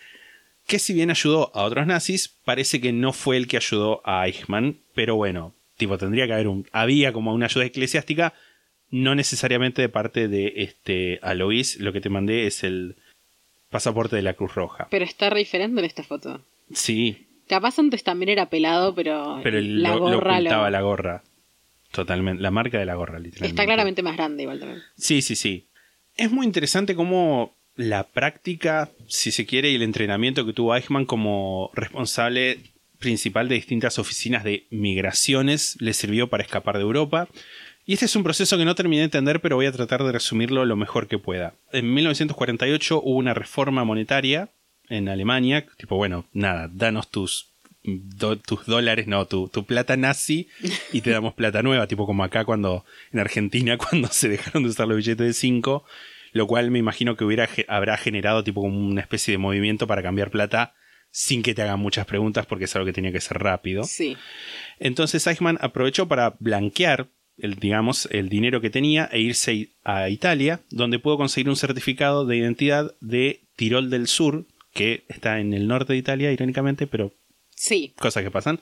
que 0.66 0.78
si 0.78 0.94
bien 0.94 1.10
ayudó 1.10 1.50
a 1.54 1.64
otros 1.64 1.86
nazis, 1.86 2.28
parece 2.44 2.80
que 2.80 2.92
no 2.92 3.12
fue 3.12 3.36
el 3.36 3.48
que 3.48 3.56
ayudó 3.56 4.00
a 4.04 4.26
Eichmann, 4.26 4.78
pero 4.94 5.16
bueno, 5.16 5.52
tipo 5.76 5.98
tendría 5.98 6.26
que 6.26 6.32
haber 6.32 6.48
un 6.48 6.66
había 6.70 7.12
como 7.12 7.34
una 7.34 7.46
ayuda 7.46 7.64
eclesiástica, 7.64 8.34
no 8.92 9.16
necesariamente 9.16 9.82
de 9.82 9.88
parte 9.88 10.28
de 10.28 10.52
este 10.56 11.18
Alois, 11.22 11.80
lo 11.80 11.92
que 11.92 12.00
te 12.00 12.08
mandé 12.10 12.46
es 12.46 12.62
el 12.62 12.94
pasaporte 13.70 14.14
de 14.16 14.22
la 14.22 14.34
Cruz 14.34 14.54
Roja. 14.54 14.86
Pero 14.90 15.04
está 15.04 15.30
re 15.30 15.40
diferente 15.40 15.80
en 15.80 15.84
esta 15.84 16.04
foto. 16.04 16.40
Sí, 16.72 17.26
Capaz 17.48 17.78
antes 17.78 18.02
también 18.04 18.28
era 18.30 18.48
pelado, 18.48 18.94
pero, 18.94 19.40
pero 19.42 19.58
el- 19.58 19.82
la 19.82 19.90
lo, 19.94 19.98
gorra 20.00 20.34
lo- 20.34 20.36
ocultaba 20.38 20.70
la 20.70 20.80
gorra. 20.80 21.22
Totalmente, 21.90 22.40
la 22.42 22.50
marca 22.50 22.78
de 22.78 22.86
la 22.86 22.94
gorra, 22.94 23.18
literalmente. 23.18 23.48
está 23.60 23.64
claramente 23.66 24.02
más 24.02 24.16
grande 24.16 24.44
igual 24.44 24.60
también. 24.60 24.80
Sí, 24.96 25.20
sí, 25.20 25.34
sí. 25.36 25.66
Es 26.16 26.30
muy 26.30 26.46
interesante 26.46 26.94
cómo 26.94 27.54
la 27.76 28.04
práctica, 28.04 28.90
si 29.08 29.32
se 29.32 29.44
quiere, 29.44 29.70
y 29.70 29.74
el 29.74 29.82
entrenamiento 29.82 30.46
que 30.46 30.52
tuvo 30.54 30.74
Eichmann 30.74 31.04
como 31.04 31.70
responsable 31.74 32.60
principal 32.98 33.48
de 33.48 33.56
distintas 33.56 33.98
oficinas 33.98 34.44
de 34.44 34.66
migraciones 34.70 35.76
le 35.80 35.92
sirvió 35.92 36.28
para 36.28 36.44
escapar 36.44 36.76
de 36.76 36.82
Europa. 36.82 37.28
Y 37.84 37.94
este 37.94 38.04
es 38.06 38.14
un 38.16 38.22
proceso 38.22 38.56
que 38.56 38.64
no 38.64 38.74
terminé 38.74 38.98
de 39.00 39.04
entender, 39.06 39.40
pero 39.40 39.56
voy 39.56 39.66
a 39.66 39.72
tratar 39.72 40.02
de 40.04 40.12
resumirlo 40.12 40.64
lo 40.64 40.76
mejor 40.76 41.08
que 41.08 41.18
pueda. 41.18 41.54
En 41.72 41.92
1948 41.94 43.00
hubo 43.02 43.16
una 43.18 43.34
reforma 43.34 43.84
monetaria 43.84 44.50
en 44.88 45.08
Alemania, 45.08 45.66
tipo, 45.78 45.96
bueno, 45.96 46.26
nada, 46.32 46.68
danos 46.72 47.10
tus, 47.10 47.50
do- 47.82 48.38
tus 48.38 48.66
dólares, 48.66 49.06
no, 49.08 49.26
tu, 49.26 49.48
tu 49.48 49.64
plata 49.64 49.96
nazi 49.96 50.48
y 50.92 51.00
te 51.00 51.10
damos 51.10 51.34
plata 51.34 51.62
nueva, 51.62 51.86
tipo 51.88 52.06
como 52.06 52.22
acá 52.24 52.44
cuando, 52.44 52.84
en 53.12 53.18
Argentina, 53.20 53.76
cuando 53.78 54.08
se 54.08 54.28
dejaron 54.28 54.62
de 54.62 54.68
usar 54.70 54.86
los 54.86 54.96
billetes 54.98 55.26
de 55.26 55.32
5, 55.32 55.84
lo 56.32 56.46
cual 56.46 56.70
me 56.70 56.78
imagino 56.78 57.16
que 57.16 57.24
hubiera, 57.24 57.48
habrá 57.68 57.96
generado 57.96 58.44
tipo 58.44 58.60
como 58.60 58.78
una 58.78 59.00
especie 59.00 59.32
de 59.32 59.38
movimiento 59.38 59.86
para 59.88 60.02
cambiar 60.02 60.30
plata 60.30 60.74
sin 61.10 61.42
que 61.42 61.52
te 61.54 61.62
hagan 61.62 61.80
muchas 61.80 62.06
preguntas 62.06 62.46
porque 62.46 62.64
es 62.66 62.76
algo 62.76 62.86
que 62.86 62.92
tenía 62.94 63.12
que 63.12 63.20
ser 63.20 63.38
rápido. 63.38 63.84
Sí. 63.84 64.16
Entonces 64.78 65.26
Eichmann 65.26 65.58
aprovechó 65.60 66.08
para 66.08 66.34
blanquear 66.38 67.08
el, 67.42 67.56
digamos, 67.56 68.08
el 68.10 68.28
dinero 68.30 68.60
que 68.60 68.70
tenía 68.70 69.08
e 69.12 69.20
irse 69.20 69.68
a 69.84 70.08
Italia, 70.08 70.60
donde 70.70 70.98
pudo 70.98 71.18
conseguir 71.18 71.48
un 71.50 71.56
certificado 71.56 72.24
de 72.24 72.36
identidad 72.38 72.94
de 73.00 73.40
Tirol 73.56 73.90
del 73.90 74.06
Sur, 74.06 74.46
que 74.72 75.04
está 75.08 75.38
en 75.40 75.52
el 75.52 75.68
norte 75.68 75.92
de 75.92 75.98
Italia, 75.98 76.32
irónicamente, 76.32 76.86
pero 76.86 77.12
Sí. 77.54 77.92
cosas 77.98 78.22
que 78.22 78.30
pasan. 78.30 78.58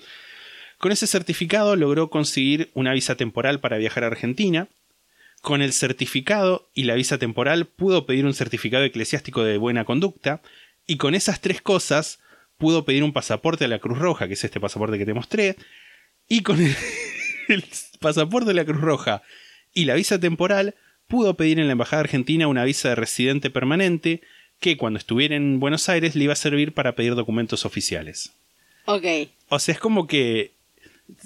Con 0.78 0.92
ese 0.92 1.06
certificado 1.06 1.76
logró 1.76 2.10
conseguir 2.10 2.70
una 2.74 2.92
visa 2.92 3.14
temporal 3.16 3.60
para 3.60 3.76
viajar 3.78 4.02
a 4.02 4.08
Argentina. 4.08 4.66
Con 5.42 5.62
el 5.62 5.72
certificado 5.72 6.68
y 6.74 6.84
la 6.84 6.94
visa 6.94 7.16
temporal 7.18 7.66
pudo 7.66 8.06
pedir 8.06 8.26
un 8.26 8.34
certificado 8.34 8.84
eclesiástico 8.84 9.44
de 9.44 9.58
buena 9.58 9.84
conducta. 9.84 10.42
Y 10.86 10.96
con 10.96 11.14
esas 11.14 11.40
tres 11.40 11.62
cosas 11.62 12.18
pudo 12.58 12.84
pedir 12.84 13.04
un 13.04 13.12
pasaporte 13.12 13.64
a 13.64 13.68
la 13.68 13.78
Cruz 13.78 13.98
Roja, 13.98 14.26
que 14.26 14.34
es 14.34 14.44
este 14.44 14.60
pasaporte 14.60 14.98
que 14.98 15.06
te 15.06 15.14
mostré. 15.14 15.56
Y 16.28 16.42
con 16.42 16.60
el, 16.60 16.74
el 17.54 17.64
pasaporte 17.98 18.48
de 18.48 18.54
la 18.54 18.64
Cruz 18.64 18.80
Roja 18.80 19.22
y 19.74 19.84
la 19.84 19.94
visa 19.94 20.18
temporal 20.18 20.74
pudo 21.06 21.34
pedir 21.34 21.58
en 21.58 21.66
la 21.66 21.72
Embajada 21.72 22.00
Argentina 22.00 22.46
una 22.46 22.64
visa 22.64 22.90
de 22.90 22.94
residente 22.94 23.50
permanente 23.50 24.22
que 24.60 24.76
cuando 24.76 24.98
estuviera 24.98 25.36
en 25.36 25.58
Buenos 25.58 25.88
Aires 25.88 26.14
le 26.14 26.24
iba 26.24 26.32
a 26.32 26.36
servir 26.36 26.72
para 26.72 26.94
pedir 26.94 27.14
documentos 27.14 27.64
oficiales. 27.64 28.32
Ok. 28.84 29.04
O 29.48 29.58
sea, 29.58 29.74
es 29.74 29.80
como 29.80 30.06
que 30.06 30.52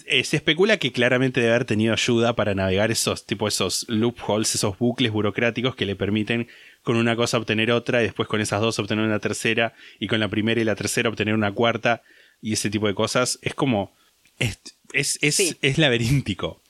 eh, 0.07 0.25
se 0.25 0.37
especula 0.37 0.79
que 0.79 0.93
claramente 0.93 1.41
debe 1.41 1.53
haber 1.53 1.67
tenido 1.67 1.93
ayuda 1.93 2.35
para 2.35 2.55
navegar 2.55 2.91
esos 2.91 3.27
tipo 3.27 3.49
esos 3.49 3.87
loopholes, 3.89 4.55
esos 4.55 4.79
bucles 4.79 5.13
burocráticos 5.13 5.75
que 5.77 5.85
le 5.85 5.97
permiten 5.97 6.49
con 6.83 6.97
una 6.97 7.17
cosa 7.17 7.39
obtener 7.39 7.71
otra 7.71 8.01
y 8.01 8.05
después 8.05 8.29
con 8.29 8.41
esas 8.41 8.61
dos 8.61 8.79
obtener 8.79 9.05
una 9.05 9.19
tercera 9.19 9.75
y 9.99 10.07
con 10.07 10.21
la 10.21 10.29
primera 10.29 10.61
y 10.61 10.65
la 10.65 10.77
tercera 10.77 11.09
obtener 11.09 11.35
una 11.35 11.53
cuarta 11.53 12.03
y 12.41 12.53
ese 12.55 12.71
tipo 12.71 12.87
de 12.87 12.95
cosas. 12.95 13.39
Es 13.43 13.55
como 13.55 13.93
es, 14.39 14.59
es, 14.95 15.19
es, 15.23 15.37
Sí. 15.37 15.57
es 15.61 15.79
laberíntico. 15.79 16.63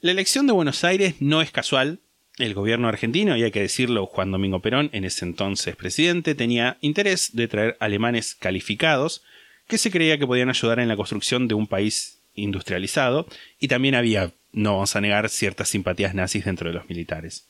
La 0.00 0.12
elección 0.12 0.46
de 0.46 0.52
Buenos 0.52 0.84
Aires 0.84 1.14
no 1.20 1.42
es 1.42 1.50
casual. 1.50 2.00
El 2.36 2.54
gobierno 2.54 2.88
argentino, 2.88 3.36
y 3.36 3.42
hay 3.44 3.52
que 3.52 3.60
decirlo, 3.60 4.06
Juan 4.06 4.32
Domingo 4.32 4.60
Perón, 4.60 4.90
en 4.92 5.04
ese 5.04 5.24
entonces 5.24 5.76
presidente, 5.76 6.34
tenía 6.34 6.78
interés 6.80 7.34
de 7.36 7.46
traer 7.48 7.76
alemanes 7.80 8.34
calificados 8.34 9.22
que 9.68 9.78
se 9.78 9.90
creía 9.90 10.18
que 10.18 10.26
podían 10.26 10.50
ayudar 10.50 10.80
en 10.80 10.88
la 10.88 10.96
construcción 10.96 11.46
de 11.48 11.54
un 11.54 11.66
país 11.68 12.18
industrializado, 12.34 13.26
y 13.60 13.68
también 13.68 13.94
había, 13.94 14.32
no 14.52 14.72
vamos 14.74 14.96
a 14.96 15.00
negar, 15.00 15.28
ciertas 15.30 15.68
simpatías 15.68 16.14
nazis 16.14 16.44
dentro 16.44 16.68
de 16.68 16.74
los 16.74 16.88
militares. 16.88 17.46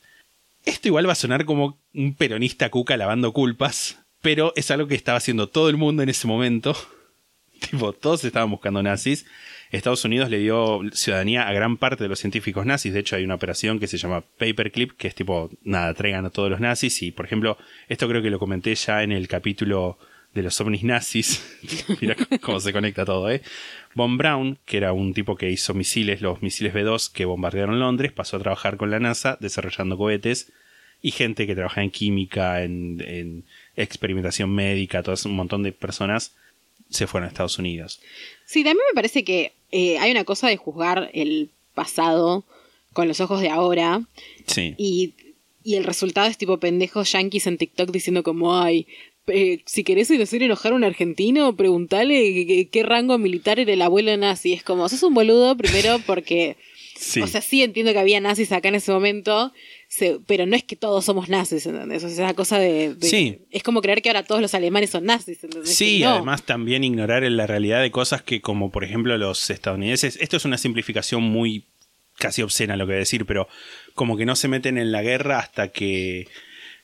Esto 0.67 0.89
igual 0.89 1.09
va 1.09 1.13
a 1.13 1.17
sonar 1.17 1.45
como 1.47 1.79
un 1.95 2.15
peronista 2.15 2.71
cuca 2.71 2.97
lavando 2.97 3.33
culpas, 3.33 3.99
pero 4.21 4.53
es 4.57 4.71
algo 4.71 4.87
que 4.87 4.95
estaba 4.95 5.19
haciendo 5.19 5.49
todo 5.49 5.69
el 5.71 5.77
mundo 5.77 6.03
en 6.03 6.09
ese 6.11 6.27
momento. 6.27 6.77
tipo, 7.71 7.93
todos 7.95 8.25
estaban 8.25 8.51
buscando 8.51 8.83
nazis. 8.83 9.27
Estados 9.77 10.05
Unidos 10.05 10.31
le 10.31 10.39
dio 10.39 10.81
ciudadanía 10.93 11.49
a 11.49 11.53
gran 11.53 11.77
parte 11.77 12.05
de 12.05 12.09
los 12.09 12.21
científicos 12.21 12.65
nazis. 12.65 12.93
De 12.93 13.01
hecho, 13.01 13.17
hay 13.17 13.25
una 13.25 13.35
operación 13.35 13.79
que 13.79 13.87
se 13.87 13.99
llama 13.99 14.23
Paperclip, 14.39 14.93
que 14.93 15.09
es 15.09 15.15
tipo, 15.15 15.51
nada, 15.63 15.93
traigan 15.95 16.25
a 16.27 16.31
todos 16.31 16.51
los 16.51 16.61
nazis. 16.61 17.03
Y, 17.03 17.11
por 17.11 17.27
ejemplo, 17.27 17.59
esto 17.89 18.09
creo 18.09 18.23
que 18.23 18.31
lo 18.31 18.39
comenté 18.39 18.75
ya 18.75 19.03
en 19.03 19.13
el 19.13 19.27
capítulo 19.27 19.99
de 20.33 20.43
los 20.43 20.61
ovnis 20.61 20.85
nazis. 20.85 21.59
Mira 22.01 22.17
cómo 22.41 22.61
se 22.61 22.73
conecta 22.73 23.05
todo, 23.05 23.31
¿eh? 23.31 23.43
Von 23.95 24.19
Braun, 24.19 24.59
que 24.65 24.77
era 24.77 24.93
un 24.93 25.15
tipo 25.15 25.37
que 25.37 25.51
hizo 25.51 25.75
misiles, 25.75 26.21
los 26.21 26.43
misiles 26.43 26.75
B-2 26.75 27.11
que 27.11 27.25
bombardearon 27.25 27.79
Londres, 27.79 28.13
pasó 28.13 28.37
a 28.37 28.41
trabajar 28.41 28.77
con 28.77 28.91
la 28.91 29.01
NASA 29.01 29.39
desarrollando 29.41 29.97
cohetes. 29.97 30.53
Y 31.01 31.11
gente 31.11 31.47
que 31.47 31.55
trabaja 31.55 31.83
en 31.83 31.91
química, 31.91 32.63
en, 32.63 33.03
en 33.07 33.45
experimentación 33.77 34.55
médica, 34.55 35.03
todo 35.03 35.17
un 35.27 35.37
montón 35.37 35.63
de 35.63 35.73
personas 35.73 36.35
se 36.89 37.07
fueron 37.07 37.27
a 37.27 37.29
Estados 37.29 37.59
Unidos. 37.59 38.01
Sí, 38.47 38.63
también 38.63 38.85
me 38.91 38.95
parece 38.95 39.25
que 39.25 39.53
eh, 39.75 39.99
hay 39.99 40.11
una 40.13 40.25
cosa 40.25 40.47
de 40.49 40.57
juzgar 40.57 41.11
el 41.13 41.51
pasado 41.75 42.45
con 42.93 43.09
los 43.09 43.21
ojos 43.21 43.41
de 43.41 43.49
ahora 43.49 44.03
Sí. 44.47 44.75
y, 44.79 45.13
y 45.65 45.75
el 45.75 45.85
resultado 45.85 46.29
es 46.29 46.39
tipo 46.39 46.59
pendejos 46.59 47.11
yankees 47.13 47.47
en 47.49 47.59
TikTok 47.59 47.91
diciendo 47.91 48.23
como, 48.23 48.57
ay, 48.57 48.87
eh, 49.27 49.61
si 49.65 49.83
querés 49.85 50.11
hacer 50.11 50.43
enojar 50.43 50.73
a 50.73 50.77
un 50.77 50.85
argentino, 50.85 51.57
preguntale 51.57 52.47
qué, 52.47 52.69
qué 52.71 52.83
rango 52.83 53.17
militar 53.19 53.59
era 53.59 53.73
el 53.73 53.83
abuelo 53.83 54.15
nazi. 54.17 54.53
Es 54.53 54.63
como, 54.63 54.89
sos 54.89 55.03
un 55.03 55.15
boludo 55.15 55.57
primero 55.57 55.99
porque... 56.07 56.57
Sí. 56.97 57.21
O 57.21 57.27
sea, 57.27 57.41
sí 57.41 57.61
entiendo 57.61 57.93
que 57.93 57.99
había 57.99 58.21
nazis 58.21 58.53
acá 58.53 58.69
en 58.69 58.77
ese 58.77 58.93
momento, 58.93 59.53
se- 59.97 60.19
pero 60.27 60.45
no 60.47 60.57
es 60.57 60.65
que 60.65 60.77
todos 60.77 61.05
somos 61.05 61.29
nazis, 61.29 61.67
¿entendés? 61.67 62.03
O 62.05 62.09
sea, 62.09 62.27
esa 62.27 62.35
cosa 62.35 62.59
de, 62.59 62.95
de- 62.95 63.07
Sí. 63.09 63.39
Es 63.51 63.63
como 63.63 63.81
creer 63.81 64.03
que 64.03 64.09
ahora 64.09 64.25
todos 64.25 64.41
los 64.41 64.55
alemanes 64.55 64.91
son 64.91 65.05
nazis, 65.05 65.43
¿entendés? 65.45 65.75
Sí, 65.75 66.01
no. 66.01 66.11
además 66.11 66.43
también 66.43 66.83
ignorar 66.85 67.23
la 67.23 67.47
realidad 67.47 67.81
de 67.83 67.91
cosas 67.91 68.23
que, 68.23 68.41
como 68.41 68.71
por 68.71 68.83
ejemplo 68.85 69.17
los 69.19 69.49
estadounidenses, 69.51 70.17
esto 70.21 70.37
es 70.37 70.45
una 70.45 70.59
simplificación 70.59 71.23
muy 71.23 71.65
casi 72.19 72.43
obscena 72.43 72.77
lo 72.77 72.85
que 72.87 72.93
voy 72.93 72.97
a 72.97 72.99
decir, 72.99 73.27
pero 73.27 73.49
como 73.95 74.17
que 74.17 74.25
no 74.27 74.37
se 74.37 74.49
meten 74.49 74.79
en 74.79 74.93
la 74.93 75.03
guerra 75.03 75.39
hasta 75.41 75.69
que 75.69 76.29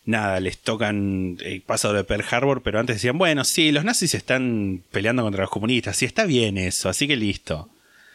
nada, 0.04 0.40
les 0.40 0.58
tocan 0.58 1.36
el 1.44 1.60
paso 1.62 1.92
de 1.92 2.02
Pearl 2.04 2.24
Harbor, 2.30 2.62
pero 2.62 2.80
antes 2.80 2.96
decían, 2.96 3.18
bueno, 3.18 3.44
sí, 3.44 3.70
los 3.70 3.84
nazis 3.84 4.14
están 4.14 4.82
peleando 4.90 5.22
contra 5.22 5.42
los 5.42 5.50
comunistas, 5.50 6.02
y 6.02 6.06
está 6.06 6.24
bien 6.24 6.58
eso, 6.58 6.88
así 6.88 7.06
que 7.06 7.16
listo. 7.16 7.68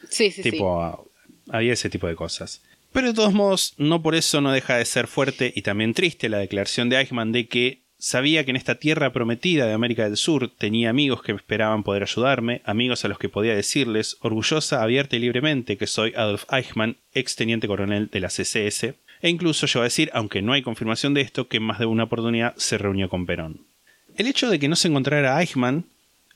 Sí, 0.09 0.31
sí, 0.31 0.41
sí. 0.43 0.51
tipo, 0.51 1.09
había 1.49 1.73
ese 1.73 1.89
tipo 1.89 2.07
de 2.07 2.15
cosas. 2.15 2.61
Pero 2.95 3.07
de 3.07 3.13
todos 3.13 3.33
modos, 3.33 3.73
no 3.77 4.01
por 4.01 4.15
eso 4.15 4.39
no 4.39 4.53
deja 4.53 4.77
de 4.77 4.85
ser 4.85 5.07
fuerte 5.07 5.51
y 5.53 5.63
también 5.63 5.93
triste 5.93 6.29
la 6.29 6.37
declaración 6.37 6.87
de 6.87 6.97
Eichmann 6.97 7.33
de 7.33 7.49
que 7.49 7.81
sabía 7.97 8.45
que 8.45 8.51
en 8.51 8.55
esta 8.55 8.75
tierra 8.75 9.11
prometida 9.11 9.65
de 9.65 9.73
América 9.73 10.05
del 10.05 10.15
Sur 10.15 10.49
tenía 10.57 10.91
amigos 10.91 11.21
que 11.21 11.33
esperaban 11.33 11.83
poder 11.83 12.03
ayudarme, 12.03 12.61
amigos 12.63 13.03
a 13.03 13.09
los 13.09 13.19
que 13.19 13.27
podía 13.27 13.53
decirles, 13.53 14.15
orgullosa, 14.21 14.81
abierta 14.81 15.17
y 15.17 15.19
libremente, 15.19 15.75
que 15.75 15.87
soy 15.87 16.13
Adolf 16.15 16.45
Eichmann, 16.49 16.95
ex 17.13 17.35
teniente 17.35 17.67
coronel 17.67 18.07
de 18.09 18.21
la 18.21 18.29
CSS, 18.29 18.83
e 19.21 19.29
incluso 19.29 19.65
yo 19.65 19.81
a 19.81 19.83
decir, 19.83 20.09
aunque 20.13 20.41
no 20.41 20.53
hay 20.53 20.61
confirmación 20.61 21.13
de 21.13 21.19
esto, 21.19 21.49
que 21.49 21.57
en 21.57 21.63
más 21.63 21.79
de 21.79 21.87
una 21.87 22.05
oportunidad 22.05 22.55
se 22.55 22.77
reunió 22.77 23.09
con 23.09 23.25
Perón. 23.25 23.67
El 24.15 24.27
hecho 24.27 24.49
de 24.49 24.57
que 24.57 24.69
no 24.69 24.77
se 24.77 24.87
encontrara 24.87 25.41
Eichmann 25.41 25.83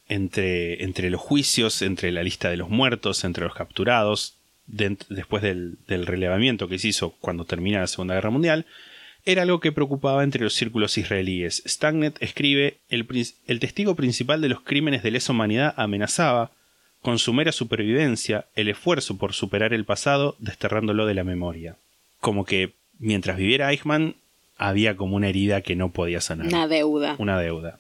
entre, 0.10 0.84
entre 0.84 1.10
los 1.10 1.22
juicios, 1.22 1.82
entre 1.82 2.12
la 2.12 2.22
lista 2.22 2.50
de 2.50 2.58
los 2.58 2.70
muertos, 2.70 3.24
entre 3.24 3.46
los 3.46 3.56
capturados, 3.56 4.39
después 4.70 5.44
del, 5.44 5.78
del 5.88 6.06
relevamiento 6.06 6.68
que 6.68 6.80
se 6.80 6.90
hizo 6.90 7.16
cuando 7.20 7.46
termina 7.46 7.82
la 7.82 7.88
Segunda 7.88 8.16
Guerra 8.16 8.30
Mundial, 8.30 8.66
era 9.26 9.42
algo 9.42 9.60
que 9.60 9.72
preocupaba 9.72 10.24
entre 10.24 10.44
los 10.44 10.54
círculos 10.54 10.98
israelíes. 10.98 11.62
Stagnet 11.68 12.22
escribe, 12.22 12.78
el 12.90 13.60
testigo 13.60 13.96
principal 13.96 14.42
de 14.42 14.50
los 14.50 14.62
crímenes 14.62 15.04
de 15.04 15.12
lesa 15.12 15.34
humanidad 15.34 15.74
amenazaba, 15.78 16.52
con 17.02 17.20
su 17.20 17.34
mera 17.34 17.52
supervivencia, 17.52 18.46
el 18.56 18.68
esfuerzo 18.68 19.18
por 19.18 19.34
superar 19.34 19.74
el 19.74 19.86
pasado, 19.86 20.36
desterrándolo 20.40 21.06
de 21.06 21.14
la 21.14 21.24
memoria. 21.24 21.76
Como 22.20 22.46
que 22.46 22.74
mientras 23.00 23.38
viviera 23.38 23.72
Eichmann, 23.72 24.16
había 24.58 24.98
como 24.98 25.16
una 25.16 25.30
herida 25.30 25.62
que 25.62 25.76
no 25.76 25.92
podía 25.92 26.20
sanar. 26.20 26.48
Una 26.48 26.68
deuda. 26.68 27.16
Una 27.18 27.40
deuda. 27.40 27.80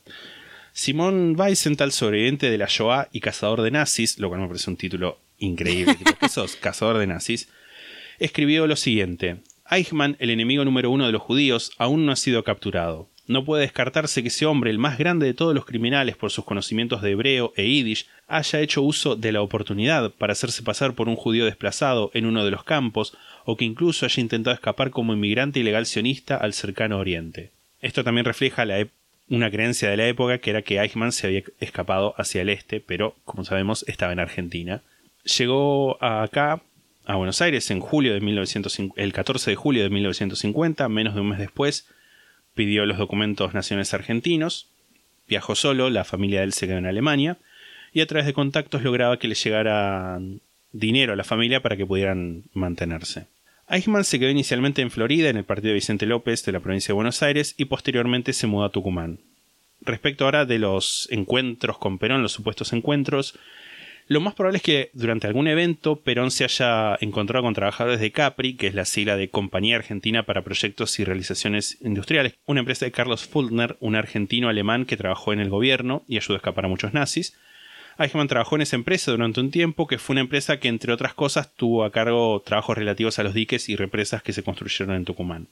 Simón 0.72 1.36
Weisenthal, 1.38 1.92
sobreviviente 1.92 2.50
de 2.50 2.58
la 2.58 2.68
Shoah 2.70 3.10
y 3.12 3.20
cazador 3.20 3.62
de 3.62 3.72
nazis, 3.72 4.18
lo 4.20 4.30
cual 4.30 4.42
me 4.42 4.48
parece 4.48 4.70
un 4.70 4.78
título 4.78 5.18
increíble, 5.40 5.96
tipo, 5.96 6.12
¿qué 6.20 6.30
sos? 6.30 6.56
Cazador 6.62 6.98
de 6.98 7.08
nazis, 7.08 7.50
escribió 8.20 8.68
lo 8.68 8.76
siguiente. 8.76 9.38
Eichmann, 9.70 10.16
el 10.20 10.30
enemigo 10.30 10.66
número 10.66 10.92
uno 10.92 11.06
de 11.06 11.12
los 11.12 11.22
judíos, 11.22 11.72
aún 11.78 12.06
no 12.06 12.12
ha 12.12 12.16
sido 12.16 12.44
capturado. 12.44 13.08
No 13.28 13.46
puede 13.46 13.62
descartarse 13.62 14.24
que 14.24 14.30
ese 14.30 14.48
hombre, 14.48 14.72
el 14.72 14.80
más 14.80 14.98
grande 14.98 15.28
de 15.28 15.36
todos 15.36 15.54
los 15.54 15.66
criminales 15.66 16.18
por 16.18 16.32
sus 16.32 16.46
conocimientos 16.46 17.04
de 17.04 17.12
hebreo 17.12 17.54
e 17.56 17.68
yiddish, 17.68 18.08
haya 18.28 18.60
hecho 18.60 18.82
uso 18.82 19.16
de 19.16 19.32
la 19.32 19.44
oportunidad 19.44 20.12
para 20.12 20.34
hacerse 20.34 20.64
pasar 20.64 20.96
por 20.96 21.08
un 21.08 21.16
judío 21.16 21.46
desplazado 21.46 22.10
en 22.16 22.26
uno 22.26 22.44
de 22.44 22.50
los 22.50 22.64
campos, 22.64 23.16
o 23.46 23.56
que 23.56 23.66
incluso 23.66 24.08
haya 24.08 24.22
intentado 24.22 24.56
escapar 24.56 24.90
como 24.90 25.14
inmigrante 25.14 25.60
ilegal 25.60 25.86
sionista 25.86 26.38
al 26.38 26.54
cercano 26.54 26.98
oriente. 26.98 27.52
Esto 27.82 28.04
también 28.04 28.26
refleja 28.26 28.66
la 28.66 28.88
una 29.30 29.52
creencia 29.52 29.90
de 29.90 29.98
la 29.98 30.08
época 30.08 30.40
que 30.40 30.50
era 30.50 30.64
que 30.64 30.80
Eichmann 30.80 31.12
se 31.12 31.28
había 31.28 31.44
escapado 31.60 32.16
hacia 32.18 32.42
el 32.42 32.50
este, 32.50 32.80
pero 32.80 33.16
como 33.26 33.46
sabemos 33.46 33.86
estaba 33.88 34.12
en 34.12 34.20
Argentina. 34.20 34.82
Llegó 35.24 36.04
acá, 36.04 36.62
a 37.06 37.16
Buenos 37.16 37.42
Aires, 37.42 37.72
en 37.72 37.80
julio 37.80 38.14
de 38.14 38.22
1950, 38.22 39.02
el 39.02 39.14
14 39.14 39.52
de 39.52 39.56
julio 39.56 39.84
de 39.84 39.90
1950, 39.90 40.88
menos 40.90 41.16
de 41.16 41.22
un 41.22 41.30
mes 41.30 41.40
después, 41.40 41.88
pidió 42.54 42.86
los 42.86 42.98
documentos 42.98 43.54
nacionales 43.54 43.94
argentinos, 43.94 44.70
viajó 45.28 45.56
solo, 45.56 45.90
la 45.90 46.04
familia 46.04 46.40
de 46.40 46.46
él 46.46 46.54
se 46.54 46.68
quedó 46.68 46.78
en 46.78 46.86
Alemania, 46.86 47.38
y 47.94 48.02
a 48.02 48.06
través 48.06 48.26
de 48.26 48.34
contactos 48.34 48.84
lograba 48.84 49.18
que 49.18 49.28
le 49.28 49.36
llegara 49.36 50.20
dinero 50.72 51.14
a 51.14 51.16
la 51.16 51.24
familia 51.24 51.62
para 51.62 51.78
que 51.78 51.86
pudieran 51.86 52.44
mantenerse. 52.54 53.26
Eichmann 53.68 54.04
se 54.04 54.20
quedó 54.20 54.30
inicialmente 54.30 54.82
en 54.82 54.92
Florida, 54.92 55.30
en 55.30 55.38
el 55.38 55.44
partido 55.44 55.70
de 55.70 55.76
Vicente 55.76 56.06
López 56.06 56.44
de 56.46 56.52
la 56.52 56.60
provincia 56.60 56.88
de 56.88 56.96
Buenos 56.96 57.22
Aires, 57.22 57.56
y 57.58 57.66
posteriormente 57.66 58.34
se 58.34 58.48
mudó 58.48 58.66
a 58.66 58.72
Tucumán. 58.72 59.20
Respecto 59.82 60.26
ahora 60.26 60.46
de 60.46 60.60
los 60.60 61.08
encuentros 61.12 61.78
con 61.78 62.00
Perón, 62.00 62.22
los 62.22 62.34
supuestos 62.34 62.74
encuentros, 62.74 63.38
lo 64.10 64.22
más 64.22 64.34
probable 64.34 64.58
es 64.58 64.64
que 64.64 64.90
durante 64.94 65.28
algún 65.28 65.48
evento 65.48 66.02
Perón 66.02 66.32
se 66.32 66.44
haya 66.44 66.98
encontrado 67.00 67.44
con 67.44 67.54
trabajadores 67.54 68.00
de 68.00 68.12
Capri, 68.12 68.56
que 68.56 68.66
es 68.66 68.74
la 68.74 68.86
sigla 68.86 69.16
de 69.16 69.30
Compañía 69.30 69.76
Argentina 69.76 70.24
para 70.24 70.44
Proyectos 70.44 71.00
y 71.00 71.04
Realizaciones 71.04 71.78
Industriales, 71.82 72.34
una 72.48 72.62
empresa 72.62 72.86
de 72.86 72.92
Carlos 72.92 73.28
Fultner, 73.28 73.78
un 73.80 73.96
argentino 73.96 74.50
alemán 74.50 74.86
que 74.86 74.98
trabajó 74.98 75.32
en 75.32 75.40
el 75.40 75.52
gobierno 75.52 76.04
y 76.08 76.18
ayudó 76.18 76.34
a 76.34 76.38
escapar 76.38 76.66
a 76.66 76.70
muchos 76.70 76.92
nazis. 76.92 77.38
Eichmann 78.00 78.28
trabajó 78.28 78.56
en 78.56 78.64
esa 78.64 78.78
empresa 78.78 79.12
durante 79.12 79.42
un 79.42 79.52
tiempo, 79.52 79.86
que 79.86 80.00
fue 80.00 80.16
una 80.16 80.22
empresa 80.22 80.60
que, 80.60 80.70
entre 80.70 80.92
otras 80.92 81.14
cosas, 81.14 81.54
tuvo 81.56 81.84
a 81.84 81.92
cargo 81.92 82.42
trabajos 82.44 82.80
relativos 82.80 83.20
a 83.20 83.24
los 83.24 83.36
diques 83.36 83.70
y 83.70 83.76
represas 83.76 84.24
que 84.24 84.34
se 84.34 84.42
construyeron 84.42 84.96
en 84.96 85.06
Tucumán. 85.06 85.50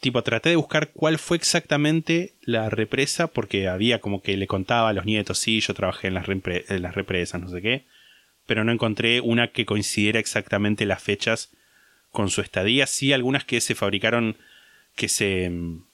Tipo, 0.00 0.22
traté 0.22 0.50
de 0.50 0.56
buscar 0.56 0.92
cuál 0.92 1.18
fue 1.18 1.36
exactamente 1.36 2.34
la 2.42 2.68
represa, 2.68 3.28
porque 3.28 3.68
había 3.68 4.00
como 4.00 4.20
que 4.22 4.36
le 4.36 4.46
contaba 4.46 4.90
a 4.90 4.92
los 4.92 5.06
nietos, 5.06 5.38
sí, 5.38 5.60
yo 5.60 5.72
trabajé 5.74 6.08
en 6.08 6.14
las, 6.14 6.26
las 6.68 6.94
represas, 6.94 7.40
no 7.40 7.48
sé 7.48 7.62
qué, 7.62 7.86
pero 8.46 8.62
no 8.62 8.72
encontré 8.72 9.20
una 9.20 9.48
que 9.48 9.66
coincidiera 9.66 10.20
exactamente 10.20 10.84
las 10.86 11.02
fechas 11.02 11.50
con 12.10 12.30
su 12.30 12.40
estadía. 12.40 12.86
Sí, 12.86 13.12
algunas 13.12 13.44
que 13.44 13.60
se 13.60 13.74
fabricaron, 13.74 14.36
que 14.94 15.08
se 15.08 15.48
mm, 15.50 15.84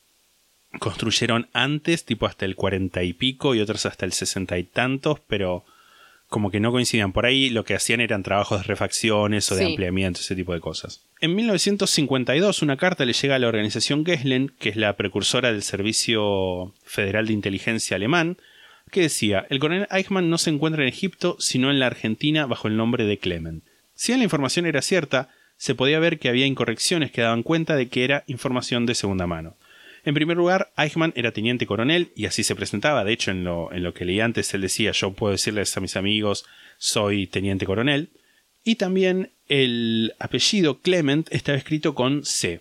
construyeron 0.79 1.49
antes, 1.53 2.05
tipo 2.05 2.27
hasta 2.27 2.45
el 2.45 2.57
cuarenta 2.57 3.05
y 3.05 3.13
pico, 3.13 3.55
y 3.55 3.61
otras 3.61 3.87
hasta 3.87 4.05
el 4.05 4.13
sesenta 4.13 4.59
y 4.59 4.65
tantos, 4.65 5.21
pero 5.21 5.65
como 6.33 6.51
que 6.51 6.59
no 6.59 6.73
coincidían. 6.73 7.13
Por 7.13 7.27
ahí 7.27 7.51
lo 7.51 7.65
que 7.65 7.75
hacían 7.75 8.01
eran 8.01 8.25
trabajos 8.25 8.63
de 8.63 8.67
refacciones 8.67 9.53
o 9.53 9.55
de 9.55 9.65
Sí. 9.65 9.69
ampliamiento, 9.71 10.19
ese 10.21 10.35
tipo 10.35 10.53
de 10.55 10.61
cosas. 10.61 11.05
En 11.21 11.37
1952 11.37 12.63
una 12.63 12.77
carta 12.77 13.05
le 13.05 13.13
llega 13.13 13.37
a 13.37 13.39
la 13.39 13.47
organización 13.49 14.05
Gesslen, 14.05 14.51
que 14.59 14.71
es 14.71 14.77
la 14.77 14.97
precursora 14.97 15.53
del 15.53 15.63
Servicio 15.63 16.75
Federal 16.85 17.27
de 17.27 17.35
Inteligencia 17.35 17.97
alemán, 17.97 18.39
que 18.91 19.03
decía, 19.03 19.47
el 19.51 19.59
coronel 19.61 19.87
Eichmann 19.91 20.31
no 20.31 20.39
se 20.39 20.51
encuentra 20.51 20.83
en 20.83 20.89
Egipto, 20.89 21.37
sino 21.39 21.71
en 21.71 21.79
la 21.79 21.87
Argentina 21.87 22.47
bajo 22.47 22.67
el 22.67 22.77
nombre 22.77 23.05
de 23.05 23.19
Clement. 23.19 23.63
Si 23.95 24.17
la 24.17 24.25
información 24.25 24.67
era 24.67 24.83
cierta, 24.83 25.29
se 25.57 25.75
podía 25.75 26.01
ver 26.01 26.19
que 26.19 26.29
había 26.29 26.47
incorrecciones 26.47 27.13
que 27.13 27.21
daban 27.21 27.43
cuenta 27.43 27.77
de 27.77 27.89
que 27.89 28.05
era 28.05 28.25
información 28.27 28.85
de 28.87 28.95
segunda 28.95 29.27
mano. 29.27 29.57
En 30.05 30.15
primer 30.15 30.37
lugar, 30.37 30.73
Eichmann 30.77 31.13
era 31.17 31.33
teniente 31.33 31.67
coronel 31.67 32.13
y 32.17 32.27
así 32.27 32.43
se 32.43 32.57
presentaba. 32.57 33.05
De 33.05 33.13
hecho, 33.13 33.31
en 33.31 33.45
lo, 33.45 33.73
en 33.73 33.83
lo 33.83 33.95
que 33.95 34.05
leí 34.05 34.21
antes, 34.21 34.53
él 34.55 34.63
decía, 34.63 34.93
yo 34.93 35.13
puedo 35.13 35.33
decirles 35.33 35.77
a 35.77 35.81
mis 35.81 35.97
amigos, 35.97 36.45
soy 36.79 37.27
teniente 37.27 37.67
coronel. 37.67 38.11
Y 38.65 38.77
también 38.77 39.31
el 39.49 40.15
apellido 40.19 40.81
Clement 40.81 41.29
estaba 41.33 41.59
escrito 41.59 41.95
con 41.95 42.25
C, 42.25 42.61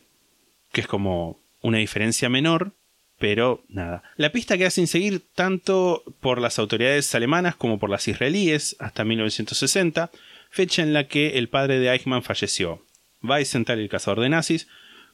que 0.72 0.82
es 0.82 0.88
como 0.88 1.40
una 1.62 1.78
diferencia 1.78 2.30
menor, 2.30 2.74
pero 3.20 3.64
nada. 3.70 4.04
La 4.18 4.32
pista 4.32 4.58
queda 4.58 4.72
sin 4.72 4.88
seguir 4.88 5.22
tanto 5.36 6.04
por 6.20 6.42
las 6.42 6.58
autoridades 6.58 7.14
alemanas 7.14 7.56
como 7.56 7.80
por 7.80 7.90
las 7.90 8.08
israelíes 8.08 8.76
hasta 8.80 9.06
1960, 9.06 10.12
fecha 10.50 10.82
en 10.82 10.94
la 10.94 11.08
que 11.08 11.38
el 11.38 11.48
padre 11.48 11.80
de 11.80 11.92
Eichmann 11.92 12.24
falleció. 12.24 12.84
Weisenthal, 13.22 13.80
el 13.80 13.90
cazador 13.90 14.22
de 14.22 14.30
nazis, 14.30 14.68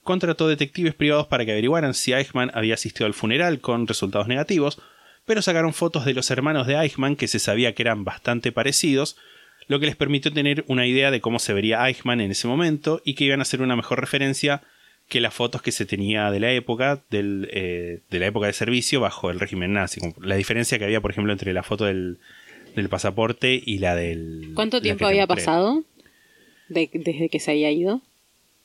contrató 0.07 0.47
detectives 0.47 0.95
privados 0.95 1.27
para 1.27 1.45
que 1.45 1.51
averiguaran 1.51 1.93
si 1.93 2.13
Eichmann 2.13 2.49
había 2.55 2.73
asistido 2.73 3.05
al 3.05 3.13
funeral 3.13 3.59
con 3.59 3.85
resultados 3.85 4.27
negativos, 4.27 4.81
pero 5.25 5.43
sacaron 5.43 5.73
fotos 5.73 6.05
de 6.05 6.15
los 6.15 6.31
hermanos 6.31 6.65
de 6.65 6.73
Eichmann 6.75 7.15
que 7.15 7.27
se 7.27 7.37
sabía 7.37 7.75
que 7.75 7.83
eran 7.83 8.03
bastante 8.03 8.51
parecidos, 8.51 9.17
lo 9.67 9.79
que 9.79 9.85
les 9.85 9.95
permitió 9.95 10.33
tener 10.33 10.63
una 10.67 10.87
idea 10.87 11.11
de 11.11 11.21
cómo 11.21 11.37
se 11.37 11.53
vería 11.53 11.87
Eichmann 11.87 12.21
en 12.21 12.31
ese 12.31 12.47
momento 12.47 13.01
y 13.05 13.13
que 13.13 13.25
iban 13.25 13.41
a 13.41 13.45
ser 13.45 13.61
una 13.61 13.75
mejor 13.75 13.99
referencia 13.99 14.63
que 15.09 15.21
las 15.21 15.33
fotos 15.33 15.61
que 15.61 15.71
se 15.71 15.85
tenía 15.85 16.31
de 16.31 16.39
la 16.39 16.51
época, 16.51 17.03
del, 17.09 17.47
eh, 17.53 17.99
de 18.09 18.19
la 18.19 18.25
época 18.27 18.47
de 18.47 18.53
servicio 18.53 18.99
bajo 18.99 19.29
el 19.29 19.39
régimen 19.39 19.73
nazi. 19.73 20.01
La 20.21 20.35
diferencia 20.35 20.77
que 20.79 20.85
había, 20.85 20.99
por 21.01 21.11
ejemplo, 21.11 21.31
entre 21.31 21.53
la 21.53 21.63
foto 21.63 21.85
del, 21.85 22.19
del 22.75 22.89
pasaporte 22.89 23.61
y 23.65 23.77
la 23.79 23.95
del... 23.95 24.51
¿Cuánto 24.53 24.77
la 24.77 24.83
tiempo 24.83 25.05
había 25.05 25.27
pasado 25.27 25.83
de- 26.69 26.89
desde 26.93 27.29
que 27.29 27.39
se 27.39 27.51
había 27.51 27.71
ido? 27.71 28.01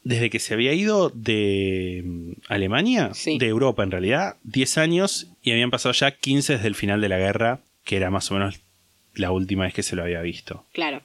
Desde 0.05 0.31
que 0.31 0.39
se 0.39 0.55
había 0.55 0.73
ido 0.73 1.11
de 1.11 2.03
mm, 2.05 2.33
Alemania, 2.49 3.11
Sí. 3.15 3.39
de 3.39 3.47
Europa 3.47 3.83
en 3.83 3.91
realidad, 3.91 4.37
10 4.45 4.79
años 4.79 5.29
y 5.43 5.53
habían 5.53 5.71
pasado 5.71 5.93
ya 5.93 6.11
15 6.11 6.55
desde 6.55 6.69
el 6.69 6.75
final 6.75 7.01
de 7.01 7.09
la 7.09 7.19
guerra, 7.19 7.61
que 7.85 7.97
era 7.97 8.11
más 8.11 8.31
o 8.31 8.35
menos 8.35 8.61
la 9.15 9.31
última 9.31 9.65
vez 9.65 9.75
que 9.75 9.83
se 9.83 9.97
lo 9.97 10.03
había 10.03 10.23
visto. 10.23 10.65
Claro. 10.73 11.03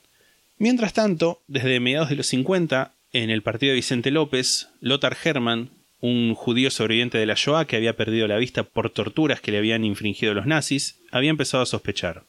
Mientras 0.57 0.93
tanto, 0.93 1.41
desde 1.47 1.79
mediados 1.79 2.09
de 2.09 2.15
los 2.15 2.27
50, 2.27 2.93
en 3.13 3.29
el 3.29 3.43
partido 3.43 3.71
de 3.71 3.75
Vicente 3.75 4.11
López, 4.11 4.69
Lothar 4.81 5.15
Hermann, 5.23 5.69
un 5.99 6.35
judío 6.35 6.69
sobreviviente 6.71 7.17
de 7.17 7.25
la 7.25 7.33
Shoah 7.35 7.65
que 7.65 7.75
había 7.75 7.95
perdido 7.97 8.27
la 8.27 8.37
vista 8.37 8.63
por 8.63 8.89
torturas 8.89 9.41
que 9.41 9.51
le 9.51 9.57
habían 9.57 9.83
infringido 9.83 10.33
los 10.33 10.45
nazis, 10.45 10.99
había 11.11 11.29
empezado 11.31 11.63
a 11.63 11.67
sospechar. 11.67 12.23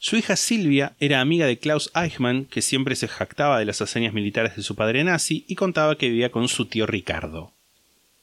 Su 0.00 0.16
hija 0.16 0.36
Silvia 0.36 0.94
era 1.00 1.20
amiga 1.20 1.46
de 1.46 1.58
Klaus 1.58 1.90
Eichmann, 1.92 2.44
que 2.44 2.62
siempre 2.62 2.94
se 2.94 3.08
jactaba 3.08 3.58
de 3.58 3.64
las 3.64 3.82
hazañas 3.82 4.14
militares 4.14 4.54
de 4.54 4.62
su 4.62 4.76
padre 4.76 5.02
nazi 5.02 5.44
y 5.48 5.56
contaba 5.56 5.98
que 5.98 6.08
vivía 6.08 6.30
con 6.30 6.46
su 6.46 6.66
tío 6.66 6.86
Ricardo. 6.86 7.52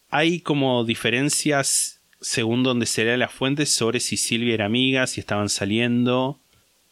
Hay 0.10 0.40
como 0.40 0.86
diferencias 0.86 2.00
según 2.22 2.64
donde 2.64 2.86
se 2.86 3.04
lea 3.04 3.18
las 3.18 3.34
fuentes 3.34 3.70
sobre 3.70 4.00
si 4.00 4.16
Silvia 4.16 4.54
era 4.54 4.66
amiga, 4.66 5.06
si 5.06 5.20
estaban 5.20 5.50
saliendo. 5.50 6.40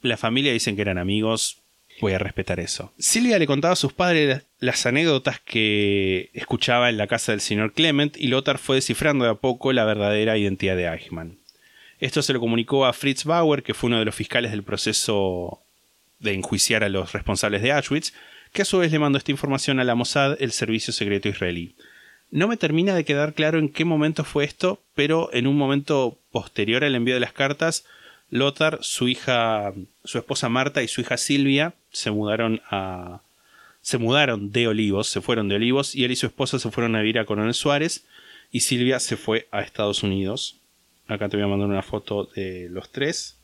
La 0.02 0.18
familia 0.18 0.52
dicen 0.52 0.76
que 0.76 0.82
eran 0.82 0.98
amigos, 0.98 1.62
voy 2.02 2.12
a 2.12 2.20
respetar 2.20 2.60
eso. 2.60 2.94
Silvia 3.00 3.40
le 3.40 3.48
contaba 3.48 3.74
a 3.74 3.78
sus 3.78 3.94
padres 3.94 4.44
las 4.60 4.86
anécdotas 4.86 5.40
que 5.40 6.30
escuchaba 6.34 6.90
en 6.90 6.98
la 6.98 7.08
casa 7.08 7.32
del 7.32 7.40
señor 7.40 7.72
Clement 7.72 8.18
y 8.18 8.28
Lothar 8.28 8.58
fue 8.58 8.76
descifrando 8.76 9.24
de 9.24 9.32
a 9.32 9.36
poco 9.36 9.72
la 9.72 9.86
verdadera 9.86 10.38
identidad 10.38 10.76
de 10.76 10.88
Eichmann. 10.88 11.43
Esto 12.04 12.22
se 12.22 12.34
lo 12.34 12.42
comunicó 12.42 12.86
a 12.86 12.92
Fritz 12.92 13.24
Bauer, 13.24 13.64
que 13.64 13.74
fue 13.74 13.88
uno 13.88 13.98
de 13.98 14.04
los 14.04 14.14
fiscales 14.14 14.52
del 14.52 14.62
proceso 14.62 15.62
de 16.20 16.34
enjuiciar 16.34 16.84
a 16.84 16.90
los 16.90 17.14
responsables 17.14 17.62
de 17.62 17.72
Auschwitz, 17.72 18.14
que 18.52 18.64
a 18.64 18.66
su 18.66 18.80
vez 18.80 18.92
le 18.92 19.00
mandó 19.00 19.18
esta 19.18 19.32
información 19.32 19.80
a 19.80 19.86
la 19.86 19.96
Mossad, 19.96 20.36
el 20.42 20.52
servicio 20.52 20.92
secreto 20.92 21.30
israelí. 21.30 21.76
No 22.30 22.50
me 22.50 22.58
termina 22.58 22.94
de 22.94 23.06
quedar 23.06 23.34
claro 23.34 23.58
en 23.58 23.70
qué 23.70 23.86
momento 23.86 24.26
fue 24.26 24.44
esto, 24.44 24.82
pero 24.96 25.30
en 25.32 25.48
un 25.48 25.56
momento 25.56 26.18
posterior 26.34 26.84
al 26.84 26.96
envío 26.96 27.14
de 27.14 27.22
las 27.22 27.32
cartas, 27.32 27.86
Lothar, 28.30 28.80
su 28.82 29.08
hija, 29.08 29.72
su 30.04 30.18
esposa 30.18 30.50
Marta 30.50 30.84
y 30.84 30.90
su 30.90 31.00
hija 31.00 31.16
Silvia 31.16 31.74
se 31.94 32.12
mudaron 32.12 32.62
a 32.70 33.22
se 33.82 33.98
mudaron 33.98 34.52
de 34.52 34.68
Olivos, 34.68 35.08
se 35.08 35.22
fueron 35.22 35.48
de 35.48 35.56
Olivos 35.56 35.96
y 35.96 36.04
él 36.04 36.12
y 36.12 36.18
su 36.18 36.26
esposa 36.26 36.60
se 36.60 36.70
fueron 36.70 36.98
a 36.98 37.00
vivir 37.00 37.18
a 37.18 37.26
Coronel 37.26 37.54
Suárez 37.54 38.04
y 38.52 38.60
Silvia 38.60 39.00
se 39.00 39.16
fue 39.16 39.48
a 39.52 39.62
Estados 39.62 40.04
Unidos. 40.04 40.58
Acá 41.08 41.30
te 41.30 41.38
voy 41.38 41.46
a 41.46 41.50
mandar 41.50 41.70
una 41.70 41.82
foto 41.82 42.26
de 42.36 42.68
los 42.70 42.92
tres. 42.92 43.38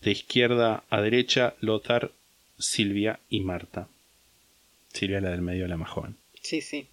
de 0.00 0.12
izquierda 0.12 0.84
a 0.90 1.00
derecha, 1.00 1.54
Lothar, 1.60 2.12
Silvia 2.58 3.18
y 3.28 3.40
Marta. 3.40 3.88
Silvia 4.92 5.20
la 5.20 5.30
del 5.30 5.42
medio, 5.42 5.66
la 5.66 5.76
más 5.76 5.90
joven. 5.90 6.16
Sí, 6.40 6.60
sí. 6.60 6.86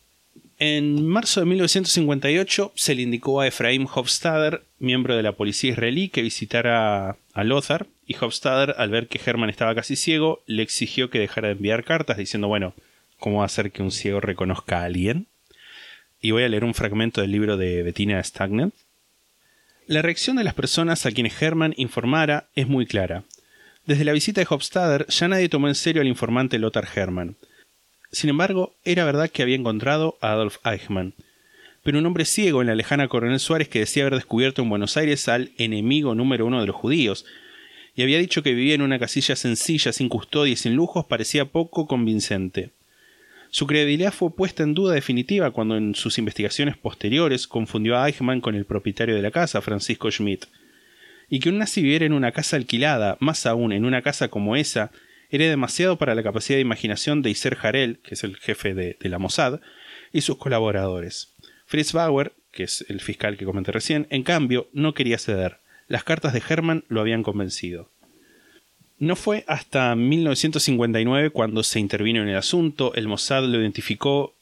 En 0.57 1.05
marzo 1.05 1.41
de 1.41 1.45
1958 1.45 2.71
se 2.75 2.95
le 2.95 3.01
indicó 3.01 3.41
a 3.41 3.47
Efraim 3.47 3.87
Hofstadter, 3.93 4.63
miembro 4.79 5.15
de 5.15 5.23
la 5.23 5.33
policía 5.33 5.71
israelí, 5.71 6.09
que 6.09 6.21
visitara 6.21 7.17
a 7.33 7.43
Lothar, 7.43 7.87
y 8.07 8.15
Hofstadter, 8.15 8.75
al 8.77 8.89
ver 8.89 9.07
que 9.07 9.19
Herman 9.23 9.49
estaba 9.49 9.75
casi 9.75 9.95
ciego, 9.95 10.41
le 10.45 10.63
exigió 10.63 11.09
que 11.09 11.19
dejara 11.19 11.49
de 11.49 11.55
enviar 11.55 11.83
cartas 11.83 12.17
diciendo, 12.17 12.47
bueno, 12.47 12.73
¿cómo 13.19 13.37
va 13.37 13.43
a 13.43 13.47
hacer 13.47 13.71
que 13.71 13.83
un 13.83 13.91
ciego 13.91 14.21
reconozca 14.21 14.81
a 14.81 14.85
alguien? 14.85 15.27
Y 16.21 16.31
voy 16.31 16.43
a 16.43 16.49
leer 16.49 16.63
un 16.63 16.73
fragmento 16.73 17.21
del 17.21 17.31
libro 17.31 17.57
de 17.57 17.83
Bettina 17.83 18.23
Stagnet. 18.23 18.73
La 19.87 20.01
reacción 20.01 20.37
de 20.37 20.43
las 20.43 20.55
personas 20.55 21.05
a 21.05 21.11
quienes 21.11 21.39
Herman 21.39 21.75
informara 21.77 22.49
es 22.55 22.67
muy 22.67 22.87
clara. 22.87 23.23
Desde 23.85 24.03
la 24.03 24.13
visita 24.13 24.41
de 24.41 24.47
Hofstadter 24.49 25.05
ya 25.09 25.27
nadie 25.27 25.47
tomó 25.47 25.67
en 25.67 25.75
serio 25.75 26.01
al 26.01 26.07
informante 26.07 26.57
Lothar 26.57 26.87
Herman. 26.95 27.35
Sin 28.11 28.31
embargo, 28.31 28.73
era 28.83 29.05
verdad 29.05 29.29
que 29.29 29.43
había 29.43 29.55
encontrado 29.55 30.17
a 30.21 30.31
Adolf 30.31 30.57
Eichmann, 30.65 31.13
pero 31.83 31.99
un 31.99 32.05
hombre 32.07 32.25
ciego 32.25 32.61
en 32.61 32.67
la 32.67 32.73
lejana 32.73 33.07
Coronel 33.07 33.39
Suárez 33.39 33.69
que 33.69 33.77
decía 33.77 34.03
haber 34.03 34.15
descubierto 34.15 34.63
en 34.63 34.69
Buenos 34.69 34.97
Aires 34.97 35.27
al 35.27 35.51
enemigo 35.59 36.15
número 36.15 36.47
uno 36.47 36.61
de 36.61 36.65
los 36.65 36.75
judíos, 36.75 37.23
y 37.93 38.01
había 38.01 38.17
dicho 38.17 38.41
que 38.41 38.55
vivía 38.55 38.73
en 38.73 38.81
una 38.81 38.97
casilla 38.97 39.35
sencilla, 39.35 39.93
sin 39.93 40.09
custodia 40.09 40.53
y 40.53 40.55
sin 40.55 40.75
lujos, 40.75 41.05
parecía 41.05 41.45
poco 41.45 41.85
convincente. 41.85 42.71
Su 43.55 43.67
credibilidad 43.67 44.11
fue 44.11 44.35
puesta 44.35 44.63
en 44.63 44.73
duda 44.73 44.93
definitiva 44.93 45.49
cuando 45.51 45.77
en 45.77 45.95
sus 45.95 46.17
investigaciones 46.17 46.75
posteriores 46.75 47.47
confundió 47.47 47.97
a 47.97 48.05
Eichmann 48.05 48.41
con 48.41 48.53
el 48.53 48.65
propietario 48.65 49.15
de 49.15 49.21
la 49.21 49.31
casa, 49.31 49.61
Francisco 49.61 50.11
Schmidt. 50.11 50.47
Y 51.29 51.39
que 51.39 51.47
un 51.47 51.59
nazi 51.59 51.81
viviera 51.81 52.05
en 52.05 52.11
una 52.11 52.33
casa 52.33 52.57
alquilada, 52.57 53.15
más 53.21 53.45
aún 53.45 53.71
en 53.71 53.85
una 53.85 54.01
casa 54.01 54.27
como 54.27 54.57
esa, 54.57 54.91
era 55.29 55.45
demasiado 55.45 55.97
para 55.97 56.15
la 56.15 56.21
capacidad 56.21 56.57
de 56.57 56.63
imaginación 56.63 57.21
de 57.21 57.29
Iser 57.29 57.57
Harel, 57.61 57.99
que 57.99 58.15
es 58.15 58.25
el 58.25 58.35
jefe 58.35 58.73
de, 58.73 58.97
la 58.99 59.19
Mossad, 59.19 59.61
y 60.11 60.19
sus 60.19 60.35
colaboradores. 60.35 61.33
Fritz 61.65 61.93
Bauer, 61.93 62.33
que 62.51 62.63
es 62.63 62.83
el 62.89 62.99
fiscal 62.99 63.37
que 63.37 63.45
comenté 63.45 63.71
recién, 63.71 64.05
en 64.09 64.23
cambio, 64.23 64.67
no 64.73 64.93
quería 64.93 65.17
ceder. 65.17 65.61
Las 65.87 66.03
cartas 66.03 66.33
de 66.33 66.43
Hermann 66.45 66.83
lo 66.89 66.99
habían 66.99 67.23
convencido. 67.23 67.89
No 68.97 69.15
fue 69.15 69.43
hasta 69.47 69.95
1959 69.95 71.29
cuando 71.31 71.63
se 71.63 71.79
intervino 71.79 72.21
en 72.21 72.29
el 72.29 72.37
asunto, 72.37 72.93
el 72.95 73.07
Mossad 73.07 73.43
lo 73.43 73.59
identificó 73.59 74.33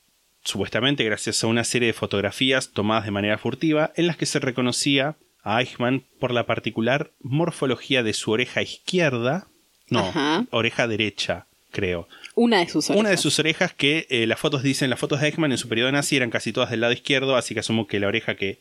supuestamente 0.44 1.04
gracias 1.04 1.44
a 1.44 1.48
una 1.48 1.64
serie 1.64 1.88
de 1.88 1.94
fotografías 1.94 2.70
tomadas 2.70 3.06
de 3.06 3.12
manera 3.12 3.38
furtiva 3.38 3.94
en 3.96 4.08
las 4.08 4.18
que 4.18 4.26
se 4.26 4.40
reconocía 4.40 5.16
a 5.42 5.60
Eichmann 5.60 6.04
por 6.20 6.32
la 6.32 6.46
particular 6.46 7.12
morfología 7.22 8.04
de 8.04 8.14
su 8.14 8.32
oreja 8.32 8.62
izquierda 8.62 9.48
no, 9.90 10.00
Ajá. 10.00 10.46
oreja 10.52 10.88
derecha, 10.88 11.46
creo. 11.72 12.08
Una 12.36 12.60
de 12.60 12.70
sus 12.70 12.90
orejas. 12.90 13.00
Una 13.00 13.10
de 13.10 13.18
sus 13.18 13.40
orejas 13.40 13.74
que 13.74 14.08
eh, 14.10 14.28
las 14.28 14.40
fotos 14.40 14.64
dicen, 14.64 14.90
las 14.90 15.00
fotos 15.00 15.20
de 15.22 15.28
Eichmann 15.28 15.52
en 15.52 15.58
su 15.58 15.68
periodo 15.68 15.92
nazi 15.92 16.16
eran 16.16 16.30
casi 16.30 16.54
todas 16.54 16.70
del 16.70 16.82
lado 16.82 16.94
izquierdo, 16.94 17.36
así 17.36 17.54
que 17.54 17.60
asumo 17.60 17.88
que 17.88 18.00
la 18.00 18.08
oreja 18.08 18.36
que 18.36 18.60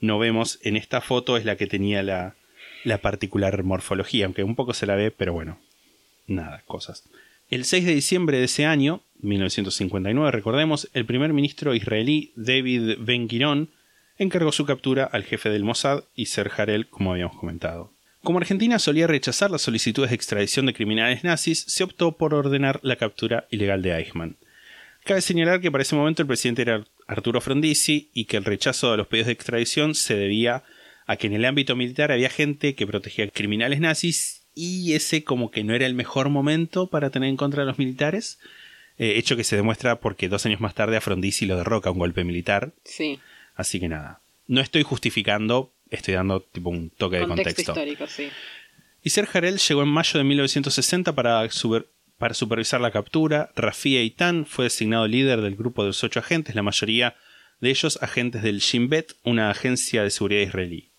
no 0.00 0.18
vemos 0.18 0.58
en 0.62 0.76
esta 0.76 1.00
foto 1.00 1.36
es 1.36 1.44
la 1.44 1.56
que 1.56 1.66
tenía 1.66 2.02
la, 2.02 2.34
la 2.84 2.98
particular 2.98 3.62
morfología, 3.64 4.26
aunque 4.26 4.44
un 4.44 4.54
poco 4.54 4.74
se 4.74 4.86
la 4.86 4.94
ve, 4.94 5.10
pero 5.10 5.32
bueno, 5.32 5.58
nada, 6.26 6.62
cosas. 6.66 7.04
El 7.50 7.64
6 7.64 7.84
de 7.84 7.94
diciembre 7.94 8.38
de 8.38 8.44
ese 8.44 8.66
año, 8.66 9.02
1959, 9.20 10.30
recordemos, 10.30 10.88
el 10.94 11.04
primer 11.04 11.32
ministro 11.32 11.74
israelí 11.74 12.32
David 12.36 12.96
Ben 13.00 13.26
Gurion 13.26 13.70
encargó 14.18 14.52
su 14.52 14.64
captura 14.64 15.04
al 15.04 15.24
jefe 15.24 15.50
del 15.50 15.64
Mossad 15.64 16.04
y 16.14 16.26
Ser 16.26 16.50
Harel, 16.56 16.88
como 16.88 17.12
habíamos 17.12 17.36
comentado. 17.36 17.92
Como 18.22 18.38
Argentina 18.38 18.78
solía 18.78 19.06
rechazar 19.06 19.50
las 19.50 19.62
solicitudes 19.62 20.10
de 20.10 20.16
extradición 20.16 20.64
de 20.64 20.72
criminales 20.72 21.24
nazis, 21.24 21.64
se 21.68 21.84
optó 21.84 22.12
por 22.12 22.32
ordenar 22.32 22.80
la 22.82 22.96
captura 22.96 23.46
ilegal 23.50 23.82
de 23.82 23.94
Eichmann. 23.94 24.36
Cabe 25.04 25.20
señalar 25.20 25.60
que 25.60 25.70
para 25.70 25.82
ese 25.82 25.94
momento 25.94 26.22
el 26.22 26.28
presidente 26.28 26.62
era 26.62 26.84
Arturo 27.06 27.42
Frondizi 27.42 28.08
y 28.14 28.24
que 28.24 28.38
el 28.38 28.46
rechazo 28.46 28.90
de 28.90 28.96
los 28.96 29.06
pedidos 29.06 29.26
de 29.26 29.32
extradición 29.34 29.94
se 29.94 30.16
debía 30.16 30.64
a 31.06 31.16
que 31.16 31.26
en 31.26 31.34
el 31.34 31.44
ámbito 31.44 31.76
militar 31.76 32.12
había 32.12 32.30
gente 32.30 32.74
que 32.74 32.86
protegía 32.86 33.28
criminales 33.28 33.80
nazis 33.80 34.42
y 34.54 34.92
ese 34.94 35.24
como 35.24 35.50
que 35.50 35.64
no 35.64 35.74
era 35.74 35.86
el 35.86 35.94
mejor 35.94 36.28
momento 36.28 36.88
para 36.88 37.10
tener 37.10 37.28
en 37.28 37.36
contra 37.36 37.62
de 37.62 37.66
los 37.66 37.78
militares, 37.78 38.38
eh, 38.98 39.14
hecho 39.16 39.36
que 39.36 39.44
se 39.44 39.56
demuestra 39.56 40.00
porque 40.00 40.28
dos 40.28 40.46
años 40.46 40.60
más 40.60 40.74
tarde 40.74 40.96
a 40.96 41.00
Frondizi 41.00 41.46
lo 41.46 41.56
derroca 41.56 41.90
un 41.90 41.98
golpe 41.98 42.22
militar. 42.24 42.72
Sí. 42.84 43.18
Así 43.56 43.80
que 43.80 43.88
nada, 43.88 44.20
no 44.46 44.60
estoy 44.60 44.82
justificando, 44.82 45.72
estoy 45.90 46.14
dando 46.14 46.40
tipo 46.40 46.70
un 46.70 46.90
toque 46.90 47.18
de 47.18 47.26
Contexto, 47.26 47.60
histórico, 47.72 48.06
sí. 48.06 48.28
Y 49.02 49.10
Harel 49.34 49.58
llegó 49.58 49.82
en 49.82 49.88
mayo 49.88 50.16
de 50.18 50.24
1960 50.24 51.14
para, 51.14 51.50
super- 51.50 51.86
para 52.16 52.32
supervisar 52.32 52.80
la 52.80 52.90
captura. 52.90 53.50
Rafia 53.54 54.00
Eitan 54.00 54.46
fue 54.46 54.64
designado 54.66 55.06
líder 55.06 55.40
del 55.42 55.56
grupo 55.56 55.82
de 55.82 55.88
los 55.88 56.02
ocho 56.04 56.20
agentes, 56.20 56.54
la 56.54 56.62
mayoría 56.62 57.16
de 57.60 57.70
ellos 57.70 57.98
agentes 58.00 58.42
del 58.42 58.60
Shin 58.60 58.88
Bet, 58.88 59.12
una 59.24 59.50
agencia 59.50 60.02
de 60.02 60.10
seguridad 60.10 60.40
israelí. 60.42 60.90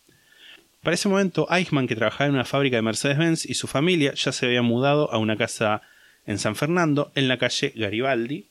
Para 0.85 0.93
ese 0.93 1.09
momento, 1.09 1.47
Eichmann, 1.49 1.87
que 1.87 1.95
trabajaba 1.95 2.27
en 2.27 2.35
una 2.35 2.45
fábrica 2.45 2.75
de 2.75 2.83
Mercedes-Benz, 2.83 3.49
y 3.49 3.55
su 3.55 3.65
familia 3.65 4.13
ya 4.13 4.31
se 4.31 4.45
habían 4.45 4.65
mudado 4.65 5.11
a 5.11 5.17
una 5.17 5.35
casa 5.35 5.81
en 6.27 6.37
San 6.37 6.55
Fernando, 6.55 7.11
en 7.15 7.27
la 7.27 7.39
calle 7.39 7.73
Garibaldi. 7.75 8.45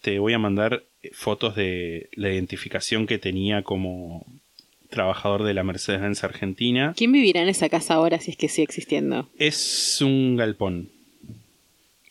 Te 0.00 0.20
voy 0.20 0.32
a 0.32 0.38
mandar 0.38 0.84
eh, 1.02 1.10
fotos 1.12 1.54
de 1.54 2.08
la 2.14 2.32
identificación 2.32 3.06
que 3.06 3.18
tenía 3.18 3.62
como 3.62 4.24
trabajador 4.88 5.42
de 5.42 5.52
la 5.52 5.64
Mercedes-Benz 5.64 6.24
Argentina. 6.24 6.94
¿Quién 6.96 7.12
vivirá 7.12 7.42
en 7.42 7.50
esa 7.50 7.68
casa 7.68 7.92
ahora 7.92 8.18
si 8.20 8.30
es 8.30 8.38
que 8.38 8.48
sigue 8.48 8.62
existiendo? 8.62 9.28
Es 9.38 10.00
un 10.00 10.34
galpón. 10.34 10.88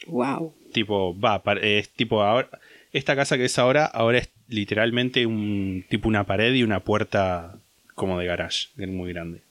Wow. 0.05 0.53
Tipo, 0.73 1.19
va, 1.19 1.41
es 1.59 1.89
tipo 1.89 2.21
ahora. 2.21 2.49
Esta 2.93 3.15
casa 3.15 3.35
que 3.35 3.45
es 3.45 3.57
ahora, 3.57 3.87
ahora 3.87 4.19
es 4.19 4.29
literalmente 4.47 5.25
un 5.25 5.85
tipo 5.89 6.07
una 6.07 6.25
pared 6.25 6.53
y 6.53 6.61
una 6.61 6.81
puerta 6.81 7.57
como 7.97 8.19
de 8.19 8.27
garage, 8.27 8.67
muy 8.77 9.11
grande. 9.11 9.41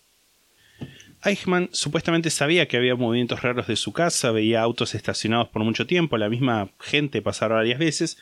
Eichmann 1.25 1.69
supuestamente 1.73 2.31
sabía 2.31 2.69
que 2.69 2.77
había 2.77 2.95
movimientos 2.95 3.43
raros 3.43 3.67
de 3.67 3.75
su 3.75 3.93
casa, 3.93 4.31
veía 4.31 4.63
autos 4.63 4.95
estacionados 4.95 5.49
por 5.49 5.65
mucho 5.65 5.85
tiempo, 5.85 6.17
la 6.17 6.29
misma 6.29 6.69
gente 6.79 7.21
pasaba 7.23 7.57
varias 7.57 7.81
veces, 7.81 8.19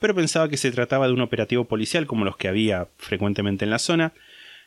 pero 0.00 0.14
pensaba 0.14 0.48
que 0.48 0.56
se 0.56 0.72
trataba 0.72 1.06
de 1.06 1.12
un 1.12 1.20
operativo 1.20 1.64
policial 1.66 2.06
como 2.06 2.24
los 2.24 2.38
que 2.38 2.48
había 2.48 2.88
frecuentemente 2.96 3.66
en 3.66 3.70
la 3.70 3.78
zona, 3.78 4.14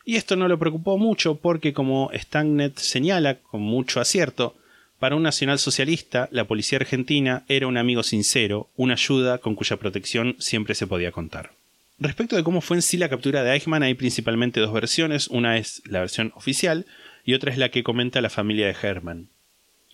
y 0.04 0.14
esto 0.14 0.36
no 0.36 0.46
lo 0.46 0.60
preocupó 0.60 0.98
mucho 0.98 1.34
porque, 1.34 1.72
como 1.72 2.08
Stagnet 2.14 2.78
señala 2.78 3.40
con 3.40 3.60
mucho 3.60 4.00
acierto, 4.00 4.54
para 5.00 5.16
un 5.16 5.24
nacionalsocialista, 5.24 6.28
la 6.30 6.44
policía 6.44 6.78
argentina 6.78 7.42
era 7.48 7.66
un 7.66 7.76
amigo 7.76 8.04
sincero, 8.04 8.68
una 8.76 8.94
ayuda 8.94 9.38
con 9.38 9.56
cuya 9.56 9.78
protección 9.78 10.36
siempre 10.38 10.76
se 10.76 10.86
podía 10.86 11.10
contar. 11.10 11.50
Respecto 11.98 12.36
de 12.36 12.42
cómo 12.42 12.60
fue 12.60 12.76
en 12.76 12.82
sí 12.82 12.96
la 12.96 13.08
captura 13.08 13.42
de 13.42 13.52
Eichmann, 13.52 13.82
hay 13.82 13.94
principalmente 13.94 14.60
dos 14.60 14.72
versiones. 14.72 15.28
Una 15.28 15.58
es 15.58 15.82
la 15.86 16.00
versión 16.00 16.32
oficial 16.34 16.86
y 17.24 17.34
otra 17.34 17.52
es 17.52 17.58
la 17.58 17.70
que 17.70 17.82
comenta 17.82 18.20
la 18.20 18.30
familia 18.30 18.66
de 18.66 18.76
Hermann. 18.80 19.28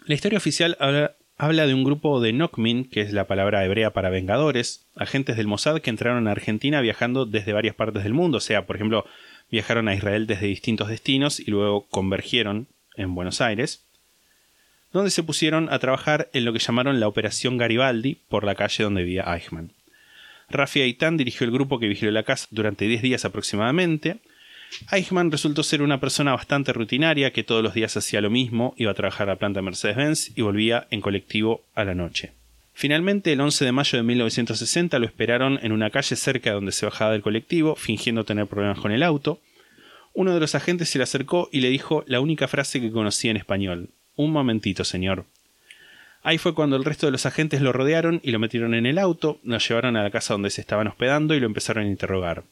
La 0.06 0.14
historia 0.14 0.38
oficial 0.38 0.76
habla, 0.80 1.16
habla 1.36 1.66
de 1.66 1.74
un 1.74 1.84
grupo 1.84 2.20
de 2.20 2.32
Nokmin, 2.32 2.88
que 2.88 3.02
es 3.02 3.12
la 3.12 3.26
palabra 3.26 3.64
hebrea 3.64 3.92
para 3.92 4.10
vengadores, 4.10 4.86
agentes 4.96 5.36
del 5.36 5.48
Mossad 5.48 5.80
que 5.80 5.90
entraron 5.90 6.28
a 6.28 6.30
Argentina 6.32 6.80
viajando 6.80 7.26
desde 7.26 7.52
varias 7.52 7.74
partes 7.74 8.04
del 8.04 8.14
mundo. 8.14 8.38
O 8.38 8.40
sea, 8.40 8.66
por 8.66 8.76
ejemplo, 8.76 9.04
viajaron 9.50 9.88
a 9.88 9.94
Israel 9.94 10.26
desde 10.26 10.46
distintos 10.46 10.88
destinos 10.88 11.40
y 11.40 11.50
luego 11.50 11.86
convergieron 11.88 12.68
en 12.96 13.14
Buenos 13.14 13.40
Aires 13.40 13.84
donde 14.92 15.10
se 15.10 15.22
pusieron 15.22 15.70
a 15.70 15.78
trabajar 15.78 16.30
en 16.32 16.44
lo 16.44 16.52
que 16.52 16.58
llamaron 16.58 17.00
la 17.00 17.08
Operación 17.08 17.58
Garibaldi 17.58 18.14
por 18.28 18.44
la 18.44 18.54
calle 18.54 18.84
donde 18.84 19.02
vivía 19.02 19.24
Eichmann. 19.26 19.72
Rafi 20.50 20.80
Aitan 20.80 21.16
dirigió 21.16 21.44
el 21.44 21.52
grupo 21.52 21.78
que 21.78 21.88
vigiló 21.88 22.10
la 22.10 22.22
casa 22.22 22.46
durante 22.50 22.86
10 22.86 23.02
días 23.02 23.24
aproximadamente. 23.24 24.18
Eichmann 24.92 25.30
resultó 25.30 25.62
ser 25.62 25.82
una 25.82 26.00
persona 26.00 26.32
bastante 26.32 26.72
rutinaria 26.72 27.32
que 27.32 27.44
todos 27.44 27.62
los 27.62 27.74
días 27.74 27.96
hacía 27.96 28.20
lo 28.20 28.30
mismo, 28.30 28.74
iba 28.76 28.90
a 28.90 28.94
trabajar 28.94 29.28
a 29.28 29.32
la 29.32 29.38
planta 29.38 29.62
Mercedes-Benz 29.62 30.32
y 30.36 30.42
volvía 30.42 30.86
en 30.90 31.00
colectivo 31.00 31.62
a 31.74 31.84
la 31.84 31.94
noche. 31.94 32.32
Finalmente, 32.74 33.32
el 33.32 33.40
11 33.40 33.64
de 33.64 33.72
mayo 33.72 33.96
de 33.96 34.04
1960 34.04 34.98
lo 34.98 35.06
esperaron 35.06 35.58
en 35.62 35.72
una 35.72 35.90
calle 35.90 36.14
cerca 36.14 36.50
de 36.50 36.54
donde 36.54 36.72
se 36.72 36.86
bajaba 36.86 37.12
del 37.12 37.22
colectivo, 37.22 37.74
fingiendo 37.74 38.24
tener 38.24 38.46
problemas 38.46 38.78
con 38.78 38.92
el 38.92 39.02
auto. 39.02 39.40
Uno 40.14 40.32
de 40.32 40.40
los 40.40 40.54
agentes 40.54 40.88
se 40.88 40.98
le 40.98 41.04
acercó 41.04 41.48
y 41.50 41.60
le 41.60 41.70
dijo 41.70 42.04
la 42.06 42.20
única 42.20 42.46
frase 42.46 42.80
que 42.80 42.92
conocía 42.92 43.30
en 43.32 43.36
español. 43.36 43.90
Un 44.14 44.30
momentito, 44.30 44.84
señor. 44.84 45.24
Ahí 46.22 46.38
fue 46.38 46.54
cuando 46.54 46.76
el 46.76 46.84
resto 46.84 47.06
de 47.06 47.12
los 47.12 47.26
agentes 47.26 47.60
lo 47.60 47.72
rodearon 47.72 48.20
y 48.22 48.32
lo 48.32 48.38
metieron 48.38 48.74
en 48.74 48.86
el 48.86 48.98
auto, 48.98 49.38
lo 49.44 49.58
llevaron 49.58 49.96
a 49.96 50.02
la 50.02 50.10
casa 50.10 50.34
donde 50.34 50.50
se 50.50 50.60
estaban 50.60 50.88
hospedando 50.88 51.34
y 51.34 51.40
lo 51.40 51.46
empezaron 51.46 51.86
a 51.86 51.90
interrogar. 51.90 52.44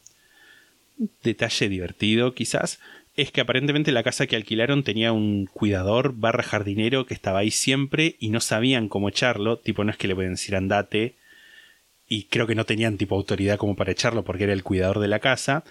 Detalle 1.23 1.69
divertido, 1.69 2.33
quizás, 2.33 2.79
es 3.15 3.31
que 3.31 3.41
aparentemente 3.41 3.91
la 3.91 4.03
casa 4.03 4.25
que 4.25 4.35
alquilaron 4.35 4.83
tenía 4.83 5.11
un 5.11 5.47
cuidador 5.47 6.13
barra 6.15 6.43
jardinero 6.43 7.05
que 7.05 7.13
estaba 7.13 7.39
ahí 7.39 7.51
siempre 7.51 8.15
y 8.19 8.29
no 8.29 8.39
sabían 8.39 8.89
cómo 8.89 9.09
echarlo, 9.09 9.57
tipo 9.57 9.83
no 9.83 9.91
es 9.91 9.97
que 9.97 10.07
le 10.07 10.15
pueden 10.15 10.33
decir 10.33 10.55
andate, 10.55 11.15
y 12.07 12.23
creo 12.23 12.47
que 12.47 12.55
no 12.55 12.65
tenían 12.65 12.97
tipo 12.97 13.15
autoridad 13.15 13.57
como 13.57 13.75
para 13.75 13.91
echarlo 13.91 14.23
porque 14.23 14.45
era 14.45 14.53
el 14.53 14.63
cuidador 14.63 14.99
de 14.99 15.09
la 15.09 15.19
casa, 15.19 15.63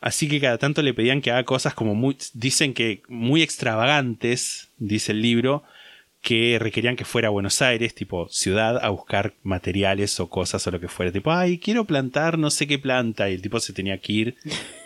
Así 0.00 0.28
que 0.28 0.40
cada 0.40 0.56
tanto 0.56 0.82
le 0.82 0.94
pedían 0.94 1.20
que 1.20 1.30
haga 1.30 1.44
cosas 1.44 1.74
como 1.74 1.94
muy, 1.94 2.16
dicen 2.32 2.72
que 2.72 3.02
muy 3.08 3.42
extravagantes, 3.42 4.70
dice 4.78 5.12
el 5.12 5.20
libro, 5.20 5.62
que 6.22 6.58
requerían 6.60 6.96
que 6.96 7.06
fuera 7.06 7.28
a 7.28 7.30
Buenos 7.30 7.62
Aires, 7.62 7.94
tipo 7.94 8.28
ciudad, 8.28 8.78
a 8.84 8.90
buscar 8.90 9.32
materiales 9.42 10.20
o 10.20 10.28
cosas 10.28 10.66
o 10.66 10.70
lo 10.70 10.78
que 10.78 10.88
fuera. 10.88 11.10
Tipo, 11.10 11.32
ay, 11.32 11.58
quiero 11.58 11.86
plantar 11.86 12.36
no 12.36 12.50
sé 12.50 12.66
qué 12.66 12.78
planta. 12.78 13.30
Y 13.30 13.34
el 13.34 13.42
tipo 13.42 13.58
se 13.58 13.72
tenía 13.72 13.96
que 13.98 14.12
ir 14.12 14.36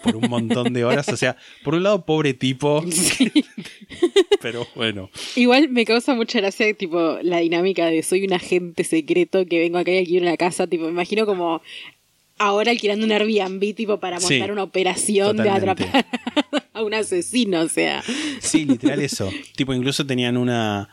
por 0.04 0.14
un 0.14 0.30
montón 0.30 0.72
de 0.72 0.84
horas. 0.84 1.08
O 1.08 1.16
sea, 1.16 1.36
por 1.64 1.74
un 1.74 1.82
lado, 1.82 2.04
pobre 2.04 2.34
tipo. 2.34 2.84
Pero 4.40 4.66
bueno. 4.74 5.10
Igual 5.36 5.68
me 5.70 5.84
causa 5.84 6.14
mucha 6.14 6.40
gracia, 6.40 6.72
tipo, 6.74 7.18
la 7.22 7.38
dinámica 7.38 7.86
de 7.86 8.02
soy 8.02 8.24
un 8.24 8.32
agente 8.32 8.84
secreto 8.84 9.44
que 9.46 9.58
vengo 9.58 9.78
acá 9.78 9.90
y 9.90 9.98
alquilo 9.98 10.22
una 10.26 10.36
casa. 10.36 10.66
Tipo, 10.66 10.84
me 10.84 10.90
imagino 10.90 11.26
como 11.26 11.62
ahora 12.38 12.70
alquilando 12.70 13.06
un 13.06 13.12
Airbnb, 13.12 13.74
tipo, 13.74 13.98
para 13.98 14.20
Sí, 14.20 14.34
montar 14.34 14.52
una 14.52 14.62
operación 14.62 15.36
de 15.36 15.50
atrapar 15.50 16.06
a 16.72 16.82
un 16.82 16.94
asesino. 16.94 17.60
O 17.60 17.68
sea, 17.68 18.02
Sí, 18.40 18.64
literal 18.64 19.00
eso. 19.00 19.30
tipo, 19.56 19.72
incluso 19.74 20.06
tenían 20.06 20.36
una, 20.36 20.88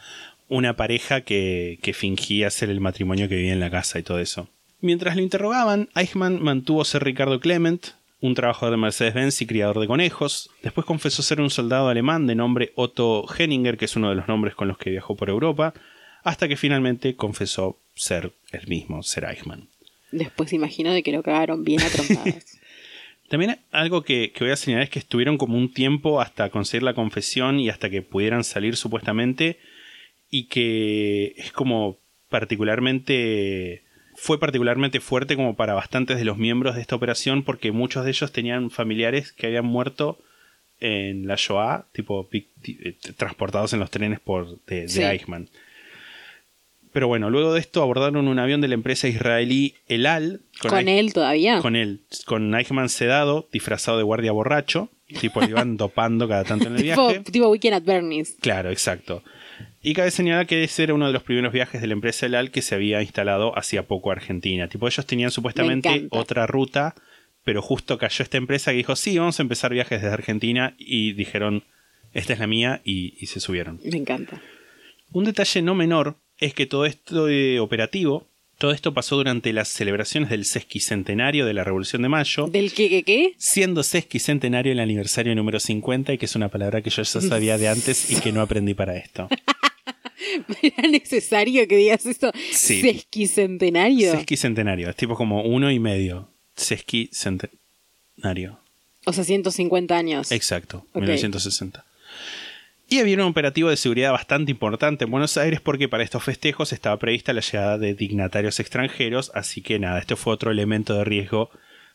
una 0.52 0.76
pareja 0.76 1.22
que, 1.22 1.80
que 1.82 1.94
fingía 1.94 2.50
ser 2.50 2.70
el 2.70 2.82
matrimonio 2.82 3.30
que 3.30 3.36
vivía 3.36 3.54
en 3.54 3.62
la 3.62 3.72
casa 3.72 4.00
y 4.00 4.04
todo 4.04 4.20
eso. 4.20 4.50
Mientras 4.82 5.16
lo 5.16 5.22
interrogaban, 5.22 5.88
Eichmann 5.96 6.44
mantuvo 6.44 6.84
ser 6.84 7.06
Ricardo 7.06 7.40
Clement, 7.40 7.88
un 8.20 8.36
trabajador 8.36 8.72
de 8.72 8.82
Mercedes-Benz 8.82 9.42
y 9.42 9.48
criador 9.48 9.80
de 9.80 9.88
conejos. 9.88 10.50
Después 10.62 10.86
confesó 10.86 11.24
ser 11.24 11.40
un 11.40 11.50
soldado 11.50 11.88
alemán 11.88 12.28
de 12.28 12.36
nombre 12.36 12.74
Otto 12.76 13.26
Henninger, 13.34 13.78
que 13.78 13.86
es 13.86 13.96
uno 13.96 14.10
de 14.10 14.16
los 14.16 14.28
nombres 14.28 14.54
con 14.54 14.68
los 14.68 14.78
que 14.78 14.90
viajó 14.90 15.16
por 15.16 15.30
Europa, 15.30 15.74
hasta 16.22 16.50
que 16.50 16.58
finalmente 16.58 17.16
confesó 17.16 17.80
ser 17.96 18.34
el 18.52 18.68
mismo, 18.68 19.04
ser 19.04 19.24
Eichmann. 19.24 19.70
después 20.12 20.52
imagino 20.52 20.92
de 20.92 21.02
que 21.02 21.14
lo 21.14 21.24
cagaron 21.24 21.64
bien 21.64 21.82
a 21.82 21.88
trompadas. 21.88 22.60
También 23.30 23.58
algo 23.72 24.02
que, 24.02 24.34
que 24.34 24.44
voy 24.44 24.52
a 24.52 24.58
señalar 24.58 24.84
es 24.84 24.90
que 24.90 25.00
estuvieron 25.00 25.38
como 25.38 25.58
un 25.58 25.72
tiempo 25.72 26.20
hasta 26.20 26.50
conseguir 26.50 26.84
la 26.84 26.94
confesión 26.94 27.62
y 27.62 27.70
hasta 27.70 27.90
que 27.90 28.02
pudieran 28.02 28.44
salir 28.44 28.76
supuestamente 28.76 29.58
y 30.32 30.46
que 30.48 31.36
es 31.38 31.52
como 31.52 32.00
particularmente 32.30 33.84
fue 34.16 34.40
particularmente 34.40 35.00
fuerte 35.00 35.36
como 35.36 35.56
para 35.56 35.74
bastantes 35.74 36.18
de 36.18 36.26
los 36.26 36.38
miembros 36.38 36.76
de 36.76 36.82
esta 36.82 36.96
operación 36.96 37.44
porque 37.44 37.72
muchos 37.72 38.04
de 38.06 38.12
ellos 38.12 38.32
tenían 38.32 38.70
familiares 38.72 39.32
que 39.32 39.48
habían 39.48 39.66
muerto 39.66 40.20
en 40.80 41.28
la 41.28 41.36
Shoah, 41.38 41.86
tipo 41.92 42.28
eh, 42.32 42.98
transportados 43.18 43.74
en 43.74 43.80
los 43.80 43.92
trenes 43.92 44.20
por 44.20 44.60
de, 44.66 44.82
de 44.82 44.88
Sí. 44.90 45.04
Eichmann. 45.04 45.50
Pero 46.94 47.08
bueno, 47.08 47.30
luego 47.30 47.54
de 47.54 47.60
esto 47.62 47.82
abordaron 47.84 48.28
un 48.28 48.38
avión 48.40 48.60
de 48.62 48.68
la 48.68 48.74
empresa 48.74 49.08
israelí 49.08 49.76
El 49.88 50.06
Al 50.06 50.42
¿Con, 50.68 50.90
él 50.90 51.14
todavía? 51.14 51.60
con 51.62 51.76
él, 51.76 52.02
con 52.26 52.54
Eichmann 52.54 52.90
sedado, 52.90 53.48
disfrazado 53.52 53.98
de 53.98 54.04
guardia 54.04 54.32
borracho, 54.34 54.90
tipo 55.20 55.40
le 55.42 55.50
iban 55.50 55.78
dopando 55.78 56.28
cada 56.28 56.44
tanto 56.44 56.68
en 56.68 56.76
el 56.76 56.82
tipo, 56.84 57.08
viaje. 57.08 57.20
tipo 57.32 57.48
Weekend 57.50 57.76
at 57.76 57.84
Bernie's. 57.84 58.36
Claro, 58.42 58.72
exacto. 58.72 59.24
Y 59.82 59.94
cabe 59.94 60.12
señalar 60.12 60.48
que 60.48 60.64
ese 60.64 60.84
era 60.84 60.94
uno 60.94 61.08
de 61.08 61.14
los 61.14 61.24
primeros 61.24 61.54
viajes 61.54 61.82
de 61.82 61.88
la 61.88 61.94
empresa 61.94 62.26
El 62.26 62.36
Al 62.36 62.52
que 62.52 62.62
se 62.62 62.76
había 62.76 63.02
instalado 63.02 63.58
hacía 63.58 63.88
poco 63.88 64.10
a 64.10 64.14
Argentina. 64.14 64.68
Tipo, 64.68 64.88
ellos 64.88 65.06
tenían 65.06 65.32
supuestamente 65.32 66.08
otra 66.12 66.48
ruta, 66.48 66.96
pero 67.44 67.62
justo 67.62 67.98
cayó 67.98 68.24
esta 68.24 68.38
empresa 68.38 68.72
que 68.72 68.78
dijo, 68.78 68.96
sí, 68.96 69.18
vamos 69.18 69.40
a 69.40 69.44
empezar 69.44 69.74
viajes 69.74 70.02
desde 70.02 70.14
Argentina, 70.14 70.76
y 70.78 71.14
dijeron, 71.14 71.64
esta 72.14 72.34
es 72.34 72.40
la 72.40 72.48
mía, 72.48 72.82
y, 72.84 73.16
y 73.20 73.28
se 73.28 73.40
subieron. 73.40 73.80
Me 73.84 73.98
encanta. 73.98 74.42
Un 75.12 75.26
detalle 75.26 75.62
no 75.62 75.76
menor 75.76 76.18
es 76.38 76.54
que 76.54 76.66
todo 76.66 76.86
esto 76.86 77.26
de 77.26 77.60
operativo, 77.60 78.31
todo 78.62 78.74
esto 78.74 78.94
pasó 78.94 79.16
durante 79.16 79.54
las 79.54 79.70
celebraciones 79.70 80.30
del 80.30 80.46
sesquicentenario 80.46 81.48
de 81.48 81.54
la 81.56 81.64
Revolución 81.64 82.04
de 82.04 82.10
Mayo, 82.10 82.46
¿Del 82.46 82.72
qué, 82.72 82.90
qué, 82.90 83.02
qué? 83.02 83.34
siendo 83.40 83.82
sesquicentenario 83.82 84.72
el 84.72 84.80
aniversario 84.80 85.34
número 85.34 85.60
50 85.60 86.14
y 86.14 86.20
que 86.20 86.26
es 86.26 86.36
una 86.36 86.50
palabra 86.50 86.84
que 86.84 86.92
yo 86.92 87.02
ya 87.02 87.22
sabía 87.22 87.58
de 87.58 87.70
antes 87.70 88.12
y 88.12 88.22
que 88.22 88.32
no 88.32 88.40
aprendí 88.40 88.76
para 88.76 88.96
esto. 88.98 89.28
¿Era 90.62 90.88
necesario 90.88 91.68
que 91.68 91.76
digas 91.76 92.06
esto? 92.06 92.32
Sí. 92.52 92.82
Sesquicentenario. 92.82 94.12
Sesquicentenario, 94.12 94.92
es 94.92 94.96
tipo 94.96 95.16
como 95.16 95.42
uno 95.42 95.72
y 95.72 95.80
medio. 95.80 96.30
Sesquicentenario. 96.56 98.60
O 99.08 99.14
sea, 99.14 99.24
150 99.24 99.98
años. 99.98 100.32
Exacto, 100.32 100.86
Ok. 100.94 101.02
1960. 101.02 101.84
Y 102.92 103.00
había 103.00 103.16
un 103.16 103.22
operativo 103.22 103.70
de 103.70 103.78
seguridad 103.78 104.12
bastante 104.12 104.52
importante 104.52 105.06
en 105.06 105.12
Buenos 105.12 105.38
Aires 105.38 105.62
porque 105.62 105.88
para 105.88 106.04
estos 106.04 106.26
festejos 106.26 106.74
estaba 106.74 107.00
prevista 107.00 107.32
la 107.32 107.40
llegada 107.40 107.78
de 107.78 107.94
dignatarios 107.94 108.60
extranjeros, 108.60 109.32
así 109.34 109.62
que 109.62 109.80
nada, 109.80 109.98
este 109.98 110.18
fue 110.18 110.34
otro 110.34 110.52
elemento 110.52 110.96
de 110.96 111.06
riesgo 111.06 111.52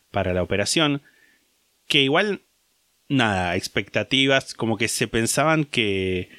para 0.09 0.33
la 0.33 0.41
operación, 0.41 1.03
que 1.87 2.01
igual, 2.01 2.41
nada, 3.09 3.55
expectativas, 3.55 4.55
como 4.55 4.75
que 4.75 4.87
se 4.87 5.07
pensaban 5.07 5.65
que, 5.65 6.29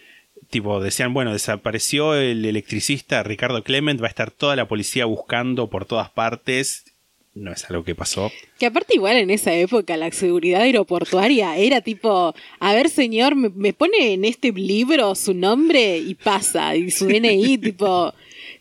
tipo, 0.50 0.80
decían, 0.80 1.14
bueno, 1.14 1.32
desapareció 1.32 2.16
el 2.16 2.44
electricista 2.44 3.22
Ricardo 3.22 3.62
Clement, 3.62 4.02
va 4.02 4.06
a 4.06 4.10
estar 4.10 4.32
toda 4.32 4.56
la 4.56 4.66
policía 4.66 5.04
buscando 5.04 5.70
por 5.70 5.84
todas 5.84 6.10
partes, 6.10 6.87
no 7.34 7.52
es 7.52 7.68
algo 7.70 7.84
que 7.84 7.94
pasó. 7.94 8.32
Que 8.58 8.66
aparte 8.66 8.94
igual 8.96 9.16
en 9.16 9.30
esa 9.30 9.54
época 9.54 9.96
la 9.96 10.10
seguridad 10.10 10.62
aeroportuaria 10.62 11.56
era 11.56 11.80
tipo, 11.80 12.34
a 12.58 12.74
ver 12.74 12.88
señor, 12.88 13.34
me, 13.36 13.48
me 13.50 13.72
pone 13.72 14.12
en 14.14 14.24
este 14.24 14.50
libro 14.52 15.14
su 15.14 15.34
nombre 15.34 15.98
y 15.98 16.14
pasa, 16.14 16.74
y 16.74 16.90
su 16.90 17.06
DNI, 17.06 17.58
tipo, 17.58 18.12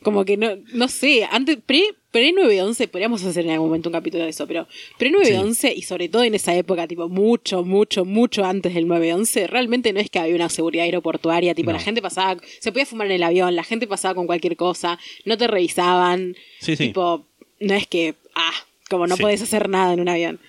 como 0.04 0.26
que 0.26 0.38
no, 0.38 0.50
no 0.74 0.88
sé, 0.88 1.28
antes, 1.32 1.58
pre, 1.66 1.82
pre 2.12 2.32
911, 2.34 2.88
podríamos 2.88 3.24
hacer 3.24 3.46
en 3.46 3.52
algún 3.52 3.70
momento 3.70 3.90
un 3.90 3.94
capítulo 3.94 4.24
de 4.26 4.30
eso, 4.30 4.46
pero 4.48 4.68
pre 5.00 5.10
911 5.10 5.74
y 5.76 5.82
sobre 5.82 6.08
todo 6.08 6.24
en 6.24 6.36
esa 6.36 6.56
época, 6.56 6.88
tipo, 6.88 7.10
mucho, 7.10 7.64
mucho, 7.64 8.06
mucho 8.06 8.46
antes 8.46 8.74
del 8.76 8.88
911, 8.88 9.48
realmente 9.48 9.92
no 9.92 10.00
es 10.00 10.10
que 10.12 10.20
había 10.20 10.36
una 10.36 10.50
seguridad 10.50 10.86
aeroportuaria, 10.86 11.56
tipo, 11.56 11.72
No. 11.72 11.78
la 11.78 11.84
gente 11.84 12.02
pasaba, 12.02 12.40
se 12.60 12.72
podía 12.72 12.86
fumar 12.86 13.08
en 13.08 13.14
el 13.14 13.24
avión, 13.24 13.56
la 13.56 13.64
gente 13.64 13.88
pasaba 13.88 14.14
con 14.14 14.28
cualquier 14.28 14.56
cosa, 14.56 15.00
no 15.26 15.36
te 15.38 15.48
revisaban, 15.48 16.36
Sí, 16.60 16.76
sí. 16.76 16.88
tipo, 16.88 17.26
no 17.60 17.74
es 17.74 17.88
que, 17.88 18.14
ah, 18.38 18.54
como 18.90 19.08
no 19.08 19.16
Sí. 19.16 19.22
podés 19.22 19.42
hacer 19.42 19.68
nada 19.70 19.94
en 19.94 20.00
un 20.00 20.10
avión. 20.10 20.40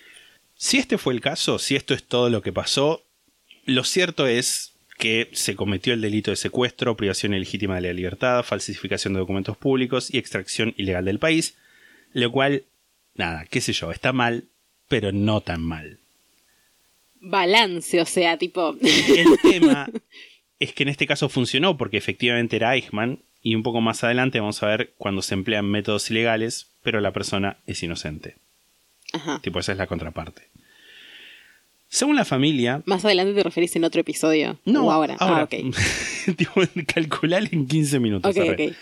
Si 0.56 0.76
este 0.78 0.98
fue 0.98 1.14
el 1.14 1.20
caso, 1.20 1.58
si 1.58 1.76
esto 1.76 1.94
es 1.94 2.04
todo 2.04 2.30
lo 2.30 2.42
que 2.42 2.52
pasó, 2.52 3.04
lo 3.64 3.84
cierto 3.84 4.26
es 4.26 4.72
que 4.98 5.28
se 5.32 5.54
cometió 5.54 5.92
el 5.94 6.00
delito 6.00 6.30
de 6.32 6.36
secuestro, 6.36 6.96
privación 6.96 7.32
ilegítima 7.34 7.76
de 7.76 7.82
la 7.82 7.92
libertad, 7.92 8.42
falsificación 8.42 9.12
de 9.14 9.20
documentos 9.20 9.56
públicos 9.56 10.12
y 10.12 10.18
extracción 10.18 10.74
ilegal 10.76 11.04
del 11.04 11.20
país, 11.20 11.56
lo 12.12 12.32
cual, 12.32 12.64
nada, 13.14 13.44
qué 13.48 13.60
sé 13.60 13.72
yo, 13.72 13.92
está 13.92 14.12
mal, 14.12 14.44
pero 14.88 15.12
no 15.12 15.40
tan 15.40 15.62
mal. 15.62 15.98
balance, 17.20 18.00
o 18.00 18.06
sea, 18.06 18.36
tipo. 18.38 18.76
El 18.80 19.38
tema 19.42 19.88
es 20.58 20.72
que 20.72 20.82
en 20.82 20.88
este 20.88 21.06
caso 21.06 21.28
funcionó 21.28 21.76
porque 21.76 21.96
efectivamente 21.98 22.56
era 22.56 22.74
Eichmann 22.74 23.20
y 23.48 23.54
un 23.54 23.62
poco 23.62 23.80
más 23.80 24.04
adelante 24.04 24.40
vamos 24.40 24.62
a 24.62 24.66
ver 24.66 24.92
cuando 24.98 25.22
se 25.22 25.32
emplean 25.34 25.64
métodos 25.64 26.10
ilegales, 26.10 26.66
pero 26.82 27.00
la 27.00 27.12
persona 27.12 27.56
es 27.66 27.82
inocente. 27.82 28.36
Ajá. 29.14 29.40
Tipo, 29.40 29.58
esa 29.58 29.72
es 29.72 29.78
la 29.78 29.86
contraparte. 29.86 30.42
Según 31.88 32.16
la 32.16 32.26
familia, 32.26 32.82
Más 32.84 33.06
adelante 33.06 33.32
te 33.32 33.42
referís 33.42 33.74
en 33.76 33.84
otro 33.84 34.02
episodio. 34.02 34.58
No, 34.66 34.84
O 34.86 34.90
ahora. 34.92 35.16
ahora. 35.18 35.40
Ah, 35.40 35.44
ok. 35.44 35.74
tipo, 36.36 36.60
calcular 36.86 37.42
en 37.50 37.66
15 37.66 37.98
minutos. 38.00 38.30
Ok, 38.30 38.42
arre. 38.46 38.68
ok. 38.68 38.74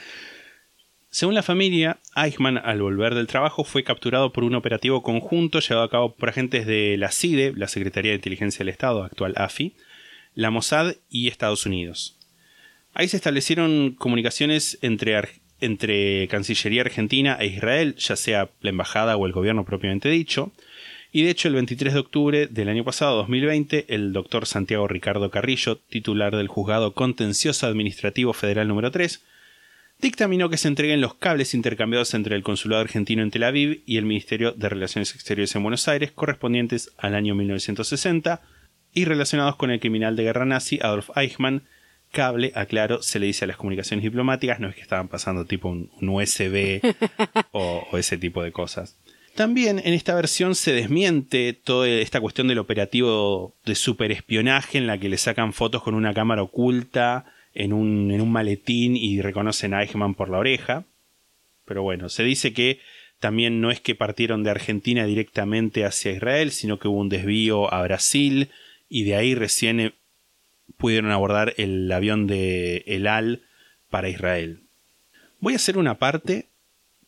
Según 1.10 1.34
la 1.34 1.44
familia, 1.44 1.98
Eichmann, 2.16 2.58
al 2.58 2.82
volver 2.82 3.14
del 3.14 3.28
trabajo, 3.28 3.62
fue 3.62 3.84
capturado 3.84 4.32
por 4.32 4.42
un 4.42 4.56
operativo 4.56 5.02
conjunto 5.04 5.60
llevado 5.60 5.86
a 5.86 5.90
cabo 5.90 6.14
por 6.16 6.28
agentes 6.28 6.66
de 6.66 6.96
la 6.98 7.12
CIDE, 7.12 7.52
la 7.54 7.68
Secretaría 7.68 8.10
de 8.10 8.16
Inteligencia 8.16 8.58
del 8.58 8.68
Estado, 8.70 9.04
actual 9.04 9.32
AFI, 9.36 9.76
la 10.34 10.50
Mossad 10.50 10.96
y 11.08 11.28
Estados 11.28 11.64
Unidos. 11.64 12.15
Ahí 12.98 13.08
se 13.08 13.18
establecieron 13.18 13.90
comunicaciones 13.90 14.78
entre, 14.80 16.28
Cancillería 16.28 16.80
Argentina 16.80 17.36
e 17.38 17.44
Israel, 17.48 17.94
ya 17.96 18.16
sea 18.16 18.48
la 18.62 18.70
embajada 18.70 19.18
o 19.18 19.26
el 19.26 19.32
gobierno 19.32 19.66
propiamente 19.66 20.08
dicho, 20.08 20.50
y 21.12 21.22
de 21.22 21.28
hecho 21.28 21.48
el 21.48 21.54
23 21.56 21.92
de 21.92 22.00
octubre 22.00 22.46
del 22.46 22.70
año 22.70 22.84
pasado, 22.84 23.16
2020, 23.16 23.84
el 23.94 24.14
doctor 24.14 24.46
Santiago 24.46 24.88
Ricardo 24.88 25.30
Carrillo, 25.30 25.76
titular 25.76 26.34
del 26.34 26.48
Juzgado 26.48 26.94
Contencioso 26.94 27.66
Administrativo 27.66 28.32
Federal 28.32 28.66
número 28.66 28.90
3, 28.90 29.22
dictaminó 30.00 30.48
que 30.48 30.56
se 30.56 30.68
entreguen 30.68 31.02
los 31.02 31.16
cables 31.16 31.52
intercambiados 31.52 32.14
entre 32.14 32.34
el 32.34 32.42
Consulado 32.42 32.80
Argentino 32.80 33.22
en 33.22 33.30
Tel 33.30 33.44
Aviv 33.44 33.82
y 33.84 33.98
el 33.98 34.06
Ministerio 34.06 34.52
de 34.52 34.70
Relaciones 34.70 35.14
Exteriores 35.14 35.54
en 35.54 35.62
Buenos 35.62 35.86
Aires, 35.86 36.12
correspondientes 36.12 36.94
al 36.96 37.14
año 37.14 37.34
1960, 37.34 38.40
y 38.94 39.04
relacionados 39.04 39.56
con 39.56 39.70
el 39.70 39.80
criminal 39.80 40.16
de 40.16 40.22
guerra 40.22 40.46
nazi 40.46 40.78
Adolf 40.80 41.10
Eichmann. 41.14 41.64
Cable, 42.16 42.50
aclaro, 42.54 43.02
se 43.02 43.18
le 43.18 43.26
dice 43.26 43.44
a 43.44 43.48
las 43.48 43.58
comunicaciones 43.58 44.02
diplomáticas, 44.02 44.58
no 44.58 44.70
es 44.70 44.74
que 44.74 44.80
estaban 44.80 45.08
pasando 45.08 45.44
tipo 45.44 45.68
un, 45.68 45.90
un 46.00 46.08
USB 46.08 46.80
o, 47.52 47.86
o 47.92 47.98
ese 47.98 48.16
tipo 48.16 48.42
de 48.42 48.52
cosas. 48.52 48.96
También 49.34 49.82
en 49.84 49.92
esta 49.92 50.14
versión 50.14 50.54
se 50.54 50.72
desmiente 50.72 51.52
toda 51.52 51.86
esta 51.88 52.22
cuestión 52.22 52.48
del 52.48 52.58
operativo 52.58 53.54
de 53.66 53.74
superespionaje 53.74 54.78
en 54.78 54.86
la 54.86 54.96
que 54.96 55.10
le 55.10 55.18
sacan 55.18 55.52
fotos 55.52 55.82
con 55.82 55.94
una 55.94 56.14
cámara 56.14 56.42
oculta 56.42 57.26
en 57.52 57.74
un, 57.74 58.10
en 58.10 58.22
un 58.22 58.32
maletín 58.32 58.96
y 58.96 59.20
reconocen 59.20 59.74
a 59.74 59.82
Eichmann 59.82 60.14
por 60.14 60.30
la 60.30 60.38
oreja. 60.38 60.86
Pero 61.66 61.82
bueno, 61.82 62.08
se 62.08 62.24
dice 62.24 62.54
que 62.54 62.80
También 63.20 63.60
no 63.60 63.70
es 63.70 63.80
que 63.80 63.94
partieron 63.94 64.42
de 64.42 64.50
Argentina 64.50 65.04
directamente 65.04 65.84
hacia 65.84 66.12
Israel, 66.12 66.50
sino 66.50 66.78
que 66.78 66.88
hubo 66.88 67.00
un 67.00 67.10
desvío 67.10 67.72
a 67.72 67.82
Brasil 67.82 68.48
y 68.88 69.04
de 69.04 69.16
ahí 69.16 69.34
recién 69.34 69.80
eh, 69.80 69.92
pudieron 70.76 71.10
abordar 71.10 71.54
el 71.56 71.90
avión 71.90 72.26
de 72.26 72.84
El 72.86 73.06
Al 73.06 73.42
para 73.90 74.08
Israel. 74.08 74.60
Voy 75.40 75.54
a 75.54 75.56
hacer 75.56 75.78
una 75.78 75.98
parte 75.98 76.46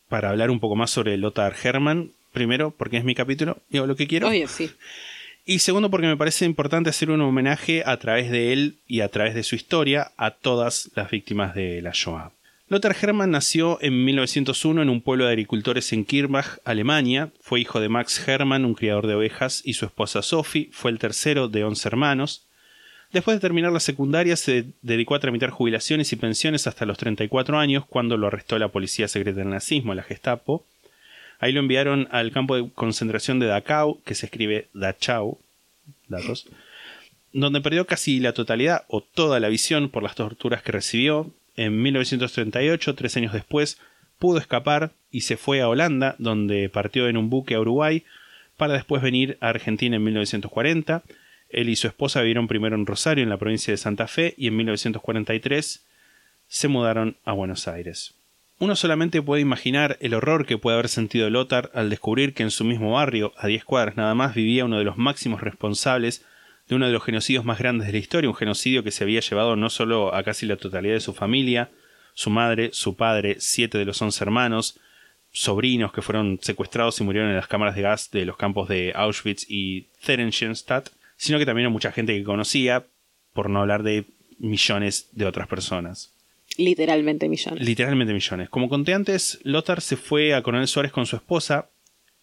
para 0.07 0.29
hablar 0.29 0.49
un 0.49 0.59
poco 0.59 0.75
más 0.75 0.91
sobre 0.91 1.17
Lothar 1.17 1.55
Hermann. 1.61 2.11
Primero, 2.33 2.71
porque 2.71 2.97
es 2.97 3.03
mi 3.03 3.15
capítulo 3.15 3.57
y 3.71 3.77
hago 3.77 3.87
lo 3.87 3.95
que 3.95 4.07
quiero. 4.07 4.27
Obvio, 4.27 4.47
sí. 4.47 4.69
Y 5.45 5.59
segundo, 5.59 5.89
porque 5.89 6.05
me 6.05 6.15
parece 6.15 6.45
importante 6.45 6.91
hacer 6.91 7.09
un 7.09 7.21
homenaje 7.21 7.81
a 7.83 7.97
través 7.97 8.29
de 8.29 8.53
él 8.53 8.77
y 8.87 9.01
a 9.01 9.09
través 9.09 9.33
de 9.33 9.41
su 9.41 9.55
historia 9.55 10.11
a 10.15 10.31
todas 10.31 10.91
las 10.95 11.09
víctimas 11.09 11.55
de 11.55 11.81
la 11.81 11.89
Shoah. 11.91 12.31
Lothar 12.67 12.95
Hermann 13.01 13.31
nació 13.31 13.79
en 13.81 14.05
1901 14.05 14.83
en 14.83 14.89
un 14.89 15.01
pueblo 15.01 15.25
de 15.25 15.31
agricultores 15.31 15.91
en 15.91 16.05
Kirchbach, 16.05 16.59
Alemania. 16.65 17.31
Fue 17.41 17.59
hijo 17.59 17.79
de 17.79 17.89
Max 17.89 18.21
Hermann, 18.27 18.63
un 18.63 18.75
criador 18.75 19.07
de 19.07 19.15
ovejas, 19.15 19.63
y 19.65 19.73
su 19.73 19.85
esposa 19.85 20.21
Sophie. 20.21 20.69
Fue 20.71 20.91
el 20.91 20.99
tercero 20.99 21.47
de 21.47 21.63
11 21.63 21.87
hermanos. 21.87 22.45
Después 23.11 23.37
de 23.37 23.41
terminar 23.41 23.71
la 23.71 23.79
secundaria, 23.79 24.35
se 24.35 24.65
dedicó 24.83 25.15
a 25.15 25.19
tramitar 25.19 25.49
jubilaciones 25.49 26.13
y 26.13 26.15
pensiones 26.15 26.67
hasta 26.67 26.85
los 26.85 26.99
34 26.99 27.57
años, 27.57 27.85
cuando 27.87 28.17
lo 28.17 28.27
arrestó 28.27 28.59
la 28.59 28.67
policía 28.67 29.07
secreta 29.07 29.39
del 29.39 29.49
nazismo, 29.49 29.95
la 29.95 30.03
Gestapo. 30.03 30.63
Ahí 31.39 31.51
lo 31.51 31.59
enviaron 31.59 32.07
al 32.11 32.31
campo 32.31 32.55
de 32.55 32.69
concentración 32.69 33.39
de 33.39 33.47
Dachau, 33.47 33.99
que 34.03 34.13
se 34.13 34.27
escribe 34.27 34.67
Dachau, 34.73 35.39
datos, 36.07 36.47
donde 37.33 37.61
perdió 37.61 37.87
casi 37.87 38.19
la 38.19 38.33
totalidad 38.33 38.83
o 38.87 39.01
toda 39.01 39.39
la 39.39 39.49
visión 39.49 39.89
por 39.89 40.03
las 40.03 40.15
torturas 40.15 40.61
que 40.61 40.71
recibió. 40.71 41.31
En 41.55 41.81
1938, 41.81 42.93
tres 42.93 43.17
años 43.17 43.33
después, 43.33 43.79
pudo 44.19 44.37
escapar 44.37 44.91
y 45.11 45.21
se 45.21 45.35
fue 45.35 45.61
a 45.61 45.67
Holanda, 45.67 46.15
donde 46.19 46.69
partió 46.69 47.07
en 47.07 47.17
un 47.17 47.31
buque 47.31 47.55
a 47.55 47.59
Uruguay, 47.59 48.03
para 48.55 48.73
después 48.73 49.01
venir 49.01 49.37
a 49.41 49.49
Argentina 49.49 49.95
en 49.95 50.03
1940 50.03 51.01
él 51.49 51.69
y 51.69 51.75
su 51.75 51.87
esposa 51.87 52.21
vivieron 52.21 52.47
primero 52.47 52.75
en 52.75 52.85
Rosario, 52.85 53.23
en 53.23 53.29
la 53.29 53.37
provincia 53.37 53.71
de 53.71 53.77
Santa 53.77 54.07
Fe, 54.07 54.33
y 54.37 54.47
en 54.47 54.57
1943 54.57 55.85
se 56.47 56.67
mudaron 56.67 57.17
a 57.25 57.33
Buenos 57.33 57.67
Aires. 57.67 58.15
Uno 58.59 58.75
solamente 58.75 59.21
puede 59.21 59.41
imaginar 59.41 59.97
el 60.01 60.13
horror 60.13 60.45
que 60.45 60.57
puede 60.57 60.75
haber 60.75 60.89
sentido 60.89 61.29
Lothar 61.29 61.71
al 61.73 61.89
descubrir 61.89 62.33
que 62.33 62.43
en 62.43 62.51
su 62.51 62.65
mismo 62.65 62.91
barrio, 62.91 63.31
a 63.37 63.47
10 63.47 63.63
cuadras 63.63 63.95
nada 63.95 64.13
más, 64.15 64.35
vivía 64.35 64.65
uno 64.65 64.77
de 64.77 64.83
los 64.83 64.97
máximos 64.97 65.41
responsables 65.41 66.25
de 66.67 66.75
uno 66.75 66.85
de 66.85 66.91
los 66.91 67.03
genocidios 67.03 67.45
más 67.45 67.57
grandes 67.57 67.87
de 67.87 67.93
la 67.93 67.99
historia, 67.99 68.29
un 68.29 68.35
genocidio 68.35 68.83
que 68.83 68.91
se 68.91 69.03
había 69.03 69.21
llevado 69.21 69.55
no 69.55 69.69
solo 69.69 70.13
a 70.13 70.23
casi 70.23 70.45
la 70.45 70.57
totalidad 70.57 70.93
de 70.93 70.99
su 70.99 71.13
familia, 71.13 71.71
su 72.13 72.29
madre, 72.29 72.71
su 72.73 72.97
padre, 72.97 73.37
siete 73.39 73.77
de 73.77 73.85
los 73.85 74.01
once 74.01 74.21
hermanos, 74.23 74.77
sobrinos 75.31 75.93
que 75.93 76.01
fueron 76.01 76.37
secuestrados 76.41 76.99
y 76.99 77.03
murieron 77.03 77.29
en 77.29 77.37
las 77.37 77.47
cámaras 77.47 77.75
de 77.75 77.81
gas 77.81 78.11
de 78.11 78.25
los 78.25 78.35
campos 78.35 78.67
de 78.67 78.91
Auschwitz 78.93 79.45
y 79.47 79.87
Theresienstadt, 80.05 80.89
sino 81.19 81.37
que 81.37 81.45
también 81.45 81.67
a 81.67 81.69
mucha 81.69 81.91
gente 81.91 82.17
que 82.17 82.23
conocía, 82.23 82.87
por 83.33 83.49
no 83.49 83.59
hablar 83.59 83.83
de 83.83 84.05
millones 84.39 85.09
de 85.11 85.25
otras 85.25 85.47
personas. 85.49 86.15
Literalmente 86.57 87.27
millones. 87.27 87.61
Literalmente 87.61 88.13
millones. 88.13 88.49
Como 88.49 88.69
conté 88.69 88.93
antes, 88.93 89.37
Lothar 89.43 89.81
se 89.81 89.97
fue 89.97 90.33
a 90.33 90.41
Coronel 90.41 90.69
Suárez 90.69 90.93
con 90.93 91.05
su 91.05 91.17
esposa 91.17 91.71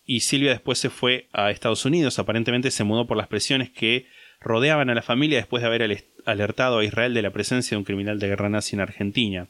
y 0.04 0.20
Silvia 0.20 0.50
después 0.50 0.78
se 0.78 0.88
fue 0.88 1.28
a 1.32 1.50
Estados 1.50 1.84
Unidos. 1.84 2.18
Aparentemente 2.18 2.70
se 2.70 2.84
mudó 2.84 3.06
por 3.06 3.18
las 3.18 3.28
presiones 3.28 3.70
que 3.70 4.06
rodeaban 4.40 4.88
a 4.88 4.94
la 4.94 5.02
familia 5.02 5.38
después 5.38 5.62
de 5.62 5.66
haber 5.66 6.04
alertado 6.24 6.78
a 6.78 6.84
Israel 6.84 7.12
de 7.12 7.22
la 7.22 7.32
presencia 7.32 7.74
de 7.74 7.78
un 7.78 7.84
criminal 7.84 8.18
de 8.18 8.28
guerra 8.28 8.48
nazi 8.48 8.76
en 8.76 8.80
Argentina. 8.80 9.48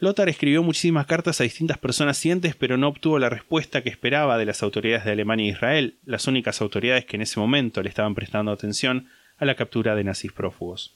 Lothar 0.00 0.28
escribió 0.28 0.62
muchísimas 0.62 1.06
cartas 1.06 1.40
a 1.40 1.44
distintas 1.44 1.78
personas 1.78 2.16
cientes, 2.16 2.54
pero 2.54 2.76
no 2.76 2.88
obtuvo 2.88 3.18
la 3.18 3.30
respuesta 3.30 3.82
que 3.82 3.90
esperaba 3.90 4.38
de 4.38 4.46
las 4.46 4.62
autoridades 4.62 5.04
de 5.04 5.12
Alemania 5.12 5.46
e 5.46 5.52
Israel, 5.52 5.96
las 6.04 6.26
únicas 6.26 6.60
autoridades 6.60 7.04
que 7.04 7.16
en 7.16 7.22
ese 7.22 7.40
momento 7.40 7.82
le 7.82 7.88
estaban 7.88 8.14
prestando 8.14 8.52
atención 8.52 9.08
a 9.38 9.44
la 9.44 9.56
captura 9.56 9.96
de 9.96 10.04
nazis 10.04 10.32
prófugos. 10.32 10.94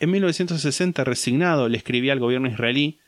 En 0.00 0.10
1960, 0.10 1.04
resignado, 1.04 1.68
le 1.68 1.76
escribía 1.76 2.12
al 2.12 2.20
gobierno 2.20 2.48
israelí 2.48 2.98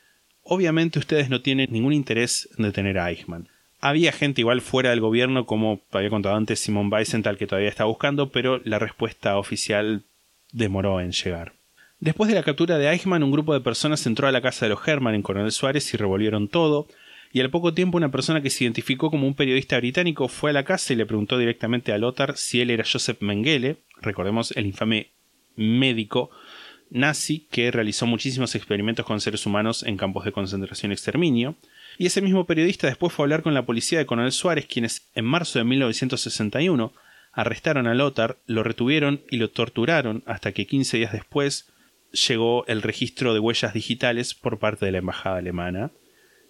Obviamente 0.43 0.99
ustedes 0.99 1.29
no 1.29 1.41
tienen 1.41 1.71
ningún 1.71 1.93
interés 1.93 2.49
en 2.57 2.63
detener 2.63 2.97
a 2.99 3.09
Eichmann. 3.09 3.47
Había 3.79 4.11
gente 4.11 4.41
igual 4.41 4.61
fuera 4.61 4.91
del 4.91 4.99
gobierno, 4.99 5.45
como 5.45 5.81
había 5.91 6.09
contado 6.09 6.35
antes 6.35 6.59
Simon 6.59 6.91
Weisenthal, 6.91 7.37
que 7.37 7.47
todavía 7.47 7.69
está 7.69 7.85
buscando, 7.85 8.31
pero 8.31 8.61
la 8.63 8.79
respuesta 8.79 9.37
oficial 9.37 10.03
demoró 10.51 11.01
en 11.01 11.11
llegar. 11.11 11.53
Después 12.01 12.29
de 12.29 12.35
la 12.35 12.41
captura 12.41 12.79
de 12.79 12.89
Eichmann, 12.89 13.21
un 13.21 13.31
grupo 13.31 13.53
de 13.53 13.61
personas 13.61 14.07
entró 14.07 14.27
a 14.27 14.31
la 14.31 14.41
casa 14.41 14.65
de 14.65 14.71
los 14.71 14.87
Hermann 14.87 15.13
en 15.13 15.21
Coronel 15.21 15.51
Suárez 15.51 15.93
y 15.93 15.97
revolvieron 15.97 16.47
todo, 16.47 16.87
y 17.31 17.41
al 17.41 17.51
poco 17.51 17.75
tiempo 17.75 17.95
una 17.95 18.09
persona 18.09 18.41
que 18.41 18.49
se 18.49 18.63
identificó 18.63 19.11
como 19.11 19.27
un 19.27 19.35
periodista 19.35 19.77
británico 19.77 20.27
fue 20.27 20.49
a 20.49 20.53
la 20.53 20.65
casa 20.65 20.93
y 20.93 20.95
le 20.95 21.05
preguntó 21.05 21.37
directamente 21.37 21.93
a 21.93 21.99
Lothar 21.99 22.37
si 22.37 22.59
él 22.59 22.71
era 22.71 22.83
Joseph 22.91 23.21
Mengele, 23.21 23.77
recordemos 24.01 24.49
el 24.57 24.65
infame 24.65 25.11
médico 25.55 26.31
nazi 26.89 27.45
que 27.51 27.69
realizó 27.69 28.07
muchísimos 28.07 28.55
experimentos 28.55 29.05
con 29.05 29.21
seres 29.21 29.45
humanos 29.45 29.83
en 29.83 29.95
campos 29.95 30.25
de 30.25 30.31
concentración 30.31 30.91
y 30.91 30.95
exterminio, 30.95 31.55
y 31.99 32.07
ese 32.07 32.23
mismo 32.23 32.47
periodista 32.47 32.87
después 32.87 33.13
fue 33.13 33.21
a 33.21 33.25
hablar 33.25 33.43
con 33.43 33.53
la 33.53 33.67
policía 33.67 33.99
de 33.99 34.07
Coronel 34.07 34.31
Suárez, 34.31 34.65
quienes 34.65 35.07
en 35.13 35.25
marzo 35.25 35.59
de 35.59 35.65
1961 35.65 36.93
arrestaron 37.31 37.85
a 37.85 37.93
Lothar, 37.93 38.39
lo 38.47 38.63
retuvieron 38.63 39.21
y 39.29 39.37
lo 39.37 39.51
torturaron 39.51 40.23
hasta 40.25 40.51
que 40.51 40.65
15 40.65 40.97
días 40.97 41.13
después 41.13 41.70
llegó 42.11 42.65
el 42.67 42.81
registro 42.81 43.33
de 43.33 43.39
huellas 43.39 43.73
digitales 43.73 44.33
por 44.33 44.59
parte 44.59 44.85
de 44.85 44.91
la 44.91 44.99
embajada 44.99 45.37
alemana. 45.37 45.91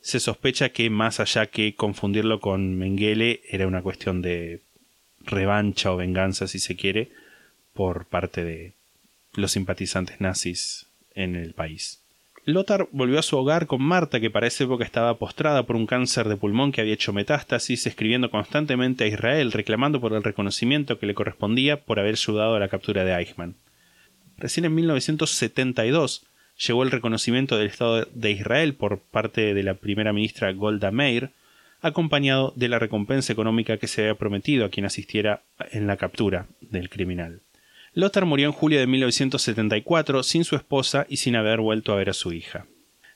Se 0.02 0.20
sospecha 0.20 0.70
que 0.70 0.90
más 0.90 1.20
allá 1.20 1.48
que 1.48 1.76
confundirlo 1.76 2.40
con 2.40 2.78
Mengele 2.78 3.42
era 3.50 3.68
una 3.68 3.82
cuestión 3.82 4.22
de 4.22 4.62
revancha 5.20 5.92
o 5.92 5.98
venganza, 5.98 6.48
si 6.48 6.60
se 6.60 6.76
quiere, 6.76 7.12
por 7.74 8.06
parte 8.06 8.44
de 8.44 8.74
los 9.34 9.52
simpatizantes 9.52 10.20
nazis 10.20 10.88
en 11.14 11.36
el 11.36 11.54
país. 11.54 12.02
Lothar 12.44 12.88
volvió 12.92 13.20
a 13.20 13.24
su 13.24 13.38
hogar 13.38 13.68
con 13.68 13.84
Marta, 13.84 14.20
que 14.20 14.32
para 14.32 14.48
esa 14.48 14.64
época 14.64 14.84
estaba 14.84 15.20
postrada 15.20 15.64
por 15.64 15.76
un 15.76 15.86
cáncer 15.86 16.28
de 16.28 16.38
pulmón 16.38 16.72
que 16.72 16.82
había 16.82 16.96
hecho 16.96 17.14
metástasis, 17.14 17.86
escribiendo 17.86 18.32
constantemente 18.32 19.04
a 19.04 19.08
Israel 19.08 19.52
reclamando 19.52 20.02
por 20.02 20.14
el 20.14 20.24
reconocimiento 20.24 20.98
que 20.98 21.06
le 21.06 21.14
correspondía 21.14 21.82
por 21.82 22.00
haber 22.00 22.16
ayudado 22.16 22.56
a 22.56 22.60
la 22.60 22.68
captura 22.68 23.06
de 23.06 23.14
Eichmann. 23.14 23.56
Recién 24.42 24.66
en 24.66 24.74
1972 24.74 26.26
llegó 26.68 26.82
el 26.82 26.90
reconocimiento 26.90 27.58
del 27.58 27.68
Estado 27.68 28.08
de 28.12 28.32
Israel 28.32 28.74
por 28.74 29.00
parte 29.00 29.54
de 29.54 29.62
la 29.62 29.76
primera 29.76 30.14
ministra 30.14 30.52
Golda 30.52 30.90
Meir, 30.90 31.30
acompañado 31.80 32.52
de 32.56 32.68
la 32.68 32.80
recompensa 32.80 33.32
económica 33.32 33.78
que 33.78 33.88
se 33.88 34.02
había 34.02 34.16
prometido 34.16 34.66
a 34.66 34.70
quien 34.70 34.88
asistiera 34.88 35.44
en 35.72 35.86
la 35.86 35.98
captura 35.98 36.48
del 36.60 36.90
criminal. 36.90 37.42
Lothar 37.94 38.26
murió 38.26 38.48
en 38.48 38.52
julio 38.52 38.80
de 38.80 38.88
1974 38.88 40.24
sin 40.24 40.44
su 40.44 40.56
esposa 40.56 41.06
y 41.08 41.18
sin 41.18 41.36
haber 41.36 41.60
vuelto 41.60 41.94
a 41.94 41.98
ver 41.98 42.10
a 42.10 42.14
su 42.14 42.34
hija. 42.34 42.66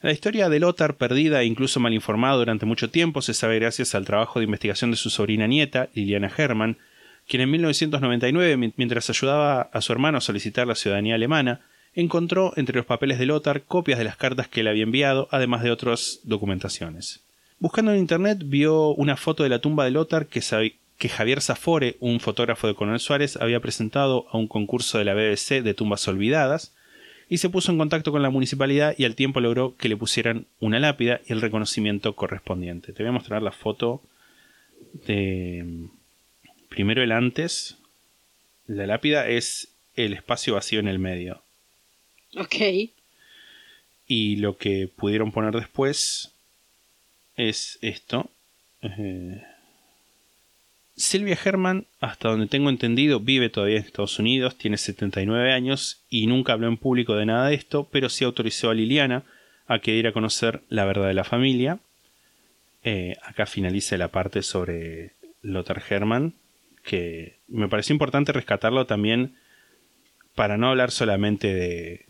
La 0.02 0.12
historia 0.12 0.48
de 0.48 0.60
Lothar, 0.60 0.98
perdida 0.98 1.42
e 1.42 1.46
incluso 1.46 1.80
mal 1.80 1.94
informada 1.96 2.36
durante 2.36 2.68
mucho 2.68 2.92
tiempo, 2.92 3.24
se 3.24 3.34
sabe 3.34 3.58
gracias 3.58 3.96
al 3.96 4.06
trabajo 4.06 4.40
de 4.40 4.46
investigación 4.46 4.92
de 4.92 4.98
su 4.98 5.10
sobrina 5.10 5.48
nieta, 5.48 5.90
Liliana 5.96 6.32
Hermann, 6.38 6.78
quien 7.28 7.42
en 7.42 7.52
1999, 7.52 8.74
mientras 8.76 9.10
ayudaba 9.10 9.62
a 9.62 9.82
su 9.82 9.92
hermano 9.92 10.18
a 10.18 10.22
solicitar 10.22 10.68
la 10.68 10.76
ciudadanía 10.76 11.16
alemana, 11.16 11.62
encontró 11.94 12.54
entre 12.56 12.76
los 12.76 12.86
papeles 12.86 13.20
de 13.20 13.26
Lothar 13.26 13.64
copias 13.64 13.98
de 13.98 14.06
las 14.06 14.18
cartas 14.18 14.48
que 14.48 14.64
le 14.64 14.70
había 14.70 14.84
enviado, 14.84 15.28
además 15.32 15.64
de 15.64 15.72
otras 15.72 16.20
documentaciones. 16.24 17.22
Buscando 17.60 17.94
en 17.94 18.00
internet 18.00 18.40
vio 18.44 18.90
una 18.90 19.16
foto 19.16 19.44
de 19.44 19.50
la 19.50 19.60
tumba 19.60 19.86
de 19.86 19.92
Lothar 19.92 20.28
que, 20.28 20.42
Javier 21.10 21.42
Zafore, 21.42 21.96
un 22.00 22.20
fotógrafo 22.20 22.68
de 22.68 22.76
Coronel 22.76 23.00
Suárez, 23.00 23.38
había 23.38 23.62
presentado 23.62 24.28
a 24.32 24.38
un 24.38 24.48
concurso 24.48 24.98
de 24.98 25.06
la 25.06 25.14
BBC 25.14 25.64
de 25.64 25.74
tumbas 25.74 26.08
olvidadas, 26.08 26.74
y 27.28 27.40
se 27.40 27.50
puso 27.50 27.72
en 27.72 27.80
contacto 27.80 28.12
con 28.12 28.22
la 28.22 28.30
municipalidad 28.30 28.94
y 28.98 29.06
al 29.06 29.16
tiempo 29.16 29.40
logró 29.40 29.76
que 29.78 29.90
le 29.90 29.98
pusieran 29.98 30.46
una 30.60 30.80
lápida 30.80 31.22
y 31.26 31.34
el 31.34 31.42
reconocimiento 31.42 32.14
correspondiente. 32.16 32.94
Te 32.94 33.02
voy 33.02 33.10
a 33.10 33.14
mostrar 33.14 33.42
la 33.42 33.52
foto 33.52 34.04
de 35.08 35.88
primero 36.70 37.03
el 37.03 37.11
antes. 37.11 37.78
La 38.68 38.88
lápida 38.88 39.28
es 39.28 39.70
el 39.95 40.13
espacio 40.13 40.55
vacío 40.55 40.80
en 40.80 40.88
el 40.88 40.99
medio. 40.99 41.41
Ok. 42.38 42.55
Y 44.07 44.36
lo 44.38 44.57
que 44.57 44.88
pudieron 44.88 45.32
poner 45.32 45.53
después 45.53 46.34
es 47.36 47.80
esto. 47.82 48.30
Eh, 48.82 49.41
Silvia 50.95 51.38
Herman, 51.43 51.86
hasta 51.99 52.30
donde 52.30 52.47
tengo 52.47 52.70
entendido, 52.70 53.20
vive 53.20 53.49
todavía 53.49 53.78
en 53.78 53.84
Estados 53.84 54.18
Unidos, 54.18 54.57
tiene 54.57 54.78
79 54.78 55.51
años 55.51 56.03
y 56.09 56.28
nunca 56.28 56.53
habló 56.53 56.68
en 56.68 56.78
público 56.78 57.16
de 57.16 57.26
nada 57.26 57.49
de 57.49 57.55
esto, 57.55 57.89
pero 57.91 58.09
sí 58.09 58.24
autorizó 58.24 58.70
a 58.70 58.74
Liliana 58.74 59.24
a 59.68 59.80
que 59.80 59.91
diera 59.91 60.09
a 60.09 60.13
conocer 60.13 60.61
la 60.70 60.86
verdad 60.86 61.07
de 61.07 61.13
la 61.13 61.24
familia. 61.24 61.80
Eh, 62.84 63.18
acá 63.24 63.45
finaliza 63.45 63.97
la 63.97 64.09
parte 64.09 64.41
sobre 64.41 65.11
Lothar 65.41 65.84
Herman, 65.89 66.34
que 66.86 67.40
me 67.48 67.68
pareció 67.68 67.94
importante 67.94 68.32
rescatarlo 68.32 68.86
también 68.86 69.36
para 70.36 70.58
no 70.58 70.70
hablar 70.70 70.92
solamente 70.92 71.54
de, 71.54 72.06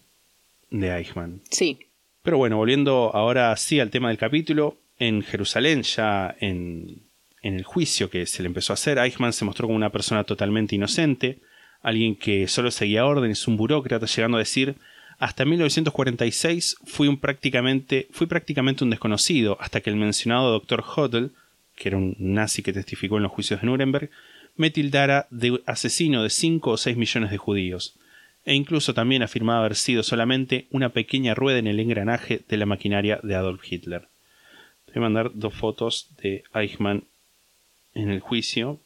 de 0.69 0.95
Eichmann. 0.95 1.41
Sí. 1.49 1.80
Pero 2.21 2.38
bueno, 2.38 2.57
volviendo 2.57 3.11
ahora 3.13 3.55
sí 3.55 3.80
al 3.80 3.91
tema 3.91 4.09
del 4.09 4.17
capítulo, 4.17 4.78
En 4.97 5.23
Jerusalén, 5.23 5.84
ya 5.84 6.36
en, 6.39 7.01
en 7.41 7.55
el 7.55 7.63
juicio 7.63 8.09
que 8.09 8.26
se 8.26 8.41
le 8.41 8.47
empezó 8.47 8.73
a 8.73 8.76
hacer, 8.76 8.97
Eichmann 8.97 9.34
se 9.34 9.45
mostró 9.45 9.67
como 9.67 9.76
una 9.76 9.91
persona 9.91 10.23
totalmente 10.23 10.76
inocente, 10.76 11.39
alguien 11.82 12.15
que 12.15 12.47
solo 12.47 12.71
seguía 12.71 13.05
órdenes, 13.05 13.47
un 13.47 13.57
burócrata, 13.57 14.05
llegando 14.05 14.38
a 14.38 14.39
decir 14.39 14.76
hasta 15.17 15.45
1946 15.45 16.78
fui, 16.86 17.07
un 17.07 17.17
prácticamente, 17.17 18.07
fui 18.11 18.28
prácticamente 18.28 18.84
un 18.84 18.89
desconocido 18.89 19.57
hasta 19.61 19.82
que 19.82 19.89
el 19.89 19.95
mencionado 19.95 20.51
doctor 20.51 20.84
Hodel, 20.84 21.32
que 21.76 21.89
era 21.89 21.97
un 21.97 22.15
nazi 22.19 22.61
que 22.63 22.73
testificó 22.73 23.17
en 23.17 23.23
los 23.23 23.32
juicios 23.32 23.61
de 23.61 23.67
Nuremberg, 23.67 24.09
me 24.55 24.69
tildara 24.69 25.27
de 25.31 25.61
asesino 25.65 26.23
de 26.23 26.29
5 26.29 26.71
o 26.71 26.77
6 26.77 26.97
millones 26.97 27.31
de 27.31 27.37
judíos, 27.37 27.95
e 28.45 28.53
incluso 28.53 28.93
también 28.93 29.23
afirmaba 29.23 29.59
haber 29.59 29.75
sido 29.75 30.03
solamente 30.03 30.67
una 30.71 30.89
pequeña 30.89 31.33
rueda 31.33 31.59
en 31.59 31.67
el 31.67 31.79
engranaje 31.79 32.41
de 32.47 32.57
la 32.57 32.65
maquinaria 32.65 33.19
de 33.23 33.35
Adolf 33.35 33.61
Hitler. 33.69 34.07
Voy 34.87 34.97
a 34.97 34.99
mandar 35.01 35.31
dos 35.33 35.53
fotos 35.53 36.09
de 36.21 36.43
Eichmann 36.53 37.03
en 37.95 38.09
el 38.09 38.19
juicio. 38.19 38.79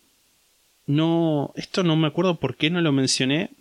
No, 0.87 1.53
esto 1.55 1.83
no 1.83 1.95
me 1.95 2.07
acuerdo 2.07 2.39
por 2.39 2.55
qué 2.55 2.69
no 2.69 2.81
lo 2.81 2.91
mencioné, 2.91 3.51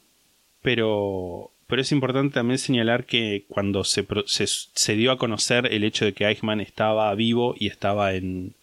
pero 0.62 1.50
pero 1.68 1.82
es 1.82 1.92
importante 1.92 2.34
también 2.34 2.58
señalar 2.58 3.04
que 3.04 3.44
cuando 3.46 3.84
se, 3.84 4.06
se, 4.26 4.96
dio 4.96 5.12
a 5.12 5.18
conocer 5.18 5.66
el 5.70 5.84
hecho 5.84 6.06
de 6.06 6.14
que 6.14 6.24
Eichmann 6.24 6.62
estaba 6.62 7.14
vivo 7.14 7.54
y 7.58 7.66
estaba 7.66 8.14
en, 8.14 8.54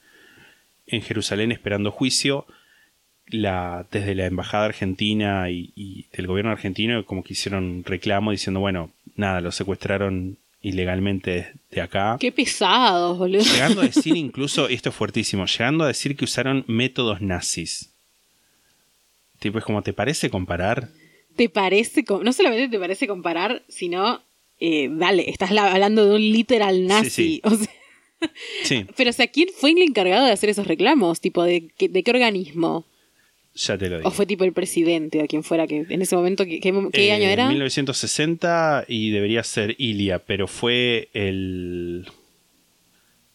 en 0.88 1.04
Jerusalén 1.04 1.52
esperando 1.52 1.92
juicio, 1.92 2.48
la, 3.28 3.86
desde 3.92 4.16
la 4.16 4.26
embajada 4.26 4.66
argentina 4.66 5.50
y, 5.50 6.06
del 6.16 6.28
gobierno 6.28 6.52
argentino 6.52 7.06
como 7.06 7.24
que 7.24 7.34
hicieron 7.34 7.84
reclamo 7.86 8.32
diciendo, 8.32 8.60
bueno, 8.60 8.92
nada, 9.16 9.42
lo 9.42 9.52
secuestraron 9.52 10.38
ilegalmente 10.62 11.54
de 11.72 11.82
acá. 11.82 12.18
Qué 12.20 12.32
pesados, 12.32 13.18
boludo. 13.18 13.44
Llegando 13.44 13.82
a 13.82 13.86
decir 13.86 14.16
incluso, 14.16 14.68
esto 14.68 14.90
es 14.90 14.96
fuertísimo, 14.96 15.46
llegando 15.46 15.84
a 15.84 15.88
decir 15.88 16.16
que 16.16 16.26
usaron 16.26 16.64
métodos 16.68 17.22
nazis. 17.22 17.92
Tipo, 19.40 19.60
es 19.60 19.66
como, 19.66 19.82
¿te 19.82 19.94
parece 19.94 20.30
comparar? 20.30 20.90
te 21.36 21.50
parece, 21.50 22.04
no 22.24 22.34
solamente 22.34 22.70
te 22.70 22.80
parece 22.80 23.08
comparar, 23.08 23.64
sino, 23.68 24.22
eh, 24.60 24.90
dale, 24.92 25.30
estás 25.30 25.52
hablando 25.52 26.06
de 26.06 26.16
un 26.16 26.22
literal 26.22 26.88
nazi. 26.88 27.42
Sí, 28.64 28.86
Pero, 28.96 29.10
o 29.10 29.14
sea, 29.14 29.28
¿quién 29.28 29.50
fue 29.56 29.72
el 29.72 29.82
encargado 29.82 30.26
de 30.26 30.32
hacer 30.32 30.50
esos 30.50 30.68
reclamos? 30.68 31.20
Tipo, 31.20 31.44
¿de, 31.44 31.70
de 31.78 32.04
qué 32.04 32.12
organismo? 32.12 32.86
Ya 33.56 33.78
te 33.78 33.90
lo 33.90 33.98
digo. 33.98 34.10
¿O 34.10 34.12
fue 34.12 34.26
tipo 34.26 34.44
el 34.44 34.52
presidente 34.52 35.24
o 35.24 35.28
quien 35.28 35.44
fuera 35.44 35.66
que 35.66 35.86
en 35.90 36.02
ese 36.02 36.16
momento, 36.16 36.46
¿qué, 36.46 36.60
qué, 36.60 36.70
eh, 36.94 37.12
año 37.12 37.26
era? 37.26 37.48
1960 37.48 38.86
y 38.88 39.12
debería 39.12 39.44
ser 39.44 39.76
Ilia, 39.78 40.20
pero 40.20 40.48
fue 40.48 41.10
el... 41.14 42.08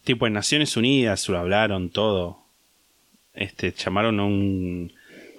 Tipo 0.03 0.27
en 0.27 0.33
Naciones 0.33 0.77
Unidas, 0.77 1.27
lo 1.29 1.37
hablaron 1.37 1.89
todo. 1.89 2.39
Este, 3.33 3.71
llamaron 3.71 4.19
a 4.19 4.25
un 4.25 4.91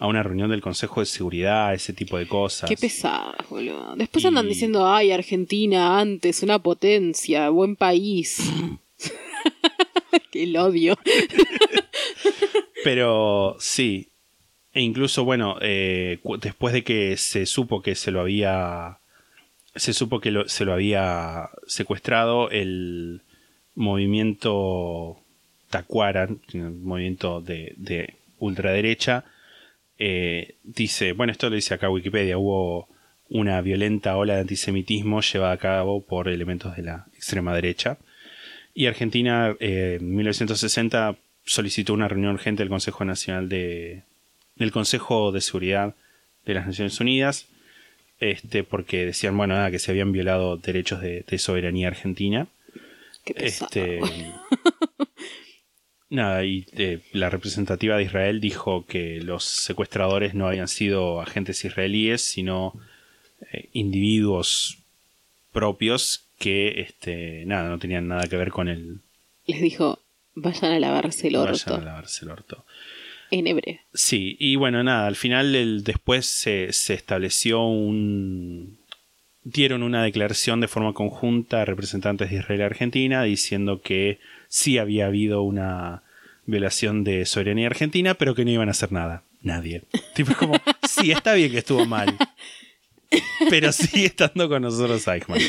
a 0.02 0.08
una 0.08 0.24
reunión 0.24 0.50
del 0.50 0.60
Consejo 0.60 0.98
de 0.98 1.06
Seguridad, 1.06 1.72
ese 1.74 1.92
tipo 1.92 2.18
de 2.18 2.26
cosas. 2.26 2.68
Qué 2.68 2.76
pesadas, 2.76 3.48
boludo. 3.48 3.94
Después 3.94 4.24
andan 4.24 4.48
diciendo, 4.48 4.92
ay, 4.92 5.12
Argentina 5.12 6.00
antes, 6.00 6.42
una 6.42 6.58
potencia, 6.58 7.48
buen 7.50 7.76
país. 7.76 8.42
que 10.32 10.42
el 10.42 10.56
odio. 10.56 10.98
Pero 12.84 13.54
sí. 13.60 14.08
E 14.74 14.80
incluso, 14.80 15.24
bueno, 15.24 15.56
eh, 15.60 16.18
después 16.40 16.72
de 16.72 16.82
que 16.82 17.16
se 17.16 17.46
supo 17.46 17.82
que 17.82 17.94
se 17.94 18.10
lo 18.10 18.20
había. 18.20 18.98
Se 19.74 19.94
supo 19.94 20.20
que 20.20 20.44
se 20.46 20.64
lo 20.64 20.74
había 20.74 21.48
secuestrado 21.66 22.50
el 22.50 23.22
movimiento 23.74 25.18
Tacuara, 25.70 26.28
movimiento 26.52 27.40
de, 27.40 27.72
de 27.78 28.14
ultraderecha, 28.38 29.24
eh, 29.98 30.56
dice, 30.64 31.12
bueno, 31.12 31.30
esto 31.30 31.48
lo 31.48 31.54
dice 31.54 31.74
acá 31.74 31.88
Wikipedia, 31.88 32.36
hubo 32.36 32.88
una 33.28 33.60
violenta 33.60 34.16
ola 34.16 34.34
de 34.34 34.40
antisemitismo 34.40 35.20
llevada 35.20 35.52
a 35.52 35.58
cabo 35.58 36.04
por 36.04 36.28
elementos 36.28 36.76
de 36.76 36.82
la 36.82 37.06
extrema 37.14 37.54
derecha. 37.54 37.98
Y 38.74 38.86
Argentina 38.86 39.54
eh, 39.60 39.98
en 40.00 40.14
1960 40.16 41.16
solicitó 41.44 41.94
una 41.94 42.08
reunión 42.08 42.34
urgente 42.34 42.62
del 42.62 42.68
Consejo 42.68 43.04
Nacional 43.04 43.48
de, 43.48 44.02
del 44.62 44.72
Consejo 44.72 45.32
de 45.32 45.40
Seguridad 45.40 45.94
de 46.46 46.54
las 46.54 46.66
Naciones 46.66 46.98
Unidas, 47.00 47.46
este, 48.20 48.64
porque 48.64 49.04
decían, 49.04 49.36
bueno, 49.36 49.54
nada, 49.54 49.70
que 49.70 49.78
se 49.78 49.90
habían 49.90 50.12
violado 50.12 50.56
derechos 50.56 51.00
de, 51.00 51.24
soberanía 51.38 51.88
argentina. 51.88 52.46
este, 53.24 54.00
Nada, 56.12 56.44
y 56.44 56.66
eh, 56.72 57.00
la 57.12 57.30
representativa 57.30 57.96
de 57.96 58.02
Israel 58.02 58.38
dijo 58.40 58.84
que 58.84 59.20
los 59.22 59.44
secuestradores 59.44 60.34
no 60.34 60.46
habían 60.46 60.68
sido 60.68 61.22
agentes 61.22 61.64
israelíes, 61.64 62.20
sino 62.20 62.78
eh, 63.50 63.70
individuos 63.72 64.78
propios 65.52 66.26
que, 66.38 66.82
este, 66.82 67.44
nada, 67.46 67.70
no 67.70 67.78
tenían 67.78 68.08
nada 68.08 68.26
que 68.26 68.36
ver 68.36 68.50
con 68.50 68.68
el... 68.68 69.00
Les 69.46 69.62
dijo, 69.62 70.00
vayan 70.34 70.72
a 70.72 70.78
lavarse 70.78 71.28
el 71.28 71.36
orto. 71.36 71.58
Vayan 71.66 71.80
a 71.80 71.84
lavarse 71.92 72.26
el 72.26 72.30
orto. 72.30 72.66
En 73.32 73.46
hebreo. 73.46 73.78
Sí, 73.94 74.36
y 74.38 74.56
bueno, 74.56 74.84
nada, 74.84 75.06
al 75.06 75.16
final 75.16 75.54
el, 75.54 75.84
después 75.84 76.26
se, 76.26 76.70
se 76.72 76.92
estableció 76.92 77.64
un... 77.64 78.78
Dieron 79.42 79.82
una 79.82 80.04
declaración 80.04 80.60
de 80.60 80.68
forma 80.68 80.92
conjunta 80.92 81.62
a 81.62 81.64
representantes 81.64 82.30
de 82.30 82.36
Israel 82.36 82.60
y 82.60 82.64
Argentina 82.64 83.22
diciendo 83.22 83.80
que 83.80 84.20
sí 84.48 84.76
había 84.76 85.06
habido 85.06 85.42
una 85.42 86.02
violación 86.44 87.04
de 87.04 87.24
soberanía 87.24 87.68
argentina, 87.68 88.14
pero 88.14 88.34
que 88.34 88.44
no 88.44 88.50
iban 88.50 88.68
a 88.68 88.72
hacer 88.72 88.92
nada. 88.92 89.24
Nadie. 89.40 89.82
Tipo, 90.14 90.34
como, 90.34 90.60
sí, 90.86 91.10
está 91.10 91.32
bien 91.32 91.50
que 91.50 91.58
estuvo 91.58 91.86
mal. 91.86 92.14
Pero 93.48 93.72
sigue 93.72 94.04
estando 94.04 94.46
con 94.46 94.60
nosotros 94.60 95.08
Eichmann. 95.08 95.40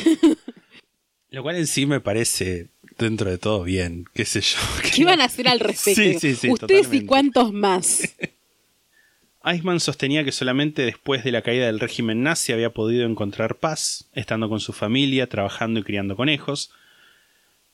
Lo 1.30 1.42
cual 1.42 1.56
en 1.56 1.66
sí 1.66 1.84
me 1.84 2.00
parece, 2.00 2.68
dentro 2.98 3.30
de 3.30 3.38
todo, 3.38 3.64
bien. 3.64 4.06
¿Qué 4.14 4.24
sé 4.24 4.40
yo? 4.40 4.58
¿Qué 4.82 5.02
iban 5.02 5.20
a 5.20 5.24
hacer 5.24 5.48
al 5.48 5.60
respecto? 5.60 6.02
Sí, 6.02 6.18
sí, 6.18 6.34
sí, 6.34 6.50
Ustedes 6.50 6.92
y 6.92 7.04
cuántos 7.04 7.52
más. 7.52 8.14
Eichmann 9.44 9.80
sostenía 9.80 10.24
que 10.24 10.32
solamente 10.32 10.82
después 10.82 11.22
de 11.22 11.30
la 11.30 11.42
caída 11.42 11.66
del 11.66 11.80
régimen 11.80 12.22
nazi 12.22 12.52
había 12.52 12.70
podido 12.70 13.04
encontrar 13.04 13.56
paz, 13.56 14.08
estando 14.14 14.48
con 14.48 14.58
su 14.58 14.72
familia, 14.72 15.28
trabajando 15.28 15.80
y 15.80 15.82
criando 15.82 16.16
conejos, 16.16 16.70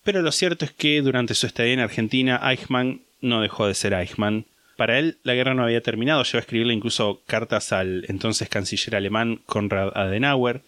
pero 0.03 0.23
lo 0.23 0.33
cierto 0.33 0.65
es 0.65 0.73
que 0.73 1.01
durante 1.03 1.35
su 1.35 1.47
estadía 1.47 1.75
en 1.75 1.81
Argentina, 1.81 2.41
Eichmann 2.43 3.03
no 3.21 3.43
dejó 3.43 3.67
de 3.67 3.75
ser 3.75 3.93
Eichmann. 3.93 4.47
Para 4.77 4.99
él, 4.99 5.19
la 5.23 5.35
guerra 5.35 5.55
no 5.55 5.63
había 5.63 5.83
terminado, 5.83 6.23
llegó 6.23 6.39
a 6.39 6.41
escribirle 6.41 6.73
incluso 6.73 7.23
cartas 7.27 7.73
al 7.73 8.07
entonces 8.09 8.49
canciller 8.49 8.97
alemán 8.97 9.41
Konrad 9.47 9.93
Adenauer. 9.95 10.63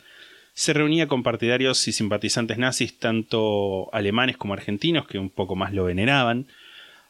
Se 0.55 0.73
reunía 0.73 1.09
con 1.09 1.23
partidarios 1.23 1.87
y 1.89 1.93
simpatizantes 1.93 2.59
nazis, 2.59 2.99
tanto 2.99 3.93
alemanes 3.95 4.37
como 4.37 4.55
argentinos, 4.55 5.07
que 5.07 5.19
un 5.19 5.31
poco 5.31 5.57
más 5.57 5.73
lo 5.73 5.85
veneraban. 5.85 6.47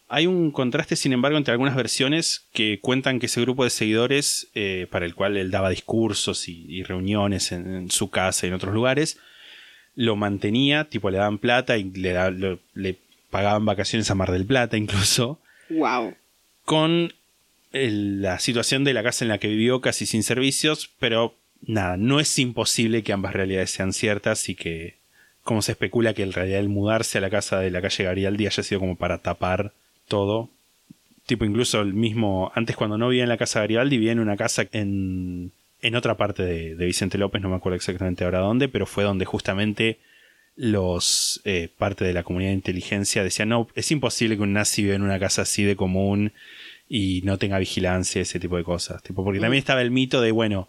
Hay 0.09 0.27
un 0.27 0.51
contraste, 0.51 0.95
sin 0.95 1.13
embargo, 1.13 1.39
entre 1.39 1.53
algunas 1.53 1.75
versiones 1.75 2.47
que 2.53 2.79
cuentan 2.81 3.19
que 3.19 3.27
ese 3.27 3.41
grupo 3.41 3.65
de 3.65 3.71
seguidores, 3.71 4.49
eh, 4.55 4.87
para 4.91 5.07
el 5.07 5.15
cual 5.15 5.37
él 5.37 5.51
daba 5.51 5.71
discursos 5.71 6.49
y, 6.49 6.83
reuniones 6.83 7.51
en, 7.51 7.91
su 7.91 8.11
casa 8.11 8.47
y 8.47 8.51
en 8.51 8.55
otros 8.55 8.75
lugares, 8.75 9.19
lo 9.95 10.15
mantenía, 10.15 10.85
tipo 10.85 11.11
le 11.11 11.19
daban 11.19 11.39
plata 11.39 11.79
y 11.79 11.85
le, 11.85 12.59
le 12.75 12.99
pagaban 13.31 13.65
vacaciones 13.65 14.11
a 14.11 14.15
Mar 14.15 14.31
del 14.31 14.47
Plata 14.47 14.77
incluso. 14.77 15.41
Wow. 15.71 16.15
Con 16.65 17.15
la 17.73 18.39
situación 18.39 18.85
de 18.85 18.93
la 18.93 19.03
casa 19.03 19.25
en 19.25 19.31
la 19.31 19.39
que 19.39 19.49
vivió 19.49 19.81
casi 19.81 20.07
sin 20.07 20.23
servicios, 20.23 20.91
pero 20.99 21.35
nada, 21.67 21.97
no 21.97 22.21
es 22.21 22.39
imposible 22.39 23.03
que 23.03 23.13
ambas 23.13 23.33
realidades 23.33 23.71
sean 23.71 23.93
ciertas 23.93 24.49
y 24.49 24.55
que, 24.55 24.97
como 25.43 25.63
se 25.63 25.73
especula 25.73 26.15
que 26.15 26.23
en 26.23 26.33
realidad 26.33 26.61
el 26.61 26.69
mudarse 26.69 27.19
a 27.19 27.21
la 27.21 27.31
casa 27.31 27.59
de 27.61 27.71
la 27.71 27.83
calle 27.83 28.05
Garibaldi 28.05 28.47
haya 28.47 28.63
sido 28.63 28.81
como 28.81 28.97
para 28.97 29.19
tapar 29.19 29.73
todo. 30.09 30.51
Tipo, 31.27 31.45
incluso 31.45 31.81
el 31.81 31.95
mismo, 31.95 32.51
antes 32.55 32.77
cuando 32.77 32.99
no 32.99 33.09
vivía 33.09 33.23
en 33.23 33.29
la 33.29 33.37
casa 33.37 33.61
Garibaldi, 33.61 33.97
vivía 33.97 34.13
en 34.13 34.21
una 34.21 34.37
casa 34.37 34.67
en 34.73 35.53
en 35.83 35.97
otra 35.97 36.17
parte 36.17 36.45
de, 36.45 36.87
Vicente 36.87 37.19
López, 37.19 37.43
no 37.43 37.49
me 37.49 37.57
acuerdo 37.57 37.77
exactamente 37.77 38.25
ahora 38.25 38.39
dónde, 38.39 38.69
pero 38.69 38.87
fue 38.87 39.03
donde 39.03 39.25
justamente 39.25 39.99
los 40.55 41.41
eh, 41.45 41.69
parte 41.77 42.05
de 42.05 42.13
la 42.13 42.23
comunidad 42.23 42.51
de 42.51 42.57
inteligencia 42.57 43.25
decían 43.25 43.49
no, 43.49 43.69
es 43.75 43.91
imposible 43.91 44.37
que 44.37 44.43
un 44.43 44.53
nazi 44.53 44.83
viva 44.83 44.95
en 44.95 45.03
una 45.03 45.19
casa 45.19 45.43
así 45.43 45.65
de 45.65 45.77
común 45.77 46.33
y 46.89 47.23
no 47.25 47.39
tenga 47.39 47.59
vigilancia, 47.59 48.23
ese 48.23 48.39
tipo 48.39 48.57
de 48.57 48.65
cosas. 48.65 49.03
Tipo, 49.03 49.25
porque 49.25 49.41
también 49.41 49.59
estaba 49.59 49.83
el 49.83 49.91
mito 49.91 50.21
de, 50.21 50.31
bueno, 50.31 50.69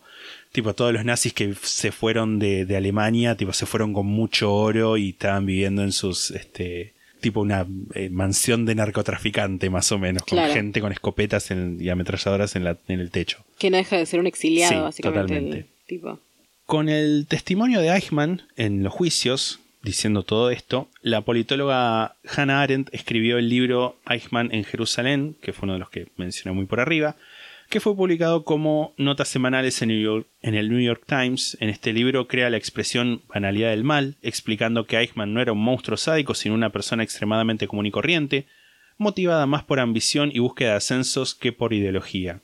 tipo, 0.53 0.73
todos 0.73 0.93
los 0.93 1.03
nazis 1.03 1.33
que 1.33 1.53
se 1.61 1.91
fueron 1.91 2.39
de, 2.39 2.65
de 2.65 2.77
Alemania, 2.77 3.35
tipo, 3.35 3.51
se 3.51 3.65
fueron 3.65 3.91
con 3.91 4.05
mucho 4.05 4.53
oro 4.53 4.95
y 4.95 5.09
estaban 5.09 5.45
viviendo 5.45 5.83
en 5.83 5.91
sus 5.91 6.31
este, 6.31 6.93
tipo 7.19 7.41
una 7.41 7.65
eh, 7.95 8.09
mansión 8.09 8.65
de 8.65 8.75
narcotraficante, 8.75 9.69
más 9.69 9.91
o 9.91 9.97
menos, 9.97 10.23
con 10.23 10.39
gente 10.49 10.79
con 10.79 10.91
escopetas 10.91 11.49
y 11.51 11.89
ametralladoras 11.89 12.55
en, 12.55 12.63
la, 12.65 12.77
en, 12.87 12.99
el 12.99 13.09
techo. 13.09 13.43
Que 13.57 13.71
no 13.71 13.77
deja 13.77 13.97
de 13.97 14.05
ser 14.05 14.19
un 14.19 14.27
exiliado, 14.27 14.83
básicamente. 14.83 15.65
tipo. 15.87 16.19
Con 16.65 16.87
el 16.87 17.25
testimonio 17.27 17.81
de 17.81 17.89
Eichmann 17.89 18.43
en 18.55 18.83
los 18.83 18.93
juicios, 18.93 19.59
diciendo 19.81 20.23
todo 20.23 20.51
esto, 20.51 20.87
la 21.01 21.21
politóloga 21.21 22.15
Hannah 22.25 22.61
Arendt 22.61 22.93
escribió 22.93 23.37
el 23.37 23.49
libro 23.49 23.97
Eichmann 24.07 24.53
en 24.53 24.63
Jerusalén, 24.63 25.35
que 25.41 25.51
fue 25.51 25.65
uno 25.65 25.73
de 25.73 25.79
los 25.79 25.89
que 25.89 26.07
mencioné 26.15 26.55
muy 26.55 26.65
por 26.67 26.79
arriba, 26.79 27.15
que 27.73 27.79
fue 27.79 27.95
publicado 27.95 28.43
como 28.43 28.93
notas 28.97 29.29
semanales 29.29 29.81
en, 29.81 29.89
el 29.89 30.69
New 30.69 30.79
York 30.79 31.05
Times. 31.07 31.57
En 31.59 31.69
este 31.69 31.91
libro 31.91 32.27
crea 32.27 32.51
la 32.51 32.57
expresión 32.57 33.23
banalidad 33.27 33.71
del 33.71 33.83
mal, 33.83 34.15
explicando 34.21 34.85
que 34.85 34.99
Eichmann 34.99 35.33
no 35.33 35.41
era 35.41 35.53
un 35.53 35.63
monstruo 35.63 35.97
sádico, 35.97 36.35
sino 36.35 36.53
una 36.53 36.69
persona 36.69 37.01
extremadamente 37.01 37.67
común 37.67 37.87
y 37.87 37.91
corriente, 37.91 38.45
motivada 38.99 39.47
más 39.47 39.63
por 39.63 39.79
ambición 39.79 40.29
y 40.31 40.37
búsqueda 40.37 40.69
de 40.69 40.75
ascensos 40.75 41.33
que 41.33 41.51
por 41.51 41.73
ideología. 41.73 42.41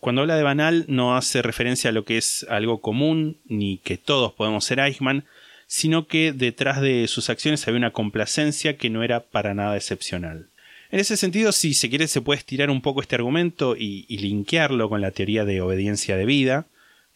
Cuando 0.00 0.20
habla 0.20 0.36
de 0.36 0.42
banal 0.42 0.84
no 0.86 1.16
hace 1.16 1.40
referencia 1.40 1.88
a 1.88 1.94
lo 1.94 2.04
que 2.04 2.18
es 2.18 2.44
algo 2.50 2.82
común, 2.82 3.38
ni 3.46 3.78
que 3.78 3.96
todos 3.96 4.34
podemos 4.34 4.66
ser 4.66 4.80
Eichmann, 4.80 5.24
sino 5.66 6.06
que 6.06 6.34
detrás 6.34 6.82
de 6.82 7.08
sus 7.08 7.30
acciones 7.30 7.66
había 7.66 7.78
una 7.78 7.92
complacencia 7.94 8.76
que 8.76 8.90
no 8.90 9.02
era 9.02 9.30
para 9.30 9.54
nada 9.54 9.76
excepcional. 9.76 10.50
En 10.90 11.00
ese 11.00 11.16
sentido, 11.16 11.52
si 11.52 11.74
se 11.74 11.90
quiere, 11.90 12.08
se 12.08 12.22
puede 12.22 12.38
estirar 12.38 12.70
un 12.70 12.80
poco 12.80 13.02
este 13.02 13.14
argumento 13.16 13.76
y, 13.76 14.04
linkearlo 14.16 14.88
con 14.88 15.00
la 15.00 15.10
teoría 15.10 15.44
de 15.44 15.60
obediencia 15.60 16.16
debida, 16.16 16.66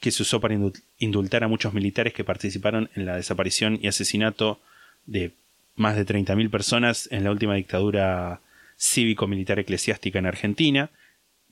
que 0.00 0.10
se 0.10 0.22
usó 0.22 0.40
para 0.40 0.54
indul- 0.54 0.82
indultar 0.98 1.44
a 1.44 1.48
muchos 1.48 1.72
militares 1.72 2.12
que 2.12 2.24
participaron 2.24 2.90
en 2.94 3.06
la 3.06 3.16
desaparición 3.16 3.78
y 3.80 3.86
asesinato 3.86 4.60
de 5.06 5.32
más 5.74 5.96
de 5.96 6.04
30.000 6.04 6.50
personas 6.50 7.08
en 7.10 7.24
la 7.24 7.30
última 7.30 7.54
dictadura 7.54 8.40
cívico-militar 8.76 9.58
eclesiástica 9.58 10.18
en 10.18 10.26
Argentina. 10.26 10.90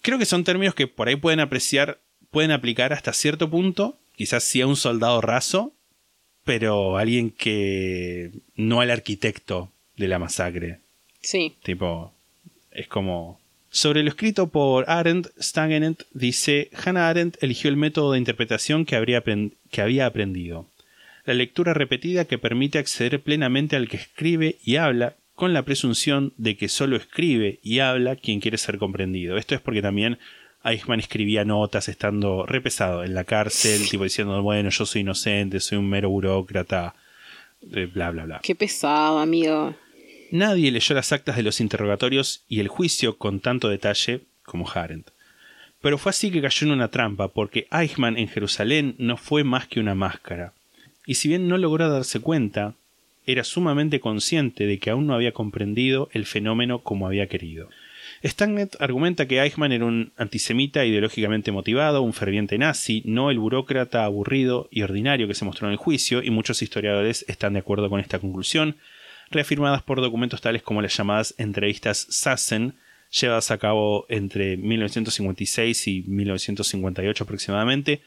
Creo 0.03 0.19
que 0.19 0.27
son 0.27 0.45
términos 0.45 0.75
que 0.75 0.89
por 0.89 1.09
ahí 1.09 1.17
pueden 1.17 1.41
apreciar, 1.41 2.01
pueden 2.31 2.51
aplicar 2.51 2.93
hasta 2.93 3.13
cierto 3.13 3.49
punto, 3.49 3.99
quizás 4.17 4.45
sí 4.45 4.61
a 4.61 4.67
un 4.67 4.77
soldado 4.77 5.21
raso, 5.21 5.73
pero 6.45 6.99
alguien 6.99 7.31
que 7.31 8.33
no 8.57 8.81
al 8.81 8.91
arquitecto 8.91 9.71
de 9.97 10.09
la 10.09 10.19
masacre. 10.19 10.81
Sí. 11.21 11.57
Tipo, 11.63 12.13
es 12.71 12.89
como... 12.89 13.39
Sobre 13.73 14.03
lo 14.03 14.09
escrito 14.09 14.49
por 14.49 14.91
Arendt, 14.91 15.29
Stangenet 15.41 16.05
dice, 16.13 16.71
Hannah 16.85 17.09
Arendt 17.09 17.41
eligió 17.41 17.71
el 17.71 17.77
método 17.77 18.13
de 18.13 18.19
interpretación 18.19 18.85
que, 18.85 18.97
habría 18.97 19.23
que 19.71 19.81
había 19.81 20.07
aprendido. 20.07 20.67
La 21.25 21.35
lectura 21.35 21.73
repetida 21.73 22.25
que 22.25 22.39
permite 22.39 22.79
acceder 22.79 23.21
plenamente 23.21 23.77
al 23.77 23.89
que 23.89 23.99
escribe 23.99 24.57
y 24.65 24.77
habla 24.77 25.15
con 25.37 25.53
la 25.53 25.63
presunción 25.63 26.35
de 26.37 26.57
que 26.57 26.69
solo 26.69 26.97
escribe 26.97 27.61
y 27.63 27.79
habla 27.79 28.17
quien 28.17 28.41
quiere 28.41 28.59
ser 28.59 28.79
comprendido. 28.79 29.37
Esto 29.37 29.55
es 29.55 29.61
porque 29.61 29.83
también 29.83 30.19
Eichmann 30.65 31.01
escribía 31.01 31.45
notas 31.45 31.89
estando 31.89 32.45
repesado 32.45 33.05
en 33.05 33.15
la 33.15 33.25
cárcel, 33.25 33.89
tipo 33.89 34.05
diciendo, 34.05 34.43
bueno, 34.43 34.69
yo 34.71 34.85
soy 34.85 35.03
inocente, 35.03 35.61
soy 35.61 35.79
un 35.79 35.89
mero 35.89 36.11
burócrata, 36.11 36.95
eh, 37.73 37.87
bla, 37.87 38.11
bla, 38.11 38.25
bla. 38.25 38.41
Qué 38.43 38.55
pesado, 38.55 39.19
amigo. 39.19 39.75
Nadie 40.31 40.71
leyó 40.71 40.95
las 40.95 41.13
actas 41.13 41.37
de 41.37 41.43
los 41.43 41.61
interrogatorios 41.61 42.45
y 42.49 42.61
el 42.61 42.69
juicio 42.69 43.19
con 43.19 43.41
tanto 43.41 43.69
detalle 43.69 44.21
como 44.45 44.69
Arendt. 44.71 45.11
Pero 45.81 45.99
fue 45.99 46.11
así 46.11 46.31
que 46.31 46.43
cayó 46.43 46.67
en 46.67 46.73
una 46.73 46.89
trampa, 46.89 47.29
porque 47.29 47.67
Eichmann 47.73 48.17
en 48.17 48.29
Jerusalén 48.29 48.95
no 48.99 49.17
fue 49.17 49.45
más 49.45 49.67
que 49.67 49.81
una 49.81 49.95
máscara. 49.95 50.53
Y 51.07 51.15
si 51.15 51.29
bien 51.29 51.49
no 51.49 51.59
logró 51.59 51.89
darse 51.89 52.21
cuenta, 52.21 52.75
era 53.27 53.45
sumamente 53.45 53.99
consciente 53.99 54.67
de 54.67 54.79
que 54.79 54.91
aún 54.91 55.07
no 55.07 55.15
había 55.15 55.33
comprendido 55.33 56.09
el 56.13 56.27
fenómeno 56.27 56.81
como 56.81 57.07
había 57.07 57.27
querido. 57.27 57.69
Stagnet 58.23 58.77
argumenta 58.81 59.27
que 59.27 59.41
Eichmann 59.41 59.73
era 59.73 59.87
un 59.87 60.13
antisemita 60.17 60.85
ideológicamente 60.85 61.53
motivado, 61.53 62.03
un 62.03 62.13
ferviente 62.13 62.59
nazi, 62.59 63.03
no 63.07 63.31
el 63.31 63.39
burócrata 63.39 64.05
aburrido 64.05 64.69
y 64.71 64.83
ordinario 64.83 65.27
que 65.27 65.35
se 65.35 65.45
mostró 65.45 65.69
en 65.69 65.73
el 65.73 65.79
juicio, 65.79 66.23
y 66.23 66.31
muchos 66.31 66.61
historiadores 66.63 67.25
están 67.29 67.55
de 67.55 67.61
acuerdo 67.61 67.89
con 67.89 67.99
esta 67.99 68.19
conclusión, 68.19 68.77
reafirmadas 69.31 69.83
por 69.83 70.01
documentos 70.01 70.41
tales 70.41 70.63
como 70.63 70.83
las 70.83 70.97
llamadas 70.97 71.35
entrevistas 71.39 72.07
Sassen, 72.11 72.75
llevadas 73.11 73.51
a 73.51 73.59
cabo 73.59 74.07
entre 74.09 74.57
1956 74.57 75.89
y 75.89 76.03
1958 76.07 77.25
aproximadamente, 77.25 78.03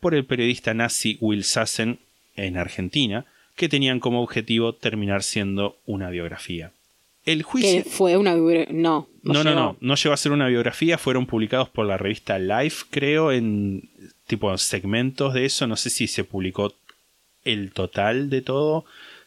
por 0.00 0.14
el 0.14 0.24
periodista 0.24 0.74
nazi 0.74 1.16
Will 1.20 1.44
Sassen 1.44 1.98
en 2.36 2.56
Argentina, 2.56 3.24
que 3.56 3.68
tenían 3.68 4.00
como 4.00 4.22
objetivo 4.22 4.74
terminar 4.74 5.22
siendo 5.22 5.78
una 5.86 6.10
biografía. 6.10 6.72
El 7.24 7.42
juicio... 7.42 7.84
Que 7.84 7.88
fue 7.88 8.16
una... 8.16 8.34
No. 8.34 9.08
No, 9.22 9.32
no, 9.34 9.42
llegó. 9.42 9.54
no, 9.54 9.76
no 9.80 9.94
llegó 9.94 10.12
a 10.12 10.16
ser 10.16 10.32
una 10.32 10.48
biografía, 10.48 10.98
fueron 10.98 11.26
publicados 11.26 11.68
por 11.68 11.86
la 11.86 11.96
revista 11.96 12.38
Life, 12.38 12.86
creo, 12.90 13.30
en 13.30 13.88
tipo 14.26 14.56
segmentos 14.58 15.34
de 15.34 15.44
eso, 15.44 15.66
no 15.66 15.76
sé 15.76 15.90
si 15.90 16.08
se 16.08 16.24
publicó 16.24 16.74
el 17.44 17.72
total 17.72 18.30
de 18.30 18.42
todo. 18.42 18.84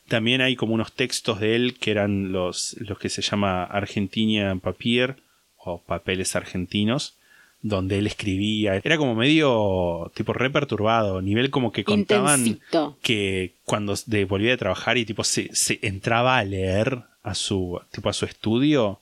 También 0.08 0.42
hay 0.42 0.56
como 0.56 0.74
unos 0.74 0.94
textos 0.94 1.40
de 1.40 1.56
él 1.56 1.76
que 1.80 1.92
eran 1.92 2.32
los, 2.32 2.76
los 2.80 2.98
que 3.00 3.10
se 3.10 3.22
llama 3.22 3.64
Argentina 3.64 4.52
en 4.52 4.60
Papier 4.60 5.16
o 5.58 5.82
Papeles 5.82 6.36
Argentinos, 6.36 7.16
donde 7.62 7.98
él 7.98 8.06
escribía. 8.06 8.76
Era 8.84 8.98
como 8.98 9.16
medio 9.16 10.12
tipo 10.16 10.34
re 10.34 10.52
perturbado, 10.52 11.22
nivel 11.24 11.50
como 11.50 11.72
que 11.72 11.84
contaban 11.84 12.40
Intensito. 12.46 12.98
que 13.02 13.54
cuando 13.66 13.96
de- 14.06 14.26
volvía 14.26 14.52
de 14.52 14.58
trabajar 14.58 14.98
y 14.98 15.06
tipo 15.06 15.24
se, 15.24 15.50
se 15.56 15.80
entraba 15.82 16.38
a 16.38 16.44
leer 16.44 17.02
a 17.24 17.34
su 17.34 17.80
tipo 17.92 18.10
a 18.10 18.14
su 18.14 18.26
estudio 18.26 19.00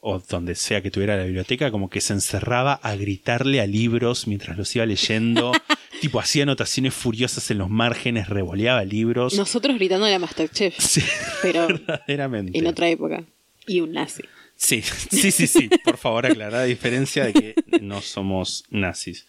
o 0.00 0.18
donde 0.30 0.54
sea 0.54 0.80
que 0.80 0.90
tuviera 0.90 1.16
la 1.18 1.24
biblioteca, 1.24 1.70
como 1.70 1.90
que 1.90 2.00
se 2.00 2.14
encerraba 2.14 2.72
a 2.74 2.94
gritarle 2.96 3.60
a 3.60 3.66
libros 3.66 4.26
mientras 4.26 4.56
los 4.56 4.74
iba 4.76 4.86
leyendo, 4.86 5.52
tipo 6.00 6.20
hacía 6.20 6.44
anotaciones 6.44 6.94
furiosas 6.94 7.50
en 7.50 7.58
los 7.58 7.68
márgenes, 7.70 8.28
revoleaba 8.28 8.84
libros. 8.84 9.34
Nosotros 9.34 9.76
gritando 9.76 10.06
a 10.06 10.10
la 10.10 10.18
Masterchef, 10.18 10.76
Sí, 10.78 11.02
pero 11.42 11.66
verdaderamente. 11.68 12.58
en 12.58 12.66
otra 12.66 12.88
época. 12.88 13.24
Y 13.66 13.80
un 13.80 13.92
nazi. 13.92 14.22
Sí, 14.56 14.82
sí, 14.82 15.30
sí, 15.30 15.46
sí. 15.46 15.68
Por 15.84 15.98
favor, 15.98 16.26
aclarar 16.26 16.52
la 16.60 16.64
diferencia 16.64 17.24
de 17.26 17.32
que 17.32 17.54
no 17.80 18.00
somos 18.00 18.64
nazis. 18.70 19.26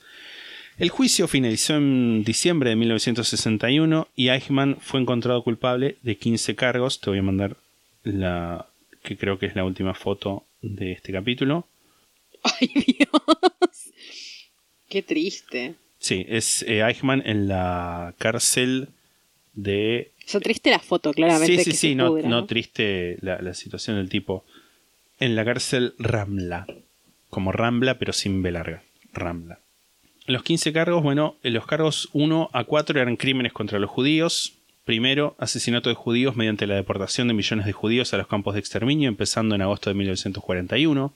El 0.77 0.89
juicio 0.89 1.27
finalizó 1.27 1.75
en 1.75 2.23
diciembre 2.23 2.69
de 2.69 2.77
1961 2.77 4.07
y 4.15 4.29
Eichmann 4.29 4.77
fue 4.81 5.01
encontrado 5.01 5.43
culpable 5.43 5.97
de 6.03 6.15
15 6.15 6.55
cargos. 6.55 7.01
Te 7.01 7.09
voy 7.09 7.19
a 7.19 7.23
mandar 7.23 7.57
la 8.03 8.65
que 9.03 9.17
creo 9.17 9.37
que 9.37 9.45
es 9.45 9.55
la 9.55 9.65
última 9.65 9.93
foto 9.93 10.45
de 10.61 10.93
este 10.93 11.11
capítulo. 11.11 11.67
Ay, 12.43 12.67
Dios. 12.87 13.91
Qué 14.87 15.01
triste. 15.03 15.75
Sí, 15.99 16.25
es 16.27 16.63
eh, 16.63 16.81
Eichmann 16.81 17.21
en 17.25 17.47
la 17.47 18.15
cárcel 18.17 18.89
de 19.53 20.11
O 20.25 20.29
sea, 20.29 20.39
triste 20.39 20.71
la 20.71 20.79
foto, 20.79 21.13
claramente. 21.13 21.57
Sí, 21.57 21.63
sí, 21.63 21.71
que 21.71 21.77
sí, 21.77 21.95
no, 21.95 22.07
pudra, 22.07 22.29
no 22.29 22.45
triste 22.45 23.17
la, 23.21 23.41
la 23.41 23.53
situación 23.53 23.97
del 23.97 24.09
tipo. 24.09 24.45
En 25.19 25.35
la 25.35 25.43
cárcel 25.43 25.93
Ramla. 25.99 26.65
Como 27.29 27.51
Rambla, 27.51 27.99
pero 27.99 28.13
sin 28.13 28.41
B 28.41 28.51
larga. 28.51 28.81
Rambla. 29.13 29.59
Los 30.25 30.43
15 30.43 30.73
cargos, 30.73 31.03
bueno, 31.03 31.37
en 31.43 31.53
los 31.53 31.65
cargos 31.65 32.09
1 32.13 32.49
a 32.53 32.63
4 32.63 33.01
eran 33.01 33.15
crímenes 33.17 33.51
contra 33.51 33.79
los 33.79 33.89
judíos. 33.89 34.53
Primero, 34.85 35.35
asesinato 35.39 35.89
de 35.89 35.95
judíos 35.95 36.35
mediante 36.35 36.67
la 36.67 36.75
deportación 36.75 37.27
de 37.27 37.33
millones 37.33 37.65
de 37.65 37.73
judíos 37.73 38.13
a 38.13 38.17
los 38.17 38.27
campos 38.27 38.53
de 38.53 38.59
exterminio, 38.59 39.09
empezando 39.09 39.55
en 39.55 39.61
agosto 39.61 39.89
de 39.89 39.95
1941. 39.95 41.13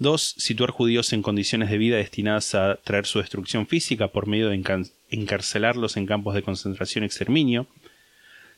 2. 0.00 0.34
Situar 0.38 0.70
judíos 0.70 1.12
en 1.12 1.22
condiciones 1.22 1.70
de 1.70 1.76
vida 1.76 1.98
destinadas 1.98 2.54
a 2.54 2.76
traer 2.76 3.04
su 3.04 3.18
destrucción 3.18 3.66
física 3.66 4.08
por 4.08 4.26
medio 4.26 4.48
de 4.48 4.88
encarcelarlos 5.10 5.98
en 5.98 6.06
campos 6.06 6.34
de 6.34 6.42
concentración 6.42 7.04
y 7.04 7.06
exterminio. 7.06 7.66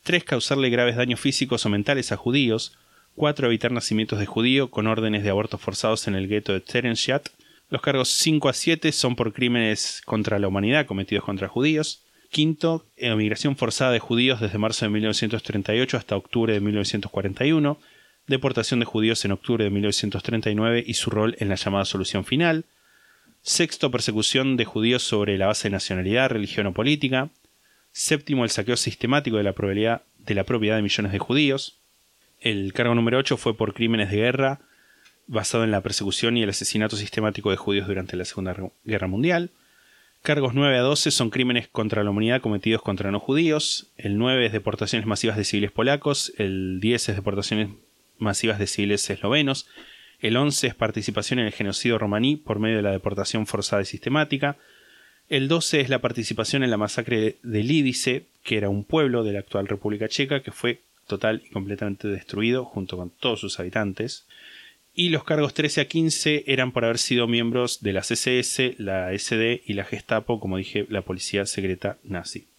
3. 0.05 0.23
Causarle 0.23 0.71
graves 0.71 0.95
daños 0.95 1.19
físicos 1.19 1.67
o 1.67 1.69
mentales 1.69 2.13
a 2.13 2.17
judíos. 2.17 2.79
4. 3.17 3.49
Evitar 3.49 3.73
nacimientos 3.73 4.21
de 4.21 4.27
judío 4.27 4.71
con 4.71 4.87
órdenes 4.87 5.25
de 5.25 5.31
abortos 5.31 5.61
forzados 5.61 6.07
en 6.07 6.15
el 6.15 6.29
gueto 6.29 6.53
de 6.53 6.61
Terenstadt. 6.61 7.29
Los 7.71 7.83
cargos 7.83 8.09
5 8.11 8.49
a 8.49 8.53
7 8.53 8.93
son 8.93 9.17
por 9.17 9.33
crímenes 9.33 10.01
contra 10.05 10.39
la 10.39 10.47
humanidad 10.47 10.87
cometidos 10.87 11.25
contra 11.25 11.49
judíos. 11.49 12.03
Quinto, 12.31 12.87
emigración 12.97 13.57
forzada 13.57 13.91
de 13.91 13.99
judíos 13.99 14.41
desde 14.41 14.59
marzo 14.59 14.85
de 14.85 14.91
1938 14.91 15.97
hasta 15.97 16.17
octubre 16.17 16.53
de 16.53 16.61
1941. 16.61 17.79
Deportación 18.27 18.81
de 18.81 18.87
judíos 18.87 19.25
en 19.25 19.33
octubre 19.33 19.65
de 19.65 19.71
1939 19.71 20.85
y 20.87 20.95
su 20.95 21.11
rol 21.11 21.37
en 21.39 21.49
la 21.49 21.57
llamada 21.57 21.85
solución 21.85 22.25
final. 22.25 22.65
Sexto, 23.43 23.91
persecución 23.91 24.57
de 24.57 24.65
judíos 24.65 25.03
sobre 25.03 25.37
la 25.37 25.49
base 25.49 25.69
de 25.69 25.73
nacionalidad, 25.73 26.31
religión 26.31 26.67
o 26.67 26.73
política. 26.73 27.31
Séptimo, 27.91 28.45
el 28.45 28.51
saqueo 28.51 28.77
sistemático 28.77 29.37
de 29.37 29.43
la 29.43 29.53
propiedad 29.53 30.03
de, 30.19 30.83
millones 30.83 31.13
de 31.13 31.19
judíos. 31.19 31.81
El 32.41 32.73
cargo 32.73 32.95
número 32.95 33.19
8 33.19 33.37
fue 33.37 33.57
por 33.57 33.75
crímenes 33.75 34.11
de 34.11 34.17
guerra 34.17 34.61
basado 35.27 35.65
en 35.65 35.71
la 35.71 35.81
persecución 35.81 36.37
y 36.37 36.43
el 36.43 36.51
asesinato 36.51 36.97
sistemático 36.97 37.51
de 37.51 37.57
judíos 37.57 37.87
durante 37.87 38.17
la 38.17 38.25
Segunda 38.25 38.57
Guerra 38.85 39.07
Mundial. 39.09 39.51
Cargos 40.23 40.55
9 40.55 40.79
a 40.79 40.83
12 40.83 41.11
son 41.11 41.31
crímenes 41.31 41.67
contra 41.67 42.05
la 42.05 42.11
humanidad 42.11 42.41
cometidos 42.41 42.83
contra 42.83 43.11
no 43.11 43.19
judíos. 43.19 43.91
El 43.97 44.19
9 44.19 44.47
es 44.47 44.53
deportaciones 44.53 45.07
masivas 45.07 45.37
de 45.37 45.45
civiles 45.45 45.73
polacos. 45.73 46.33
El 46.39 46.79
10 46.81 47.09
es 47.09 47.17
deportaciones 47.17 47.71
masivas 48.19 48.59
de 48.59 48.67
civiles 48.67 49.09
eslovenos. 49.09 49.69
El 50.21 50.37
11 50.37 50.69
es 50.69 50.75
participación 50.75 51.41
en 51.41 51.47
el 51.47 51.53
genocidio 51.53 51.99
romaní 51.99 52.37
por 52.37 52.59
medio 52.59 52.77
de 52.77 52.83
la 52.83 52.93
deportación 52.93 53.47
forzada 53.47 53.83
y 53.83 53.87
sistemática. 53.87 54.57
El 55.29 55.49
12 55.49 55.81
es 55.81 55.89
la 55.89 56.01
participación 56.01 56.63
en 56.63 56.71
la 56.71 56.77
masacre 56.77 57.37
de 57.43 57.63
Lídice, 57.63 58.27
que 58.45 58.57
era 58.57 58.69
un 58.69 58.85
pueblo 58.85 59.25
de 59.25 59.33
la 59.33 59.41
actual 59.41 59.67
República 59.67 60.09
Checa 60.09 60.43
que 60.43 60.53
fue 60.53 60.83
total 61.07 61.43
y 61.45 61.51
completamente 61.51 62.09
destruido 62.09 62.65
junto 62.65 62.97
con 62.97 63.11
todos 63.11 63.41
sus 63.41 63.59
habitantes. 63.59 64.27
Y 64.95 65.09
los 65.09 65.25
cargos 65.25 65.55
13 65.55 65.81
a 65.81 65.85
15 65.87 66.45
eran 66.47 66.73
por 66.73 66.85
haber 66.85 66.99
sido 66.99 67.27
miembros 67.27 67.81
de 67.81 67.95
la 67.95 68.01
SS, 68.01 68.75
la 68.79 69.11
SD 69.17 69.63
y 69.67 69.73
la 69.73 69.85
Gestapo, 69.85 70.39
como 70.39 70.59
dije, 70.59 70.87
la 70.91 71.03
policía 71.03 71.47
secreta 71.47 71.99
nazi. 72.05 72.52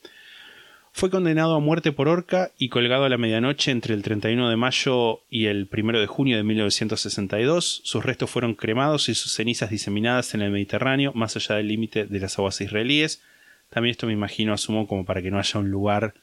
Fue 0.96 1.10
condenado 1.10 1.56
a 1.56 1.60
muerte 1.60 1.92
por 1.92 2.08
horca 2.08 2.52
y 2.58 2.70
colgado 2.70 3.06
a 3.06 3.10
la 3.10 3.18
medianoche 3.18 3.72
entre 3.72 3.96
el 3.96 4.04
31 4.04 4.48
de 4.48 4.56
mayo 4.56 5.22
y 5.28 5.48
el 5.48 5.68
1 5.76 6.00
de 6.00 6.06
junio 6.06 6.38
de 6.38 6.44
1962. 6.44 7.82
Sus 7.84 8.06
restos 8.06 8.30
fueron 8.30 8.54
cremados 8.54 9.10
y 9.10 9.16
sus 9.16 9.34
cenizas 9.34 9.72
diseminadas 9.72 10.36
en 10.36 10.44
el 10.44 10.52
Mediterráneo, 10.52 11.12
más 11.16 11.36
allá 11.36 11.56
del 11.56 11.68
límite 11.70 12.06
de 12.06 12.20
las 12.20 12.38
aguas 12.38 12.62
israelíes. 12.62 13.24
También 13.72 13.92
esto 13.92 14.06
me 14.06 14.14
imagino, 14.14 14.54
asumo, 14.54 14.88
como 14.88 15.04
para 15.04 15.24
que 15.24 15.32
no 15.32 15.40
haya 15.40 15.60
un 15.60 15.72
lugar 15.72 16.14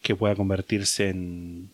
que 0.00 0.14
pueda 0.14 0.36
convertirse 0.36 1.08
en 1.08 1.70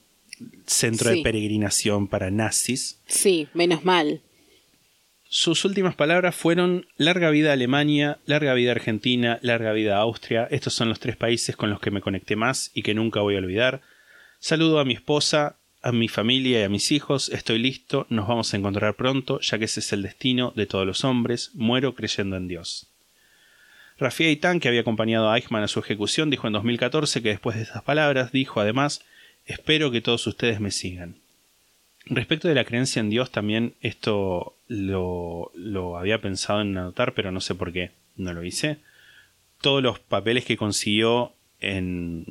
centro 0.67 1.11
Sí. 1.11 1.19
de 1.19 1.23
peregrinación 1.23 2.09
para 2.09 2.31
nazis. 2.31 3.01
Sí, 3.07 3.49
menos 3.53 3.85
mal. 3.85 4.23
Sus 5.29 5.65
últimas 5.65 5.97
palabras 5.97 6.37
fueron 6.37 6.87
larga 6.97 7.31
vida 7.31 7.53
Alemania, 7.53 8.19
larga 8.27 8.55
vida 8.55 8.71
Argentina, 8.71 9.41
larga 9.43 9.73
vida 9.73 9.99
Austria. 9.99 10.47
Estos 10.53 10.75
son 10.75 10.89
los 10.89 11.01
tres 11.01 11.17
países 11.17 11.57
con 11.57 11.69
los 11.69 11.81
que 11.81 11.91
me 11.91 12.01
conecté 12.01 12.37
más 12.37 12.71
y 12.75 12.83
que 12.83 12.95
nunca 12.95 13.21
voy 13.21 13.35
a 13.35 13.39
olvidar. 13.39 13.83
Saludo 14.39 14.79
a 14.79 14.85
mi 14.85 14.95
esposa, 14.95 15.57
a 15.83 15.91
mi 15.91 16.07
familia 16.07 16.61
y 16.61 16.63
a 16.63 16.69
mis 16.69 16.93
hijos. 16.93 17.29
Estoy 17.29 17.59
listo, 17.59 18.07
nos 18.09 18.29
vamos 18.29 18.55
a 18.55 18.57
encontrar 18.57 18.95
pronto, 18.95 19.41
ya 19.41 19.59
que 19.59 19.65
ese 19.65 19.81
es 19.81 19.93
el 19.93 20.03
destino 20.03 20.53
de 20.55 20.67
todos 20.67 20.87
los 20.87 21.03
hombres. 21.03 21.51
Muero 21.55 21.97
creyendo 21.97 22.37
en 22.37 22.47
Dios. 22.47 22.87
Rafia 23.99 24.31
Itán, 24.31 24.61
que 24.61 24.69
había 24.69 24.83
acompañado 24.83 25.29
a 25.29 25.37
Eichmann 25.37 25.65
a 25.65 25.69
su 25.69 25.81
ejecución, 25.81 26.31
dijo 26.31 26.47
en 26.47 26.53
2014 26.53 27.21
que 27.23 27.31
después 27.31 27.57
de 27.57 27.63
estas 27.63 27.83
palabras 27.83 28.31
dijo 28.31 28.61
además, 28.61 29.03
espero 29.45 29.91
que 29.91 30.03
todos 30.03 30.25
ustedes 30.29 30.61
me 30.61 30.71
sigan. 30.71 31.17
Respecto 32.07 32.49
de 32.49 32.55
la 32.55 32.65
creencia 32.65 33.01
en 33.01 33.11
Dios, 33.11 33.31
también 33.31 33.75
esto 33.81 34.57
lo, 34.69 35.51
lo 35.55 35.99
había 35.99 36.21
pensado 36.21 36.61
en 36.61 36.77
anotar, 36.79 37.15
pero 37.15 37.33
no 37.33 37.41
sé 37.41 37.55
por 37.55 37.73
qué 37.73 37.91
no 38.17 38.33
lo 38.33 38.45
hice. 38.45 38.79
Todos 39.61 39.83
los 39.83 39.99
papeles 39.99 40.45
que 40.45 40.57
consiguió 40.57 41.33
en, 41.61 42.27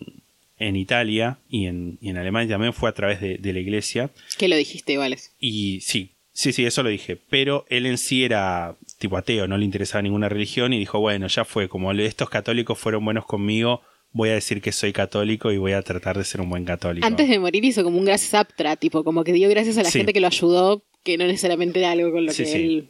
en 0.58 0.76
Italia 0.76 1.40
y 1.50 1.66
en, 1.66 1.98
y 2.02 2.10
en 2.10 2.18
Alemania 2.18 2.56
también 2.56 2.74
fue 2.74 2.90
a 2.90 2.94
través 2.94 3.20
de, 3.20 3.38
de 3.38 3.54
la 3.54 3.60
iglesia. 3.60 4.12
Que 4.38 4.48
lo 4.48 4.56
dijiste, 4.56 4.98
Vales. 4.98 5.34
Y 5.40 5.82
sí, 5.82 6.12
sí, 6.32 6.54
sí, 6.54 6.66
eso 6.66 6.82
lo 6.82 6.90
dije. 6.90 7.18
Pero 7.30 7.66
él 7.70 7.86
en 7.86 7.98
sí 7.98 8.24
era 8.24 8.78
tipo 8.98 9.18
ateo, 9.18 9.48
no 9.48 9.58
le 9.58 9.66
interesaba 9.66 10.02
ninguna 10.02 10.30
religión 10.30 10.72
y 10.72 10.80
dijo, 10.80 11.00
bueno, 11.00 11.28
ya 11.28 11.44
fue, 11.44 11.68
como 11.68 11.92
estos 11.92 12.30
católicos 12.30 12.80
fueron 12.80 13.04
buenos 13.04 13.26
conmigo, 13.26 13.82
voy 14.16 14.30
a 14.30 14.34
decir 14.34 14.62
que 14.62 14.72
soy 14.72 14.94
católico 14.94 15.52
y 15.52 15.58
voy 15.58 15.74
a 15.74 15.82
tratar 15.82 16.18
de 16.18 16.24
ser 16.24 16.40
un 16.40 16.50
buen 16.50 16.64
católico. 16.64 17.06
Antes 17.06 17.28
de 17.28 17.38
morir 17.38 17.66
hizo 17.66 17.84
como 17.84 17.98
un 18.00 18.06
gracias 18.06 18.34
aptra, 18.34 18.78
tipo, 18.78 19.04
como 19.04 19.26
que 19.26 19.34
dio 19.34 19.50
gracias 19.50 19.78
a 19.78 19.84
la 19.84 19.90
Sí. 19.92 20.00
gente 20.00 20.14
que 20.14 20.22
lo 20.22 20.28
ayudó, 20.28 20.84
que 21.04 21.18
no 21.18 21.26
necesariamente 21.28 21.80
era 21.80 21.92
algo 21.92 22.12
con 22.14 22.26
lo 22.26 22.32
Sí, 22.32 22.44
que 22.44 22.50
sí. 22.50 22.56
él. 22.56 22.90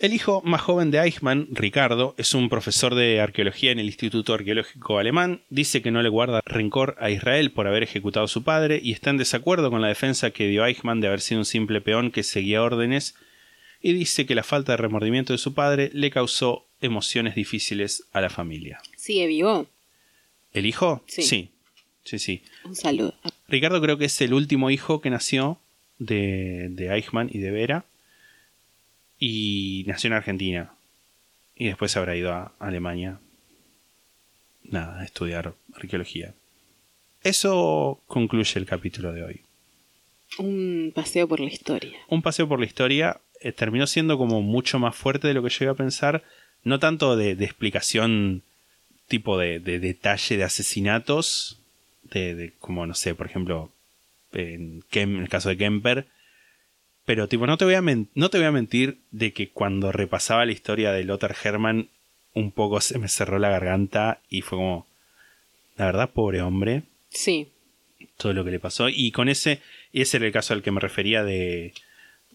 El 0.00 0.12
hijo 0.12 0.42
más 0.44 0.60
joven 0.60 0.90
de 0.90 0.98
Eichmann, 0.98 1.46
Ricardo, 1.52 2.14
es 2.18 2.34
un 2.34 2.48
profesor 2.48 2.96
de 2.96 3.20
arqueología 3.20 3.70
en 3.70 3.78
el 3.78 3.86
Instituto 3.86 4.34
Arqueológico 4.34 4.98
Alemán. 4.98 5.42
Dice 5.50 5.80
que 5.82 5.90
no 5.92 6.02
le 6.02 6.08
guarda 6.10 6.42
rencor 6.44 6.96
a 6.98 7.10
Israel 7.10 7.52
por 7.52 7.66
haber 7.68 7.84
ejecutado 7.84 8.24
a 8.24 8.28
su 8.28 8.42
padre 8.42 8.80
y 8.82 8.90
está 8.92 9.10
en 9.10 9.16
desacuerdo 9.18 9.70
con 9.70 9.80
la 9.80 9.88
defensa 9.88 10.32
que 10.32 10.48
dio 10.48 10.66
Eichmann 10.66 11.00
de 11.00 11.06
haber 11.06 11.20
sido 11.22 11.38
un 11.40 11.44
simple 11.46 11.80
peón 11.80 12.10
que 12.10 12.24
seguía 12.24 12.62
órdenes. 12.62 13.14
Y 13.80 13.92
dice 13.92 14.26
que 14.26 14.34
la 14.34 14.42
falta 14.42 14.72
de 14.72 14.78
remordimiento 14.78 15.32
de 15.32 15.38
su 15.38 15.54
padre 15.54 15.90
le 15.94 16.10
causó 16.10 16.66
emociones 16.80 17.34
difíciles 17.36 18.06
a 18.12 18.20
la 18.20 18.28
familia. 18.30 18.80
Sigue 18.96 19.26
vivo. 19.28 19.66
¿El 20.56 20.64
hijo? 20.64 21.04
Sí. 21.06 21.22
Sí, 21.22 21.50
sí. 22.02 22.18
sí. 22.18 22.42
Un 22.64 22.74
saludo. 22.74 23.14
Ricardo 23.46 23.78
creo 23.82 23.98
que 23.98 24.06
es 24.06 24.20
el 24.22 24.32
último 24.32 24.70
hijo 24.70 25.02
que 25.02 25.10
nació 25.10 25.60
de, 25.98 26.68
de 26.70 26.94
Eichmann 26.94 27.28
y 27.30 27.40
de 27.40 27.50
Vera. 27.50 27.84
Y 29.18 29.84
nació 29.86 30.08
en 30.08 30.14
Argentina. 30.14 30.72
Y 31.54 31.66
después 31.66 31.94
habrá 31.98 32.16
ido 32.16 32.32
a 32.32 32.54
Alemania. 32.58 33.20
Nada, 34.64 35.00
a 35.00 35.04
estudiar 35.04 35.54
arqueología. 35.74 36.32
Eso 37.22 38.00
concluye 38.06 38.58
el 38.58 38.64
capítulo 38.64 39.12
de 39.12 39.24
hoy. 39.24 39.40
Un 40.38 40.90
paseo 40.94 41.28
por 41.28 41.40
la 41.40 41.50
historia. 41.50 41.98
Un 42.08 42.22
paseo 42.22 42.48
por 42.48 42.60
la 42.60 42.66
historia 42.66 43.20
eh, 43.42 43.52
terminó 43.52 43.86
siendo 43.86 44.16
como 44.16 44.40
mucho 44.40 44.78
más 44.78 44.96
fuerte 44.96 45.28
de 45.28 45.34
lo 45.34 45.42
que 45.42 45.50
yo 45.50 45.66
iba 45.66 45.72
a 45.72 45.76
pensar. 45.76 46.24
No 46.64 46.78
tanto 46.78 47.14
de, 47.14 47.36
de 47.36 47.44
explicación 47.44 48.42
tipo 49.08 49.38
de, 49.38 49.60
de 49.60 49.78
detalle 49.80 50.36
de 50.36 50.44
asesinatos. 50.44 51.58
De, 52.02 52.34
de 52.34 52.52
como, 52.60 52.86
no 52.86 52.94
sé, 52.94 53.14
por 53.14 53.26
ejemplo, 53.26 53.72
en, 54.32 54.82
Kem- 54.92 55.16
en 55.16 55.22
el 55.22 55.28
caso 55.28 55.48
de 55.48 55.56
Kemper. 55.56 56.06
Pero 57.04 57.28
tipo, 57.28 57.46
no 57.46 57.56
te, 57.56 57.64
voy 57.64 57.74
a 57.74 57.82
no 57.82 58.30
te 58.30 58.38
voy 58.38 58.46
a 58.46 58.52
mentir 58.52 58.98
de 59.12 59.32
que 59.32 59.48
cuando 59.50 59.92
repasaba 59.92 60.44
la 60.44 60.52
historia 60.52 60.92
de 60.92 61.04
Lothar 61.04 61.36
Hermann, 61.42 61.88
un 62.34 62.50
poco 62.52 62.80
se 62.80 62.98
me 62.98 63.08
cerró 63.08 63.38
la 63.38 63.48
garganta 63.48 64.20
y 64.28 64.42
fue 64.42 64.58
como, 64.58 64.86
la 65.76 65.86
verdad, 65.86 66.10
pobre 66.10 66.42
hombre 66.42 66.82
Sí. 67.10 67.48
todo 68.18 68.32
lo 68.32 68.44
que 68.44 68.50
le 68.50 68.58
pasó. 68.60 68.88
Y 68.88 69.12
con 69.12 69.28
ese, 69.28 69.60
ese 69.92 70.16
era 70.16 70.26
el 70.26 70.32
caso 70.32 70.52
al 70.52 70.62
que 70.62 70.72
me 70.72 70.80
refería 70.80 71.22
de, 71.22 71.72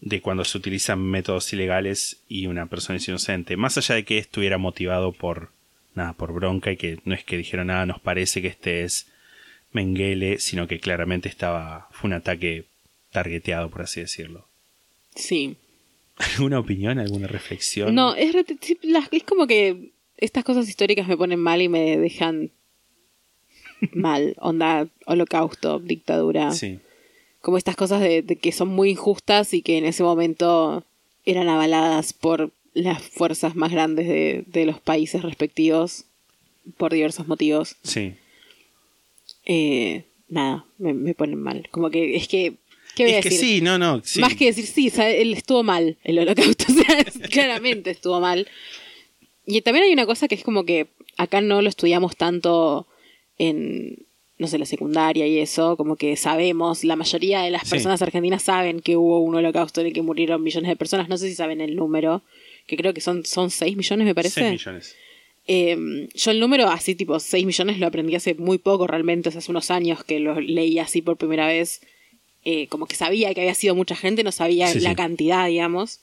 de 0.00 0.20
cuando 0.22 0.44
se 0.44 0.56
utilizan 0.58 1.00
métodos 1.02 1.52
ilegales 1.52 2.22
y 2.28 2.46
una 2.46 2.66
persona 2.66 2.96
es 2.96 3.06
inocente. 3.08 3.56
Más 3.58 3.76
allá 3.78 3.94
de 3.94 4.04
que 4.04 4.16
estuviera 4.18 4.56
motivado 4.58 5.12
por 5.12 5.50
nada, 5.94 6.12
por 6.14 6.32
bronca 6.32 6.72
y 6.72 6.76
que 6.76 6.98
no 7.04 7.14
es 7.14 7.24
que 7.24 7.36
dijeron 7.36 7.68
nada, 7.68 7.86
nos 7.86 8.00
parece 8.00 8.42
que 8.42 8.48
este 8.48 8.82
es 8.82 9.06
Mengele, 9.72 10.38
sino 10.38 10.66
que 10.66 10.80
claramente 10.80 11.28
estaba, 11.28 11.88
fue 11.92 12.08
un 12.08 12.14
ataque 12.14 12.66
targeteado, 13.10 13.70
por 13.70 13.82
así 13.82 14.00
decirlo. 14.00 14.46
Sí. 15.14 15.56
¿Alguna 16.16 16.58
opinión, 16.58 16.98
alguna 16.98 17.26
reflexión? 17.26 17.94
No, 17.94 18.14
es, 18.14 18.34
es 19.10 19.24
como 19.24 19.46
que 19.46 19.92
estas 20.18 20.44
cosas 20.44 20.68
históricas 20.68 21.08
me 21.08 21.16
ponen 21.16 21.40
mal 21.40 21.62
y 21.62 21.68
me 21.68 21.96
dejan 21.96 22.50
mal. 23.92 24.34
Onda, 24.38 24.88
holocausto, 25.06 25.78
dictadura. 25.78 26.52
Sí, 26.52 26.80
Como 27.40 27.56
estas 27.56 27.76
cosas 27.76 28.00
de, 28.00 28.22
de 28.22 28.36
que 28.36 28.52
son 28.52 28.68
muy 28.68 28.90
injustas 28.90 29.54
y 29.54 29.62
que 29.62 29.78
en 29.78 29.84
ese 29.84 30.02
momento 30.02 30.84
eran 31.24 31.48
avaladas 31.48 32.12
por 32.12 32.52
las 32.74 33.02
fuerzas 33.02 33.54
más 33.54 33.70
grandes 33.72 34.06
de, 34.08 34.44
de 34.46 34.64
los 34.66 34.80
países 34.80 35.22
respectivos 35.22 36.04
por 36.76 36.92
diversos 36.92 37.26
motivos. 37.28 37.76
sí. 37.82 38.14
Eh, 39.44 40.04
nada, 40.28 40.64
me, 40.78 40.94
me 40.94 41.14
ponen 41.14 41.40
mal. 41.40 41.68
Como 41.70 41.90
que 41.90 42.16
es 42.16 42.28
que... 42.28 42.54
¿Qué 42.94 43.04
voy 43.04 43.12
a 43.14 43.18
Es 43.18 43.22
que 43.24 43.30
decir? 43.30 43.46
sí, 43.56 43.60
no, 43.60 43.78
no. 43.78 44.00
sí. 44.04 44.20
Más 44.20 44.36
que 44.36 44.46
decir, 44.46 44.66
sí, 44.66 44.90
sabe, 44.90 45.20
él 45.22 45.32
estuvo 45.32 45.62
mal, 45.62 45.96
el 46.04 46.18
holocausto, 46.18 46.66
o 46.72 46.74
sea, 46.74 47.28
claramente 47.28 47.90
estuvo 47.90 48.20
mal. 48.20 48.46
Y 49.46 49.62
también 49.62 49.86
hay 49.86 49.92
una 49.92 50.06
cosa 50.06 50.28
que 50.28 50.34
es 50.36 50.44
como 50.44 50.64
que 50.64 50.88
acá 51.16 51.40
no 51.40 51.60
lo 51.62 51.68
estudiamos 51.68 52.16
tanto 52.16 52.86
en, 53.38 54.06
no 54.42 54.48
sé, 54.48 54.58
la 54.58 54.66
secundaria 54.66 55.26
y 55.26 55.38
eso, 55.38 55.76
como 55.78 55.96
que 55.96 56.16
sabemos, 56.16 56.84
la 56.84 56.96
mayoría 56.96 57.40
de 57.42 57.50
las 57.50 57.62
Sí. 57.62 57.70
personas 57.70 58.02
argentinas 58.02 58.42
saben 58.42 58.80
que 58.80 58.96
hubo 58.98 59.20
un 59.20 59.34
holocausto 59.34 59.80
en 59.80 59.86
el 59.86 59.92
que 59.94 60.02
murieron 60.02 60.42
millones 60.42 60.68
de 60.68 60.76
personas, 60.76 61.08
no 61.08 61.16
sé 61.16 61.28
si 61.28 61.34
saben 61.34 61.60
el 61.62 61.74
número, 61.76 62.22
que 62.66 62.76
creo 62.76 62.92
que 62.92 63.00
son, 63.00 63.24
son 63.24 63.50
6 63.50 63.76
millones, 63.76 64.06
me 64.06 64.14
parece. 64.14 64.40
6 64.40 64.52
millones. 64.52 64.94
Eh, 65.48 66.08
yo 66.14 66.30
el 66.30 66.38
número 66.38 66.68
así 66.68 66.94
tipo 66.94 67.18
6 67.18 67.44
millones 67.46 67.78
lo 67.80 67.86
aprendí 67.86 68.14
hace 68.14 68.34
muy 68.34 68.58
poco 68.58 68.86
realmente, 68.86 69.28
o 69.28 69.32
sea, 69.32 69.38
hace 69.40 69.50
unos 69.50 69.70
años 69.72 70.04
que 70.04 70.20
lo 70.20 70.40
leí 70.40 70.78
así 70.78 71.02
por 71.02 71.16
primera 71.16 71.46
vez. 71.46 71.80
Eh, 72.44 72.66
como 72.68 72.86
que 72.86 72.94
sabía 72.96 73.32
que 73.34 73.40
había 73.40 73.54
sido 73.54 73.74
mucha 73.74 73.94
gente, 73.96 74.22
no 74.24 74.32
sabía 74.32 74.68
Sí, 74.68 74.80
la 74.80 74.90
sí. 74.90 74.96
cantidad, 74.96 75.46
digamos. 75.48 76.00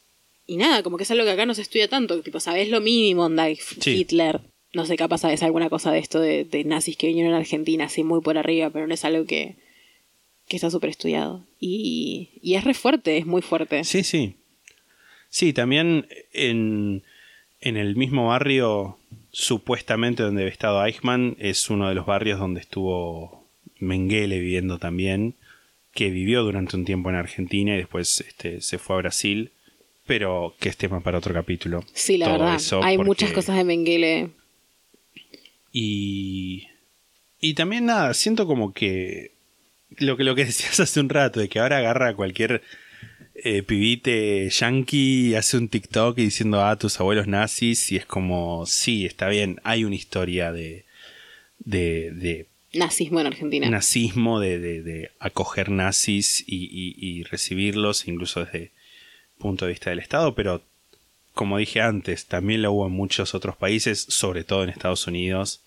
Y 0.48 0.58
nada, 0.58 0.84
como 0.84 0.98
que 0.98 1.04
es 1.04 1.12
algo 1.12 1.24
que 1.26 1.32
acá 1.32 1.46
no 1.46 1.54
se 1.54 1.62
estudia 1.62 1.88
tanto, 1.88 2.16
que, 2.18 2.24
tipo, 2.24 2.40
sabés 2.40 2.70
lo 2.70 2.82
mínimo, 2.82 3.26
onda. 3.26 3.48
Hitler, 3.50 4.42
no 4.74 4.86
sé, 4.86 4.96
capaz 4.98 5.20
sabes 5.20 5.42
alguna 5.44 5.70
cosa 5.70 5.92
de 5.92 6.00
esto 6.00 6.20
de, 6.20 6.46
de 6.46 6.64
nazis 6.64 6.96
que 6.98 7.08
vinieron 7.08 7.34
a 7.34 7.38
Argentina, 7.38 7.86
así 7.86 8.04
muy 8.04 8.22
por 8.22 8.38
arriba, 8.38 8.70
pero 8.70 8.86
no 8.88 8.94
es 8.94 9.04
algo 9.06 9.26
que, 9.26 9.56
que 10.48 10.56
está 10.58 10.70
súper 10.70 10.90
estudiado. 10.92 11.46
Y, 11.60 12.30
y 12.42 12.56
es 12.56 12.64
re 12.64 12.74
fuerte, 12.74 13.18
es 13.18 13.26
muy 13.26 13.42
fuerte. 13.42 13.84
Sí, 13.84 14.04
sí. 14.04 14.36
Sí, 15.30 15.54
también 15.54 16.08
en, 16.34 17.04
en 17.62 17.78
el 17.78 17.96
mismo 17.96 18.28
barrio, 18.28 18.98
supuestamente 19.32 20.24
donde 20.24 20.42
había 20.44 20.52
estado 20.52 20.84
Eichmann, 20.86 21.36
es 21.40 21.70
uno 21.70 21.88
de 21.90 21.96
los 21.96 22.06
barrios 22.06 22.40
donde 22.40 22.62
estuvo 22.62 23.48
Mengele 23.80 24.40
viviendo 24.40 24.78
también, 24.80 25.36
que 25.94 26.10
vivió 26.10 26.44
durante 26.44 26.76
un 26.76 26.86
tiempo 26.86 27.10
en 27.10 27.16
Argentina 27.16 27.74
y 27.74 27.78
después 27.78 28.22
este, 28.28 28.62
se 28.62 28.78
fue 28.78 28.96
a 28.96 29.00
Brasil, 29.00 29.52
pero 30.06 30.56
que 30.60 30.70
es 30.70 30.78
tema 30.78 31.02
para 31.02 31.18
otro 31.20 31.34
capítulo. 31.34 31.84
Sí, 31.94 32.18
la 32.18 32.26
Todo 32.26 32.34
verdad. 32.40 32.62
Hay 32.84 32.98
porque- 32.98 33.08
muchas 33.08 33.32
cosas 33.32 33.56
de 33.58 33.64
Mengele. 33.64 34.30
Y, 35.72 36.68
y 37.40 37.54
también 37.54 37.86
nada, 37.86 38.14
siento 38.14 38.48
como 38.48 38.74
que 38.74 39.32
lo 39.98 40.18
que, 40.18 40.24
lo 40.24 40.36
que 40.36 40.46
decías 40.52 40.80
hace 40.80 41.00
un 41.00 41.10
rato, 41.10 41.40
de 41.40 41.50
que 41.50 41.60
ahora 41.60 41.78
agarra 41.78 42.10
a 42.10 42.16
cualquier 42.16 42.62
eh, 43.36 43.64
pibite 43.64 44.50
yankee 44.50 45.30
y 45.30 45.36
hace 45.36 45.58
un 45.58 45.70
TikTok 45.70 46.18
y 46.18 46.24
diciendo, 46.24 46.64
ah, 46.64 46.78
tus 46.78 47.00
abuelos 47.00 47.28
nazis, 47.28 47.92
y 47.92 47.98
es 47.98 48.06
como, 48.06 48.66
sí, 48.66 49.06
está 49.06 49.30
bien, 49.30 49.60
hay 49.64 49.84
una 49.86 49.96
historia 49.96 50.52
de, 50.52 50.86
de, 51.60 52.12
de 52.12 52.48
nazismo 52.74 53.20
en 53.22 53.28
Argentina. 53.28 53.70
nazismo 53.70 54.40
de, 54.40 54.60
de- 54.60 54.82
de 54.84 55.12
acoger 55.20 55.70
nazis 55.70 56.44
y, 56.48 56.66
y- 56.72 56.96
y 57.00 57.24
recibirlos, 57.24 58.08
incluso 58.08 58.44
desde 58.46 58.58
el 58.64 58.72
punto 59.38 59.66
de 59.66 59.72
vista 59.72 59.90
del 59.90 60.00
Estado, 60.00 60.36
pero 60.36 60.62
como 61.40 61.58
dije 61.58 61.80
antes, 61.80 62.26
también 62.26 62.62
lo 62.62 62.74
hubo 62.74 62.88
en 62.88 62.92
muchos 62.92 63.34
otros 63.34 63.56
países, 63.56 64.06
sobre 64.10 64.44
todo 64.44 64.66
en 64.66 64.70
Estados 64.72 65.08
Unidos. 65.08 65.62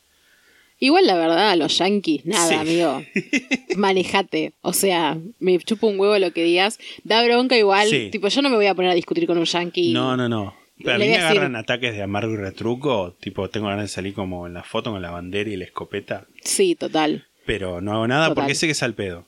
Igual 0.78 1.07
la 1.07 1.15
verdad, 1.16 1.57
los 1.57 1.78
yankees, 1.78 2.27
nada, 2.27 2.49
Sí. 2.49 2.55
amigo. 2.55 3.03
Manejate. 3.77 4.53
O 4.61 4.74
sea, 4.74 5.16
me 5.39 5.59
chupo 5.61 5.86
un 5.86 5.99
huevo 5.99 6.19
lo 6.19 6.32
que 6.32 6.44
digas. 6.44 6.78
Da 7.05 7.24
bronca 7.24 7.57
igual. 7.57 7.89
Sí. 7.89 8.09
Tipo, 8.11 8.28
yo 8.28 8.43
no 8.43 8.51
me 8.51 8.57
voy 8.57 8.66
a 8.66 8.74
poner 8.74 8.90
a 8.90 8.94
discutir 8.94 9.27
con 9.27 9.39
un 9.39 9.44
yankee. 9.47 9.93
No, 9.94 10.15
no, 10.16 10.28
no. 10.28 10.55
Pero 10.78 10.97
a 10.97 10.99
mí 10.99 11.05
me 11.07 11.12
decir- 11.12 11.23
agarran 11.24 11.57
ataques 11.57 11.94
de 11.94 12.03
amargo 12.03 12.32
y 12.35 12.36
retruco, 12.36 13.16
tipo 13.20 13.49
tengo 13.49 13.69
ganas 13.69 13.85
de 13.85 13.89
salir 13.89 14.12
como 14.15 14.47
en 14.47 14.55
la 14.55 14.62
foto 14.65 14.90
con 14.90 15.01
la 15.01 15.11
bandera 15.11 15.49
y 15.49 15.57
la 15.57 15.65
escopeta, 15.65 16.27
Sí, 16.43 16.74
total. 16.74 17.27
pero 17.47 17.81
no 17.81 17.93
hago 17.93 18.09
nada 18.09 18.28
Total. 18.28 18.43
porque 18.43 18.55
sé 18.57 18.66
que 18.66 18.73
es 18.73 18.82
al 18.82 18.94
pedo. 18.94 19.24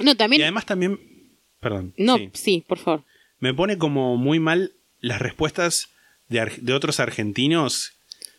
No, 0.00 0.16
también. 0.16 0.40
Y 0.40 0.42
además 0.44 0.64
también, 0.66 0.98
perdón, 1.60 1.92
no, 1.98 2.16
sí. 2.16 2.30
sí. 2.32 2.64
por 2.66 2.78
favor. 2.78 3.02
me 3.38 3.52
pone 3.52 3.76
como 3.76 4.16
muy 4.16 4.40
mal 4.40 4.72
las 5.04 5.20
respuestas 5.20 5.88
de, 6.28 6.72
otros 6.72 6.98
argentinos, 7.00 7.92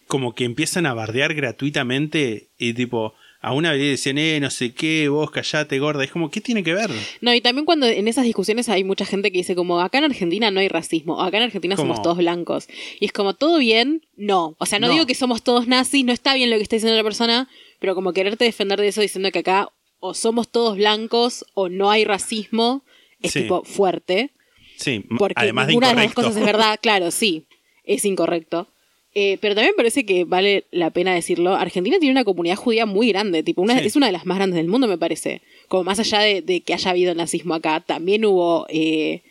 como 0.07 0.33
que 0.33 0.43
empiezan 0.45 0.85
a 0.85 0.93
bardear 0.93 1.33
gratuitamente 1.35 2.49
y 2.57 2.73
tipo, 2.73 3.13
a 3.41 3.53
una 3.53 3.71
vez 3.71 3.79
le 3.81 3.87
decían, 3.89 4.17
eh, 4.17 4.39
no 4.39 4.49
sé 4.49 4.73
qué, 4.73 5.07
vos 5.07 5.29
callate, 5.29 5.77
gorda. 5.79 6.03
Es 6.03 6.11
como, 6.11 6.31
¿qué 6.31 6.41
tiene 6.41 6.63
que 6.63 6.73
ver? 6.73 6.89
No, 7.21 7.33
y 7.33 7.41
también 7.41 7.65
cuando 7.65 7.85
en 7.85 8.07
esas 8.07 8.25
discusiones 8.25 8.69
hay 8.69 8.83
mucha 8.83 9.05
gente 9.05 9.31
que 9.31 9.37
dice 9.37 9.55
como 9.55 9.79
acá 9.81 9.99
en 9.99 10.05
Argentina 10.05 10.49
no 10.49 10.59
hay 10.59 10.67
racismo, 10.67 11.17
o 11.17 11.21
acá 11.21 11.37
en 11.37 11.43
Argentina 11.43 11.75
¿Cómo? 11.75 11.93
somos 11.93 12.01
todos 12.01 12.17
blancos. 12.17 12.67
Y 12.99 13.05
es 13.05 13.11
como, 13.11 13.35
¿todo 13.35 13.59
bien? 13.59 14.05
No. 14.15 14.55
O 14.57 14.65
sea, 14.65 14.79
no, 14.79 14.87
No. 14.87 14.93
digo 14.93 15.05
que 15.05 15.15
somos 15.15 15.43
todos 15.43 15.67
nazis, 15.67 16.03
no 16.05 16.11
está 16.13 16.33
bien 16.33 16.49
lo 16.49 16.57
que 16.57 16.63
está 16.63 16.75
diciendo 16.75 16.97
la 16.97 17.03
persona, 17.03 17.47
pero 17.79 17.93
como 17.93 18.13
quererte 18.13 18.45
defender 18.45 18.79
de 18.79 18.87
eso 18.87 19.01
diciendo 19.01 19.31
que 19.31 19.39
acá 19.39 19.69
o 19.99 20.13
somos 20.13 20.51
todos 20.51 20.77
blancos 20.77 21.45
o 21.53 21.69
no 21.69 21.91
hay 21.91 22.03
racismo, 22.05 22.83
es 23.21 23.31
Sí. 23.31 23.41
tipo 23.43 23.63
fuerte. 23.63 24.31
Sí, 24.77 25.03
Porque 25.17 25.33
además 25.37 25.67
de 25.67 25.71
ninguna 25.73 25.89
de 25.89 25.95
las 25.95 26.03
dos 26.05 26.11
incorrecto. 26.11 26.29
cosas 26.29 26.41
es 26.41 26.45
verdad, 26.45 26.79
claro, 26.81 27.11
sí, 27.11 27.45
es 27.83 28.05
incorrecto. 28.05 28.67
Eh, 29.17 29.37
pero 29.39 29.55
también 29.55 29.71
me 29.73 29.77
parece 29.77 30.05
que 30.05 30.25
vale 30.25 30.65
la 30.71 30.89
pena 30.89 31.13
decirlo. 31.13 31.55
Argentina 31.55 31.97
tiene 31.99 32.11
una 32.11 32.25
comunidad 32.25 32.57
judía 32.57 32.85
muy 32.85 33.07
grande, 33.09 33.43
tipo, 33.43 33.61
una, 33.61 33.79
Sí. 33.79 33.87
es 33.87 33.95
una 33.95 34.07
de 34.07 34.11
las 34.11 34.25
más 34.25 34.37
grandes 34.37 34.57
del 34.57 34.67
mundo, 34.67 34.87
me 34.87 34.97
parece. 34.97 35.41
Como 35.69 35.85
más 35.85 35.99
allá 35.99 36.19
de, 36.19 36.41
de 36.41 36.59
que 36.61 36.73
haya 36.73 36.91
habido 36.91 37.15
nazismo 37.15 37.53
acá, 37.53 37.79
también 37.79 38.25
hubo, 38.25 38.65
eh, 38.67 39.21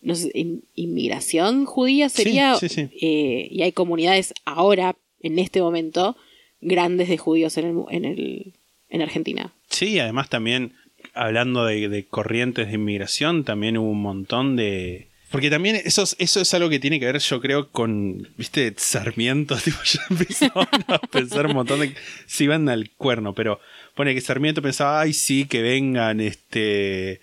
no 0.00 0.14
sé, 0.14 0.30
in- 0.32 0.64
inmigración 0.74 1.66
judía 1.66 2.08
sería. 2.08 2.54
sí, 2.54 2.68
sí. 2.70 2.88
eh, 3.00 3.48
y 3.50 3.60
hay 3.62 3.72
comunidades 3.72 4.32
ahora, 4.46 4.96
en 5.20 5.38
este 5.38 5.60
momento, 5.60 6.16
grandes 6.62 7.08
de 7.10 7.18
judíos 7.18 7.58
en, 7.58 7.66
el, 7.66 7.76
en, 7.90 8.04
el, 8.06 8.52
en 8.88 9.02
Argentina. 9.02 9.52
Sí, 9.68 9.98
además 9.98 10.30
también, 10.30 10.72
hablando 11.12 11.64
de, 11.66 12.04
corrientes 12.08 12.68
de 12.68 12.74
inmigración, 12.74 13.44
también 13.44 13.76
hubo 13.78 13.90
un 13.90 14.02
montón 14.02 14.56
de... 14.56 15.08
Porque 15.30 15.50
también 15.50 15.74
eso 15.84 16.04
es, 16.04 16.14
eso 16.20 16.40
es 16.40 16.54
algo 16.54 16.68
que 16.70 16.78
tiene 16.78 17.00
que 17.00 17.06
ver, 17.06 17.18
yo 17.18 17.40
creo, 17.40 17.68
con, 17.70 18.28
viste, 18.38 18.72
Sarmiento, 18.76 19.56
tipo, 19.64 19.78
ya 19.84 20.00
empezaban 20.08 20.68
a 20.88 20.98
pensar 20.98 21.46
un 21.46 21.54
montón 21.54 21.80
de... 21.80 21.92
Se 22.26 22.44
iban 22.44 22.68
al 22.68 22.90
cuerno, 22.90 23.34
pero 23.34 23.60
pone 23.94 24.14
que 24.14 24.20
Sarmiento 24.20 24.62
pensaba, 24.62 25.00
ay, 25.00 25.12
sí, 25.12 25.44
que 25.46 25.60
vengan, 25.62 26.20
este... 26.20 27.20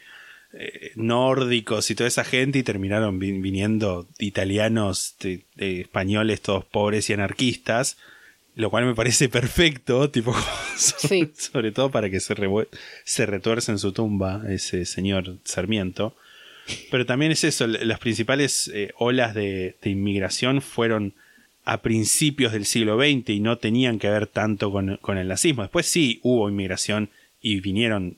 eh, 0.53 0.91
nórdicos 0.95 1.89
y 1.89 1.95
toda 1.95 2.09
esa 2.09 2.25
gente 2.25 2.59
y 2.59 2.63
terminaron 2.63 3.17
vi- 3.19 3.39
viniendo 3.39 4.07
italianos, 4.19 5.15
de- 5.21 5.45
de 5.55 5.81
españoles, 5.81 6.41
todos 6.41 6.65
pobres 6.65 7.09
y 7.09 7.13
anarquistas, 7.13 7.97
lo 8.61 8.69
cual 8.69 8.85
me 8.85 8.93
parece 8.95 9.27
perfecto, 9.27 10.09
tipo, 10.11 10.35
Sí. 10.77 11.31
sobre 11.35 11.71
todo 11.71 11.89
para 11.89 12.09
que 12.11 12.19
se, 12.19 12.35
se 13.03 13.25
retuerce 13.25 13.71
en 13.71 13.79
su 13.79 13.91
tumba 13.91 14.43
ese 14.47 14.85
señor 14.85 15.37
Sarmiento. 15.43 16.15
Pero 16.91 17.05
también 17.07 17.31
es 17.31 17.43
eso, 17.43 17.65
las 17.65 17.99
principales 17.99 18.69
eh, 18.73 18.91
olas 18.97 19.33
de, 19.33 19.75
de 19.81 19.89
inmigración 19.89 20.61
fueron 20.61 21.13
a 21.65 21.81
principios 21.81 22.53
del 22.53 22.65
siglo 22.65 22.97
XX 22.97 23.29
y 23.31 23.39
no 23.39 23.57
tenían 23.57 23.97
que 23.97 24.09
ver 24.09 24.27
tanto 24.27 24.71
con, 24.71 24.97
con 24.97 25.17
el 25.17 25.27
nazismo. 25.27 25.63
Después 25.63 25.87
sí 25.87 26.19
hubo 26.21 26.47
inmigración 26.47 27.09
y 27.41 27.59
vinieron 27.61 28.17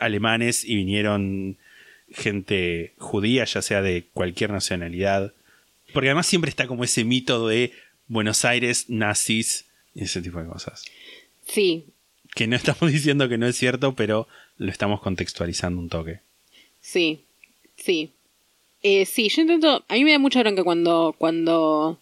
alemanes 0.00 0.64
y 0.64 0.74
vinieron 0.74 1.58
gente 2.12 2.94
judía, 2.96 3.44
ya 3.44 3.60
sea 3.60 3.82
de 3.82 4.06
cualquier 4.14 4.50
nacionalidad. 4.50 5.34
Porque 5.92 6.08
además 6.08 6.26
siempre 6.26 6.48
está 6.48 6.66
como 6.66 6.82
ese 6.82 7.04
mito 7.04 7.46
de 7.46 7.72
Buenos 8.08 8.44
Aires, 8.46 8.86
nazis 8.88 9.65
y 9.96 10.04
ese 10.04 10.22
tipo 10.22 10.38
de 10.38 10.46
cosas 10.46 10.84
Sí, 11.48 11.86
que 12.36 12.46
no 12.46 12.54
estamos 12.54 12.92
diciendo 12.92 13.28
que 13.28 13.38
no 13.38 13.48
es 13.48 13.56
cierto, 13.56 13.96
pero 13.96 14.28
lo 14.58 14.70
estamos 14.70 15.00
contextualizando 15.00 15.80
un 15.80 15.88
toque. 15.88 16.20
Sí, 16.80 17.20
sí. 17.76 18.12
Eh, 18.82 19.06
sí, 19.06 19.28
yo 19.28 19.42
intento. 19.42 19.84
A 19.88 19.94
mí 19.94 20.04
me 20.04 20.12
da 20.12 20.18
mucha 20.18 20.40
bronca 20.40 20.62
cuando. 20.62 21.14
cuando 21.18 21.98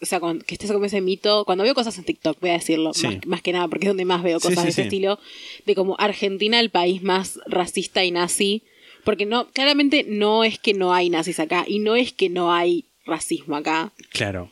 o 0.00 0.06
sea, 0.06 0.18
cuando, 0.18 0.42
que 0.46 0.54
estés 0.54 0.72
como 0.72 0.86
ese 0.86 1.00
mito. 1.02 1.44
Cuando 1.44 1.64
veo 1.64 1.74
cosas 1.74 1.98
en 1.98 2.04
TikTok, 2.04 2.40
voy 2.40 2.50
a 2.50 2.54
decirlo. 2.54 2.94
Sí. 2.94 3.06
Más, 3.06 3.26
más 3.26 3.42
que 3.42 3.52
nada, 3.52 3.68
porque 3.68 3.86
es 3.86 3.90
donde 3.90 4.04
más 4.04 4.22
veo 4.22 4.38
cosas 4.38 4.60
sí, 4.60 4.64
de 4.64 4.70
ese 4.70 4.82
estilo. 4.82 5.18
De 5.66 5.74
como 5.74 5.96
Argentina, 5.98 6.60
el 6.60 6.70
país 6.70 7.02
más 7.02 7.38
racista 7.46 8.04
y 8.04 8.12
nazi. 8.12 8.62
Porque 9.04 9.26
no, 9.26 9.48
claramente 9.50 10.06
no 10.08 10.44
es 10.44 10.60
que 10.60 10.72
no 10.72 10.94
hay 10.94 11.10
nazis 11.10 11.40
acá. 11.40 11.64
Y 11.66 11.80
no 11.80 11.96
es 11.96 12.12
que 12.12 12.30
no 12.30 12.54
hay 12.54 12.84
racismo 13.04 13.56
acá. 13.56 13.92
Claro. 14.10 14.50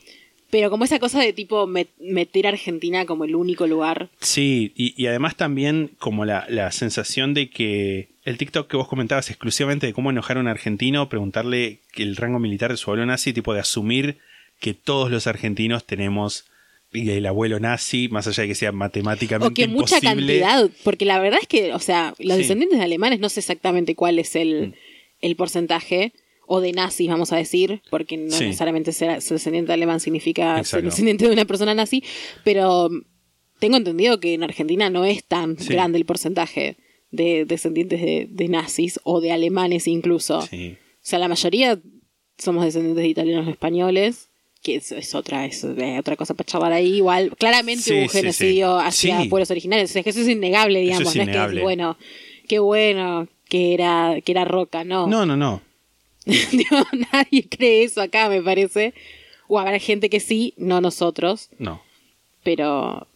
Pero 0.51 0.69
como 0.69 0.83
esa 0.83 0.99
cosa 0.99 1.19
de 1.21 1.33
tipo 1.33 1.65
met- 1.65 1.87
meter 1.99 2.45
a 2.45 2.49
Argentina 2.49 3.05
como 3.05 3.23
el 3.25 3.35
único 3.35 3.65
lugar. 3.67 4.09
Sí, 4.19 4.73
y, 4.75 4.93
y 5.01 5.07
además 5.07 5.35
también 5.37 5.91
como 5.97 6.25
la, 6.25 6.45
la 6.49 6.71
sensación 6.71 7.33
de 7.33 7.49
que 7.49 8.09
el 8.23 8.37
TikTok 8.37 8.69
que 8.69 8.77
vos 8.77 8.87
comentabas 8.87 9.29
exclusivamente 9.29 9.87
de 9.87 9.93
cómo 9.93 10.09
enojar 10.11 10.37
a 10.37 10.41
un 10.41 10.47
argentino, 10.47 11.09
preguntarle 11.09 11.79
el 11.95 12.15
rango 12.17 12.37
militar 12.39 12.69
de 12.69 12.77
su 12.77 12.89
abuelo 12.91 13.05
nazi, 13.05 13.33
tipo 13.33 13.53
de 13.53 13.61
asumir 13.61 14.17
que 14.59 14.73
todos 14.75 15.09
los 15.09 15.25
argentinos 15.25 15.85
tenemos 15.85 16.45
el 16.93 17.25
abuelo 17.25 17.59
nazi, 17.61 18.09
más 18.09 18.27
allá 18.27 18.43
de 18.43 18.49
que 18.49 18.55
sea 18.55 18.73
matemáticamente 18.73 19.47
O 19.47 19.53
que 19.53 19.67
mucha 19.71 19.95
imposible. 19.99 20.41
cantidad, 20.41 20.69
porque 20.83 21.05
la 21.05 21.19
verdad 21.19 21.39
es 21.41 21.47
que, 21.47 21.73
o 21.73 21.79
sea, 21.79 22.13
los 22.19 22.35
Sí. 22.35 22.41
descendientes 22.43 22.77
de 22.77 22.83
alemanes 22.85 23.21
no 23.21 23.29
sé 23.29 23.39
exactamente 23.39 23.95
cuál 23.95 24.19
es 24.19 24.35
el, 24.35 24.67
Mm. 24.67 24.73
el 25.21 25.35
porcentaje, 25.37 26.11
o 26.53 26.59
de 26.59 26.71
nazis, 26.73 27.07
vamos 27.07 27.31
a 27.31 27.37
decir, 27.37 27.81
porque 27.89 28.17
no 28.17 28.31
Sí. 28.35 28.45
necesariamente 28.45 28.91
ser, 28.91 29.21
ser 29.21 29.35
descendiente 29.37 29.71
alemán 29.71 29.99
significa 29.99 30.63
ser 30.63 30.83
descendiente 30.83 31.25
de 31.27 31.33
una 31.33 31.45
persona 31.45 31.73
nazi, 31.73 32.03
pero 32.43 32.89
mm, 32.89 33.01
tengo 33.59 33.77
entendido 33.77 34.19
que 34.19 34.33
en 34.33 34.43
Argentina 34.43 34.89
no 34.89 35.05
es 35.05 35.23
tan 35.23 35.57
Sí. 35.57 35.71
grande 35.73 35.97
el 35.97 36.05
porcentaje 36.05 36.75
de 37.11 37.45
descendientes 37.45 38.01
de, 38.01 38.27
de 38.29 38.47
nazis 38.47 38.99
o 39.03 39.21
de 39.21 39.31
alemanes 39.31 39.87
incluso. 39.87 40.41
Sí. 40.41 40.77
O 40.95 40.99
sea, 41.09 41.19
la 41.19 41.27
mayoría 41.27 41.79
somos 42.37 42.63
descendientes 42.65 43.03
de 43.03 43.09
italianos 43.09 43.47
o 43.47 43.51
españoles, 43.51 44.29
que 44.63 44.75
es, 44.75 44.91
es 44.91 45.15
otra, 45.15 45.45
es 45.45 45.63
eh, 45.63 45.97
otra 45.99 46.15
cosa 46.15 46.33
para 46.33 46.45
charlar 46.47 46.71
ahí. 46.73 46.95
Igual, 46.97 47.35
claramente 47.37 47.83
Sí, 47.83 47.93
hubo 47.93 48.01
un 48.03 48.09
genocidio 48.09 48.79
sí. 48.79 48.85
hacia 48.87 49.29
pueblos 49.29 49.49
originarios. 49.51 49.89
O 49.89 49.93
sea, 49.93 50.03
que 50.03 50.09
eso 50.11 50.21
es 50.21 50.27
innegable, 50.27 50.79
digamos. 50.81 51.09
es 51.09 51.15
no 51.15 51.23
es 51.23 51.51
que 51.53 51.61
bueno, 51.61 51.97
qué 52.47 52.59
bueno 52.59 53.27
que 53.49 53.73
era, 53.73 54.15
que 54.23 54.31
era 54.31 54.45
roca, 54.45 54.83
no. 54.83 55.07
No, 55.07 55.25
no, 55.25 55.35
no. 55.35 55.61
Digo, 56.51 56.77
nadie 57.11 57.47
cree 57.49 57.83
eso 57.83 58.01
acá, 58.01 58.29
me 58.29 58.41
parece. 58.41 58.93
O 59.47 59.59
habrá 59.59 59.79
gente 59.79 60.09
que 60.09 60.19
sí, 60.19 60.53
no 60.57 60.81
nosotros. 60.81 61.49
No. 61.57 61.81
Pero, 62.43 63.07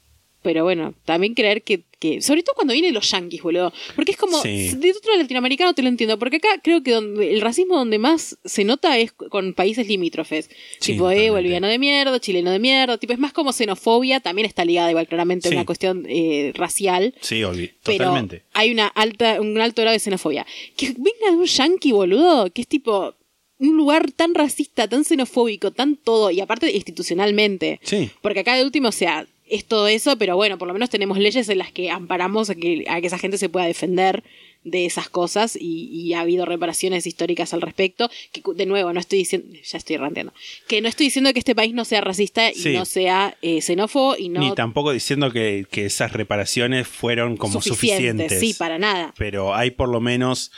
pero 0.41 0.63
bueno, 0.63 0.93
también 1.05 1.33
creer 1.33 1.63
que, 1.63 1.83
que, 2.13 2.21
sobre 2.21 2.43
todo 2.43 2.55
cuando 2.55 2.73
vienen 2.73 2.93
los 2.93 3.09
yanquis, 3.09 3.41
boludo. 3.41 3.73
Porque 3.95 4.11
es 4.11 4.17
como, 4.17 4.41
Sí. 4.41 4.69
de 4.75 4.91
otro 4.91 5.15
latinoamericano 5.17 5.73
te 5.73 5.81
lo 5.81 5.89
entiendo, 5.89 6.19
porque 6.19 6.37
acá 6.37 6.49
creo 6.63 6.83
que 6.83 6.91
donde, 6.91 7.33
el 7.33 7.41
racismo 7.41 7.77
donde 7.77 7.97
más 7.99 8.37
se 8.45 8.63
nota 8.63 8.97
es 8.97 9.11
con 9.13 9.53
países 9.53 9.87
limítrofes. 9.87 10.49
Sí, 10.79 10.93
tipo, 10.93 11.09
eh, 11.11 11.29
boliviano 11.29 11.67
de 11.67 11.79
mierda, 11.79 12.19
chileno 12.19 12.51
de 12.51 12.59
mierda, 12.59 12.97
tipo, 12.97 13.13
es 13.13 13.19
más 13.19 13.33
como 13.33 13.51
xenofobia, 13.53 14.19
también 14.19 14.45
está 14.45 14.63
ligada 14.65 14.89
igual 14.91 15.07
claramente 15.07 15.49
Sí. 15.49 15.55
a 15.55 15.57
una 15.57 15.65
cuestión 15.65 16.05
eh, 16.07 16.51
racial. 16.55 17.13
Sí, 17.21 17.41
Pero 17.83 18.05
totalmente. 18.05 18.43
hay 18.53 18.71
una 18.71 18.87
alta, 18.87 19.41
un 19.41 19.59
alto 19.59 19.81
grado 19.81 19.93
de 19.93 19.99
xenofobia. 19.99 20.45
Que 20.77 20.87
venga 20.89 21.31
de 21.31 21.37
un 21.37 21.45
yanqui, 21.45 21.91
boludo, 21.91 22.51
que 22.51 22.61
es 22.61 22.67
tipo 22.67 23.15
un 23.57 23.77
lugar 23.77 24.11
tan 24.11 24.33
racista, 24.35 24.87
tan 24.87 25.05
xenofóbico, 25.05 25.71
tan 25.71 25.95
todo, 25.95 26.29
y 26.29 26.41
aparte 26.41 26.69
institucionalmente. 26.75 27.79
Sí. 27.83 28.09
Porque 28.21 28.41
acá 28.41 28.55
de 28.55 28.63
último, 28.63 28.89
o 28.89 28.91
sea, 28.91 29.25
es 29.47 29.65
todo 29.65 29.87
eso, 29.87 30.17
pero 30.17 30.35
bueno, 30.35 30.57
por 30.57 30.67
lo 30.67 30.73
menos 30.73 30.89
tenemos 30.89 31.17
leyes 31.17 31.47
en 31.49 31.57
las 31.59 31.71
que 31.71 31.89
amparamos 31.91 32.49
a 32.49 32.55
que, 32.55 32.85
a 32.87 32.99
que 33.01 33.07
esa 33.07 33.17
gente 33.19 33.37
se 33.37 33.49
pueda 33.49 33.65
defender 33.67 34.23
de 34.63 34.87
esas 34.87 35.09
cosas 35.09 35.55
y, 35.55 35.89
y 35.91 36.13
ha 36.15 36.21
habido 36.21 36.43
reparaciones 36.43 37.05
históricas 37.05 37.53
al 37.53 37.61
respecto. 37.61 38.09
Que 38.31 38.41
de 38.55 38.65
nuevo, 38.65 38.91
no 38.93 38.99
estoy 38.99 39.19
diciendo, 39.19 39.55
ya 39.63 39.77
estoy 39.77 39.97
ranteando, 39.97 40.33
que 40.67 40.81
no 40.81 40.87
estoy 40.89 41.05
diciendo 41.05 41.31
que 41.33 41.37
este 41.39 41.53
país 41.53 41.75
no 41.75 41.85
sea 41.85 42.01
racista 42.01 42.49
y 42.51 42.55
Sí. 42.55 42.73
no 42.73 42.85
sea 42.85 43.37
eh, 43.43 43.61
xenófobo 43.61 44.17
y 44.17 44.29
no 44.29 44.39
Ni 44.39 44.55
tampoco 44.55 44.91
diciendo 44.91 45.31
que, 45.31 45.67
que 45.69 45.85
esas 45.85 46.11
reparaciones 46.13 46.87
fueron 46.87 47.37
como 47.37 47.61
suficientes. 47.61 48.39
Sí, 48.39 48.55
para 48.55 48.79
nada. 48.79 49.13
Pero 49.17 49.53
hay 49.53 49.69
por 49.71 49.89
lo 49.89 50.01
menos. 50.01 50.51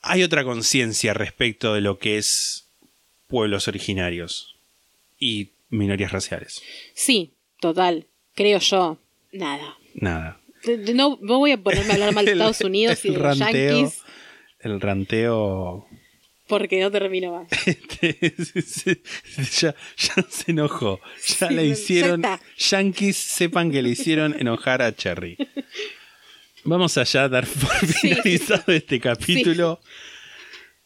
Hay 0.00 0.24
otra 0.24 0.42
conciencia 0.42 1.14
respecto 1.14 1.72
de 1.74 1.80
lo 1.80 2.00
que 2.00 2.18
es 2.18 2.66
pueblos 3.28 3.68
originarios 3.68 4.56
y 5.20 5.50
minorías 5.70 6.10
raciales. 6.10 6.60
Sí, 6.94 7.30
total. 7.60 8.06
Creo 8.34 8.58
yo. 8.58 8.98
Nada. 9.32 9.76
Nada. 9.94 10.40
no, 10.94 11.18
no 11.20 11.38
voy 11.38 11.52
a 11.52 11.58
ponerme 11.58 11.90
a 11.90 11.94
hablar 11.94 12.14
mal 12.14 12.24
de 12.24 12.32
El- 12.32 12.38
Estados 12.40 12.60
Unidos 12.62 13.04
y 13.04 13.08
el 13.08 13.14
de 13.14 13.20
los 13.20 13.38
ranteo. 13.38 13.74
Yankees 13.76 14.00
El 14.60 14.80
ranteo. 14.80 15.86
porque 16.48 16.80
no 16.80 16.90
termino 16.90 17.32
más. 17.32 17.48
Este, 18.02 19.02
ya, 19.60 19.74
ya 19.96 20.14
se 20.28 20.50
enojó. 20.50 21.00
Ya 21.38 21.48
Sí, 21.48 21.54
le 21.54 21.66
ya 21.68 21.72
hicieron. 21.72 22.24
está. 22.24 22.40
Yankees 22.58 23.16
sepan 23.16 23.70
que 23.70 23.82
le 23.82 23.90
hicieron 23.90 24.34
enojar 24.38 24.82
a 24.82 24.94
Cherry. 24.94 25.36
Vamos 26.64 26.96
allá 26.98 27.24
a 27.24 27.28
dar 27.28 27.46
por 27.46 27.74
finalizado 27.86 28.72
este 28.72 29.00
capítulo. 29.00 29.80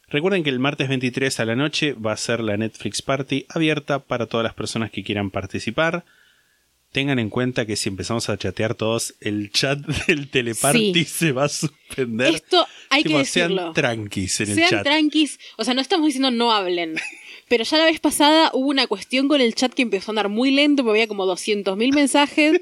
Recuerden 0.09 0.45
que 0.45 0.51
el 0.51 0.59
martes 0.61 0.89
23 0.89 1.41
a 1.41 1.45
la 1.45 1.57
noche 1.57 1.93
va 1.95 2.13
a 2.13 2.17
ser 2.17 2.41
la 2.41 2.57
Netflix 2.57 3.03
Party 3.03 3.45
abierta 3.49 3.99
para 3.99 4.27
todas 4.27 4.45
las 4.45 4.55
personas 4.55 4.91
que 4.91 5.03
quieran 5.03 5.31
participar. 5.31 6.05
Tengan 6.93 7.19
en 7.19 7.29
cuenta 7.29 7.67
que 7.67 7.77
si 7.77 7.89
empezamos 7.91 8.29
a 8.31 8.39
chatear 8.39 8.75
todos, 8.75 9.15
el 9.21 9.51
chat 9.51 9.79
del 10.07 10.31
teleparty 10.31 10.93
Sí. 10.95 11.05
se 11.05 11.33
va 11.33 11.45
a 11.45 11.49
suspender. 11.49 12.35
Esto 12.35 12.67
hay 12.91 13.03
Tipo, 13.03 13.15
que 13.17 13.19
decirlo. 13.19 13.63
Sean 13.63 13.75
tranquis 13.75 14.41
en 14.41 14.49
el 14.51 14.55
Sean 14.55 14.71
chat. 14.71 14.83
tranquis. 14.85 15.39
O 15.59 15.65
sea, 15.65 15.75
no 15.75 15.81
estamos 15.81 16.07
diciendo 16.07 16.31
no 16.31 16.53
hablen. 16.53 16.97
Pero 17.49 17.63
ya 17.65 17.79
la 17.79 17.85
vez 17.85 18.01
pasada 18.01 18.51
hubo 18.55 18.69
una 18.69 18.87
cuestión 18.87 19.29
con 19.29 19.41
el 19.41 19.55
chat 19.55 19.73
que 19.75 19.83
empezó 19.83 20.11
a 20.11 20.13
andar 20.13 20.29
muy 20.29 20.51
lento, 20.51 20.83
porque 20.83 20.99
había 21.01 21.09
como 21.09 21.27
200.000 21.27 21.93
mensajes. 21.95 22.61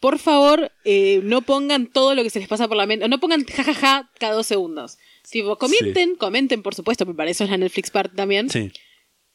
Por 0.00 0.18
favor, 0.18 0.70
eh, 0.84 1.20
no 1.24 1.42
pongan 1.42 1.86
todo 1.86 2.14
lo 2.14 2.22
que 2.22 2.30
se 2.30 2.38
les 2.38 2.48
pasa 2.48 2.68
por 2.68 2.76
la 2.76 2.86
mente. 2.86 3.08
No 3.08 3.20
pongan 3.20 3.44
jajaja 3.44 4.10
cada 4.18 4.34
dos 4.34 4.46
segundos. 4.46 4.98
Tipo, 5.30 5.56
comenten, 5.56 6.14
comenten, 6.16 6.62
por 6.62 6.74
supuesto, 6.74 7.06
me 7.06 7.14
para 7.14 7.30
eso 7.30 7.44
es 7.44 7.50
la 7.50 7.56
Netflix 7.56 7.90
Part 7.90 8.14
también. 8.14 8.50
Sí. 8.50 8.70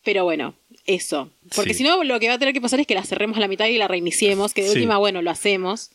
Pero 0.04 0.24
bueno, 0.24 0.56
eso. 0.96 1.32
Porque 1.56 1.74
Sí. 1.74 1.80
si 1.80 1.84
no, 1.84 2.04
lo 2.04 2.20
que 2.20 2.28
va 2.28 2.34
a 2.36 2.40
tener 2.40 2.54
que 2.54 2.62
pasar 2.62 2.80
es 2.80 2.88
que 2.88 2.96
la 2.96 3.04
cerremos 3.04 3.38
a 3.38 3.40
la 3.40 3.48
mitad 3.48 3.66
y 3.68 3.78
la 3.78 3.88
reiniciemos, 3.88 4.54
que 4.54 4.64
de 4.64 4.70
Sí. 4.70 4.76
última, 4.76 4.98
bueno, 4.98 5.22
lo 5.22 5.32
hacemos. 5.32 5.92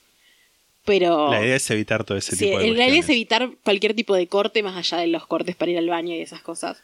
Pero... 0.85 1.31
La 1.31 1.43
idea 1.45 1.57
es 1.57 1.71
evitar 1.71 2.05
todo 2.05 2.19
ese. 2.19 2.37
Sí, 2.37 2.47
tipo 2.47 2.59
de 2.59 2.71
la 2.73 2.87
idea 2.89 3.01
es 3.01 3.09
evitar 3.09 3.51
cualquier 3.62 3.95
tipo 3.95 4.15
de 4.15 4.27
corte 4.29 4.62
más 4.62 4.77
allá 4.77 4.99
de 5.03 5.07
los 5.07 5.27
cortes 5.27 5.57
para 5.57 5.71
ir 5.71 5.79
al 5.79 5.89
baño 5.89 6.15
y 6.15 6.21
esas 6.21 6.43
cosas. 6.43 6.83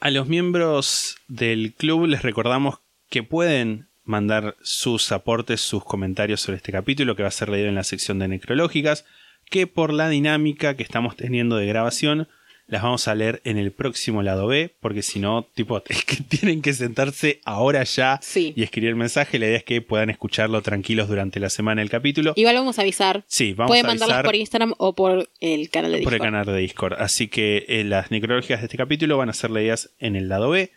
A 0.00 0.10
los 0.10 0.28
miembros 0.28 1.16
del 1.28 1.72
club 1.74 2.06
les 2.06 2.22
recordamos 2.22 2.76
que 3.10 3.22
pueden 3.22 3.88
mandar 4.04 4.54
sus 4.62 5.10
aportes, 5.12 5.60
sus 5.60 5.84
comentarios 5.84 6.40
sobre 6.40 6.58
este 6.58 6.72
capítulo 6.72 7.16
que 7.16 7.22
va 7.22 7.28
a 7.28 7.32
ser 7.32 7.48
leído 7.48 7.68
en 7.68 7.74
la 7.74 7.84
sección 7.84 8.18
de 8.18 8.28
necrológicas, 8.28 9.04
que 9.50 9.66
por 9.66 9.92
la 9.92 10.08
dinámica 10.08 10.76
que 10.76 10.82
estamos 10.82 11.16
teniendo 11.16 11.56
de 11.56 11.66
grabación 11.66 12.28
las 12.66 12.82
vamos 12.82 13.06
a 13.08 13.14
leer 13.14 13.42
en 13.44 13.58
el 13.58 13.72
próximo 13.72 14.22
lado 14.22 14.46
B, 14.46 14.74
porque 14.80 15.02
si 15.02 15.20
no, 15.20 15.46
tipo, 15.54 15.82
es 15.88 16.04
que 16.04 16.16
tienen 16.16 16.62
que 16.62 16.72
sentarse 16.72 17.40
ahora 17.44 17.84
ya 17.84 18.18
Sí. 18.22 18.52
y 18.56 18.62
escribir 18.62 18.90
el 18.90 18.96
mensaje. 18.96 19.38
La 19.38 19.46
idea 19.46 19.58
es 19.58 19.64
que 19.64 19.82
puedan 19.82 20.08
escucharlo 20.10 20.62
tranquilos 20.62 21.08
durante 21.08 21.40
la 21.40 21.50
semana 21.50 21.82
del 21.82 21.90
capítulo. 21.90 22.32
Igual 22.36 22.54
vamos 22.56 22.78
a 22.78 22.82
avisar. 22.82 23.22
Sí, 23.26 23.52
vamos 23.52 23.70
Pueden 23.70 23.84
a 23.84 23.88
mandarlas 23.88 24.14
avisar 24.16 24.24
por 24.24 24.34
Instagram 24.36 24.74
o 24.78 24.94
por 24.94 25.28
el 25.40 25.68
canal 25.70 25.92
de 25.92 25.98
por 26.02 26.14
el 26.14 26.18
Discord. 26.18 26.26
canal 26.32 26.46
de 26.46 26.56
Discord. 26.58 26.94
Así 27.00 27.28
que 27.28 27.66
eh, 27.68 27.84
las 27.84 28.10
necrológicas 28.10 28.60
de 28.60 28.66
este 28.66 28.76
capítulo 28.78 29.18
van 29.18 29.28
a 29.28 29.34
ser 29.34 29.50
leídas 29.50 29.90
en 29.98 30.16
el 30.16 30.28
lado 30.30 30.48
B 30.50 30.72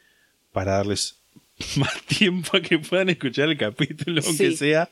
para 0.51 0.73
darles 0.73 1.15
más 1.77 2.01
tiempo 2.03 2.57
a 2.57 2.61
que 2.61 2.80
puedan 2.80 3.09
escuchar 3.09 3.47
el 3.49 3.57
capítulo, 3.57 4.22
aunque 4.26 4.51
Sí. 4.51 4.57
sea, 4.57 4.89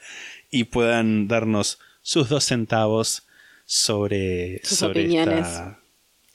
y 0.49 0.63
puedan 0.63 1.27
darnos 1.27 1.77
sus 2.01 2.29
dos 2.29 2.45
centavos 2.45 3.23
sobre, 3.65 4.61
Sus 4.63 4.77
sobre 4.77 5.01
opiniones. 5.01 5.39
esta- 5.47 5.79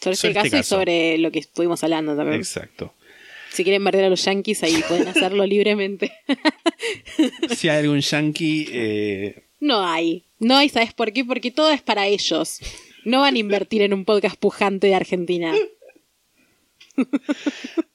Sobre 0.00 0.14
este, 0.14 0.32
caso, 0.32 0.46
este 0.46 0.58
y 0.58 0.62
sobre 0.62 1.18
lo 1.18 1.30
que 1.30 1.40
estuvimos 1.40 1.82
hablando 1.84 2.16
también. 2.16 2.40
Exacto. 2.40 2.94
Si 3.50 3.64
quieren 3.64 3.84
perder 3.84 4.04
a 4.04 4.10
los 4.10 4.24
yankees, 4.24 4.62
ahí 4.62 4.82
pueden 4.88 5.08
hacerlo 5.08 5.46
libremente. 5.46 6.12
Si 7.54 7.68
hay 7.68 7.80
algún 7.80 8.00
yankee, 8.00 8.68
eh, 8.72 9.44
no 9.60 9.86
hay. 9.86 10.24
No 10.38 10.56
hay, 10.56 10.70
¿sabes 10.70 10.94
por 10.94 11.12
qué? 11.12 11.24
Porque 11.24 11.50
todo 11.50 11.70
es 11.70 11.82
para 11.82 12.06
ellos. 12.06 12.60
No 13.04 13.20
van 13.20 13.34
a 13.34 13.38
invertir 13.38 13.82
en 13.82 13.92
un 13.92 14.06
podcast 14.06 14.36
pujante 14.36 14.86
de 14.86 14.94
Argentina. 14.94 15.54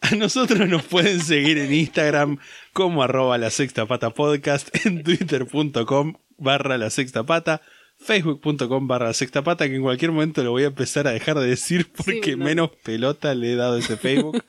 A 0.02 0.16
nosotros 0.16 0.70
nos 0.70 0.84
pueden 0.84 1.20
seguir 1.22 1.58
en 1.58 1.74
Instagram 1.74 2.38
como 2.74 3.02
arroba 3.04 3.38
la 3.38 3.50
sexta 3.50 3.88
pata 3.88 4.12
podcast, 4.12 4.70
en 4.86 5.04
twitter.com 5.04 6.16
barra 6.38 6.78
la 6.78 6.90
sexta 6.90 7.24
pata, 7.24 7.62
facebook.com 8.06 8.88
barra 8.88 9.08
la 9.08 9.14
sexta 9.14 9.44
pata, 9.44 9.68
que 9.68 9.76
en 9.76 9.82
cualquier 9.82 10.12
momento 10.12 10.44
lo 10.44 10.52
voy 10.52 10.64
a 10.64 10.68
empezar 10.68 11.08
a 11.08 11.12
dejar 11.12 11.38
de 11.40 11.48
decir 11.48 11.88
porque 11.96 12.32
Sí, 12.32 12.36
no. 12.38 12.46
menos 12.46 12.70
pelota 12.84 13.34
le 13.36 13.54
he 13.54 13.56
dado 13.56 13.78
ese 13.78 13.98
Facebook. 13.98 14.44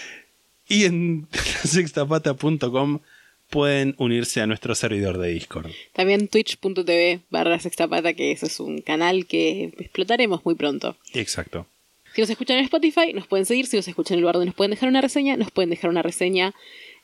y 0.68 0.84
en 0.84 1.26
lasextapata.com 1.64 3.00
pueden 3.48 3.94
unirse 3.98 4.40
a 4.40 4.46
nuestro 4.46 4.74
servidor 4.76 5.18
de 5.18 5.30
Discord. 5.30 5.70
También 5.92 6.28
twitch.tv 6.28 7.20
barra 7.30 7.58
sextapata, 7.58 8.12
que 8.14 8.30
ese 8.32 8.46
es 8.46 8.60
un 8.60 8.80
canal 8.80 9.26
que 9.26 9.72
explotaremos 9.78 10.44
muy 10.44 10.54
pronto. 10.54 10.96
Exacto. 11.14 11.66
Si 12.14 12.20
nos 12.20 12.30
escuchan 12.30 12.58
en 12.58 12.64
Spotify, 12.64 13.12
nos 13.12 13.26
pueden 13.26 13.46
seguir. 13.46 13.66
Si 13.66 13.76
nos 13.76 13.88
escuchan 13.88 14.14
en 14.14 14.18
el 14.18 14.22
lugar 14.22 14.34
donde 14.34 14.46
nos 14.46 14.54
pueden 14.54 14.70
dejar 14.70 14.88
una 14.88 15.00
reseña, 15.00 15.36
nos 15.36 15.50
pueden 15.50 15.70
dejar 15.70 15.90
una 15.90 16.02
reseña 16.02 16.54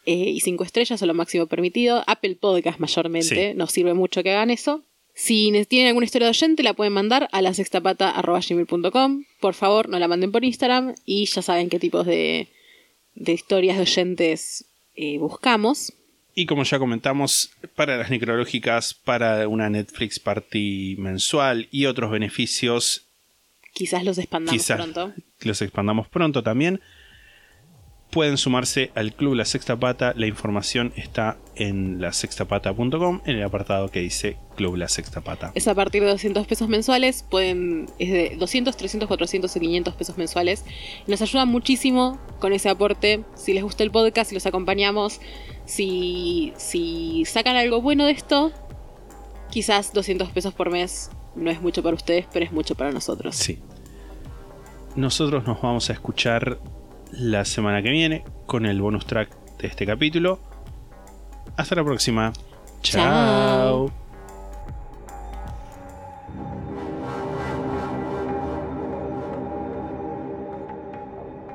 eh, 0.04 0.12
y 0.14 0.40
cinco 0.40 0.62
estrellas 0.64 1.00
o 1.02 1.06
lo 1.06 1.14
máximo 1.14 1.46
permitido. 1.46 2.04
Apple 2.06 2.36
Podcast 2.36 2.78
mayormente, 2.78 3.50
Sí. 3.52 3.56
nos 3.58 3.72
sirve 3.72 3.94
mucho 3.94 4.22
que 4.22 4.30
hagan 4.32 4.50
eso. 4.50 4.82
Si 5.18 5.50
ne- 5.50 5.64
tienen 5.64 5.88
alguna 5.88 6.04
historia 6.04 6.26
de 6.26 6.30
oyente, 6.30 6.62
la 6.62 6.74
pueden 6.74 6.92
mandar 6.92 7.28
a 7.32 7.40
la 7.40 7.54
sextapata.gmail.com. 7.54 9.24
Por 9.40 9.54
favor, 9.54 9.88
no 9.88 9.98
la 9.98 10.08
manden 10.08 10.30
por 10.30 10.44
Instagram 10.44 10.94
y 11.04 11.24
ya 11.26 11.40
saben 11.42 11.68
qué 11.70 11.78
tipos 11.78 12.04
de, 12.06 12.48
de 13.14 13.32
historias 13.32 13.76
de 13.76 13.82
oyentes 13.82 14.66
eh, 14.94 15.18
buscamos. 15.18 15.92
Y 16.34 16.44
como 16.44 16.64
ya 16.64 16.78
comentamos, 16.78 17.50
para 17.74 17.96
las 17.96 18.10
necrológicas, 18.10 18.92
para 18.92 19.48
una 19.48 19.70
Netflix 19.70 20.20
Party 20.20 20.96
mensual 20.98 21.68
y 21.70 21.86
otros 21.86 22.10
beneficios, 22.10 23.02
Quizás 23.72 24.04
los 24.04 24.16
expandamos 24.18 24.58
quizás 24.60 24.76
pronto. 24.78 25.12
los 25.40 25.60
expandamos 25.62 26.08
pronto 26.08 26.42
también. 26.42 26.80
Pueden 28.10 28.38
sumarse 28.38 28.92
al 28.94 29.12
Club 29.12 29.34
La 29.34 29.44
Sexta 29.44 29.76
Pata. 29.76 30.14
La 30.16 30.26
información 30.26 30.92
está 30.96 31.36
en 31.54 32.00
lasextapata.com 32.00 33.20
en 33.26 33.36
el 33.36 33.42
apartado 33.42 33.90
que 33.90 34.00
dice 34.00 34.38
Club 34.54 34.76
La 34.76 34.88
Sexta 34.88 35.20
Pata. 35.20 35.52
Es 35.54 35.68
a 35.68 35.74
partir 35.74 36.02
de 36.02 36.08
200 36.08 36.46
pesos 36.46 36.68
mensuales. 36.68 37.24
Pueden, 37.28 37.86
es 37.98 38.10
de 38.10 38.36
200, 38.38 38.76
300, 38.76 39.06
400 39.08 39.54
y 39.56 39.60
500 39.60 39.94
pesos 39.94 40.16
mensuales. 40.16 40.64
Nos 41.06 41.20
ayuda 41.20 41.44
muchísimo 41.44 42.18
con 42.38 42.52
ese 42.52 42.68
aporte. 42.68 43.24
Si 43.34 43.52
les 43.52 43.62
gusta 43.62 43.82
el 43.82 43.90
podcast, 43.90 44.30
si 44.30 44.34
los 44.34 44.46
acompañamos, 44.46 45.20
si, 45.66 46.52
si 46.56 47.24
sacan 47.26 47.56
algo 47.56 47.82
bueno 47.82 48.06
de 48.06 48.12
esto, 48.12 48.52
quizás 49.50 49.92
200 49.92 50.30
pesos 50.30 50.54
por 50.54 50.70
mes 50.70 51.10
no 51.34 51.50
es 51.50 51.60
mucho 51.60 51.82
para 51.82 51.94
ustedes, 51.94 52.26
pero 52.32 52.46
es 52.46 52.52
mucho 52.52 52.74
para 52.74 52.92
nosotros. 52.92 53.36
Sí. 53.36 53.58
Nosotros 54.94 55.46
nos 55.46 55.60
vamos 55.60 55.90
a 55.90 55.92
escuchar 55.92 56.58
la 57.12 57.44
semana 57.44 57.82
que 57.82 57.90
viene 57.90 58.24
con 58.46 58.66
el 58.66 58.80
bonus 58.80 59.06
track 59.06 59.30
de 59.58 59.68
este 59.68 59.86
capítulo. 59.86 60.38
Hasta 61.56 61.74
la 61.74 61.84
próxima. 61.84 62.32
Chao. 62.82 63.90
Chao. 63.90 64.06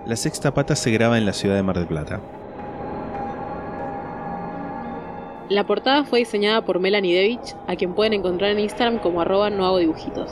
La 0.05 0.15
sexta 0.17 0.53
pata 0.53 0.75
se 0.75 0.91
graba 0.91 1.17
en 1.17 1.25
la 1.25 1.33
ciudad 1.33 1.55
de 1.55 1.63
Mar 1.63 1.77
del 1.77 1.87
Plata. 1.87 2.19
La 5.47 5.65
portada 5.65 6.03
fue 6.03 6.19
diseñada 6.19 6.65
por 6.65 6.79
Melanie 6.79 7.15
Devich, 7.15 7.55
a 7.67 7.75
quien 7.75 7.93
pueden 7.93 8.13
encontrar 8.13 8.51
en 8.51 8.59
Instagram 8.59 8.99
como 8.99 9.21
arroba 9.21 9.49
no 9.49 9.65
hago 9.65 9.77
dibujitos. 9.77 10.31